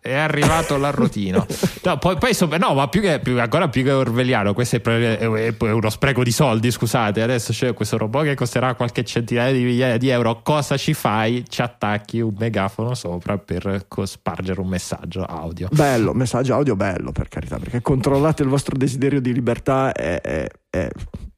È 0.00 0.14
arrivato 0.14 0.76
l'arrotino. 0.76 1.46
No, 1.82 1.96
poi, 1.96 2.18
poi 2.18 2.28
insomma, 2.30 2.58
no, 2.58 2.74
ma 2.74 2.88
più 2.88 3.00
che, 3.00 3.20
più, 3.20 3.40
ancora 3.40 3.68
più 3.68 3.82
che 3.82 3.90
orwelliano, 3.90 4.52
questo 4.52 4.76
è, 4.76 4.80
è, 4.82 5.18
è, 5.18 5.70
uno 5.70 5.88
spreco 5.88 6.22
di 6.22 6.30
soldi. 6.30 6.70
Scusate, 6.70 7.22
adesso 7.22 7.52
c'è 7.52 7.72
questo 7.72 7.96
robot 7.96 8.24
che 8.24 8.34
costerà 8.34 8.74
qualche 8.74 9.02
centinaia 9.02 9.50
di 9.50 9.62
migliaia 9.62 9.96
di 9.96 10.10
euro. 10.10 10.42
Cosa 10.42 10.76
ci 10.76 10.92
fai? 10.92 11.42
Ci 11.48 11.62
attacchi 11.62 12.20
un 12.20 12.34
megafono 12.38 12.94
sopra 12.94 13.38
per 13.38 13.86
spargere 14.04 14.60
un 14.60 14.68
messaggio 14.68 15.22
audio. 15.22 15.68
Bello, 15.72 16.12
messaggio 16.12 16.52
audio 16.52 16.76
bello 16.76 17.12
per 17.12 17.28
carità, 17.28 17.58
perché 17.58 17.80
controllate 17.80 18.42
il 18.42 18.50
vostro 18.50 18.76
desiderio 18.76 19.22
di 19.22 19.32
libertà 19.32 19.92
è, 19.92 20.20
è, 20.20 20.46
è 20.68 20.88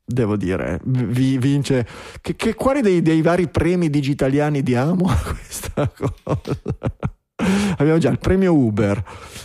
devo 0.04 0.36
dire, 0.36 0.80
vi 0.84 1.38
vince. 1.38 1.86
Che, 2.20 2.34
che 2.34 2.54
quali 2.54 2.80
dei, 2.80 3.00
dei 3.00 3.22
vari 3.22 3.48
premi 3.48 3.90
digitaliani 3.90 4.62
diamo 4.62 5.08
a 5.08 5.16
questa 5.22 5.88
cosa? 5.94 6.60
abbiamo 7.76 7.98
già 7.98 8.10
il 8.10 8.18
premio 8.18 8.54
Uber. 8.54 9.02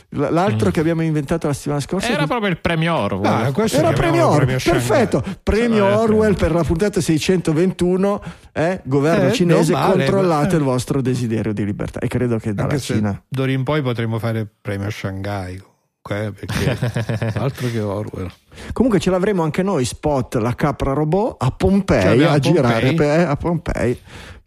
L'altro 0.10 0.69
mm. 0.69 0.72
che 0.72 0.80
abbiamo 0.80 1.02
inventato 1.02 1.48
la 1.48 1.53
settimana 1.53 1.82
scorsa 1.82 2.10
era 2.10 2.26
proprio 2.26 2.49
il 2.49 2.60
premio 2.60 2.95
Orwell. 2.95 3.26
Ah, 3.26 3.53
era 3.72 3.91
premio 3.91 4.28
Orwell, 4.28 4.61
perfetto. 4.61 5.24
Premio 5.44 5.86
cioè, 5.86 5.98
Orwell 5.98 6.36
per 6.36 6.52
la 6.53 6.64
puntata 6.64 7.02
621, 7.02 8.24
eh? 8.53 8.82
governo 8.84 9.28
eh, 9.28 9.34
cinese, 9.34 9.74
male, 9.74 10.06
controllate 10.06 10.56
eh. 10.56 10.57
il 10.57 10.64
vostro 10.64 11.02
desiderio 11.02 11.53
di 11.53 11.65
libertà. 11.65 11.99
E 11.99 12.07
credo 12.07 12.38
che 12.38 12.53
dalla 12.53 12.69
Anche 12.69 12.82
Cina. 12.82 13.22
D'ora 13.28 13.52
in 13.52 13.64
poi 13.64 13.82
potremmo 13.82 14.18
fare 14.19 14.40
il 14.40 14.48
premio 14.61 14.90
Shanghai. 14.90 15.61
Eh, 16.10 16.32
perché 16.32 17.36
altro 17.38 17.68
che 17.69 17.82
Orwell. 17.82 18.32
Comunque 18.72 18.99
ce 18.99 19.10
l'avremo 19.10 19.44
anche 19.44 19.61
noi, 19.61 19.84
spot 19.84 20.36
la 20.36 20.56
capra 20.56 20.94
robot 20.94 21.36
a 21.44 21.52
Pompei 21.52 22.24
a, 22.24 22.32
a 22.32 22.40
girare 22.40 22.94
per, 22.94 23.28
a 23.28 23.36
Pompei 23.36 23.99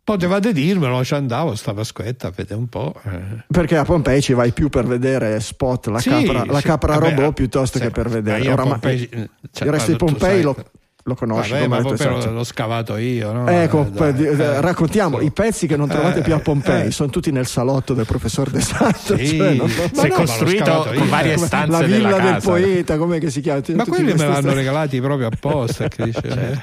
Potevate 0.02 0.52
dirmelo, 0.52 1.05
ci 1.05 1.14
andavo 1.14 1.55
sta 1.55 1.72
Pasquetta, 1.72 2.31
vede 2.35 2.55
un 2.55 2.66
po'. 2.66 2.94
Eh. 3.05 3.44
Perché 3.47 3.77
a 3.77 3.85
Pompei 3.85 4.20
ci 4.20 4.32
vai 4.32 4.52
più 4.52 4.68
per 4.68 4.86
vedere 4.86 5.39
spot, 5.40 5.86
la 5.86 6.01
sì, 6.01 6.09
capra, 6.09 6.44
la 6.44 6.60
capra 6.60 6.94
sì, 6.94 7.01
robot, 7.01 7.32
piuttosto 7.35 7.78
sì, 7.78 7.85
che 7.85 7.90
per 7.90 8.09
vedere. 8.09 8.48
Oramai, 8.48 8.70
Pompei, 8.70 9.09
cioè, 9.52 9.66
il 9.66 9.72
resto 9.72 9.90
di 9.93 9.97
Pompei 9.97 10.43
lo, 10.43 10.56
lo 11.05 11.14
conosci 11.14 11.52
Vabbè, 11.52 11.66
ma 11.66 11.81
Pompei 11.81 12.32
l'ho 12.32 12.44
scavato 12.44 12.97
io 12.97 13.32
no? 13.32 13.48
ecco 13.48 13.86
eh, 13.86 14.12
dai, 14.12 14.24
eh, 14.24 14.60
raccontiamo 14.60 15.18
so. 15.18 15.24
i 15.24 15.31
pezzi 15.31 15.66
che 15.66 15.77
non 15.77 15.89
trovate 15.89 16.18
eh, 16.18 16.22
più 16.22 16.35
a 16.35 16.40
Pompei 16.40 16.89
eh. 16.89 16.90
sono 16.90 17.10
tutti 17.10 17.31
nel 17.31 17.47
salotto 17.47 17.94
del 17.94 18.05
professor 18.05 18.51
De 18.51 18.60
Santo 18.60 19.16
sì, 19.16 19.36
cioè, 19.36 19.55
non, 19.55 19.68
si 19.68 19.81
è 19.81 20.09
no, 20.09 20.14
costruito 20.14 20.90
con 20.94 21.09
varie 21.09 21.39
stanze 21.39 21.70
la 21.70 21.82
villa 21.82 22.18
del 22.18 22.32
casa. 22.32 22.51
poeta 22.51 22.98
com'è 22.98 23.18
che 23.18 23.31
si 23.31 23.40
chiama 23.40 23.62
ma 23.74 23.85
quelli 23.85 24.12
me 24.12 24.27
l'hanno 24.27 24.52
regalati 24.52 25.01
proprio 25.01 25.28
apposta 25.28 25.89
cioè. 25.89 26.59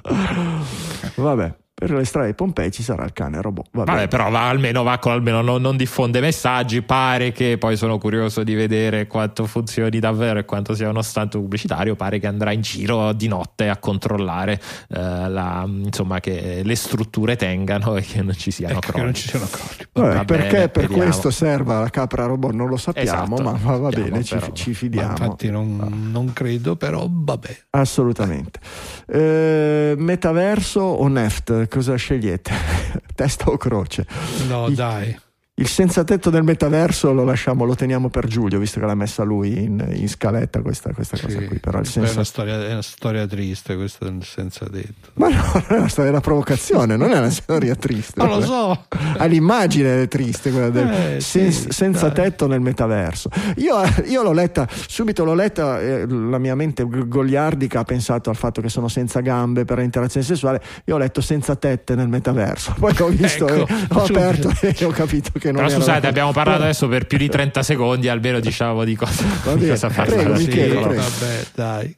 vabbè 1.16 1.54
per 1.80 1.92
le 1.92 2.04
strade 2.04 2.26
di 2.26 2.34
Pompei 2.34 2.70
ci 2.70 2.82
sarà 2.82 3.04
il 3.04 3.14
cane 3.14 3.40
robot. 3.40 3.68
Vabbè, 3.72 3.90
Vabbè 3.90 4.08
però 4.08 4.28
va, 4.28 4.50
almeno, 4.50 4.82
va 4.82 4.98
con, 4.98 5.12
almeno 5.12 5.40
non, 5.40 5.62
non, 5.62 5.78
diffonde 5.78 6.20
messaggi. 6.20 6.82
Pare 6.82 7.32
che 7.32 7.56
poi 7.56 7.74
sono 7.78 7.96
curioso 7.96 8.42
di 8.42 8.52
vedere 8.52 9.06
quanto 9.06 9.46
funzioni 9.46 9.98
davvero 9.98 10.38
e 10.38 10.44
quanto 10.44 10.74
sia 10.74 10.90
uno 10.90 11.00
stanto 11.00 11.40
pubblicitario. 11.40 11.96
Pare 11.96 12.18
che 12.18 12.26
andrà 12.26 12.52
in 12.52 12.60
giro 12.60 13.14
di 13.14 13.28
notte 13.28 13.70
a 13.70 13.78
controllare 13.78 14.60
eh, 14.90 15.28
la, 15.28 15.64
insomma, 15.66 16.20
che 16.20 16.60
le 16.62 16.74
strutture 16.74 17.36
tengano 17.36 17.96
e 17.96 18.02
che 18.02 18.20
non 18.20 18.34
ci 18.34 18.50
siano 18.50 18.74
ecco 18.74 18.92
crolli. 18.92 19.04
non 19.04 19.14
ci 19.14 19.28
siano 19.28 19.46
crolli. 19.46 19.88
Vabbè, 19.90 20.24
perché 20.26 20.50
bene, 20.50 20.68
per 20.68 20.82
vediamo. 20.82 21.02
questo 21.02 21.30
serva 21.30 21.80
la 21.80 21.88
capra 21.88 22.26
robot 22.26 22.52
non 22.52 22.68
lo 22.68 22.76
sappiamo, 22.76 23.36
esatto, 23.36 23.42
ma 23.42 23.76
va 23.78 23.88
bene, 23.88 24.22
ci, 24.22 24.38
ci, 24.52 24.74
fidiamo. 24.74 25.12
Infatti 25.12 25.50
non, 25.50 26.10
non, 26.12 26.34
credo, 26.34 26.76
però 26.76 27.06
vabbè. 27.08 27.56
Assolutamente. 27.70 28.60
Eh, 29.06 29.94
metaverso 29.96 30.80
o 30.80 31.08
Neft? 31.08 31.68
Cosa 31.70 31.96
scegliete? 31.96 32.52
Testa 33.14 33.50
o 33.50 33.56
croce? 33.56 34.04
No, 34.48 34.68
I, 34.68 34.74
dai. 34.74 35.16
Il 35.60 35.68
senza 35.68 36.04
tetto 36.04 36.30
del 36.30 36.42
metaverso 36.42 37.12
lo 37.12 37.22
lasciamo, 37.22 37.66
lo 37.66 37.74
teniamo 37.74 38.08
per 38.08 38.26
Giulio, 38.26 38.58
visto 38.58 38.80
che 38.80 38.86
l'ha 38.86 38.94
messa 38.94 39.24
lui 39.24 39.62
in, 39.62 39.92
in 39.92 40.08
scaletta 40.08 40.62
questa, 40.62 40.94
questa 40.94 41.18
sì, 41.18 41.26
cosa 41.26 41.44
qui. 41.44 41.58
Però 41.58 41.78
il 41.78 41.86
senso... 41.86 42.12
è, 42.12 42.14
una 42.14 42.24
storia, 42.24 42.66
è 42.66 42.72
una 42.72 42.80
storia 42.80 43.26
triste 43.26 43.76
questa 43.76 44.06
del 44.06 44.24
senza 44.24 44.64
tetto. 44.64 45.10
Ma 45.14 45.28
no, 45.28 45.52
non 45.52 45.64
è 45.68 45.76
una 45.76 45.88
storia 45.88 46.10
della 46.10 46.22
provocazione, 46.22 46.96
non 46.96 47.10
è 47.10 47.18
una 47.18 47.28
storia 47.28 47.74
triste. 47.74 48.14
Ma 48.16 48.26
lo 48.26 48.40
so. 48.40 48.86
Ah, 49.18 49.26
l'immagine 49.26 50.04
è 50.04 50.08
triste, 50.08 50.50
quella 50.50 50.70
del 50.70 50.88
eh, 50.88 51.20
sen- 51.20 51.52
sì, 51.52 51.66
senza 51.68 52.08
dai. 52.08 52.24
tetto 52.24 52.46
nel 52.46 52.60
metaverso. 52.60 53.28
Io, 53.56 53.76
io, 54.06 54.22
l'ho 54.22 54.32
letta, 54.32 54.66
subito 54.70 55.24
l'ho 55.24 55.34
letta, 55.34 55.78
eh, 55.78 56.06
la 56.08 56.38
mia 56.38 56.54
mente 56.54 56.86
goliardica 56.88 57.80
ha 57.80 57.84
pensato 57.84 58.30
al 58.30 58.36
fatto 58.36 58.62
che 58.62 58.70
sono 58.70 58.88
senza 58.88 59.20
gambe 59.20 59.66
per 59.66 59.76
l'interazione 59.76 60.24
sessuale. 60.24 60.62
Io 60.86 60.94
ho 60.94 60.98
letto 60.98 61.20
senza 61.20 61.54
tette 61.54 61.94
nel 61.94 62.08
metaverso. 62.08 62.74
Poi 62.78 62.94
ho 62.98 63.08
visto, 63.08 63.46
ecco, 63.46 63.66
e, 63.66 63.86
ho 63.90 64.04
aperto 64.04 64.50
e 64.62 64.84
ho 64.86 64.90
capito 64.90 65.32
che 65.38 65.49
non 65.52 65.64
Però 65.64 65.76
scusate, 65.76 66.06
abbiamo 66.06 66.32
parlato 66.32 66.62
adesso 66.62 66.88
per 66.88 67.06
più 67.06 67.18
di 67.18 67.28
30 67.28 67.62
secondi, 67.62 68.08
almeno 68.08 68.40
diciamo 68.40 68.84
di 68.84 68.96
cosa, 68.96 69.24
di 69.54 69.68
cosa 69.68 69.88
parlare. 69.88 70.38
Sì, 70.38 70.68
vabbè, 70.68 71.44
dai. 71.54 71.96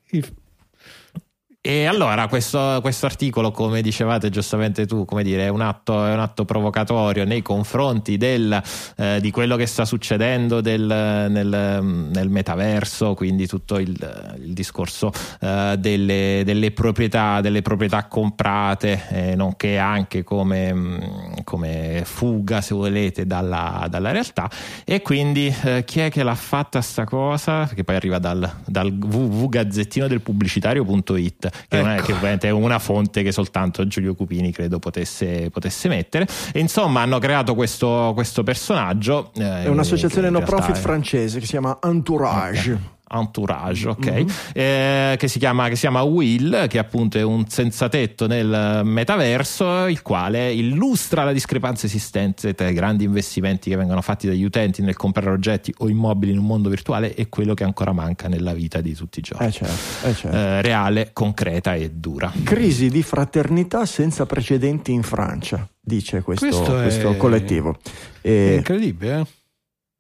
E 1.64 1.84
allora 1.84 2.26
questo, 2.26 2.80
questo, 2.82 3.06
articolo, 3.06 3.52
come 3.52 3.82
dicevate 3.82 4.30
giustamente 4.30 4.84
tu, 4.84 5.06
dire, 5.22 5.44
è 5.44 5.48
un 5.48 5.60
atto, 5.60 6.05
è 6.05 6.12
un 6.12 6.18
atto 6.18 6.44
provocatorio 6.44 7.24
nei 7.24 7.40
confronti 7.40 8.16
del, 8.16 8.60
eh, 8.97 9.20
di 9.20 9.30
quello 9.30 9.55
che 9.55 9.66
sta 9.66 9.84
succedendo 9.84 10.60
del, 10.60 10.82
nel, 10.82 12.09
nel, 12.10 12.28
metaverso, 12.30 13.14
quindi 13.14 13.47
tutto 13.47 13.78
il, 13.78 13.97
il 14.43 14.52
discorso 14.55 15.12
eh, 15.40 15.76
delle, 15.78 16.43
delle, 16.44 16.72
proprietà, 16.72 17.40
delle 17.40 17.62
proprietà 17.62 18.06
comprate, 18.06 19.06
eh, 19.10 19.34
nonché 19.36 19.78
anche 19.78 20.24
come, 20.24 21.39
come, 21.44 22.02
fuga, 22.05 22.60
se 22.60 22.74
volete, 22.74 23.24
dalla, 23.24 23.86
dalla 23.89 24.10
realtà. 24.10 24.51
E 24.84 25.01
quindi 25.01 25.55
eh, 25.62 25.84
chi 25.84 26.01
è 26.01 26.10
che 26.10 26.24
l'ha 26.24 26.34
fatta 26.34 26.80
sta 26.80 27.05
cosa? 27.05 27.70
Che 27.72 27.84
poi 27.84 27.94
arriva 27.94 28.18
dal, 28.18 28.52
dal 28.64 28.90
www.gazzettino 28.90 30.09
del 30.09 30.22
pubblicitario.it 30.22 31.51
che, 31.69 31.79
ecco. 31.79 31.89
è, 31.89 32.03
che 32.03 32.12
ovviamente 32.12 32.49
è 32.49 32.51
una 32.51 32.79
fonte 32.79 33.23
che 33.23 33.33
soltanto 33.33 33.87
Giulio 33.87 34.15
Cupini 34.15 34.53
credo 34.53 34.79
potesse, 34.79 35.51
potesse 35.51 35.89
mettere. 35.89 36.27
E 36.53 36.59
insomma 36.61 37.03
hanno 37.03 37.19
creato 37.19 37.55
questo, 37.55 38.12
questo 38.15 38.43
personaggio. 38.43 39.31
Eh, 39.35 39.65
è 39.65 39.69
un'associazione 39.69 40.31
no 40.31 40.41
profit 40.41 40.77
francese 40.77 41.39
che 41.39 41.45
si 41.45 41.53
chiama 41.53 41.79
Entourage. 41.83 42.73
Okay. 42.73 43.01
Entourage, 43.12 43.89
ok? 43.89 44.10
Mm-hmm. 44.10 44.26
Eh, 44.52 45.16
che, 45.18 45.28
si 45.28 45.39
chiama, 45.39 45.68
che 45.68 45.74
si 45.74 45.82
chiama 45.82 46.02
Will, 46.02 46.66
che 46.66 46.78
appunto 46.78 47.18
è 47.18 47.22
un 47.22 47.48
senza 47.48 47.89
tetto 47.89 48.26
nel 48.26 48.82
metaverso, 48.84 49.86
il 49.86 50.02
quale 50.02 50.52
illustra 50.52 51.24
la 51.24 51.32
discrepanza 51.32 51.86
esistente 51.86 52.55
tra 52.55 52.68
i 52.68 52.74
grandi 52.74 53.05
investimenti 53.05 53.70
che 53.70 53.76
vengono 53.76 54.01
fatti 54.01 54.26
dagli 54.26 54.44
utenti 54.44 54.82
nel 54.82 54.97
comprare 54.97 55.30
oggetti 55.30 55.72
o 55.78 55.89
immobili 55.89 56.32
in 56.32 56.39
un 56.39 56.47
mondo 56.47 56.68
virtuale 56.68 57.14
e 57.14 57.28
quello 57.28 57.55
che 57.55 57.64
ancora 57.64 57.93
manca 57.93 58.28
nella 58.28 58.52
vita 58.52 58.80
di 58.80 58.94
tutti 58.94 59.18
i 59.18 59.22
giorni. 59.22 59.47
Eh 59.47 59.51
certo, 59.51 60.09
eh 60.09 60.14
certo. 60.14 60.36
Eh, 60.36 60.62
reale, 60.62 61.10
concreta 61.12 61.74
e 61.74 61.90
dura. 61.90 62.32
Crisi 62.43 62.89
di 62.89 63.02
fraternità 63.02 63.86
senza 63.86 64.26
precedenti 64.26 64.93
in 64.93 65.02
Francia, 65.02 65.68
dice 65.80 66.22
questo, 66.22 66.47
questo, 66.47 66.72
questo 66.72 67.10
è... 67.10 67.16
collettivo. 67.16 67.78
E... 68.20 68.55
È 68.55 68.56
incredibile, 68.56 69.18
eh? 69.20 69.26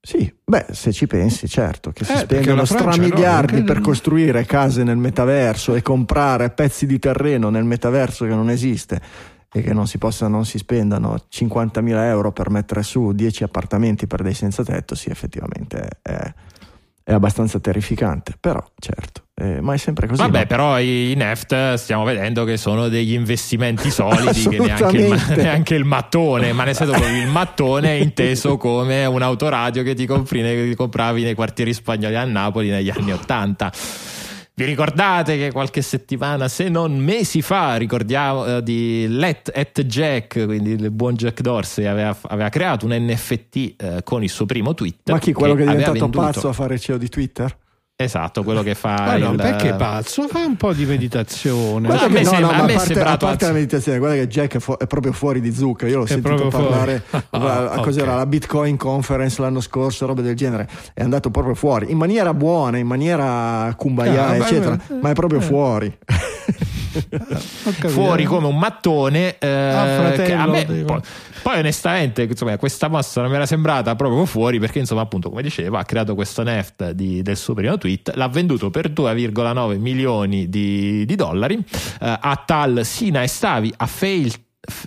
Sì, 0.04 0.34
beh, 0.44 0.66
se 0.72 0.90
ci 0.90 1.06
pensi, 1.06 1.46
certo, 1.46 1.92
che 1.92 2.04
si 2.04 2.12
eh, 2.12 2.16
spendono 2.16 2.64
stramiliardi 2.64 3.60
no, 3.60 3.64
per 3.64 3.80
costruire 3.80 4.44
case 4.44 4.82
nel 4.82 4.96
metaverso 4.96 5.76
e 5.76 5.82
comprare 5.82 6.50
pezzi 6.50 6.86
di 6.86 6.98
terreno 6.98 7.50
nel 7.50 7.62
metaverso 7.62 8.24
che 8.24 8.34
non 8.34 8.50
esiste 8.50 9.00
e 9.52 9.62
che 9.62 9.72
non 9.72 9.86
si, 9.86 9.98
possa, 9.98 10.26
non 10.26 10.44
si 10.44 10.58
spendano 10.58 11.26
50.000 11.30 12.04
euro 12.06 12.32
per 12.32 12.50
mettere 12.50 12.82
su 12.82 13.12
10 13.12 13.44
appartamenti 13.44 14.08
per 14.08 14.22
dei 14.22 14.34
senza 14.34 14.64
tetto, 14.64 14.96
sì, 14.96 15.08
effettivamente 15.08 15.88
è, 16.02 16.34
è 17.04 17.12
abbastanza 17.12 17.58
terrificante, 17.58 18.34
però 18.38 18.62
certo, 18.78 19.24
eh, 19.34 19.60
ma 19.60 19.74
è 19.74 19.76
sempre 19.76 20.06
così. 20.06 20.20
Vabbè, 20.20 20.40
no? 20.40 20.46
però 20.46 20.78
i 20.78 21.14
Neft 21.16 21.74
stiamo 21.74 22.04
vedendo 22.04 22.44
che 22.44 22.56
sono 22.56 22.88
degli 22.88 23.12
investimenti 23.12 23.90
solidi, 23.90 24.48
che 24.48 24.58
neanche 24.58 24.96
il, 24.96 25.22
neanche 25.36 25.74
il, 25.74 25.84
mattone, 25.84 26.52
ma 26.52 26.64
nel 26.64 26.76
senso 26.76 26.92
che 26.92 27.06
il 27.06 27.28
mattone 27.28 27.96
è 27.96 28.00
inteso 28.00 28.56
come 28.56 29.04
un 29.04 29.22
autoradio 29.22 29.82
che 29.82 29.94
ti, 29.94 30.06
compri, 30.06 30.42
che 30.42 30.68
ti 30.68 30.74
compravi 30.74 31.22
nei 31.24 31.34
quartieri 31.34 31.72
spagnoli 31.72 32.16
a 32.16 32.24
Napoli 32.24 32.68
negli 32.68 32.90
anni 32.90 33.12
Ottanta. 33.12 33.72
Vi 34.54 34.64
ricordate 34.64 35.38
che 35.38 35.50
qualche 35.50 35.80
settimana, 35.80 36.46
se 36.46 36.68
non 36.68 36.98
mesi 36.98 37.40
fa, 37.40 37.76
ricordiamo 37.76 38.58
eh, 38.58 38.62
di 38.62 39.06
Let 39.08 39.50
at 39.54 39.80
Jack, 39.82 40.44
quindi 40.44 40.72
il 40.72 40.90
buon 40.90 41.14
Jack 41.14 41.40
Dorsey, 41.40 41.86
aveva, 41.86 42.14
aveva 42.22 42.50
creato 42.50 42.84
un 42.84 42.92
NFT 42.94 43.74
eh, 43.76 44.00
con 44.04 44.22
il 44.22 44.28
suo 44.28 44.44
primo 44.44 44.74
tweet. 44.74 45.10
Ma 45.10 45.18
chi? 45.18 45.32
Quello 45.32 45.54
che, 45.54 45.64
che 45.64 45.72
è 45.72 45.76
diventato 45.76 46.08
pazzo 46.10 46.48
a 46.48 46.52
fare 46.52 46.78
CEO 46.78 46.98
di 46.98 47.08
Twitter? 47.08 47.56
Esatto, 47.96 48.42
quello 48.42 48.62
che 48.62 48.74
fa. 48.74 48.96
Ma 48.98 49.16
no, 49.16 49.30
il... 49.30 49.36
perché 49.36 49.74
pazzo? 49.74 50.26
Fai 50.26 50.44
un 50.44 50.56
po' 50.56 50.72
di 50.72 50.84
meditazione. 50.84 51.86
Guarda 51.86 52.08
che, 52.08 52.22
no, 52.22 52.38
no, 52.38 52.50
a, 52.50 52.64
me 52.64 52.74
parte, 52.74 53.00
a 53.00 53.16
parte 53.16 53.46
la 53.46 53.52
meditazione, 53.52 53.98
guarda 53.98 54.16
che 54.16 54.26
Jack 54.26 54.56
è, 54.56 54.58
fu- 54.58 54.76
è, 54.76 54.86
proprio 54.86 55.12
fuori 55.12 55.40
di 55.40 55.52
zucca. 55.52 55.86
Io 55.86 55.98
l'ho 55.98 56.04
è 56.04 56.08
sentito 56.08 56.48
parlare. 56.48 57.04
ah, 57.30 57.70
a, 57.70 57.80
cos'era 57.80 58.06
okay. 58.06 58.16
la 58.16 58.26
Bitcoin 58.26 58.76
Conference 58.76 59.40
l'anno 59.40 59.60
scorso, 59.60 60.06
robe 60.06 60.22
del 60.22 60.34
genere. 60.34 60.68
È 60.92 61.02
andato 61.02 61.30
proprio 61.30 61.54
fuori 61.54 61.90
in 61.90 61.98
maniera 61.98 62.34
buona, 62.34 62.78
in 62.78 62.86
maniera 62.86 63.72
kumbaya, 63.76 64.28
ah, 64.28 64.36
eccetera, 64.36 64.76
beh, 64.76 64.98
ma 65.00 65.10
è 65.10 65.14
proprio 65.14 65.38
eh. 65.38 65.42
fuori. 65.42 65.98
fuori 67.88 68.24
come 68.24 68.46
un 68.46 68.58
mattone. 68.58 69.38
Eh, 69.38 69.48
Ah, 69.48 69.86
fratello, 70.14 70.50
me, 70.52 70.64
poi, 70.84 71.00
poi 71.42 71.58
onestamente 71.58 72.22
insomma, 72.22 72.56
questa 72.58 72.88
mossa 72.88 73.20
non 73.20 73.30
mi 73.30 73.36
era 73.36 73.46
sembrata 73.46 73.94
proprio 73.96 74.24
fuori 74.26 74.58
perché 74.58 74.78
insomma 74.80 75.00
appunto 75.02 75.28
come 75.30 75.42
dicevo 75.42 75.76
ha 75.78 75.84
creato 75.84 76.14
questo 76.14 76.42
neft 76.42 76.90
di- 76.90 77.22
del 77.22 77.36
suo 77.36 77.54
primo 77.54 77.78
tweet, 77.78 78.12
l'ha 78.14 78.28
venduto 78.28 78.70
per 78.70 78.90
2,9 78.90 79.78
milioni 79.78 80.48
di, 80.48 81.04
di 81.06 81.14
dollari 81.16 81.54
eh, 81.56 82.18
a 82.20 82.42
tal 82.44 82.84
Sina 82.84 83.22
e 83.22 83.26
Stavi 83.28 83.72
a 83.76 83.86
fail, 83.86 84.32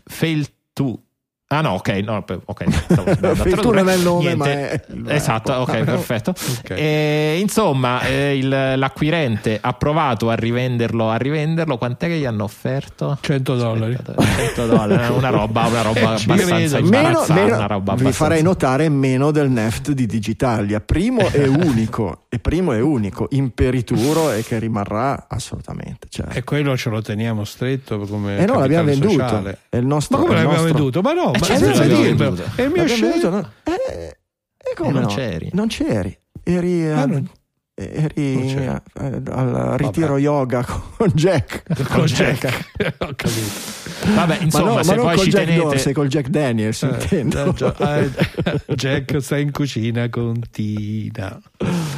fail 0.05 0.47
to 0.73 0.99
Ah 1.47 1.61
no, 1.61 1.73
ok, 1.73 1.89
no, 2.03 2.23
ok. 2.45 2.63
tradurre. 2.87 3.81
non 3.83 3.89
è 3.89 3.95
il 3.95 4.01
nome, 4.01 4.33
Niente. 4.33 4.85
ma 4.95 5.11
è. 5.11 5.15
Esatto, 5.15 5.53
ok, 5.53 5.83
perfetto. 5.83 6.33
Ok. 6.65 6.71
E, 6.71 7.37
insomma, 7.39 8.01
eh, 8.01 8.35
il- 8.35 8.47
l'acquirente 8.49 9.59
ha 9.61 9.73
provato 9.73 10.31
a 10.31 10.33
rivenderlo, 10.33 11.09
a 11.11 11.17
rivenderlo. 11.17 11.77
Quant'è 11.77 12.07
che 12.07 12.17
gli 12.17 12.25
hanno 12.25 12.43
offerto? 12.45 13.17
100 13.21 13.55
dollari. 13.55 13.93
Aspetta, 13.93 14.23
100 14.23 14.65
dollari, 14.65 15.13
una 15.15 15.29
roba, 15.29 15.65
una 15.67 15.81
roba 15.83 15.99
Eh, 16.17 16.23
abbastanza. 16.23 16.81
Meno, 16.81 17.23
meno- 17.29 17.55
una 17.55 17.67
roba 17.67 17.93
vi 17.93 18.01
abbastanza- 18.01 18.11
farei 18.11 18.41
notare 18.41 18.89
meno 18.89 19.29
del 19.29 19.49
neft 19.51 19.91
di 19.91 20.07
Digitalia 20.07 20.79
primo 20.79 21.29
e 21.31 21.45
unico 21.47 22.23
e 22.29 22.39
primo 22.39 22.73
e 22.73 22.79
unico 22.81 23.27
imperituro 23.31 24.31
e 24.31 24.43
che 24.43 24.57
rimarrà 24.57 25.25
assolutamente 25.29 26.07
certo. 26.09 26.35
E 26.37 26.43
quello 26.43 26.75
ce 26.75 26.89
lo 26.89 27.01
teniamo 27.03 27.43
stretto 27.45 27.99
come 27.99 28.37
e 28.39 28.45
no 28.45 28.59
l'abbiamo 28.59 28.85
capitale 28.87 28.99
venduto 29.09 29.27
sociale. 29.27 29.57
è 29.69 29.77
il 29.77 29.85
nostro 29.85 30.17
Ma 30.17 30.23
come 30.23 30.35
l'abbiamo 30.35 30.55
nostro- 30.63 30.73
venduto? 30.73 31.01
Ma 31.01 31.13
no, 31.13 31.31
ma 31.39 31.45
certo 31.45 31.65
dirlo. 31.83 32.15
venduto. 32.15 32.43
È 32.55 32.61
il 32.61 32.69
mio 32.71 32.87
scelto. 32.87 33.29
no? 33.29 33.51
Eh, 33.63 34.17
e 34.57 34.73
come 34.75 34.89
E 34.89 34.93
non 34.93 35.01
no? 35.03 35.07
c'eri. 35.07 35.49
non 35.53 35.67
c'eri 35.67 36.17
eri, 36.43 36.85
Ah, 36.91 37.01
al- 37.01 37.09
non- 37.09 37.29
eri 37.77 38.33
non 38.35 38.47
c'ero. 38.47 38.81
eh, 39.01 39.21
al 39.33 39.73
ritiro 39.77 40.17
yoga 40.17 40.63
con 40.97 41.09
Jack 41.13 41.63
Con 41.89 42.05
Jack. 42.05 42.45
Ho 42.99 43.09
capito. 43.15 43.73
Vabbè, 44.13 44.37
insomma, 44.41 44.65
ma, 44.65 44.75
no, 44.75 44.83
se 44.83 44.89
ma 44.89 44.95
non 44.95 45.05
poi 45.05 45.15
col 45.15 45.23
ci 45.25 45.29
Jack 45.31 45.45
tenete. 45.45 45.63
Dorsey 45.63 45.93
col 45.93 46.07
Jack 46.07 46.27
Daniels 46.29 46.83
Eh, 46.83 47.19
intendo 47.19 47.73
eh, 47.79 48.09
eh, 48.43 48.61
Jack 48.75 49.21
sta 49.21 49.37
in 49.37 49.51
cucina 49.51 50.09
con 50.09 50.39
Tina. 50.51 51.39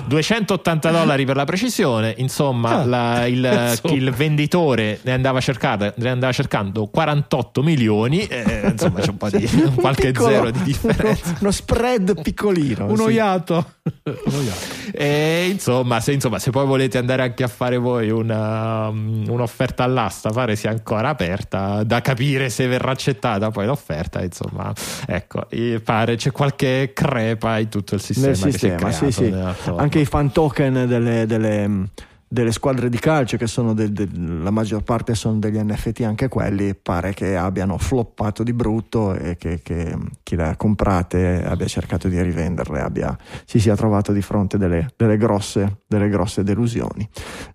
280 0.07 0.89
dollari 0.91 1.25
per 1.25 1.35
la 1.35 1.43
precisione, 1.43 2.13
insomma, 2.17 2.79
Ah, 2.81 2.85
la- 2.85 3.25
il, 3.27 3.67
insomma. 3.71 3.93
il 3.93 4.11
venditore 4.11 4.99
ne 5.03 5.11
andava, 5.11 5.39
cercata- 5.41 5.93
ne 5.97 6.09
andava 6.09 6.31
cercando 6.31 6.87
48 6.87 7.61
milioni, 7.61 8.25
eh, 8.25 8.69
insomma 8.71 9.01
c'è 9.01 9.09
un 9.09 9.17
po' 9.17 9.29
di 9.29 9.47
Un 9.53 9.75
qualche 9.75 10.11
piccolo- 10.11 10.29
zero 10.29 10.51
di 10.51 10.61
differenza. 10.63 11.27
uno, 11.29 11.37
uno 11.41 11.51
spread 11.51 12.21
piccolino 12.21 12.85
Uno 12.85 13.07
sì. 13.07 13.11
iato. 13.13 13.73
Uno 14.03 14.41
iato. 14.41 14.75
E 14.93 15.47
insomma 15.51 15.65
se, 15.99 16.11
insomma, 16.13 16.39
se 16.39 16.51
poi 16.51 16.65
volete 16.65 16.97
andare 16.97 17.21
anche 17.21 17.43
a 17.43 17.47
fare 17.47 17.77
voi 17.77 18.09
una, 18.09 18.87
um, 18.87 19.25
un'offerta 19.27 19.83
all'asta, 19.83 20.29
pare 20.29 20.55
sia 20.55 20.69
ancora 20.69 21.09
aperta, 21.09 21.83
da 21.83 22.01
capire 22.01 22.49
se 22.49 22.67
verrà 22.67 22.91
accettata 22.91 23.51
poi 23.51 23.65
l'offerta. 23.65 24.23
Insomma, 24.23 24.73
ecco, 25.05 25.47
pare 25.83 26.15
c'è 26.15 26.31
qualche 26.31 26.91
crepa 26.93 27.59
in 27.59 27.69
tutto 27.69 27.95
il 27.95 28.01
sistema. 28.01 28.27
nel 28.27 28.37
sistema 28.37 28.91
sì, 28.91 29.11
sì. 29.11 29.33
anche 29.75 29.99
i 29.99 30.05
fan 30.05 30.31
token 30.31 30.85
delle, 30.87 31.25
delle- 31.25 31.89
delle 32.29 32.51
squadre 32.51 32.89
di 32.89 32.99
calcio 32.99 33.37
che 33.37 33.47
sono 33.47 33.73
del- 33.73 33.93
del- 33.93 34.43
la 34.43 34.51
maggior 34.51 34.83
parte 34.83 35.15
sono 35.15 35.39
degli 35.39 35.57
NFT 35.57 36.01
anche 36.01 36.27
quelli 36.27 36.75
pare 36.75 37.13
che 37.13 37.37
abbiano 37.37 37.77
floppato 37.77 38.43
di 38.43 38.51
brutto 38.51 39.13
e 39.13 39.37
che, 39.37 39.61
che 39.63 39.95
chi 40.23 40.35
le 40.35 40.43
ha 40.49 40.55
comprate 40.57 41.43
abbia 41.45 41.67
cercato 41.67 42.09
di 42.09 42.21
rivenderle 42.21 42.81
abbia, 42.81 43.17
si 43.45 43.59
sia 43.59 43.75
trovato 43.75 44.11
di 44.11 44.21
fronte 44.21 44.57
delle, 44.57 44.91
delle 44.97 45.15
grosse, 45.17 45.83
delle 45.87 46.09
grosse 46.09 46.43
delusioni 46.43 47.07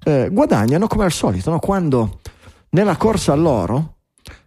Eh, 0.05 0.29
guadagnano 0.33 0.87
come 0.87 1.05
al 1.05 1.13
solito 1.13 1.51
no? 1.51 1.59
quando 1.59 2.21
nella 2.71 2.97
corsa 2.97 3.33
all'oro 3.35 3.97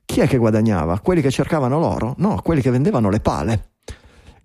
chi 0.05 0.21
è 0.21 0.27
che 0.27 0.37
guadagnava? 0.37 0.99
quelli 1.01 1.21
che 1.21 1.29
cercavano 1.29 1.77
l'oro? 1.79 2.15
no, 2.17 2.39
quelli 2.43 2.61
che 2.61 2.71
vendevano 2.71 3.09
le 3.11 3.19
pale 3.19 3.69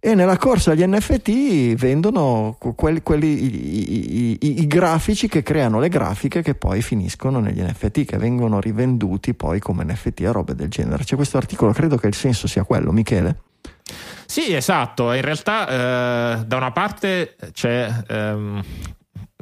e 0.03 0.15
nella 0.15 0.39
corsa 0.39 0.71
agli 0.73 0.83
NFT 0.85 1.75
vendono 1.75 2.57
que- 2.59 2.73
quelli, 2.75 3.03
quelli- 3.03 3.45
i, 3.45 4.17
i- 4.17 4.39
i- 4.41 4.61
i 4.63 4.67
grafici 4.67 5.29
che 5.29 5.43
creano 5.43 5.79
le 5.79 5.89
grafiche 5.91 6.41
che 6.41 6.55
poi 6.55 6.81
finiscono 6.81 7.39
negli 7.39 7.61
NFT, 7.61 8.05
che 8.07 8.17
vengono 8.17 8.61
rivenduti 8.61 9.35
poi 9.35 9.61
come 9.61 9.85
NFT 9.85 10.21
e 10.23 10.33
robe 10.33 10.55
del 10.55 10.69
genere. 10.69 11.05
C'è 11.05 11.17
questo 11.17 11.37
articolo, 11.37 11.73
credo 11.73 11.97
che 11.97 12.07
il 12.07 12.15
senso 12.15 12.47
sia 12.49 12.65
quello, 12.65 12.93
Michele. 12.93 13.41
Sì, 14.25 14.55
esatto. 14.55 15.13
In 15.13 15.21
realtà, 15.23 15.69
eh, 16.41 16.45
da 16.47 16.57
una 16.57 16.71
parte 16.73 17.37
c'è. 17.53 17.93
ehm, 18.09 18.63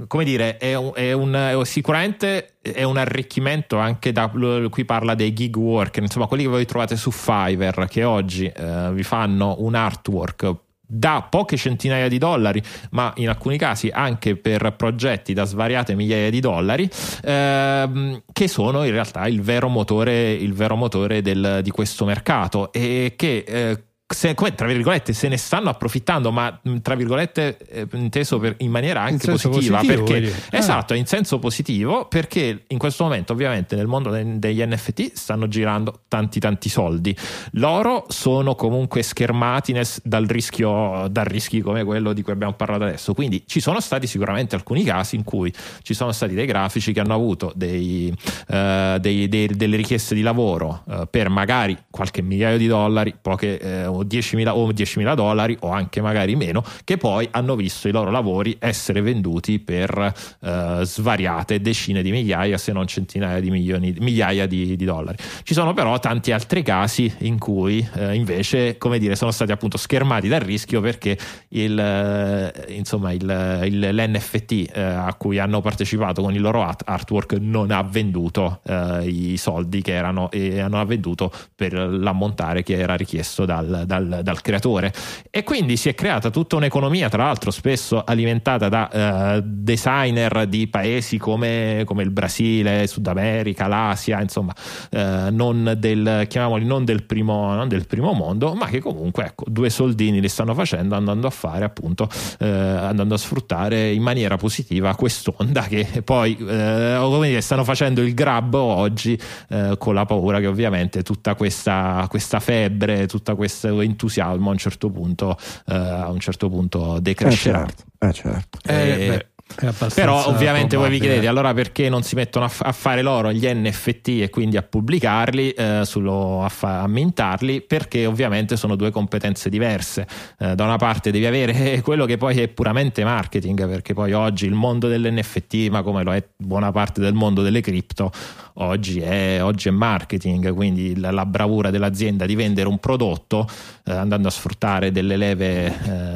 come 0.07 0.25
dire, 0.25 0.57
è 0.57 0.75
un, 0.75 0.93
è 0.95 1.13
un- 1.13 1.35
è 1.35 1.65
sicuramente 1.65 2.55
è 2.63 2.83
un 2.83 2.97
arricchimento 2.97 3.79
anche 3.79 4.13
da 4.13 4.31
qui 4.71 4.85
parla 4.85 5.15
dei 5.15 5.33
gig 5.33 5.57
worker, 5.57 6.03
insomma, 6.03 6.27
quelli 6.27 6.45
che 6.45 6.49
voi 6.49 6.65
trovate 6.67 6.97
su 6.97 7.11
Fiverr 7.11 7.87
che 7.87 8.05
oggi 8.05 8.45
eh, 8.47 8.91
vi 8.93 9.03
fanno 9.03 9.57
un 9.59 9.75
artwork 9.75 10.55
da 10.91 11.27
poche 11.29 11.59
centinaia 11.59 12.09
di 12.09 12.17
dollari, 12.17 12.63
ma 12.93 13.13
in 13.17 13.29
alcuni 13.29 13.59
casi 13.59 13.91
anche 13.93 14.37
per 14.37 14.73
progetti 14.75 15.35
da 15.35 15.45
svariate 15.45 15.95
migliaia 15.95 16.31
di 16.31 16.41
dollari, 16.41 16.89
ehm, 17.25 18.23
che 18.33 18.49
sono 18.49 18.85
in 18.85 18.93
realtà 18.93 19.27
il 19.27 19.43
vero 19.43 19.69
motore, 19.69 20.33
il 20.33 20.55
vero 20.55 20.77
motore 20.77 21.21
del- 21.21 21.61
di 21.63 21.71
questo 21.71 22.07
mercato 22.07 22.73
e 22.73 23.13
che 23.17 23.45
eh, 23.47 23.83
se, 24.11 24.33
come, 24.33 24.55
tra 24.55 24.67
virgolette 24.67 25.13
se 25.13 25.29
ne 25.29 25.37
stanno 25.37 25.69
approfittando, 25.69 26.33
ma 26.33 26.59
tra 26.81 26.95
virgolette 26.95 27.59
eh, 27.69 27.87
inteso 27.93 28.39
per- 28.39 28.55
in 28.59 28.71
maniera 28.71 29.03
anche 29.03 29.25
senso 29.27 29.51
positiva, 29.51 29.77
positivo, 29.81 30.05
perché? 30.05 30.33
Ah. 30.51 30.57
esatto, 30.57 30.95
in 30.95 31.05
senso 31.05 31.39
positivo, 31.39 32.07
perché 32.07 32.65
in 32.69 32.79
questo 32.79 33.05
momento 33.05 33.35
ovviamente 33.35 33.77
nel 33.77 33.87
mondo 33.87 34.09
de- 34.09 34.39
degli 34.39 34.63
NFT 34.65 35.13
stanno 35.13 35.47
girando 35.47 36.01
tanti 36.09 36.41
tanti 36.41 36.71
soldi. 36.71 37.15
Loro 37.53 38.07
sono 38.09 38.55
comunque 38.55 39.03
schermati 39.03 39.73
nel- 39.73 39.87
dal 40.03 40.25
rischio 40.25 41.07
da 41.11 41.23
rischi 41.25 41.61
come 41.61 41.85
quello 41.85 42.15
di 42.15 42.23
cui 42.23 42.33
abbiamo 42.33 42.55
parlato 42.55 42.85
adesso. 42.85 43.13
Quindi 43.13 43.45
ci 43.47 43.61
sono 43.61 43.79
stati 43.79 44.07
sicuramente 44.07 44.55
alcuni 44.55 44.85
casi 44.85 45.17
in 45.17 45.23
cui 45.25 45.53
ci 45.83 45.93
sono 45.93 46.13
stati 46.13 46.33
dei 46.35 46.47
grafici 46.47 46.95
che 46.95 47.01
hanno 47.01 47.13
avuto 47.15 47.53
dei, 47.55 48.11
eh, 48.49 48.97
dei- 49.01 49.29
dei- 49.29 49.49
delle 49.49 49.77
richieste 49.77 50.15
di 50.15 50.23
lavoro 50.23 50.83
eh, 50.91 51.07
per 51.11 51.29
magari 51.29 51.77
qualche 51.91 52.23
migliaio 52.23 52.57
di 52.57 52.67
dollari, 52.67 53.15
poche, 53.21 53.59
eh, 53.59 53.97
o 53.99 54.05
10.000 54.05 54.49
o 54.49 54.69
10.000 54.71 55.15
dollari 55.15 55.57
o 55.61 55.71
anche 55.71 56.01
magari 56.01 56.37
meno, 56.37 56.63
che 56.85 56.97
poi 56.97 57.29
hanno 57.31 57.57
visto 57.57 57.89
i 57.89 57.93
loro 57.93 58.11
lavori 58.11 58.57
essere 58.59 59.01
venduti 59.01 59.59
per 59.59 60.13
eh, 60.41 60.81
svariate 60.83 61.61
decine 61.61 62.03
di 62.03 62.11
migliaia, 62.11 62.59
se 62.59 62.73
non 62.73 62.87
centinaia 62.87 63.41
di 63.41 63.51
milioni, 63.51 63.95
migliaia 63.99 64.47
di, 64.47 64.77
di 64.77 64.85
dollari. 64.85 65.17
Ci 65.43 65.55
sono 65.55 65.75
però 65.75 65.99
tanti 65.99 66.33
altri 66.33 66.63
casi 66.63 67.13
in 67.19 67.39
cui 67.39 67.87
eh, 67.95 68.15
invece, 68.15 68.79
come 68.79 68.99
dire, 68.99 69.17
sono 69.17 69.31
stati 69.31 69.53
appunto 69.53 69.77
schermati 69.77 70.29
dal 70.29 70.41
rischio 70.41 70.81
perché 70.81 71.17
il, 71.49 71.79
eh, 71.79 72.75
insomma, 72.75 73.13
il, 73.13 73.63
il- 73.65 73.77
l'NFT 73.79 74.71
eh, 74.75 74.81
a 74.81 75.15
cui 75.15 75.39
hanno 75.39 75.61
partecipato 75.61 76.23
con 76.23 76.35
il 76.35 76.41
loro 76.41 76.63
art- 76.63 76.83
artwork 76.87 77.35
non 77.41 77.71
ha 77.71 77.83
venduto 77.83 78.61
eh, 78.65 79.09
i 79.09 79.37
soldi 79.37 79.83
che 79.83 79.93
erano 79.95 80.31
e 80.31 80.63
non 80.69 80.75
ha 80.75 80.85
venduto 80.85 81.33
per 81.55 81.73
l'ammontare 81.75 82.63
che 82.63 82.77
era 82.79 82.95
richiesto 82.95 83.45
dal, 83.45 83.85
dal- 83.89 84.21
dal 84.23 84.41
creatore. 84.43 84.93
E 85.31 85.43
quindi 85.43 85.77
si 85.77 85.89
è 85.89 85.95
creata 85.95 86.29
tutta 86.31 86.57
un'economia 86.57 87.09
tra 87.09 87.25
l'altro 87.25 87.51
spesso 87.51 88.05
alimentata 88.05 88.69
da 88.69 88.91
eh, 89.37 89.43
designer 89.43 90.47
di 90.47 90.69
paesi 90.69 91.17
come, 91.17 91.83
come 91.87 92.03
il 92.03 92.11
Brasile, 92.11 92.87
Sud 92.87 93.07
America, 93.07 93.67
l'Asia 93.67 94.21
insomma 94.21 94.53
eh, 94.91 95.31
non 95.31 95.75
del 95.79 96.27
chiamiamoli 96.29 96.67
non 96.67 96.85
del 96.85 97.05
primo 97.05 97.55
non 97.55 97.69
del 97.69 97.87
primo 97.87 98.13
mondo 98.13 98.55
ma 98.55 98.67
che 98.67 98.81
comunque 98.81 99.25
ecco 99.25 99.45
due 99.49 99.71
soldini 99.71 100.21
li 100.21 100.29
stanno 100.29 100.53
facendo 100.53 100.95
andando 100.95 101.27
a 101.27 101.31
fare 101.31 101.65
appunto 101.65 102.09
eh, 102.39 102.47
andando 102.47 103.15
a 103.15 103.19
sfruttare 103.19 103.93
in 103.93 104.03
maniera 104.03 104.37
positiva 104.37 104.95
quest'onda 104.95 105.63
che 105.63 106.03
poi 106.05 106.37
eh, 106.37 106.97
come 107.01 107.29
dire 107.29 107.41
stanno 107.41 107.65
facendo 107.65 108.03
il 108.03 108.13
grab 108.13 108.53
oggi 108.55 109.19
eh, 109.49 109.77
con 109.79 109.95
la 109.95 110.05
paura 110.05 110.41
che 110.41 110.47
ovviamente 110.47 111.03
tutta 111.03 111.35
questa, 111.35 112.07
questa 112.09 112.41
febbre 112.41 113.07
tutto 113.07 113.35
questo 113.35 113.78
entusiasmo 113.81 114.49
a 114.49 114.53
un 114.53 114.59
certo 114.59 114.91
punto 114.91 115.37
eh, 115.67 115.75
a 115.75 116.09
un 116.11 116.21
certo 116.21 116.49
punto 116.49 116.97
Eh 116.97 117.01
decrescerà 117.01 117.59
certo, 117.67 117.85
eh 117.99 118.13
certo. 118.13 118.59
Eh, 118.67 119.27
Eh, 119.61 119.73
però 119.95 120.27
ovviamente 120.27 120.77
voi 120.77 120.91
vi 120.91 120.99
probabile. 120.99 120.99
chiedete 120.99 121.27
allora 121.27 121.55
perché 121.55 121.89
non 121.89 122.03
si 122.03 122.15
mettono 122.17 122.45
a, 122.45 122.49
f- 122.49 122.61
a 122.67 122.73
fare 122.73 123.01
loro 123.01 123.33
gli 123.33 123.47
NFT 123.51 124.09
e 124.21 124.29
quindi 124.29 124.59
a 124.59 124.63
pubblicarli, 124.63 125.53
eh, 125.53 125.81
sullo- 125.87 126.45
a, 126.45 126.51
fa- 126.51 126.83
a 126.83 126.87
mintarli, 126.87 127.63
perché 127.63 128.05
ovviamente 128.05 128.59
sono 128.59 128.77
due 128.77 128.91
competenze 128.91 129.49
diverse. 129.49 130.07
Eh, 130.39 130.55
da 130.55 130.65
una 130.65 130.77
parte 130.77 131.11
devi 131.11 131.25
avere 131.25 131.81
quello 131.81 132.05
che 132.05 132.19
poi 132.19 132.39
è 132.41 132.49
puramente 132.49 133.03
marketing, 133.05 133.67
perché 133.67 133.95
poi 133.95 134.13
oggi 134.13 134.45
il 134.45 134.53
mondo 134.53 134.87
dell'NFT, 134.87 135.69
ma 135.71 135.81
come 135.81 136.03
lo 136.03 136.13
è 136.13 136.23
buona 136.37 136.71
parte 136.71 137.01
del 137.01 137.15
mondo 137.15 137.41
delle 137.41 137.63
cripto, 137.63 138.13
oggi 138.61 139.01
è, 139.01 139.43
oggi 139.43 139.69
è 139.69 139.71
marketing, 139.71 140.53
quindi 140.55 140.99
la, 140.99 141.11
la 141.11 141.27
bravura 141.27 141.71
dell'azienda 141.71 142.27
di 142.27 142.35
vendere 142.35 142.69
un 142.69 142.79
prodotto 142.79 143.47
eh, 143.85 143.93
andando 143.93 144.29
a 144.29 144.31
sfruttare 144.31 144.91
delle 144.91 145.17
leve, 145.17 145.67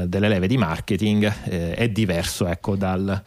eh, 0.03 0.09
delle 0.09 0.29
leve 0.29 0.47
di 0.47 0.57
marketing 0.57 1.33
eh, 1.45 1.75
è 1.75 1.89
diverso 1.89 2.47
ecco, 2.47 2.77
dal, 2.77 3.23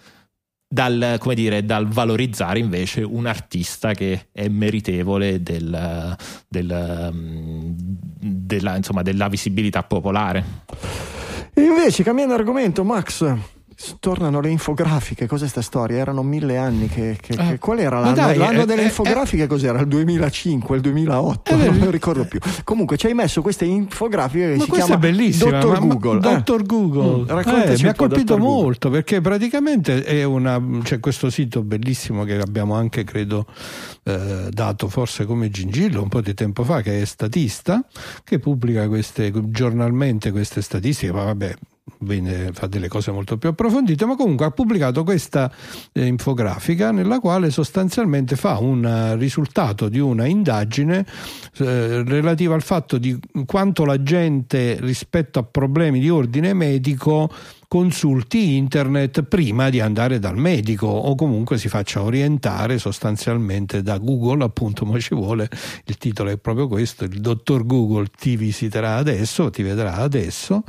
dal, 0.68 1.20
dire, 1.34 1.66
dal 1.66 1.88
valorizzare 1.88 2.60
invece 2.60 3.02
un 3.02 3.26
artista 3.26 3.94
che 3.94 4.28
è 4.32 4.48
meritevole 4.48 5.42
del, 5.42 6.16
del, 6.48 7.14
della, 8.20 8.76
insomma, 8.76 9.02
della 9.02 9.28
visibilità 9.28 9.84
popolare. 9.84 10.64
Invece, 11.56 12.04
cambiando 12.04 12.34
argomento, 12.34 12.84
Max, 12.84 13.54
Tornano 14.00 14.40
le 14.40 14.50
infografiche, 14.50 15.28
cos'è 15.28 15.48
sta 15.48 15.62
storia? 15.62 15.98
Erano 15.98 16.24
mille 16.24 16.56
anni 16.58 16.88
che... 16.88 17.18
che, 17.22 17.34
Ah. 17.36 17.50
che- 17.50 17.60
qual 17.60 17.80
era 17.80 18.00
l'anno, 18.00 18.14
dai, 18.14 18.38
l'anno 18.38 18.62
eh, 18.62 18.66
delle 18.66 18.82
eh, 18.84 18.86
infografiche? 18.86 19.48
Cos'era? 19.48 19.80
Il 19.82 19.88
2005, 19.88 20.76
il 20.78 20.82
2008? 20.82 21.52
Eh, 21.52 21.56
non 21.58 21.76
me 21.76 21.82
eh, 21.82 21.86
lo 21.86 21.92
ricordo 21.92 22.26
più. 22.26 22.40
Comunque 22.64 22.96
ci 22.98 23.08
hai 23.08 23.14
messo 23.14 23.42
queste 23.42 23.66
infografiche 23.66 24.52
che 24.52 24.58
Ma 24.58 24.64
si 24.64 24.72
chiama. 24.72 24.96
Dottor 24.96 25.80
ma- 25.80 25.80
ma- 25.86 25.94
Google. 25.94 26.18
eh. 26.18 26.22
Dottor 26.22 26.64
Google. 26.64 27.24
Mm, 27.24 27.28
raccontaci 27.28 27.82
Eh, 27.82 27.84
mi 27.84 27.90
ha 27.90 27.94
colpito 27.96 28.38
Google. 28.38 28.62
molto 28.64 28.90
perché 28.90 29.20
praticamente 29.22 30.04
è 30.04 30.24
una, 30.24 30.62
c'è 30.82 31.00
questo 31.02 31.30
sito 31.30 31.62
bellissimo 31.62 32.24
che 32.24 32.40
abbiamo 32.40 32.76
anche, 32.76 33.04
credo, 33.04 33.46
eh, 34.04 34.48
dato 34.52 34.88
forse 34.88 35.26
come 35.26 35.50
gingillo 35.50 36.02
un 36.02 36.08
po' 36.10 36.22
di 36.22 36.34
tempo 36.34 36.64
fa, 36.64 36.82
che 36.82 37.02
è 37.02 37.06
Statista, 37.06 37.84
che 38.24 38.40
pubblica 38.40 38.88
queste, 38.88 39.32
giornalmente 39.52 40.32
queste 40.32 40.62
statistiche, 40.62 41.12
ma 41.12 41.26
vabbè. 41.26 41.54
Viene- 42.00 42.52
fa 42.52 42.68
delle 42.68 42.88
cose 42.88 43.12
molto 43.12 43.38
più 43.38 43.50
approfondite, 43.50 44.06
ma 44.06 44.16
comunque 44.16 44.46
ha 44.46 44.52
pubblicato 44.52 45.04
questa 45.04 45.52
eh, 45.92 46.06
infografica 46.06 46.92
nella 46.92 47.20
quale 47.20 47.52
sostanzialmente 47.52 48.36
fa 48.36 48.58
un 48.58 48.86
eh, 48.86 49.16
risultato 49.16 49.88
di 49.88 50.00
una 50.00 50.26
indagine 50.26 51.06
eh, 51.58 52.04
relativa 52.04 52.56
al 52.56 52.64
fatto 52.64 52.98
di 52.98 53.18
quanto 53.46 53.86
la 53.86 54.02
gente 54.02 54.78
rispetto 54.80 55.40
a 55.40 55.44
problemi 55.44 56.00
di 56.00 56.10
ordine 56.10 56.54
medico 56.54 57.30
consulti 57.68 58.56
internet 58.56 59.24
prima 59.24 59.70
di 59.70 59.80
andare 59.80 60.20
dal 60.20 60.38
medico 60.38 60.88
o 60.88 61.16
comunque 61.16 61.58
si 61.58 61.68
faccia 61.68 62.02
orientare 62.02 62.78
sostanzialmente 62.78 63.82
da 63.82 63.98
Google, 63.98 64.44
appunto, 64.44 64.86
ma 64.86 65.00
ci 65.00 65.16
vuole, 65.16 65.50
il 65.86 65.98
titolo 65.98 66.30
è 66.30 66.38
proprio 66.38 66.68
questo, 66.68 67.04
il 67.04 67.20
dottor 67.20 67.66
Google 67.66 68.08
ti 68.18 68.36
visiterà 68.36 68.96
adesso, 68.96 69.50
ti 69.50 69.64
vedrà 69.64 69.96
adesso, 69.96 70.64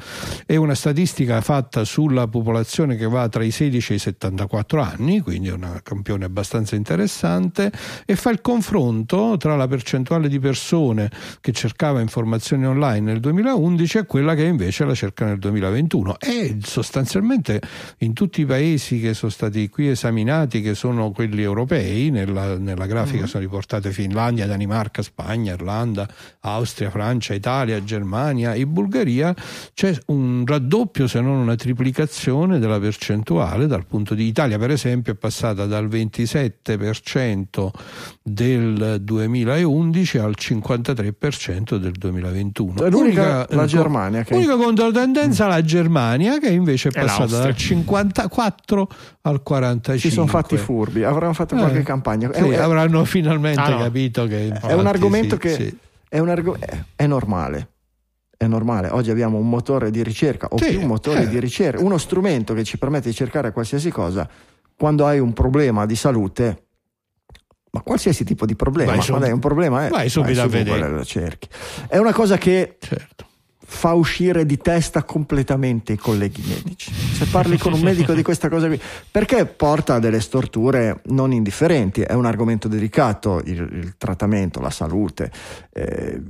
è 0.44 0.56
una 0.56 0.74
statistica 0.74 1.40
fatta 1.40 1.84
sulla 1.84 2.28
popolazione 2.28 2.96
che 2.96 3.06
va 3.06 3.28
tra 3.28 3.44
i 3.44 3.50
16 3.50 3.92
e 3.92 3.94
i 3.94 3.98
74 3.98 4.80
anni, 4.80 5.20
quindi 5.20 5.48
è 5.48 5.52
una 5.52 5.80
campione 5.82 6.24
abbastanza 6.24 6.76
interessante 6.76 7.70
e 8.04 8.16
fa 8.16 8.30
il 8.30 8.40
confronto 8.40 9.36
tra 9.38 9.56
la 9.56 9.68
percentuale 9.68 10.28
di 10.28 10.38
persone 10.38 11.10
che 11.40 11.52
cercava 11.52 12.00
informazioni 12.00 12.66
online 12.66 13.00
nel 13.00 13.20
2011 13.20 13.98
e 13.98 14.06
quella 14.06 14.34
che 14.34 14.44
invece 14.44 14.84
la 14.84 14.94
cerca 14.94 15.24
nel 15.24 15.38
2021 15.38 16.18
e 16.18 16.56
sostanzialmente 16.62 16.85
in 17.98 18.12
tutti 18.12 18.40
i 18.42 18.46
paesi 18.46 19.00
che 19.00 19.14
sono 19.14 19.30
stati 19.30 19.68
qui 19.68 19.88
esaminati 19.88 20.60
che 20.60 20.74
sono 20.74 21.10
quelli 21.10 21.42
europei 21.42 22.10
nella, 22.10 22.56
nella 22.58 22.86
grafica 22.86 23.26
sono 23.26 23.42
riportate 23.42 23.90
Finlandia, 23.90 24.46
Danimarca, 24.46 25.02
Spagna, 25.02 25.54
Irlanda, 25.54 26.08
Austria, 26.40 26.90
Francia, 26.90 27.34
Italia, 27.34 27.82
Germania. 27.82 28.54
E 28.54 28.66
Bulgaria 28.66 29.34
c'è 29.74 29.96
un 30.06 30.44
raddoppio 30.46 31.06
se 31.06 31.20
non 31.20 31.36
una 31.38 31.54
triplicazione 31.56 32.58
della 32.58 32.78
percentuale 32.78 33.66
dal 33.66 33.86
punto 33.86 34.14
di 34.14 34.26
Italia 34.26 34.58
per 34.58 34.70
esempio 34.70 35.12
è 35.12 35.16
passata 35.16 35.66
dal 35.66 35.86
27% 35.88 37.68
del 38.22 38.98
2011 39.00 40.18
al 40.18 40.34
53% 40.38 41.76
del 41.76 41.92
2021 41.92 42.74
Cioè, 42.76 42.90
l'unica- 42.90 43.46
la 43.50 43.62
eh, 43.62 43.66
Germania 43.66 44.22
che- 44.22 44.34
Unica 44.34 44.56
controtendenza 44.56 45.46
la 45.46 45.62
Germania 45.62 46.38
che 46.38 46.48
invece 46.50 46.75
è 46.84 46.88
E 46.88 47.00
passata 47.00 47.38
dal 47.38 47.56
54 47.56 48.88
al 49.22 49.42
45 49.42 49.98
Si 50.10 50.14
sono 50.14 50.26
fatti 50.26 50.56
furbi, 50.56 51.02
avranno 51.04 51.32
fatto 51.32 51.56
qualche 51.56 51.78
Eh, 51.78 51.82
campagna. 51.82 52.30
sì, 52.32 52.40
È- 52.40 52.48
è- 52.50 52.56
avranno 52.58 53.04
finalmente 53.04 53.60
Ah, 53.60 53.68
no. 53.70 53.78
capito 53.78 54.26
che 54.26 54.48
è 54.48 54.72
un 54.72 54.86
argomento 54.86 55.34
sì, 55.36 55.40
che 55.40 55.54
sì. 55.54 55.78
È, 56.08 56.18
un 56.18 56.28
argo- 56.28 56.56
è- 56.58 56.78
è 56.94 57.06
normale. 57.06 57.70
È 58.36 58.46
normale. 58.46 58.88
Oggi 58.90 59.10
abbiamo 59.10 59.38
un 59.38 59.48
motore 59.48 59.90
di 59.90 60.02
ricerca 60.02 60.46
o 60.50 60.58
Sì, 60.58 60.76
più 60.76 60.86
motori 60.86 61.22
eh. 61.22 61.28
di 61.28 61.40
ricerca, 61.40 61.82
uno 61.82 61.96
strumento 61.98 62.52
che 62.54 62.64
ci 62.64 62.76
permette 62.78 63.08
di 63.08 63.14
cercare 63.14 63.50
qualsiasi 63.50 63.90
cosa. 63.90 64.28
Quando 64.76 65.06
hai 65.06 65.18
un 65.18 65.32
problema 65.32 65.86
di 65.86 65.96
salute, 65.96 66.64
ma 67.70 67.80
qualsiasi 67.80 68.24
tipo 68.24 68.46
di 68.46 68.54
problema, 68.54 68.90
Vai 68.92 69.00
sub- 69.00 69.08
quando 69.10 69.26
hai 69.26 69.32
un 69.32 69.40
problema, 69.40 69.86
è, 69.86 69.88
vai 69.88 70.08
subito 70.08 70.40
su 70.40 70.46
a 70.46 70.48
vedere. 70.48 70.88
Lo 70.88 71.04
cerchi. 71.04 71.48
È 71.88 71.96
una 71.98 72.12
cosa 72.12 72.36
che 72.38 72.76
certo 72.78 73.25
fa 73.68 73.92
uscire 73.94 74.46
di 74.46 74.56
testa 74.56 75.02
completamente 75.02 75.92
i 75.92 75.96
colleghi 75.96 76.42
medici. 76.46 76.92
Se 76.92 77.26
parli 77.26 77.58
con 77.58 77.72
un 77.72 77.80
medico 77.80 78.12
di 78.14 78.22
questa 78.22 78.48
cosa 78.48 78.68
qui, 78.68 78.80
perché 79.10 79.44
porta 79.44 79.94
a 79.94 79.98
delle 79.98 80.20
storture 80.20 81.00
non 81.06 81.32
indifferenti, 81.32 82.00
è 82.02 82.14
un 82.14 82.26
argomento 82.26 82.68
delicato 82.68 83.42
il, 83.44 83.68
il 83.72 83.94
trattamento, 83.98 84.60
la 84.60 84.70
salute. 84.70 85.30
eh, 85.72 86.20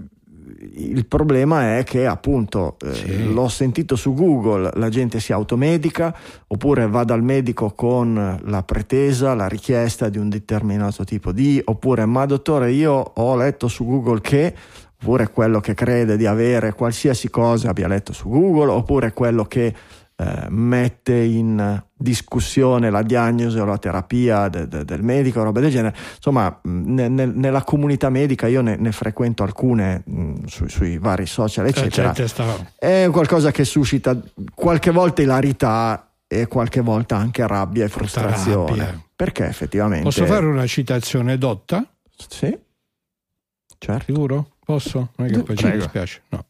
il 0.79 1.07
problema 1.07 1.77
è 1.77 1.85
che 1.85 2.07
appunto 2.07 2.77
eh, 2.83 2.95
Sì. 2.95 3.33
l'ho 3.33 3.49
sentito 3.49 3.95
su 3.95 4.15
Google, 4.15 4.71
la 4.75 4.89
gente 4.89 5.21
si 5.21 5.33
automedica 5.33 6.15
oppure 6.47 6.89
va 6.89 7.05
dal 7.05 7.23
medico 7.23 7.73
con 7.73 8.41
la 8.43 8.63
pretesa, 8.63 9.35
la 9.35 9.49
richiesta 9.49 10.09
di 10.09 10.19
un 10.19 10.29
determinato 10.29 11.05
tipo 11.05 11.33
di, 11.33 11.61
oppure 11.63 12.07
ma 12.07 12.25
dottore 12.27 12.73
io 12.73 12.93
ho 12.93 13.37
letto 13.37 13.69
su 13.69 13.85
Google 13.85 14.21
che 14.21 14.55
oppure 14.99 15.31
quello 15.31 15.61
che 15.61 15.75
crede 15.75 16.17
di 16.17 16.27
avere 16.27 16.73
qualsiasi 16.75 17.29
cosa 17.31 17.71
abbia 17.71 17.89
letto 17.89 18.13
su 18.13 18.29
Google, 18.29 18.71
oppure 18.73 19.13
quello 19.13 19.45
che 19.45 19.75
eh, 20.19 20.47
mette 20.49 21.15
in 21.15 21.83
discussione 21.95 22.89
la 22.89 23.03
diagnosi 23.03 23.59
o 23.59 23.67
la 23.67 23.77
terapia 23.77 24.49
de- 24.49 24.67
de- 24.67 24.85
del 24.87 25.03
medico, 25.03 25.43
roba 25.43 25.61
del 25.61 25.71
genere. 25.71 25.95
Insomma, 26.15 26.59
ne- 26.63 27.09
ne- 27.09 27.27
nella 27.27 27.63
comunità 27.63 28.09
medica 28.09 28.47
io 28.47 28.63
ne, 28.63 28.77
ne 28.77 28.93
frequento 28.93 29.43
alcune 29.43 30.03
mh, 30.07 30.45
sui, 30.47 30.71
sui 30.71 30.97
vari 30.97 31.27
social, 31.27 31.67
Eh, 31.67 31.69
eccetera. 31.69 32.15
È 32.79 33.07
qualcosa 33.13 33.51
che 33.51 33.65
suscita 33.65 34.19
qualche 34.55 34.91
volta 34.91 35.21
ilarità 35.21 36.11
e 36.27 36.47
qualche 36.47 36.81
volta 36.81 37.17
anche 37.17 37.47
rabbia 37.47 37.85
e 37.85 37.89
frustrazione. 37.89 38.77
rabbia. 38.85 39.03
Perché 39.15 39.47
effettivamente. 39.47 40.05
posso 40.05 40.25
fare 40.25 40.47
una 40.47 40.67
citazione 40.67 41.37
dotta? 41.37 41.87
Sì. 42.29 42.57
Certo. 43.79 44.05
Sicuro? 44.13 44.49
Posso? 44.67 45.11
Non 45.17 45.29
è 45.29 45.31
che 45.31 45.43
poi 45.45 45.57
ci 45.57 45.71
dispiace 45.71 46.23
no. 46.31 46.45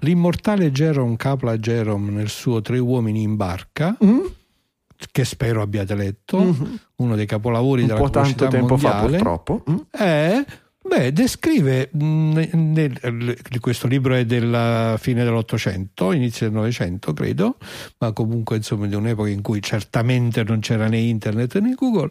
l'immortale 0.00 0.70
Jerome 0.70 1.16
Kapla 1.16 1.58
Jerome 1.58 2.10
nel 2.12 2.28
suo 2.28 2.60
Tre 2.62 2.78
uomini 2.78 3.22
in 3.22 3.34
barca 3.36 3.96
Mm? 4.04 4.20
che 5.10 5.24
spero 5.24 5.60
abbiate 5.62 5.94
letto 5.96 6.38
Mhm. 6.38 6.78
uno 6.96 7.16
dei 7.16 7.26
capolavori 7.26 7.82
Un 7.82 7.88
della 7.88 8.00
po' 8.00 8.10
tanto 8.10 8.46
tempo 8.48 8.76
fa 8.76 8.88
mondiale 8.90 9.10
purtroppo. 9.16 9.64
Mm? 9.70 9.76
Eh, 9.90 10.44
beh, 10.88 11.12
descrive 11.12 11.90
mh, 11.92 12.42
nel- 12.52 12.98
l- 13.02 13.58
questo 13.60 13.86
libro 13.86 14.14
è 14.14 14.24
della 14.24 14.96
fine 14.98 15.22
dell'Ottocento, 15.24 16.12
inizio 16.12 16.46
del 16.46 16.54
Novecento, 16.56 17.12
credo, 17.12 17.58
ma 17.98 18.12
comunque 18.12 18.56
insomma 18.56 18.86
di 18.86 18.94
un'epoca 18.94 19.28
in 19.28 19.42
cui 19.42 19.60
certamente 19.62 20.42
non 20.44 20.60
c'era 20.60 20.86
né 20.88 20.98
internet 20.98 21.58
né 21.58 21.74
Google. 21.74 22.10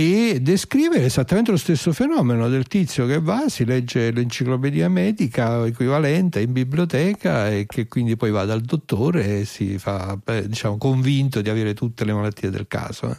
E 0.00 0.38
descrive 0.40 1.04
esattamente 1.04 1.50
lo 1.50 1.56
stesso 1.56 1.92
fenomeno 1.92 2.48
del 2.48 2.68
tizio 2.68 3.04
che 3.04 3.18
va, 3.20 3.48
si 3.48 3.64
legge 3.64 4.12
l'enciclopedia 4.12 4.88
medica 4.88 5.66
equivalente 5.66 6.40
in 6.40 6.52
biblioteca 6.52 7.50
e 7.50 7.66
che 7.66 7.88
quindi 7.88 8.14
poi 8.14 8.30
va 8.30 8.44
dal 8.44 8.60
dottore 8.60 9.40
e 9.40 9.44
si 9.44 9.76
fa 9.76 10.16
beh, 10.22 10.46
diciamo, 10.46 10.78
convinto 10.78 11.40
di 11.40 11.48
avere 11.50 11.74
tutte 11.74 12.04
le 12.04 12.12
malattie 12.12 12.48
del 12.48 12.68
caso. 12.68 13.10
eh. 13.10 13.16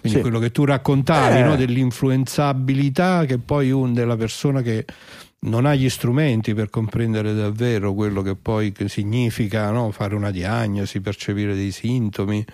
Quindi 0.00 0.18
Sì. 0.18 0.20
quello 0.22 0.38
che 0.38 0.50
tu 0.52 0.66
raccontavi 0.66 1.38
Eh. 1.38 1.42
no, 1.44 1.56
dell'influenzabilità 1.56 3.24
che 3.24 3.38
poi 3.38 3.70
un, 3.70 3.94
della 3.94 4.16
persona 4.16 4.60
che 4.60 4.84
non 5.44 5.66
ha 5.66 5.74
gli 5.74 5.88
strumenti 5.88 6.54
per 6.54 6.70
comprendere 6.70 7.34
davvero 7.34 7.94
quello 7.94 8.22
che 8.22 8.36
poi 8.36 8.72
significa 8.86 9.70
no, 9.70 9.90
fare 9.90 10.14
una 10.14 10.30
diagnosi, 10.30 11.00
percepire 11.00 11.54
dei 11.54 11.72
sintomi, 11.72 12.44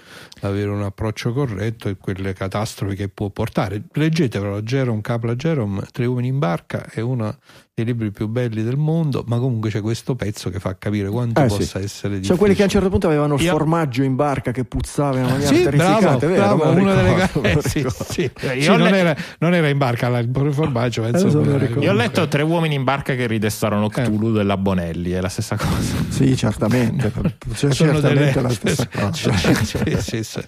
avere 0.43 0.71
un 0.71 0.83
approccio 0.83 1.33
corretto 1.33 1.89
e 1.89 1.97
quelle 1.97 2.33
catastrofi 2.33 2.95
che 2.95 3.09
può 3.09 3.29
portare. 3.29 3.83
Leggetevelo, 3.93 4.63
Jerome 4.63 5.01
Capla 5.03 5.35
Jerome, 5.35 5.87
Tre 5.93 6.07
uomini 6.07 6.29
in 6.29 6.39
barca, 6.39 6.87
è 6.91 7.01
uno 7.01 7.37
dei 7.79 7.85
libri 7.85 8.11
più 8.11 8.27
belli 8.29 8.63
del 8.63 8.77
mondo, 8.77 9.23
ma 9.27 9.39
comunque 9.39 9.71
c'è 9.71 9.81
questo 9.81 10.15
pezzo 10.17 10.51
che 10.51 10.59
fa 10.59 10.77
capire 10.77 11.09
quanto 11.09 11.41
Eh, 11.41 11.49
sì. 11.49 11.57
possa 11.59 11.79
essere 11.79 12.15
difficile. 12.15 12.23
Cioè 12.25 12.37
quelli 12.37 12.55
che 12.55 12.63
a 12.63 12.65
un 12.65 12.71
certo 12.71 12.89
punto 12.89 13.07
avevano 13.07 13.35
il 13.37 13.41
Io- 13.43 13.51
formaggio 13.53 14.03
in 14.03 14.17
barca 14.17 14.51
che 14.51 14.65
puzzava 14.65 15.19
in 15.19 15.25
una 15.25 15.33
maniera 15.33 15.55
Sì, 15.55 15.63
bravo, 15.63 15.77
terrificante, 15.79 16.27
vero? 16.27 16.57
bravo, 16.57 16.65
lo 16.65 16.81
una 16.83 16.95
delle 16.95 17.13
me 17.41 17.53
eh, 17.53 17.61
sì, 17.63 17.87
sì. 18.09 18.21
Io 18.23 18.61
Sì, 18.63 18.69
ho 18.69 18.77
non, 18.77 18.91
le- 18.91 18.97
era, 18.99 19.17
non 19.39 19.55
era 19.55 19.69
in 19.69 19.79
barca 19.79 20.09
la- 20.09 20.19
il 20.19 20.31
formaggio, 20.53 21.03
ma 21.03 21.09
Eh, 21.09 21.19
so, 21.19 21.41
ricordo. 21.59 21.83
Io 21.83 21.91
ho 21.91 21.95
letto 21.95 22.27
Tre 22.29 22.43
uomini 22.43 22.75
in 22.75 22.85
barca 22.85 23.15
che 23.15 23.27
ridestarono 23.27 23.87
Eh. 23.87 23.91
Cthulhu 23.91 24.33
della 24.33 24.57
Bonelli, 24.57 25.11
è 25.13 25.21
la 25.21 25.29
stessa 25.29 25.57
cosa. 25.57 25.95
Sì, 26.09 26.37
certamente. 26.37 27.13
Cioè, 27.13 27.33
Sono 27.55 27.73
certamente 27.73 28.33
delle- 28.33 28.43
la 28.43 28.51
stessa 28.51 28.89
cosa. 28.93 29.33
Sì, 29.37 29.97
sì, 30.01 30.23
sì. 30.25 30.41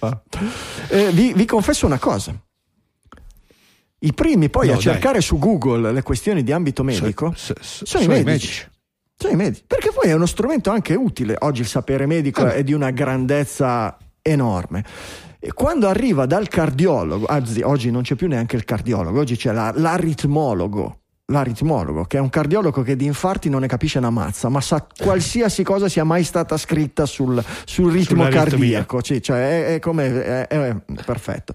Eh, 0.89 1.09
vi, 1.11 1.33
vi 1.33 1.45
confesso 1.45 1.85
una 1.85 1.97
cosa. 1.99 2.33
I 4.03 4.13
primi 4.13 4.49
poi 4.49 4.65
No, 4.67 4.71
a 4.71 4.75
dai. 4.75 4.83
cercare 4.83 5.21
su 5.21 5.37
Google 5.37 5.91
le 5.91 6.01
questioni 6.01 6.43
di 6.43 6.51
ambito 6.51 6.83
medico 6.83 7.33
So- 7.35 7.53
so- 7.59 7.85
sono 7.85 8.03
i 8.03 8.05
sono 8.07 8.17
i 8.17 8.23
medici. 8.23 8.67
sono 9.15 9.33
i 9.33 9.35
medici. 9.35 9.63
Perché 9.67 9.91
poi 9.91 10.09
è 10.09 10.13
uno 10.13 10.25
strumento 10.25 10.71
anche 10.71 10.95
utile. 10.95 11.35
Oggi 11.39 11.61
il 11.61 11.67
sapere 11.67 12.05
medico 12.07 12.45
Eh. 12.47 12.55
è 12.55 12.63
di 12.63 12.73
una 12.73 12.89
grandezza 12.89 13.95
enorme. 14.23 14.83
E 15.39 15.53
quando 15.53 15.87
arriva 15.87 16.25
dal 16.25 16.47
cardiologo, 16.47 17.25
anzi 17.27 17.61
oggi 17.61 17.91
non 17.91 18.01
c'è 18.03 18.15
più 18.15 18.27
neanche 18.27 18.55
il 18.55 18.63
cardiologo, 18.65 19.19
oggi 19.19 19.35
c'è 19.35 19.51
la, 19.51 19.71
l'aritmologo, 19.75 20.99
l'aritmologo, 21.25 22.03
che 22.05 22.17
è 22.17 22.19
un 22.19 22.29
cardiologo 22.29 22.81
che 22.83 22.95
di 22.95 23.05
infarti 23.05 23.49
non 23.49 23.61
ne 23.61 23.67
capisce 23.67 23.97
una 23.97 24.11
mazza, 24.11 24.49
ma 24.49 24.61
sa 24.61 24.85
qualsiasi 24.97 25.63
cosa 25.63 25.89
sia 25.89 26.03
mai 26.03 26.23
stata 26.23 26.57
scritta 26.57 27.05
sul, 27.07 27.43
sul 27.65 27.91
ritmo 27.91 28.27
cardiaco, 28.27 29.03
sì, 29.03 29.19
cioè 29.21 29.37
è, 29.65 29.75
è 29.75 29.79
come 29.79 30.23
è, 30.23 30.47
è 30.47 30.75
perfetto. 31.05 31.53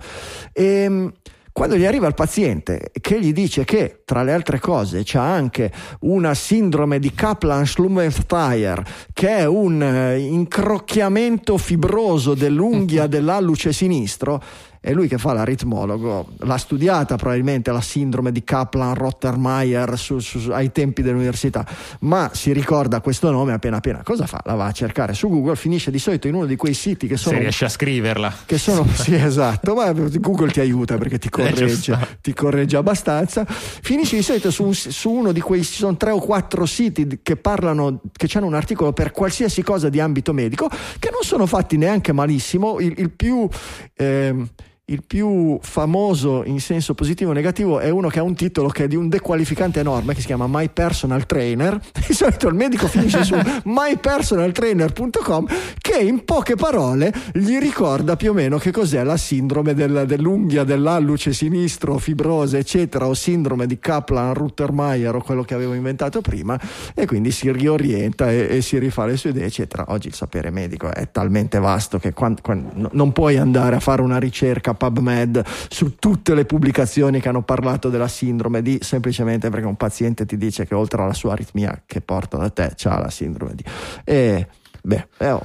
E, 0.53 0.65
ehm, 0.65 1.13
quando 1.57 1.79
gli 1.79 1.87
arriva 1.87 2.07
il 2.07 2.13
paziente 2.13 2.91
che 3.01 3.19
gli 3.19 3.33
dice 3.33 3.65
che, 3.65 4.03
tra 4.05 4.23
le 4.23 4.35
altre 4.35 4.59
cose, 4.59 5.01
c'ha 5.07 5.23
anche 5.23 5.73
una 6.01 6.35
sindrome 6.35 6.99
di 6.99 7.15
Kaplan-Schlumberger, 7.15 8.83
che 9.15 9.29
è 9.39 9.47
un 9.47 9.83
eh, 9.83 10.19
incrocchiamento 10.19 11.57
fibroso 11.57 12.35
dell'unghia 12.35 13.07
dell'alluce 13.07 13.73
sinistro, 13.73 14.43
è 14.87 14.93
lui 14.93 15.09
che 15.09 15.19
fa 15.19 15.33
l'aritmologo, 15.33 16.29
l'ha 16.39 16.57
studiata 16.59 17.17
probabilmente 17.17 17.73
la 17.73 17.81
sindrome 17.81 18.31
di 18.31 18.45
Kaplan-Rottermeier 18.45 19.99
su, 19.99 20.21
su, 20.21 20.49
ai 20.53 20.71
tempi 20.71 21.03
dell'università, 21.03 21.67
ma 22.03 22.31
si 22.33 22.53
ricorda 22.53 23.01
questo 23.01 23.33
nome 23.33 23.53
appena 23.53 23.79
appena. 23.79 24.05
Cosa 24.05 24.27
fa? 24.27 24.41
La 24.45 24.55
va 24.55 24.67
a 24.67 24.71
cercare 24.71 25.13
su 25.13 25.29
Google, 25.29 25.57
finisce 25.57 25.91
di 25.91 25.99
solito 25.99 26.29
in 26.29 26.35
uno 26.35 26.47
di 26.47 26.55
quei 26.55 26.73
siti 26.73 27.09
che 27.09 27.17
sono... 27.17 27.35
Se 27.35 27.43
riesce 27.43 27.65
a 27.65 27.69
scriverla. 27.69 28.33
Che 28.47 28.59
sono, 28.59 28.87
sì 28.95 29.17
esatto, 29.17 29.75
ma 29.75 29.91
Google 29.91 30.53
ti 30.53 30.61
aiuta 30.61 30.97
perché 30.99 31.19
ti 31.19 31.31
corregge, 31.35 32.19
ti 32.21 32.33
corregge 32.33 32.77
abbastanza. 32.77 33.45
Finisce 33.45 34.15
di 34.15 34.23
solito 34.23 34.53
su, 34.53 34.67
un, 34.67 34.73
su, 34.73 35.11
uno 35.11 35.33
di 35.33 35.41
quei, 35.41 35.65
ci 35.65 35.79
sono 35.79 35.97
tre 35.97 36.13
o 36.13 36.21
quattro 36.21 36.65
siti 36.65 37.19
che 37.25 37.35
parlano, 37.35 38.03
che 38.13 38.29
hanno 38.35 38.47
un 38.47 38.55
articolo 38.55 38.93
per 38.93 39.11
qualsiasi 39.11 39.65
cosa 39.65 39.89
di 39.89 39.99
ambito 39.99 40.33
medico, 40.33 40.69
che 41.01 41.11
non 41.11 41.23
sono 41.23 41.47
fatti 41.47 41.77
neanche 41.77 42.13
malissimo, 42.13 42.79
il, 42.79 42.95
il 42.99 43.11
più... 43.11 43.49
Eh, 43.97 44.47
il 44.89 45.03
più 45.05 45.59
famoso 45.63 46.45
in 46.45 46.61
senso 46.61 46.95
positivo 46.95 47.31
o 47.31 47.35
negativo 47.35 47.81
è 47.81 47.91
uno 47.91 48.07
che 48.07 48.21
ha 48.21 48.23
un 48.23 48.37
titolo 48.37 48.69
che 48.69 48.85
è 48.85 48.87
di 48.87 48.95
un 48.95 49.09
dequalificante 49.09 49.81
enorme 49.81 50.15
che 50.15 50.21
si 50.21 50.27
chiama 50.27 50.47
My 50.47 50.69
Personal 50.69 51.27
Trainer. 51.27 51.81
Di 52.07 52.15
solito 52.15 52.47
il 52.47 52.55
medico 52.55 52.87
finisce 52.87 53.25
su 53.25 53.35
mypersonaltrainer.com 53.65 55.47
che 55.81 55.99
in 55.99 56.25
poche 56.25 56.55
parole 56.55 57.13
gli 57.33 57.59
ricorda 57.59 58.15
più 58.15 58.31
o 58.31 58.33
meno 58.33 58.59
che 58.59 58.71
cos'è 58.71 59.03
la 59.03 59.17
sindrome 59.17 59.75
del, 59.75 60.05
dell'unghia 60.07 60.63
dell'alluce 60.63 61.33
sinistro 61.33 61.99
fibrosa 61.99 62.57
eccetera 62.57 63.09
o 63.09 63.15
sindrome 63.15 63.67
di 63.67 63.81
Kaplan-Ruttermeier 63.81 65.17
o 65.17 65.21
quello 65.21 65.43
che 65.43 65.55
avevo 65.55 65.75
inventato 65.75 66.21
prima 66.21 66.57
e 66.95 67.07
quindi 67.07 67.33
si 67.33 67.51
riorienta 67.51 68.31
e, 68.31 68.47
e 68.49 68.63
si 68.63 68.79
rifà 68.79 69.05
le 69.05 69.17
sue 69.17 69.31
idee 69.31 69.47
eccetera. 69.47 69.87
Oggi 69.89 70.07
il 70.07 70.15
sapere 70.15 70.51
medico 70.51 70.95
è 70.95 71.11
talmente 71.11 71.59
vasto 71.59 71.99
che 71.99 72.13
quando, 72.13 72.41
quando, 72.41 72.89
non 72.93 73.11
puoi 73.11 73.37
andare 73.37 73.75
a 73.75 73.81
fare 73.81 74.01
una 74.01 74.19
ricerca 74.19 74.75
PubMed 74.77 75.43
su 75.69 75.97
tutte 75.97 76.35
le 76.35 76.45
pubblicazioni 76.45 77.21
che 77.21 77.29
hanno 77.29 77.43
parlato 77.43 77.89
della 77.91 78.09
sindrome 78.09 78.63
di 78.63 78.79
semplicemente 78.81 79.51
perché 79.51 79.67
un 79.67 79.77
paziente 79.77 80.25
ti 80.27 80.37
dice 80.37 80.67
che 80.67 80.75
oltre 80.75 81.03
alla 81.03 81.13
sua 81.13 81.33
aritmia 81.33 81.83
che 81.85 82.01
porta 82.01 82.37
da 82.37 82.51
te 82.51 82.73
c'ha 82.77 82.99
la 82.99 83.11
sindrome 83.11 83.55
di 83.55 83.65
e 84.05 84.49
beh 84.83 85.09
eh, 85.19 85.31
oh, 85.31 85.43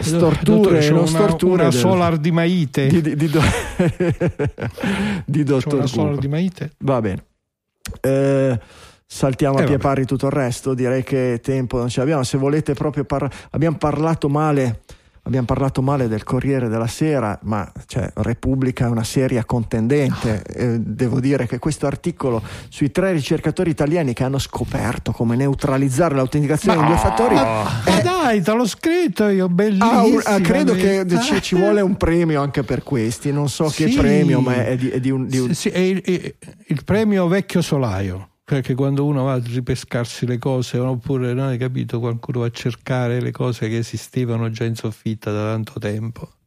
storture 0.00 0.42
Dottore, 0.42 0.90
non 0.90 1.06
storture 1.06 1.52
una, 1.52 1.62
una 1.62 1.70
del, 1.70 1.80
solar 1.80 2.16
di 2.16 2.30
maite 2.30 2.86
di, 2.86 3.00
di, 3.00 3.16
di, 3.16 3.28
do, 3.28 3.40
di 5.24 5.42
dottor 5.42 5.74
una 5.74 5.86
solar 5.86 6.18
di 6.18 6.28
maite 6.28 6.72
va 6.78 7.00
bene. 7.00 7.24
Eh, 8.00 8.58
saltiamo 9.06 9.58
eh, 9.58 9.62
a 9.62 9.66
pie 9.66 9.78
pari 9.78 10.06
tutto 10.06 10.26
il 10.26 10.32
resto 10.32 10.74
direi 10.74 11.02
che 11.02 11.40
tempo 11.42 11.78
non 11.78 11.88
ce 11.88 12.00
l'abbiamo 12.00 12.22
se 12.22 12.38
volete 12.38 12.74
proprio 12.74 13.04
parlare 13.04 13.34
abbiamo 13.50 13.76
parlato 13.76 14.28
male 14.28 14.80
Abbiamo 15.24 15.46
parlato 15.46 15.82
male 15.82 16.08
del 16.08 16.24
Corriere 16.24 16.68
della 16.68 16.88
Sera, 16.88 17.38
ma 17.42 17.70
cioè, 17.86 18.10
Repubblica 18.16 18.86
è 18.86 18.88
una 18.88 19.04
seria 19.04 19.44
contendente. 19.44 20.42
Eh, 20.42 20.80
devo 20.80 21.20
dire 21.20 21.46
che 21.46 21.60
questo 21.60 21.86
articolo 21.86 22.42
sui 22.68 22.90
tre 22.90 23.12
ricercatori 23.12 23.70
italiani 23.70 24.14
che 24.14 24.24
hanno 24.24 24.40
scoperto 24.40 25.12
come 25.12 25.36
neutralizzare 25.36 26.16
l'autenticazione 26.16 26.76
ma, 26.76 26.82
in 26.82 26.88
due 26.88 26.98
fattori. 26.98 27.34
Ma, 27.36 27.62
ma 27.86 28.00
dai, 28.00 28.42
te 28.42 28.52
l'ho 28.52 28.66
scritto 28.66 29.28
io, 29.28 29.48
bellissimo. 29.48 30.18
Ah, 30.24 30.34
ah, 30.34 30.40
credo 30.40 30.74
che 30.74 31.06
ci, 31.22 31.40
ci, 31.40 31.54
vuole 31.54 31.80
un 31.80 31.96
premio 31.96 32.42
anche 32.42 32.64
per 32.64 32.82
questi. 32.82 33.30
Non 33.30 33.48
so 33.48 33.68
sì. 33.68 33.84
che 33.84 33.96
premio, 33.96 34.40
ma 34.40 34.66
è 34.66 34.76
di, 34.76 34.90
è 34.90 34.98
di 34.98 35.10
un. 35.10 35.28
Di 35.28 35.38
un... 35.38 35.54
Sì, 35.54 35.68
è 35.68 35.78
il, 35.78 36.02
è 36.02 36.34
il 36.66 36.82
premio 36.84 37.28
vecchio 37.28 37.62
solaio 37.62 38.30
perché 38.52 38.74
quando 38.74 39.06
uno 39.06 39.22
va 39.22 39.32
a 39.32 39.42
ripescarsi 39.42 40.26
le 40.26 40.36
cose 40.36 40.76
oppure 40.76 41.32
non 41.32 41.46
hai 41.46 41.56
capito 41.56 41.98
qualcuno 42.00 42.40
va 42.40 42.46
a 42.46 42.50
cercare 42.50 43.18
le 43.18 43.30
cose 43.30 43.66
che 43.66 43.78
esistevano 43.78 44.50
già 44.50 44.64
in 44.64 44.74
soffitta 44.74 45.32
da 45.32 45.44
tanto 45.44 45.80
tempo 45.80 46.41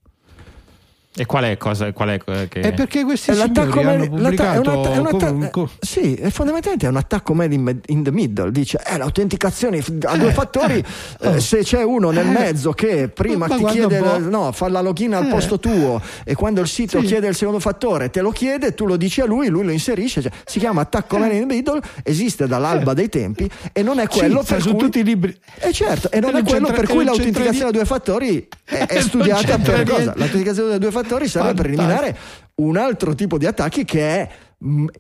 e 1.18 1.26
qual 1.26 1.46
è 1.46 1.56
cosa? 1.56 1.94
Qual 1.94 2.10
è 2.10 2.18
che... 2.50 2.60
È 2.60 2.74
perché 2.74 3.06
questi 3.06 3.32
è 3.32 3.36
signori 3.36 3.84
hanno 3.86 4.10
pubblicato... 4.10 4.62
È 4.62 4.68
un 4.68 4.68
atta- 4.68 5.28
è 5.28 5.30
un 5.30 5.44
atta- 5.44 5.70
sì, 5.80 6.14
è 6.16 6.30
fondamentalmente 6.30 6.88
è 6.88 6.90
un 6.90 6.98
attacco 6.98 7.34
made 7.34 7.56
in, 7.56 7.80
in 7.86 8.04
the 8.04 8.12
middle. 8.12 8.52
Dice, 8.52 8.82
eh, 8.86 8.98
l'autenticazione 8.98 9.82
a 10.04 10.18
due 10.18 10.28
eh, 10.28 10.34
fattori, 10.34 10.84
eh, 11.22 11.36
eh, 11.36 11.40
se 11.40 11.60
c'è 11.60 11.84
uno 11.84 12.12
nel 12.12 12.28
eh. 12.28 12.32
mezzo 12.32 12.74
che 12.74 13.08
prima 13.08 13.48
ti 13.48 13.64
chiede, 13.64 14.00
la, 14.00 14.18
no, 14.18 14.52
fa 14.52 14.68
la 14.68 14.82
login 14.82 15.14
al 15.14 15.28
posto 15.28 15.58
tuo 15.58 16.02
e 16.26 16.36
quando 16.36 16.60
il 16.60 16.68
sito 16.68 17.00
sì. 17.00 17.06
chiede 17.06 17.28
il 17.28 17.36
secondo 17.36 17.62
fattore 17.62 18.10
te 18.10 18.20
lo 18.20 18.32
chiede, 18.32 18.74
tu 18.74 18.86
lo 18.86 18.98
dici 18.98 19.22
a 19.22 19.26
lui, 19.26 19.48
lui 19.48 19.64
lo 19.64 19.72
inserisce. 19.72 20.22
Cioè, 20.22 20.32
si 20.44 20.60
chiama 20.60 20.82
attacco 20.82 21.18
made 21.18 21.34
in 21.34 21.48
the 21.48 21.54
middle, 21.54 21.80
esiste 22.04 22.46
dall'alba 22.46 22.94
dei 22.94 23.08
tempi 23.08 23.50
e 23.72 23.84
non 23.84 24.00
è 24.00 24.08
quello 24.08 24.44
sì, 24.44 24.54
per 24.54 24.64
cui... 24.64 24.76
tutti 24.76 25.00
i 25.00 25.04
libri. 25.04 25.34
Eh 25.60 25.72
certo, 25.72 26.12
e 26.12 26.20
non 26.20 26.36
è 26.36 26.44
quello 26.44 26.72
per 26.74 26.88
cui 26.90 27.06
l'autenticazione 27.06 27.70
a 27.70 27.72
due 27.72 27.86
fattori 27.86 28.46
è, 28.66 28.86
è 28.86 29.00
studiata 29.00 29.58
per 29.60 29.84
cosa? 29.88 30.14
L'autenticazione 30.14 30.74
a 30.74 30.78
due 30.78 30.92
fattori 30.92 31.04
fattori 31.06 31.28
serve 31.28 31.54
per 31.54 31.68
eliminare 31.68 32.18
un 32.56 32.78
altro 32.78 33.14
tipo 33.14 33.38
di 33.38 33.46
attacchi 33.46 33.86
che 33.86 34.02
è 34.02 34.30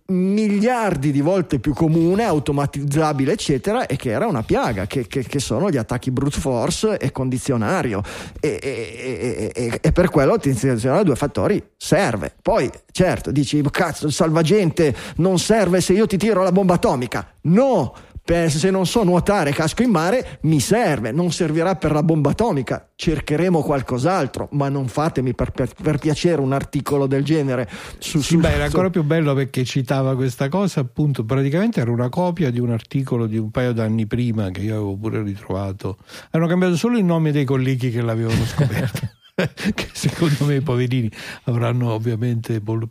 miliardi 0.07 1.11
di 1.11 1.21
volte 1.21 1.59
più 1.59 1.73
comune, 1.73 2.23
automatizzabile, 2.23 3.31
eccetera, 3.31 3.87
e 3.87 3.95
che 3.95 4.11
era 4.11 4.27
una 4.27 4.43
piaga, 4.43 4.85
che, 4.85 5.07
che, 5.07 5.23
che 5.23 5.39
sono 5.39 5.71
gli 5.71 5.77
attacchi 5.77 6.11
brute 6.11 6.39
force 6.39 6.97
e 6.97 7.11
condizionario. 7.11 8.03
E, 8.39 8.59
e, 8.61 9.51
e, 9.55 9.79
e 9.81 9.91
per 9.91 10.09
quello 10.09 10.31
l'ottimizzazione 10.31 10.99
a 10.99 11.03
due 11.03 11.15
fattori 11.15 11.63
serve. 11.77 12.35
Poi, 12.41 12.69
certo, 12.91 13.31
dici, 13.31 13.63
cazzo, 13.71 14.05
il 14.05 14.13
salvagente 14.13 14.93
non 15.17 15.39
serve 15.39 15.81
se 15.81 15.93
io 15.93 16.05
ti 16.05 16.17
tiro 16.17 16.43
la 16.43 16.51
bomba 16.51 16.75
atomica. 16.75 17.27
No! 17.43 17.95
Se 18.25 18.71
non 18.71 18.87
so 18.87 19.03
nuotare 19.03 19.51
casco 19.51 19.83
in 19.83 19.91
mare 19.91 20.39
mi 20.41 20.59
serve, 20.59 21.11
non 21.11 21.31
servirà 21.31 21.75
per 21.75 21.91
la 21.91 22.01
bomba 22.01 22.31
atomica, 22.31 22.89
cercheremo 22.95 23.61
qualcos'altro, 23.61 24.49
ma 24.53 24.67
non 24.67 24.87
fatemi 24.87 25.35
per, 25.35 25.51
per, 25.51 25.71
per 25.79 25.99
piacere 25.99 26.41
un 26.41 26.51
articolo 26.51 27.05
del 27.05 27.23
genere. 27.23 27.69
Su, 27.99 28.19
sì, 28.21 28.33
su, 28.33 28.39
beh, 28.39 28.51
era 28.51 28.63
ancora 28.65 28.89
più 28.89 29.03
bello 29.03 29.35
perché 29.35 29.63
citava 29.63 30.15
questa 30.15 30.49
cosa, 30.49 30.79
appunto, 30.79 31.23
praticamente 31.23 31.79
era 31.79 31.91
una 31.91 32.09
copia 32.09 32.49
di 32.49 32.59
un 32.59 32.71
articolo 32.71 33.27
di 33.27 33.37
un 33.37 33.51
paio 33.51 33.73
d'anni 33.73 34.07
prima 34.07 34.49
che 34.49 34.61
io 34.61 34.73
avevo 34.73 34.95
pure 34.95 35.21
ritrovato. 35.21 35.97
Hanno 36.31 36.47
cambiato 36.47 36.75
solo 36.77 36.97
il 36.97 37.05
nome 37.05 37.31
dei 37.31 37.45
colleghi 37.45 37.91
che 37.91 38.01
l'avevano 38.01 38.43
scoperto. 38.45 39.07
che 39.35 39.89
secondo 39.91 40.45
me 40.45 40.55
i 40.55 40.61
poverini 40.61 41.11
avranno 41.43 41.91
ovviamente 41.91 42.61
boh, 42.61 42.87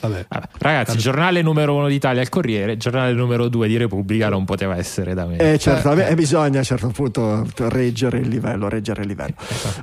Vabbè, 0.00 0.26
Ragazzi, 0.58 0.84
tanto... 0.86 1.00
giornale 1.00 1.42
numero 1.42 1.74
uno 1.74 1.88
d'Italia 1.88 2.22
il 2.22 2.28
Corriere, 2.28 2.76
giornale 2.76 3.12
numero 3.12 3.48
due 3.48 3.68
di 3.68 3.76
Repubblica 3.76 4.28
non 4.28 4.44
poteva 4.44 4.76
essere 4.76 5.14
da 5.14 5.26
me. 5.26 5.36
Eh, 5.36 5.58
certo, 5.58 5.92
eh, 5.92 6.10
eh. 6.10 6.14
bisogna 6.14 6.56
a 6.56 6.58
un 6.58 6.64
certo 6.64 6.88
punto 6.88 7.46
reggere 7.56 8.18
il 8.18 8.28
livello, 8.28 8.68
reggere 8.68 9.02
il 9.02 9.08
livello. 9.08 9.34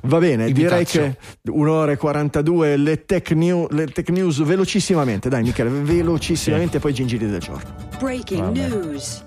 Va 0.04 0.18
bene, 0.20 0.52
direi 0.52 0.86
che 0.86 1.18
un'ora 1.46 1.92
e 1.92 1.98
42 1.98 2.78
le 2.78 3.06
tech, 3.06 3.32
new, 3.32 3.68
le 3.72 3.88
tech 3.88 4.10
news 4.10 4.44
velocissimamente, 4.44 5.30
dai 5.30 5.44
Michele, 5.44 5.70
velocissimamente, 5.70 6.74
sì. 6.74 6.80
poi 6.80 6.94
gingili 6.94 7.30
del 7.30 7.40
giorno. 7.40 7.64
Breaking 8.00 8.42
Vabbè. 8.42 8.68
news. 8.68 9.24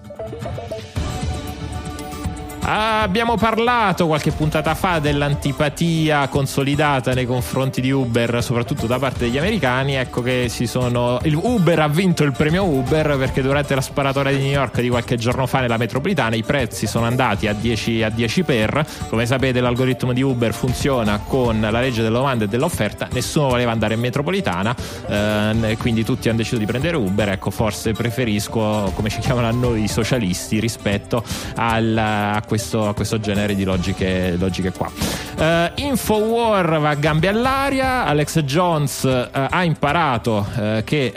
Abbiamo 2.71 3.39
parlato 3.39 4.07
qualche 4.07 4.31
puntata 4.31 4.75
fa 4.75 4.99
dell'antipatia 4.99 6.29
consolidata 6.29 7.15
nei 7.15 7.25
confronti 7.25 7.81
di 7.81 7.91
Uber, 7.91 8.43
soprattutto 8.43 8.87
da 8.87 8.99
parte 8.99 9.21
degli 9.21 9.39
americani. 9.39 9.95
Ecco 9.95 10.21
che 10.21 10.49
si 10.51 10.67
sono. 10.67 11.19
Il 11.23 11.35
Uber 11.35 11.79
ha 11.81 11.89
vinto 11.89 12.25
il 12.25 12.33
premio 12.33 12.65
Uber 12.65 13.17
perché 13.17 13.41
durante 13.41 13.75
la 13.75 13.81
sparatoria 13.81 14.33
di 14.33 14.43
New 14.43 14.51
York 14.51 14.83
di 14.83 14.91
qualche 14.91 15.17
giorno 15.17 15.47
fa 15.47 15.61
nella 15.61 15.79
metropolitana 15.79 16.37
i 16.37 16.43
prezzi 16.43 16.87
sono 16.87 17.07
andati 17.07 17.47
a 17.47 17.55
10, 17.55 18.03
a 18.03 18.11
10 18.11 18.43
per. 18.43 18.87
Come 19.09 19.25
sapete, 19.25 19.61
l'algoritmo 19.61 20.13
di 20.13 20.21
Uber 20.21 20.53
funziona 20.53 21.21
con 21.21 21.59
la 21.63 21.81
legge 21.81 22.03
della 22.03 22.19
domanda 22.19 22.45
e 22.45 22.49
dell'offerta. 22.49 23.09
Nessuno 23.13 23.49
voleva 23.49 23.71
andare 23.71 23.95
in 23.95 24.01
metropolitana, 24.01 24.77
eh, 25.07 25.77
quindi 25.79 26.05
tutti 26.05 26.29
hanno 26.29 26.37
deciso 26.37 26.59
di 26.59 26.67
prendere 26.67 26.99
Uber. 26.99 27.31
Ecco, 27.31 27.49
forse 27.49 27.93
preferisco, 27.93 28.93
come 28.95 29.09
ci 29.09 29.21
chiamano 29.21 29.49
a 29.49 29.53
noi 29.53 29.85
i 29.85 29.89
socialisti, 29.89 30.61
rispetto 30.61 31.25
al, 31.55 31.97
a 31.97 32.43
questo 32.47 32.57
questo, 32.59 32.89
a 32.89 32.95
questo 32.95 33.21
genere 33.21 33.55
di 33.55 33.63
logiche, 33.63 34.35
logiche 34.37 34.73
qua. 34.73 34.91
Uh, 35.39 35.81
Infowar 35.81 36.81
va 36.81 36.89
a 36.91 36.95
gambe 36.95 37.29
all'aria, 37.29 38.05
Alex 38.05 38.41
Jones 38.41 39.05
uh, 39.05 39.29
ha 39.33 39.63
imparato 39.63 40.45
uh, 40.57 40.83
che 40.83 41.13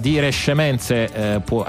dire 0.00 0.30
scemenze 0.30 1.40
può, 1.44 1.64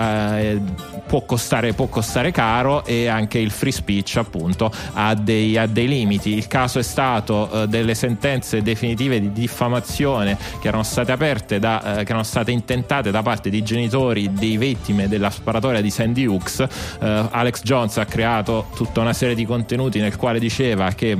può, 1.05 1.25
costare, 1.25 1.73
può, 1.73 1.87
costare, 1.87 2.31
caro 2.31 2.85
e 2.85 3.07
anche 3.07 3.39
il 3.39 3.51
free 3.51 3.71
speech 3.71 4.15
appunto 4.17 4.71
ha 4.93 5.13
dei, 5.15 5.57
ha 5.57 5.65
dei 5.65 5.87
limiti. 5.87 6.33
Il 6.33 6.47
caso 6.47 6.79
è 6.79 6.83
stato 6.83 7.65
delle 7.67 7.95
sentenze 7.95 8.61
definitive 8.61 9.19
di 9.19 9.31
diffamazione 9.31 10.37
che 10.61 10.67
erano 10.67 10.83
state 10.83 11.11
aperte 11.11 11.59
da, 11.59 11.81
che 11.83 12.09
erano 12.09 12.23
state 12.23 12.51
intentate 12.51 13.11
da 13.11 13.21
parte 13.21 13.49
di 13.49 13.61
genitori 13.63 14.31
di 14.31 14.57
vittime 14.57 15.07
della 15.07 15.29
sparatoria 15.29 15.81
di 15.81 15.89
Sandy 15.89 16.25
Hooks. 16.25 16.65
Alex 16.99 17.61
Jones 17.63 17.97
ha 17.97 18.05
creato 18.05 18.67
tutta 18.93 19.07
una 19.07 19.13
serie 19.13 19.33
di 19.33 19.43
contenuti 19.47 19.99
nel 19.99 20.15
quale 20.17 20.37
diceva 20.37 20.91
che 20.91 21.17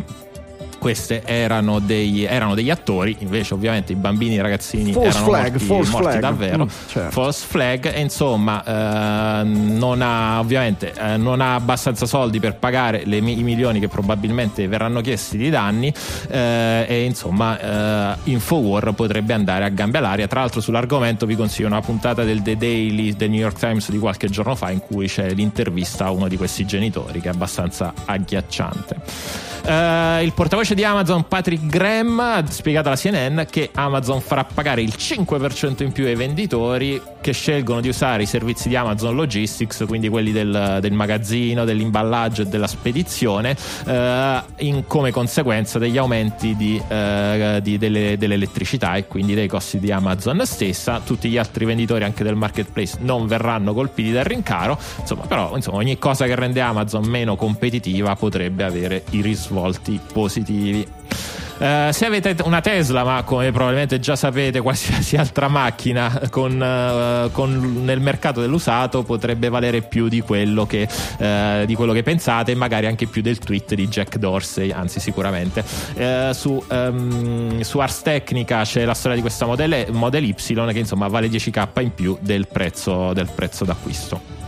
questi 0.84 1.22
erano, 1.24 1.82
erano, 1.88 2.56
degli 2.56 2.70
attori, 2.70 3.16
invece 3.20 3.54
ovviamente 3.54 3.94
i 3.94 3.96
bambini 3.96 4.34
e 4.36 4.40
i 4.40 4.42
ragazzini 4.42 4.92
false 4.92 5.08
erano 5.08 5.26
flag, 5.26 5.52
morti, 5.52 5.66
false 5.66 5.92
morti 5.92 6.08
flag. 6.08 6.20
davvero. 6.20 6.66
Mm, 6.66 6.70
certo. 6.88 7.12
False 7.12 7.46
flag, 7.48 7.94
e 7.94 8.02
insomma, 8.02 8.64
eh, 8.64 9.44
non 9.44 10.02
ha 10.02 10.40
ovviamente 10.40 10.94
eh, 10.94 11.16
non 11.16 11.40
ha 11.40 11.56
abbastanza 11.56 12.06
soldi 12.06 12.42
per 12.42 12.56
pagare 12.56 13.04
le, 13.06 13.18
i 13.18 13.44
milioni 13.44 13.80
che 13.80 13.88
probabilmente 13.88 14.68
verranno 14.68 15.00
chiesti 15.00 15.38
di 15.38 15.50
danni. 15.50 15.94
Eh, 16.28 16.86
e 16.86 17.06
insomma, 17.06 18.14
eh, 18.14 18.18
Infowar 18.26 18.92
potrebbe 18.94 19.32
andare 19.32 19.64
a 19.64 19.70
gambe 19.70 20.00
all'aria. 20.00 20.28
Tra 20.28 20.42
l'altro, 20.42 20.60
sull'argomento 20.60 21.26
vi 21.26 21.36
consiglio 21.36 21.68
una 21.68 21.80
puntata 21.80 22.26
del 22.26 22.42
The 22.42 22.58
Daily 22.58 23.16
del 23.16 23.30
New 23.30 23.40
York 23.40 23.58
Times 23.58 23.90
di 23.90 24.00
qualche 24.00 24.28
giorno 24.28 24.54
fa 24.56 24.70
in 24.70 24.82
cui 24.82 25.08
c'è 25.08 25.34
l'intervista 25.34 26.06
a 26.08 26.12
uno 26.12 26.28
di 26.28 26.36
questi 26.36 26.66
genitori 26.66 27.22
che 27.22 27.30
è 27.30 27.32
abbastanza 27.32 27.94
agghiacciante. 28.04 29.53
Uh, 29.66 30.22
il 30.22 30.34
portavoce 30.34 30.76
di 30.76 30.84
Amazon 30.84 31.26
Patrick 31.26 31.66
Graham 31.66 32.20
ha 32.20 32.44
spiegato 32.50 32.90
alla 32.90 32.98
CNN 32.98 33.44
che 33.50 33.70
Amazon 33.74 34.20
farà 34.20 34.44
pagare 34.44 34.82
il 34.82 34.94
5% 34.98 35.84
in 35.84 35.94
più 35.94 36.06
ai 36.06 36.16
venditori 36.16 37.02
che 37.22 37.32
scelgono 37.32 37.80
di 37.80 37.88
usare 37.88 38.24
i 38.24 38.26
servizi 38.26 38.68
di 38.68 38.76
Amazon 38.76 39.16
Logistics, 39.16 39.86
quindi 39.88 40.10
quelli 40.10 40.34
del, 40.34 40.80
del 40.82 40.92
magazzino, 40.92 41.64
dell'imballaggio 41.64 42.42
e 42.42 42.46
della 42.48 42.68
spedizione, 42.68 43.56
uh, 43.86 44.84
come 44.86 45.12
conseguenza 45.12 45.80
degli 45.80 45.98
aumenti 45.98 46.58
di, 46.58 46.82
uh, 46.86 47.62
di, 47.62 47.78
delle, 47.78 48.18
dell'elettricità 48.18 48.96
e 48.96 49.08
quindi 49.08 49.34
dei 49.34 49.48
costi 49.48 49.80
di 49.80 49.94
Amazon 49.94 50.42
stessa. 50.46 51.00
Tutti 51.00 51.30
gli 51.30 51.38
altri 51.38 51.64
venditori 51.64 52.04
anche 52.04 52.26
del 52.26 52.36
marketplace 52.36 52.98
non 53.00 53.28
verranno 53.28 53.74
colpiti 53.74 54.12
dal 54.12 54.26
rincaro, 54.26 54.78
insomma, 55.00 55.26
però 55.26 55.56
insomma, 55.56 55.78
ogni 55.78 55.98
cosa 55.98 56.26
che 56.26 56.36
rende 56.36 56.60
Amazon 56.60 57.06
meno 57.06 57.38
competitiva 57.38 58.18
potrebbe 58.18 58.66
avere 58.66 59.04
i 59.12 59.22
risvolti 59.22 59.53
risvolti 59.54 60.00
positivi. 60.12 60.88
Uh, 61.56 61.92
se 61.92 62.06
avete 62.08 62.36
una 62.44 62.60
Tesla, 62.62 63.04
ma 63.04 63.22
come 63.24 63.52
probabilmente 63.52 64.00
già 64.00 64.16
sapete, 64.16 64.60
qualsiasi 64.60 65.16
altra 65.18 65.48
macchina 65.48 66.24
con, 66.30 66.60
uh, 66.60 67.32
con 67.32 67.84
nel 67.86 68.02
mercato 68.02 68.42
dell'usato 68.42 69.04
potrebbe 69.04 69.50
valere 69.50 69.84
più 69.84 70.10
di 70.10 70.20
quello, 70.22 70.66
che, 70.66 70.88
uh, 71.20 71.66
di 71.66 71.76
quello, 71.76 71.94
che, 71.94 72.02
pensate 72.02 72.52
e 72.52 72.56
magari 72.56 72.88
anche 72.88 73.06
più 73.06 73.22
del 73.22 73.38
tweet 73.38 73.76
di 73.76 73.88
Jack 73.88 74.18
Dorsey, 74.18 74.72
anzi 74.72 75.00
sicuramente. 75.00 75.64
su, 76.34 76.62
um, 76.70 77.62
su, 77.62 77.78
Ars 77.78 78.02
Technica 78.02 78.64
c'è 78.64 78.84
la 78.84 78.96
storia 78.96 79.16
di 79.16 79.22
questa 79.22 79.46
Model, 79.46 79.86
Model 79.92 80.24
Y 80.24 80.34
che 80.34 80.80
insomma 80.80 81.08
vale 81.08 81.28
10k 81.28 81.82
in 81.82 81.94
più 81.94 82.18
del 82.20 82.48
prezzo, 82.48 83.14
del 83.14 83.30
prezzo 83.34 83.64
d'acquisto. 83.64 84.43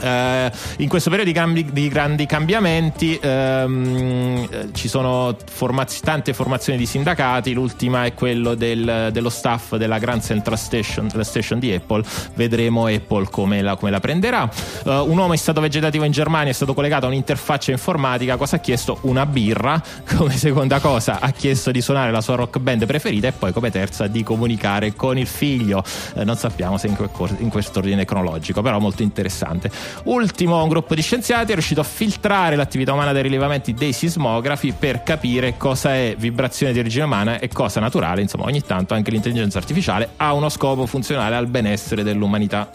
Uh, 0.00 0.50
in 0.78 0.88
questo 0.88 1.10
periodo 1.10 1.30
di, 1.30 1.36
cambi, 1.36 1.72
di 1.72 1.88
grandi 1.88 2.26
cambiamenti 2.26 3.18
um, 3.22 4.72
ci 4.72 4.88
sono 4.88 5.36
formaz- 5.50 6.00
tante 6.00 6.32
formazioni 6.32 6.78
di 6.78 6.86
sindacati, 6.86 7.52
l'ultima 7.52 8.04
è 8.04 8.14
quello 8.14 8.54
del, 8.54 9.10
dello 9.12 9.28
staff 9.28 9.74
della 9.76 9.98
Grand 9.98 10.22
Central 10.22 10.58
Station, 10.58 11.08
la 11.12 11.24
station 11.24 11.58
di 11.58 11.72
Apple, 11.72 12.04
vedremo 12.34 12.86
Apple 12.86 13.28
come 13.30 13.60
la, 13.60 13.76
come 13.76 13.90
la 13.90 14.00
prenderà. 14.00 14.48
Uh, 14.84 14.90
un 14.90 15.18
uomo 15.18 15.32
in 15.32 15.38
stato 15.38 15.60
vegetativo 15.60 16.04
in 16.04 16.12
Germania 16.12 16.50
è 16.50 16.54
stato 16.54 16.74
collegato 16.74 17.06
a 17.06 17.08
un'interfaccia 17.08 17.72
informatica, 17.72 18.36
cosa 18.36 18.56
ha 18.56 18.60
chiesto? 18.60 18.98
Una 19.02 19.26
birra, 19.26 19.82
come 20.16 20.36
seconda 20.36 20.78
cosa 20.80 21.18
ha 21.20 21.30
chiesto 21.30 21.70
di 21.70 21.80
suonare 21.80 22.12
la 22.12 22.20
sua 22.20 22.36
rock 22.36 22.58
band 22.58 22.86
preferita 22.86 23.28
e 23.28 23.32
poi 23.32 23.52
come 23.52 23.70
terza 23.70 24.06
di 24.06 24.22
comunicare 24.22 24.94
con 24.94 25.18
il 25.18 25.26
figlio, 25.26 25.82
uh, 26.14 26.22
non 26.22 26.36
sappiamo 26.36 26.78
se 26.78 26.86
in, 26.86 26.96
que- 26.96 27.36
in 27.38 27.48
questo 27.48 27.78
ordine 27.80 28.04
cronologico, 28.04 28.62
però 28.62 28.78
molto 28.78 29.02
interessante. 29.02 29.70
Ultimo, 30.04 30.62
un 30.62 30.68
gruppo 30.68 30.94
di 30.94 31.02
scienziati 31.02 31.50
è 31.50 31.54
riuscito 31.54 31.80
a 31.80 31.84
filtrare 31.84 32.56
l'attività 32.56 32.92
umana 32.92 33.12
dei 33.12 33.22
rilevamenti 33.22 33.74
dei 33.74 33.92
sismografi 33.92 34.72
per 34.72 35.02
capire 35.02 35.56
cosa 35.56 35.94
è 35.94 36.14
vibrazione 36.16 36.72
di 36.72 36.78
origine 36.78 37.04
umana 37.04 37.38
e 37.38 37.48
cosa 37.48 37.80
naturale. 37.80 38.22
Insomma, 38.22 38.44
ogni 38.44 38.62
tanto 38.62 38.94
anche 38.94 39.10
l'intelligenza 39.10 39.58
artificiale 39.58 40.10
ha 40.16 40.32
uno 40.32 40.48
scopo 40.48 40.86
funzionale 40.86 41.36
al 41.36 41.46
benessere 41.46 42.02
dell'umanità. 42.02 42.70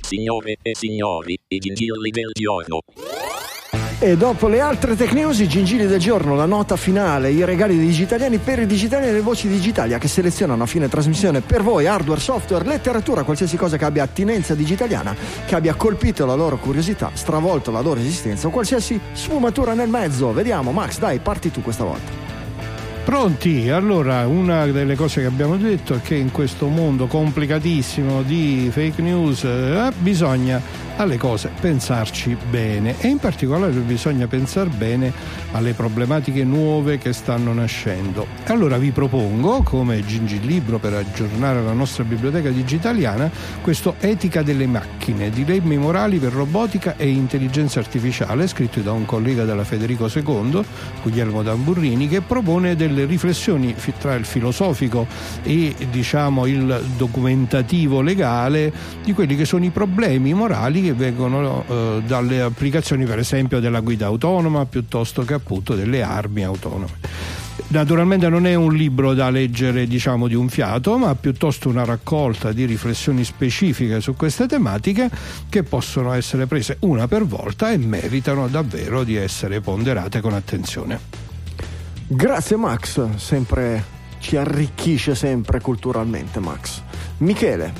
Signore 0.00 0.56
e 0.60 0.74
signori, 0.74 1.38
i 1.48 1.58
gingilli 1.58 2.10
del 2.10 2.30
giorno. 2.34 2.80
E 4.04 4.16
dopo 4.16 4.48
le 4.48 4.58
altre 4.58 4.96
tech 4.96 5.12
news, 5.12 5.38
i 5.38 5.46
gingilli 5.46 5.86
del 5.86 6.00
giorno, 6.00 6.34
la 6.34 6.44
nota 6.44 6.74
finale, 6.74 7.30
i 7.30 7.44
regali 7.44 7.76
dei 7.76 7.86
digitaliani 7.86 8.38
per 8.38 8.58
i 8.58 8.66
digitali 8.66 9.06
e 9.06 9.12
le 9.12 9.20
voci 9.20 9.46
digitali 9.46 9.96
che 9.96 10.08
selezionano 10.08 10.64
a 10.64 10.66
fine 10.66 10.88
trasmissione 10.88 11.40
per 11.40 11.62
voi 11.62 11.86
hardware, 11.86 12.18
software, 12.18 12.64
letteratura, 12.64 13.22
qualsiasi 13.22 13.56
cosa 13.56 13.76
che 13.76 13.84
abbia 13.84 14.02
attinenza 14.02 14.56
digitaliana, 14.56 15.14
che 15.46 15.54
abbia 15.54 15.74
colpito 15.74 16.26
la 16.26 16.34
loro 16.34 16.58
curiosità, 16.58 17.12
stravolto 17.14 17.70
la 17.70 17.80
loro 17.80 18.00
esistenza 18.00 18.48
o 18.48 18.50
qualsiasi 18.50 18.98
sfumatura 19.12 19.72
nel 19.72 19.88
mezzo. 19.88 20.32
Vediamo, 20.32 20.72
Max, 20.72 20.98
dai, 20.98 21.20
parti 21.20 21.52
tu 21.52 21.62
questa 21.62 21.84
volta. 21.84 22.10
Pronti? 23.04 23.68
Allora, 23.68 24.26
una 24.26 24.66
delle 24.66 24.96
cose 24.96 25.20
che 25.20 25.26
abbiamo 25.28 25.56
detto 25.56 25.94
è 25.94 26.00
che 26.00 26.16
in 26.16 26.32
questo 26.32 26.66
mondo 26.66 27.06
complicatissimo 27.06 28.22
di 28.22 28.68
fake 28.72 29.00
news 29.00 29.44
eh, 29.44 29.92
bisogna 29.98 30.60
alle 30.96 31.16
cose 31.16 31.50
pensarci 31.60 32.36
bene 32.50 32.94
e 33.00 33.08
in 33.08 33.18
particolare 33.18 33.72
bisogna 33.72 34.26
pensare 34.26 34.68
bene 34.70 35.12
alle 35.52 35.72
problematiche 35.72 36.44
nuove 36.44 36.98
che 36.98 37.12
stanno 37.12 37.52
nascendo. 37.52 38.26
Allora 38.46 38.78
vi 38.78 38.90
propongo, 38.90 39.62
come 39.62 40.04
Gingillibro 40.04 40.78
per 40.78 40.94
aggiornare 40.94 41.62
la 41.62 41.72
nostra 41.72 42.04
biblioteca 42.04 42.50
digitaliana, 42.50 43.30
questo 43.60 43.94
Etica 44.00 44.42
delle 44.42 44.66
macchine, 44.66 45.30
dilemmi 45.30 45.76
morali 45.76 46.18
per 46.18 46.32
robotica 46.32 46.96
e 46.96 47.08
intelligenza 47.08 47.78
artificiale, 47.78 48.46
scritto 48.46 48.80
da 48.80 48.92
un 48.92 49.04
collega 49.04 49.44
della 49.44 49.64
Federico 49.64 50.08
II, 50.12 50.62
Guglielmo 51.02 51.42
Tamburrini, 51.42 52.08
che 52.08 52.20
propone 52.20 52.76
delle 52.76 53.04
riflessioni 53.04 53.74
tra 53.98 54.14
il 54.14 54.24
filosofico 54.24 55.06
e 55.42 55.74
diciamo 55.90 56.46
il 56.46 56.84
documentativo 56.96 58.00
legale 58.00 58.72
di 59.02 59.12
quelli 59.12 59.36
che 59.36 59.44
sono 59.44 59.64
i 59.64 59.70
problemi 59.70 60.34
morali 60.34 60.81
che 60.82 60.92
vengono 60.92 61.64
eh, 61.66 62.02
dalle 62.06 62.40
applicazioni 62.40 63.04
per 63.04 63.18
esempio 63.18 63.60
della 63.60 63.80
guida 63.80 64.06
autonoma 64.06 64.66
piuttosto 64.66 65.22
che 65.22 65.34
appunto 65.34 65.74
delle 65.74 66.02
armi 66.02 66.44
autonome. 66.44 67.40
Naturalmente 67.68 68.28
non 68.28 68.46
è 68.46 68.54
un 68.54 68.74
libro 68.74 69.14
da 69.14 69.30
leggere 69.30 69.86
diciamo 69.86 70.26
di 70.28 70.34
un 70.34 70.48
fiato, 70.48 70.98
ma 70.98 71.14
piuttosto 71.14 71.68
una 71.68 71.84
raccolta 71.84 72.52
di 72.52 72.66
riflessioni 72.66 73.24
specifiche 73.24 74.00
su 74.00 74.14
queste 74.14 74.46
tematiche 74.46 75.10
che 75.48 75.62
possono 75.62 76.12
essere 76.12 76.46
prese 76.46 76.76
una 76.80 77.08
per 77.08 77.24
volta 77.24 77.70
e 77.70 77.78
meritano 77.78 78.48
davvero 78.48 79.04
di 79.04 79.16
essere 79.16 79.60
ponderate 79.60 80.20
con 80.20 80.34
attenzione. 80.34 81.00
Grazie 82.06 82.56
Max, 82.56 83.14
sempre 83.16 84.00
ci 84.18 84.36
arricchisce 84.36 85.14
sempre 85.14 85.60
culturalmente 85.60 86.40
Max. 86.40 86.82
Michele, 87.18 87.72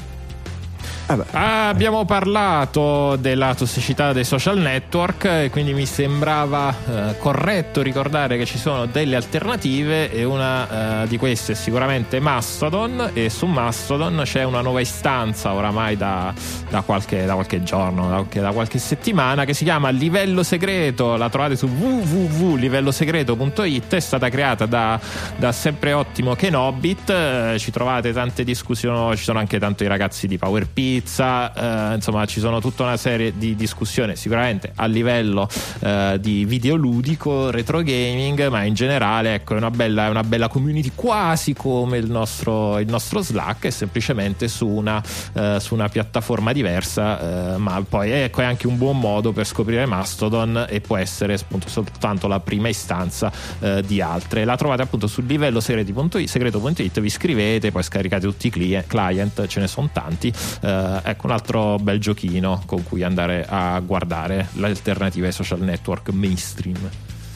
eh 1.20 1.70
Abbiamo 1.72 2.04
parlato 2.04 3.16
della 3.16 3.54
tossicità 3.54 4.12
dei 4.12 4.24
social 4.24 4.58
network 4.58 5.24
e 5.24 5.48
quindi 5.50 5.72
mi 5.72 5.86
sembrava 5.86 6.70
eh, 6.70 7.16
corretto 7.18 7.80
ricordare 7.82 8.36
che 8.36 8.44
ci 8.44 8.58
sono 8.58 8.84
delle 8.86 9.16
alternative 9.16 10.12
e 10.12 10.24
una 10.24 11.02
eh, 11.02 11.08
di 11.08 11.16
queste 11.16 11.52
è 11.52 11.54
sicuramente 11.54 12.20
Mastodon 12.20 13.10
e 13.14 13.30
su 13.30 13.46
Mastodon 13.46 14.20
c'è 14.24 14.44
una 14.44 14.60
nuova 14.60 14.80
istanza 14.80 15.52
oramai 15.52 15.96
da, 15.96 16.34
da, 16.68 16.82
qualche, 16.82 17.24
da 17.24 17.34
qualche, 17.34 17.62
giorno, 17.62 18.08
da 18.08 18.16
qualche, 18.16 18.40
da 18.40 18.50
qualche, 18.52 18.78
settimana 18.78 19.44
che 19.44 19.54
si 19.54 19.62
chiama 19.64 19.88
Livello 19.90 20.42
Segreto, 20.42 21.16
la 21.16 21.30
trovate 21.30 21.56
su 21.56 21.66
www.livellosegreto.it, 21.66 23.94
è 23.94 24.00
stata 24.00 24.28
creata 24.28 24.66
da, 24.66 25.00
da 25.36 25.52
sempre 25.52 25.92
ottimo 25.92 26.34
Kenobit, 26.34 27.10
eh, 27.10 27.56
ci 27.58 27.70
trovate 27.70 28.12
tante 28.12 28.42
discussioni, 28.44 29.16
ci 29.16 29.24
sono 29.24 29.38
anche 29.38 29.58
tanto 29.58 29.84
i 29.84 29.86
ragazzi 29.86 30.26
di 30.26 30.36
PowerPit 30.38 31.01
sicurezza, 31.02 31.90
eh, 31.90 31.94
insomma 31.96 32.24
ci 32.26 32.40
sono 32.40 32.60
tutta 32.60 32.84
una 32.84 32.96
serie 32.96 33.36
di 33.36 33.54
discussioni 33.54 34.16
sicuramente 34.16 34.72
a 34.76 34.86
livello 34.86 35.48
eh, 35.80 36.18
di 36.20 36.44
videoludico, 36.44 37.50
retro 37.50 37.82
gaming, 37.82 38.48
ma 38.48 38.62
in 38.62 38.74
generale 38.74 39.34
ecco, 39.34 39.54
è, 39.54 39.56
una 39.56 39.70
bella, 39.70 40.08
una 40.08 40.22
bella 40.22 40.48
community 40.48 40.92
quasi 40.94 41.52
come 41.54 41.98
il 41.98 42.10
nostro, 42.10 42.78
il 42.78 42.88
nostro 42.88 43.20
Slack, 43.20 43.66
è 43.66 43.70
semplicemente 43.70 44.48
su 44.48 44.66
una, 44.66 45.02
eh, 45.34 45.58
su 45.60 45.74
una 45.74 45.88
piattaforma 45.88 46.52
diversa, 46.52 47.54
eh, 47.54 47.56
ma 47.58 47.82
poi 47.86 48.10
ecco, 48.10 48.40
è 48.40 48.44
anche 48.44 48.66
un 48.66 48.78
buon 48.78 48.98
modo 48.98 49.32
per 49.32 49.46
scoprire 49.46 49.86
Mastodon 49.86 50.66
e 50.68 50.80
può 50.80 50.96
essere 50.96 51.34
appunto 51.34 51.68
soltanto 51.68 52.28
la 52.28 52.40
prima 52.40 52.68
istanza 52.68 53.30
eh, 53.60 53.82
di 53.82 54.00
altre. 54.00 54.44
La 54.44 54.56
trovate 54.56 54.82
appunto 54.82 55.06
sul 55.06 55.24
livello 55.24 55.60
segreto.it, 55.60 57.00
vi 57.00 57.06
iscrivete, 57.06 57.70
poi 57.70 57.82
scaricate 57.82 58.26
tutti 58.26 58.46
i 58.46 58.82
client, 58.86 59.46
ce 59.46 59.60
ne 59.60 59.66
sono 59.66 59.88
tanti. 59.92 60.32
Eh, 60.62 60.81
ecco 61.02 61.26
un 61.26 61.32
altro 61.32 61.76
bel 61.78 61.98
giochino 61.98 62.62
con 62.66 62.82
cui 62.82 63.02
andare 63.02 63.46
a 63.48 63.78
guardare 63.80 64.48
l'alternativa 64.54 65.26
ai 65.26 65.32
social 65.32 65.60
network 65.60 66.10
mainstream. 66.10 66.78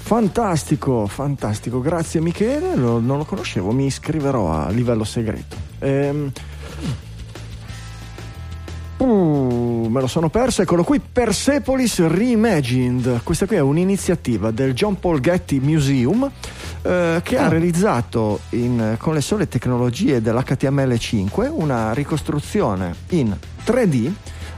Fantastico, 0.07 1.07
fantastico, 1.07 1.81
grazie 1.81 2.21
Michele, 2.21 2.77
non 2.77 3.05
lo 3.05 3.25
conoscevo, 3.25 3.73
mi 3.73 3.87
iscriverò 3.87 4.53
a 4.53 4.71
livello 4.71 5.03
segreto. 5.03 5.57
Ehm, 5.81 6.31
Uh, 8.99 9.89
me 9.91 10.01
lo 10.01 10.07
sono 10.07 10.31
perso, 10.31 10.63
eccolo 10.63 10.83
qui, 10.83 11.01
Persepolis 11.01 12.07
Reimagined. 12.07 13.21
Questa 13.23 13.47
qui 13.47 13.57
è 13.57 13.61
un'iniziativa 13.61 14.51
del 14.51 14.73
John 14.73 14.99
Paul 14.99 15.21
Getty 15.21 15.59
Museum 15.61 16.31
eh, 16.81 17.21
che 17.23 17.37
ha 17.37 17.45
ah. 17.45 17.49
realizzato 17.49 18.41
in, 18.51 18.97
con 18.99 19.13
le 19.13 19.21
sole 19.21 19.49
tecnologie 19.49 20.23
dell'HTML5 20.23 21.51
una 21.51 21.93
ricostruzione 21.93 22.95
in 23.11 23.37
3D 23.65 24.13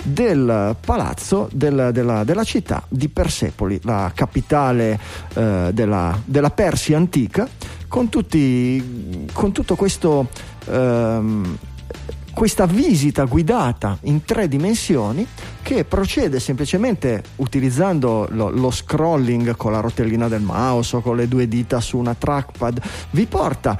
del 0.04 0.76
palazzo 0.78 1.48
del, 1.52 1.90
della, 1.92 2.22
della, 2.22 2.44
città 2.44 2.84
di 2.88 3.08
Persepoli, 3.08 3.80
la 3.82 4.12
capitale 4.14 5.00
eh, 5.34 5.70
della, 5.72 6.16
della, 6.24 6.50
Persia 6.50 6.96
antica, 6.96 7.48
con, 7.88 8.08
tutti, 8.08 9.26
con 9.32 9.50
tutto 9.50 9.74
questo... 9.74 10.28
Ehm, 10.66 11.58
questa 12.38 12.66
visita 12.66 13.24
guidata 13.24 13.98
in 14.02 14.24
tre 14.24 14.46
dimensioni 14.46 15.26
che 15.68 15.84
procede 15.84 16.40
semplicemente 16.40 17.22
utilizzando 17.36 18.26
lo, 18.30 18.48
lo, 18.48 18.70
scrolling 18.70 19.54
con 19.54 19.70
la 19.70 19.80
rotellina 19.80 20.26
del 20.26 20.40
mouse 20.40 20.96
o 20.96 21.00
con 21.02 21.14
le 21.14 21.28
due 21.28 21.46
dita 21.46 21.78
su 21.78 21.98
una 21.98 22.14
trackpad, 22.14 22.80
vi 23.10 23.26
porta 23.26 23.78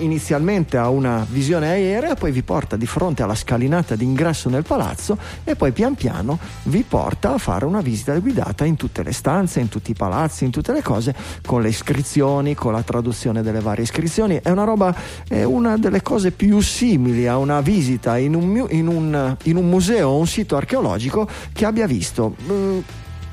inizialmente 0.00 0.76
a 0.76 0.90
una 0.90 1.26
visione 1.26 1.68
aerea, 1.68 2.16
poi 2.16 2.32
vi 2.32 2.42
porta 2.42 2.76
di 2.76 2.84
fronte 2.84 3.22
alla 3.22 3.34
scalinata 3.34 3.96
d'ingresso 3.96 4.50
nel 4.50 4.62
palazzo 4.62 5.16
e 5.42 5.56
poi 5.56 5.72
pian 5.72 5.94
piano 5.94 6.38
vi 6.64 6.84
porta 6.86 7.32
a 7.32 7.38
fare 7.38 7.64
una 7.64 7.80
visita 7.80 8.14
guidata 8.18 8.66
in 8.66 8.76
tutte 8.76 9.02
le 9.02 9.12
stanze, 9.12 9.60
in 9.60 9.70
tutti 9.70 9.92
i 9.92 9.94
palazzi, 9.94 10.44
in 10.44 10.50
tutte 10.50 10.74
le 10.74 10.82
cose, 10.82 11.14
con 11.46 11.62
le 11.62 11.68
iscrizioni, 11.70 12.54
con 12.54 12.72
la 12.72 12.82
traduzione 12.82 13.40
delle 13.40 13.60
varie 13.60 13.84
iscrizioni. 13.84 14.38
È 14.42 14.50
una 14.50 14.64
roba, 14.64 14.94
è 15.26 15.44
una 15.44 15.78
delle 15.78 16.02
cose 16.02 16.30
più 16.30 16.60
simili 16.60 17.26
a 17.26 17.38
una 17.38 17.62
visita 17.62 18.18
in 18.18 18.34
un, 18.34 18.66
in 18.68 18.86
un, 18.86 19.36
in 19.44 19.56
un 19.56 19.66
museo 19.70 20.10
o 20.10 20.18
un 20.18 20.26
sito 20.26 20.56
archeologico 20.56 21.20
che 21.52 21.64
abbia 21.64 21.86
visto 21.86 22.34
eh, 22.48 22.82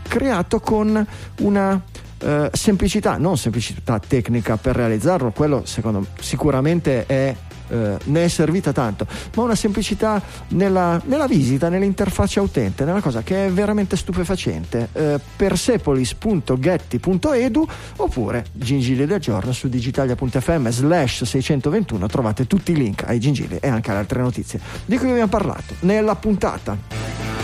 creato 0.07 0.59
con 0.59 1.05
una 1.41 1.81
eh, 2.19 2.49
semplicità, 2.51 3.17
non 3.17 3.37
semplicità 3.37 3.99
tecnica 3.99 4.57
per 4.57 4.75
realizzarlo, 4.75 5.31
quello 5.31 5.63
secondo 5.65 5.99
me 5.99 6.05
sicuramente 6.19 7.05
è 7.05 7.35
eh, 7.69 7.97
ne 8.05 8.23
è 8.23 8.27
servita 8.27 8.71
tanto, 8.71 9.05
ma 9.35 9.43
una 9.43 9.53
semplicità 9.55 10.19
nella, 10.49 11.01
nella, 11.05 11.27
visita, 11.27 11.69
nell'interfaccia 11.69 12.41
utente, 12.41 12.83
nella 12.83 13.01
cosa 13.01 13.21
che 13.21 13.45
è 13.45 13.51
veramente 13.51 13.95
stupefacente. 13.95 14.89
Eh, 14.91 15.19
persepolis.getty.edu 15.35 17.67
oppure 17.97 18.45
Gingilli 18.51 19.05
del 19.05 19.19
giorno 19.19 19.51
su 19.51 19.69
digitalia.fm 19.69 20.69
slash 20.69 21.23
621 21.23 22.07
trovate 22.07 22.47
tutti 22.47 22.71
i 22.71 22.75
link 22.75 23.03
ai 23.05 23.19
gingilli 23.19 23.57
e 23.59 23.67
anche 23.67 23.91
alle 23.91 23.99
altre 23.99 24.19
notizie 24.21 24.59
di 24.85 24.97
cui 24.97 25.11
abbiamo 25.11 25.29
parlato 25.29 25.75
nella 25.81 26.15
puntata. 26.15 27.38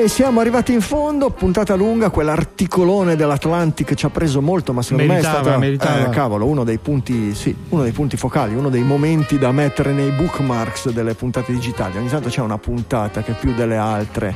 E 0.00 0.06
siamo 0.06 0.38
arrivati 0.38 0.72
in 0.72 0.80
fondo, 0.80 1.30
puntata 1.30 1.74
lunga, 1.74 2.10
quell'articolone 2.10 3.16
dell'Atlantic 3.16 3.94
ci 3.94 4.06
ha 4.06 4.10
preso 4.10 4.40
molto, 4.40 4.72
ma 4.72 4.80
secondo 4.80 5.12
meritava, 5.12 5.32
me 5.32 5.40
è 5.40 5.42
stato 5.42 5.58
meritava. 5.58 6.06
Eh, 6.06 6.10
cavolo, 6.10 6.46
uno 6.46 6.62
dei 6.62 6.78
punti, 6.78 7.34
sì, 7.34 7.52
uno 7.70 7.82
dei 7.82 7.90
punti 7.90 8.16
focali, 8.16 8.54
uno 8.54 8.68
dei 8.68 8.84
momenti 8.84 9.40
da 9.40 9.50
mettere 9.50 9.92
nei 9.92 10.12
bookmarks 10.12 10.90
delle 10.90 11.14
puntate 11.14 11.50
digitali. 11.50 11.98
Ogni 11.98 12.08
tanto 12.08 12.28
c'è 12.28 12.40
una 12.40 12.58
puntata 12.58 13.24
che 13.24 13.32
più 13.32 13.52
delle 13.54 13.76
altre 13.76 14.32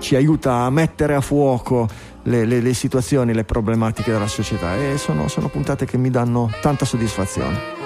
ci 0.00 0.16
aiuta 0.16 0.62
a 0.62 0.70
mettere 0.70 1.14
a 1.14 1.20
fuoco 1.20 1.86
le, 2.24 2.44
le, 2.44 2.60
le 2.60 2.74
situazioni, 2.74 3.32
le 3.32 3.44
problematiche 3.44 4.10
della 4.10 4.26
società 4.26 4.74
e 4.74 4.98
sono, 4.98 5.28
sono 5.28 5.46
puntate 5.46 5.86
che 5.86 5.96
mi 5.96 6.10
danno 6.10 6.50
tanta 6.60 6.84
soddisfazione. 6.84 7.83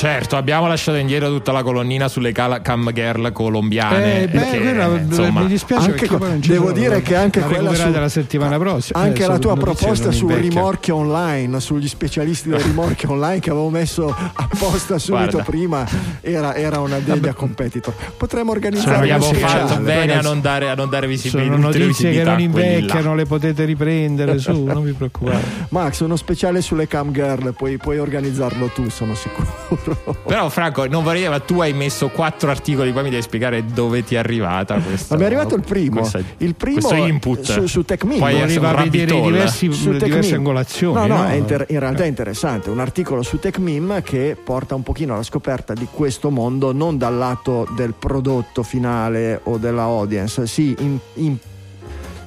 Certo, 0.00 0.38
abbiamo 0.38 0.66
lasciato 0.66 0.96
indietro 0.96 1.28
tutta 1.28 1.52
la 1.52 1.62
colonnina 1.62 2.08
sulle 2.08 2.32
cam 2.32 2.90
girl 2.90 3.32
colombiane. 3.32 4.22
Eh, 4.22 4.28
beh, 4.28 4.38
perché, 4.38 4.58
quella, 4.58 4.86
insomma, 4.96 5.40
mi 5.40 5.46
dispiace 5.46 5.90
anche 5.90 6.06
co- 6.06 6.18
devo 6.36 6.72
dire 6.72 7.02
che 7.02 7.16
anche 7.16 7.40
quella 7.40 7.74
su, 7.74 7.90
la 7.90 8.08
settimana 8.08 8.56
prossima. 8.56 8.98
Anche 8.98 9.24
eh, 9.24 9.26
la 9.26 9.38
tua 9.38 9.58
proposta 9.58 10.10
sul 10.10 10.32
rimorchio 10.32 10.96
online, 10.96 11.60
sugli 11.60 11.86
specialisti 11.86 12.48
del 12.48 12.60
rimorchio 12.60 13.10
online 13.10 13.40
che 13.40 13.50
avevo 13.50 13.68
messo 13.68 14.08
apposta 14.08 14.96
subito 14.96 15.32
Guarda. 15.32 15.42
prima, 15.42 15.86
era, 16.22 16.54
era, 16.54 16.80
una 16.80 16.98
degna 16.98 17.34
competitor. 17.34 17.92
Potremmo 18.16 18.52
organizzare 18.52 19.06
cioè, 19.06 19.10
abbiamo 19.10 19.34
fatto 19.34 19.80
bene 19.82 20.16
a 20.16 20.22
non, 20.22 20.40
dare, 20.40 20.70
a 20.70 20.74
non 20.74 20.88
dare 20.88 21.08
visibilità. 21.08 21.52
Sono 21.52 21.66
notizie 21.66 22.10
che 22.10 22.22
non 22.22 22.40
invecchiano, 22.40 23.14
le 23.14 23.26
potete 23.26 23.66
riprendere 23.66 24.38
su, 24.38 24.64
non 24.64 24.82
vi 24.82 24.92
preoccupate. 24.92 25.66
Max, 25.68 26.00
uno 26.00 26.16
speciale 26.16 26.62
sulle 26.62 26.86
cam 26.86 27.12
girl, 27.12 27.52
puoi, 27.52 27.76
puoi 27.76 27.98
organizzarlo 27.98 28.68
tu, 28.68 28.88
sono 28.88 29.14
sicuro. 29.14 29.89
Però, 30.26 30.48
Franco, 30.48 30.86
non 30.86 31.02
vorrei, 31.02 31.28
ma 31.28 31.40
tu 31.40 31.60
hai 31.60 31.72
messo 31.72 32.08
quattro 32.08 32.50
articoli, 32.50 32.92
poi 32.92 33.04
mi 33.04 33.10
devi 33.10 33.22
spiegare 33.22 33.64
dove 33.64 34.04
ti 34.04 34.14
è 34.14 34.18
arrivata 34.18 34.76
questa. 34.78 35.14
Ma 35.14 35.20
mi 35.20 35.22
è 35.24 35.26
arrivato 35.26 35.54
il 35.54 35.62
primo. 35.62 36.00
Questa, 36.00 36.20
il 36.38 36.54
primo 36.54 36.92
input. 36.94 37.42
su, 37.42 37.66
su 37.66 37.84
TechMin. 37.84 38.18
Poi 38.18 38.38
voleva 38.38 38.74
vedere 38.74 39.20
diversi, 39.20 39.72
su 39.72 39.92
diverse 39.92 40.34
angolazioni. 40.34 40.94
No, 40.94 41.14
no, 41.14 41.22
no? 41.22 41.34
Inter- 41.34 41.66
in 41.68 41.78
realtà 41.78 42.04
è 42.04 42.06
interessante. 42.06 42.70
Un 42.70 42.80
articolo 42.80 43.22
su 43.22 43.38
TechMim 43.38 44.02
che 44.02 44.36
porta 44.42 44.74
un 44.74 44.82
pochino 44.82 45.14
alla 45.14 45.22
scoperta 45.22 45.72
di 45.74 45.86
questo 45.90 46.30
mondo, 46.30 46.72
non 46.72 46.98
dal 46.98 47.16
lato 47.16 47.66
del 47.76 47.94
prodotto 47.98 48.62
finale 48.62 49.40
o 49.44 49.58
della 49.58 49.82
audience, 49.82 50.46
sì, 50.46 50.74
in, 50.78 50.98
in 51.14 51.36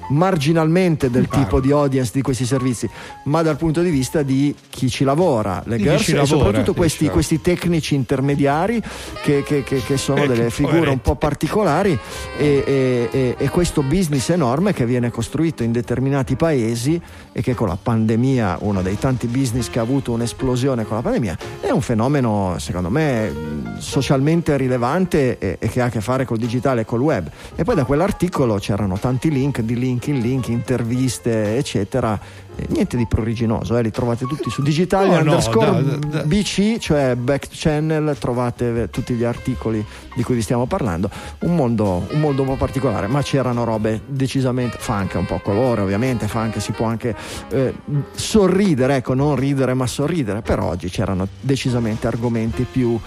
marginalmente 0.10 1.10
del 1.10 1.28
tipo 1.28 1.60
di 1.60 1.72
audience 1.72 2.12
di 2.14 2.22
questi 2.22 2.46
servizi, 2.46 2.90
ma 3.26 3.42
dal 3.42 3.58
punto 3.58 3.82
di 3.82 3.90
vista 3.90 4.22
di 4.24 4.56
chi 4.70 4.90
ci 4.90 5.04
lavora, 5.04 5.62
le 5.66 5.78
di 5.78 5.84
girls 5.84 6.10
e 6.10 6.14
lavora, 6.14 6.28
soprattutto 6.28 6.74
questi, 6.74 7.10
questi, 7.10 7.42
tecnici 7.42 7.96
intermediari 7.96 8.82
che, 9.22 9.44
che, 9.44 9.64
che, 9.64 9.82
che 9.82 9.98
sono 9.98 10.26
delle 10.26 10.50
figure 10.50 10.90
un 10.90 11.00
po' 11.00 11.16
particolari 11.16 11.98
e, 12.38 12.64
e, 12.66 13.10
e, 13.12 13.36
e, 13.38 13.50
questo 13.50 13.82
business 13.82 14.30
enorme 14.30 14.74
che 14.74 14.86
viene 14.86 15.10
costruito 15.10 15.64
in 15.64 15.72
determinati 15.72 16.36
paesi 16.36 17.02
e 17.34 17.42
che 17.42 17.56
con 17.56 17.68
la 17.68 17.78
pandemia, 17.82 18.60
uno 18.62 18.82
dei 18.82 18.98
tanti 18.98 19.28
business 19.28 19.70
che 19.70 19.80
ha 19.80 19.82
avuto 19.82 20.12
un'esplosione 20.14 20.86
con 20.86 20.96
la 20.96 21.02
pandemia, 21.02 21.38
è 21.60 21.72
un 21.72 21.82
fenomeno 21.82 22.56
secondo 22.60 22.90
me 22.90 23.32
socialmente 23.80 24.56
rilevante 24.56 25.38
e, 25.38 25.58
che 25.68 25.82
ha 25.82 25.86
a 25.86 25.90
che 25.90 26.00
fare 26.00 26.26
col 26.26 26.38
digitale 26.38 26.82
e 26.82 26.86
col 26.86 27.02
web. 27.02 27.30
E 27.56 27.64
poi 27.64 27.76
da 27.76 27.84
quell'articolo 27.84 28.56
c'erano 28.56 28.98
tanti 28.98 29.30
link 29.30 29.62
di 29.62 29.78
link 29.78 30.08
in 30.08 30.20
link, 30.20 30.48
interviste, 30.48 31.58
eccetera. 31.58 32.20
E 32.56 32.68
niente 32.70 32.98
di 32.98 33.08
pruriginoso, 33.08 33.78
eh, 33.78 33.82
li 33.82 33.92
trovate 33.92 34.26
tutti 34.26 34.50
su 34.50 34.62
digitali 34.62 35.10
no, 35.10 35.18
underscore 35.18 35.72
no, 35.72 35.82
da, 35.82 35.96
da. 35.96 36.24
BC, 36.24 36.78
cioè 36.78 37.16
back 37.16 37.48
channel, 37.52 38.16
trovate 38.20 38.90
tutti 38.92 39.16
gli 39.16 39.24
articoli 39.24 39.84
di 40.16 40.24
cui 40.24 40.36
vi 40.36 40.42
stiamo 40.42 40.66
parlando. 40.68 41.10
Un 41.40 41.56
mondo, 41.56 42.06
un 42.12 42.20
mondo 42.20 42.42
un 42.44 42.50
po' 42.50 42.56
particolare, 42.56 43.08
ma 43.08 43.22
c'erano 43.24 43.64
robe 43.64 44.02
decisamente, 44.06 44.78
fa 44.80 44.96
anche 44.96 45.18
un 45.18 45.26
po' 45.26 45.40
colore 45.40 45.82
ovviamente, 45.82 46.28
fa 46.28 46.42
anche, 46.42 46.60
si 46.60 46.72
può 46.72 46.86
anche 46.86 47.16
eh, 47.50 47.74
sorridere, 48.14 48.98
ecco, 48.98 49.14
non 49.14 49.36
ridere 49.36 49.74
ma 49.74 49.88
sorridere, 49.88 50.42
però 50.42 50.68
oggi 50.68 50.90
c'erano 50.90 51.28
decisamente 51.40 52.08
argomenti 52.08 52.68
più 52.70 53.00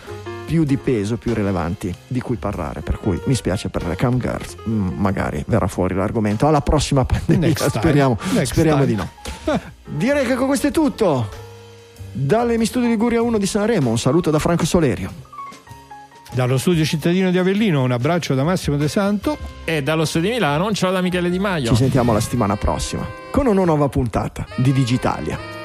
più 0.47 0.65
di 0.65 0.77
peso, 0.77 1.17
più 1.17 1.35
rilevanti 1.35 1.95
di 2.07 2.21
cui 2.21 2.37
parlare. 2.37 2.81
Per 2.81 2.99
cui 2.99 3.21
mi 3.25 3.35
spiace 3.35 3.69
per 3.69 3.85
le 3.87 3.97
cam 3.97 4.19
girls, 4.19 4.57
mm, 4.69 4.89
magari 4.97 5.45
verrà 5.47 5.67
fuori 5.67 5.95
l'argomento. 5.95 6.47
Alla 6.47 6.63
prossima 6.63 7.05
pandemia, 7.07 7.55
speriamo, 7.55 8.17
speriamo 8.45 8.85
di 8.85 8.95
no. 8.95 9.09
Direi 9.85 10.25
che 10.25 10.35
con 10.37 10.47
questo 10.47 10.69
è 10.69 10.71
tutto. 10.71 11.45
Dalle 12.13 12.57
Mi 12.57 12.65
Studi 12.65 12.87
Liguria 12.87 13.21
1 13.21 13.37
di 13.37 13.47
Sanremo, 13.47 13.91
un 13.91 13.99
saluto 13.99 14.31
da 14.31 14.39
Franco 14.39 14.65
Solerio. 14.65 15.35
Dallo 16.33 16.59
studio 16.59 16.85
cittadino 16.85 17.31
di 17.31 17.39
Avellino 17.39 17.83
un 17.83 17.93
abbraccio 17.93 18.35
da 18.35 18.43
Massimo 18.43 18.77
De 18.77 18.89
Santo 18.89 19.39
e 19.65 19.83
dallo 19.83 20.05
studio 20.05 20.29
di 20.29 20.35
Milano 20.35 20.67
un 20.67 20.75
ciao 20.75 20.93
da 20.93 21.01
Michele 21.01 21.31
Di 21.31 21.39
Maio. 21.39 21.69
Ci 21.69 21.77
sentiamo 21.77 22.13
la 22.13 22.21
settimana 22.21 22.57
prossima 22.57 23.07
con 23.31 23.47
una 23.47 23.65
nuova 23.65 23.89
puntata 23.89 24.47
di 24.57 24.73
Digitalia. 24.73 25.56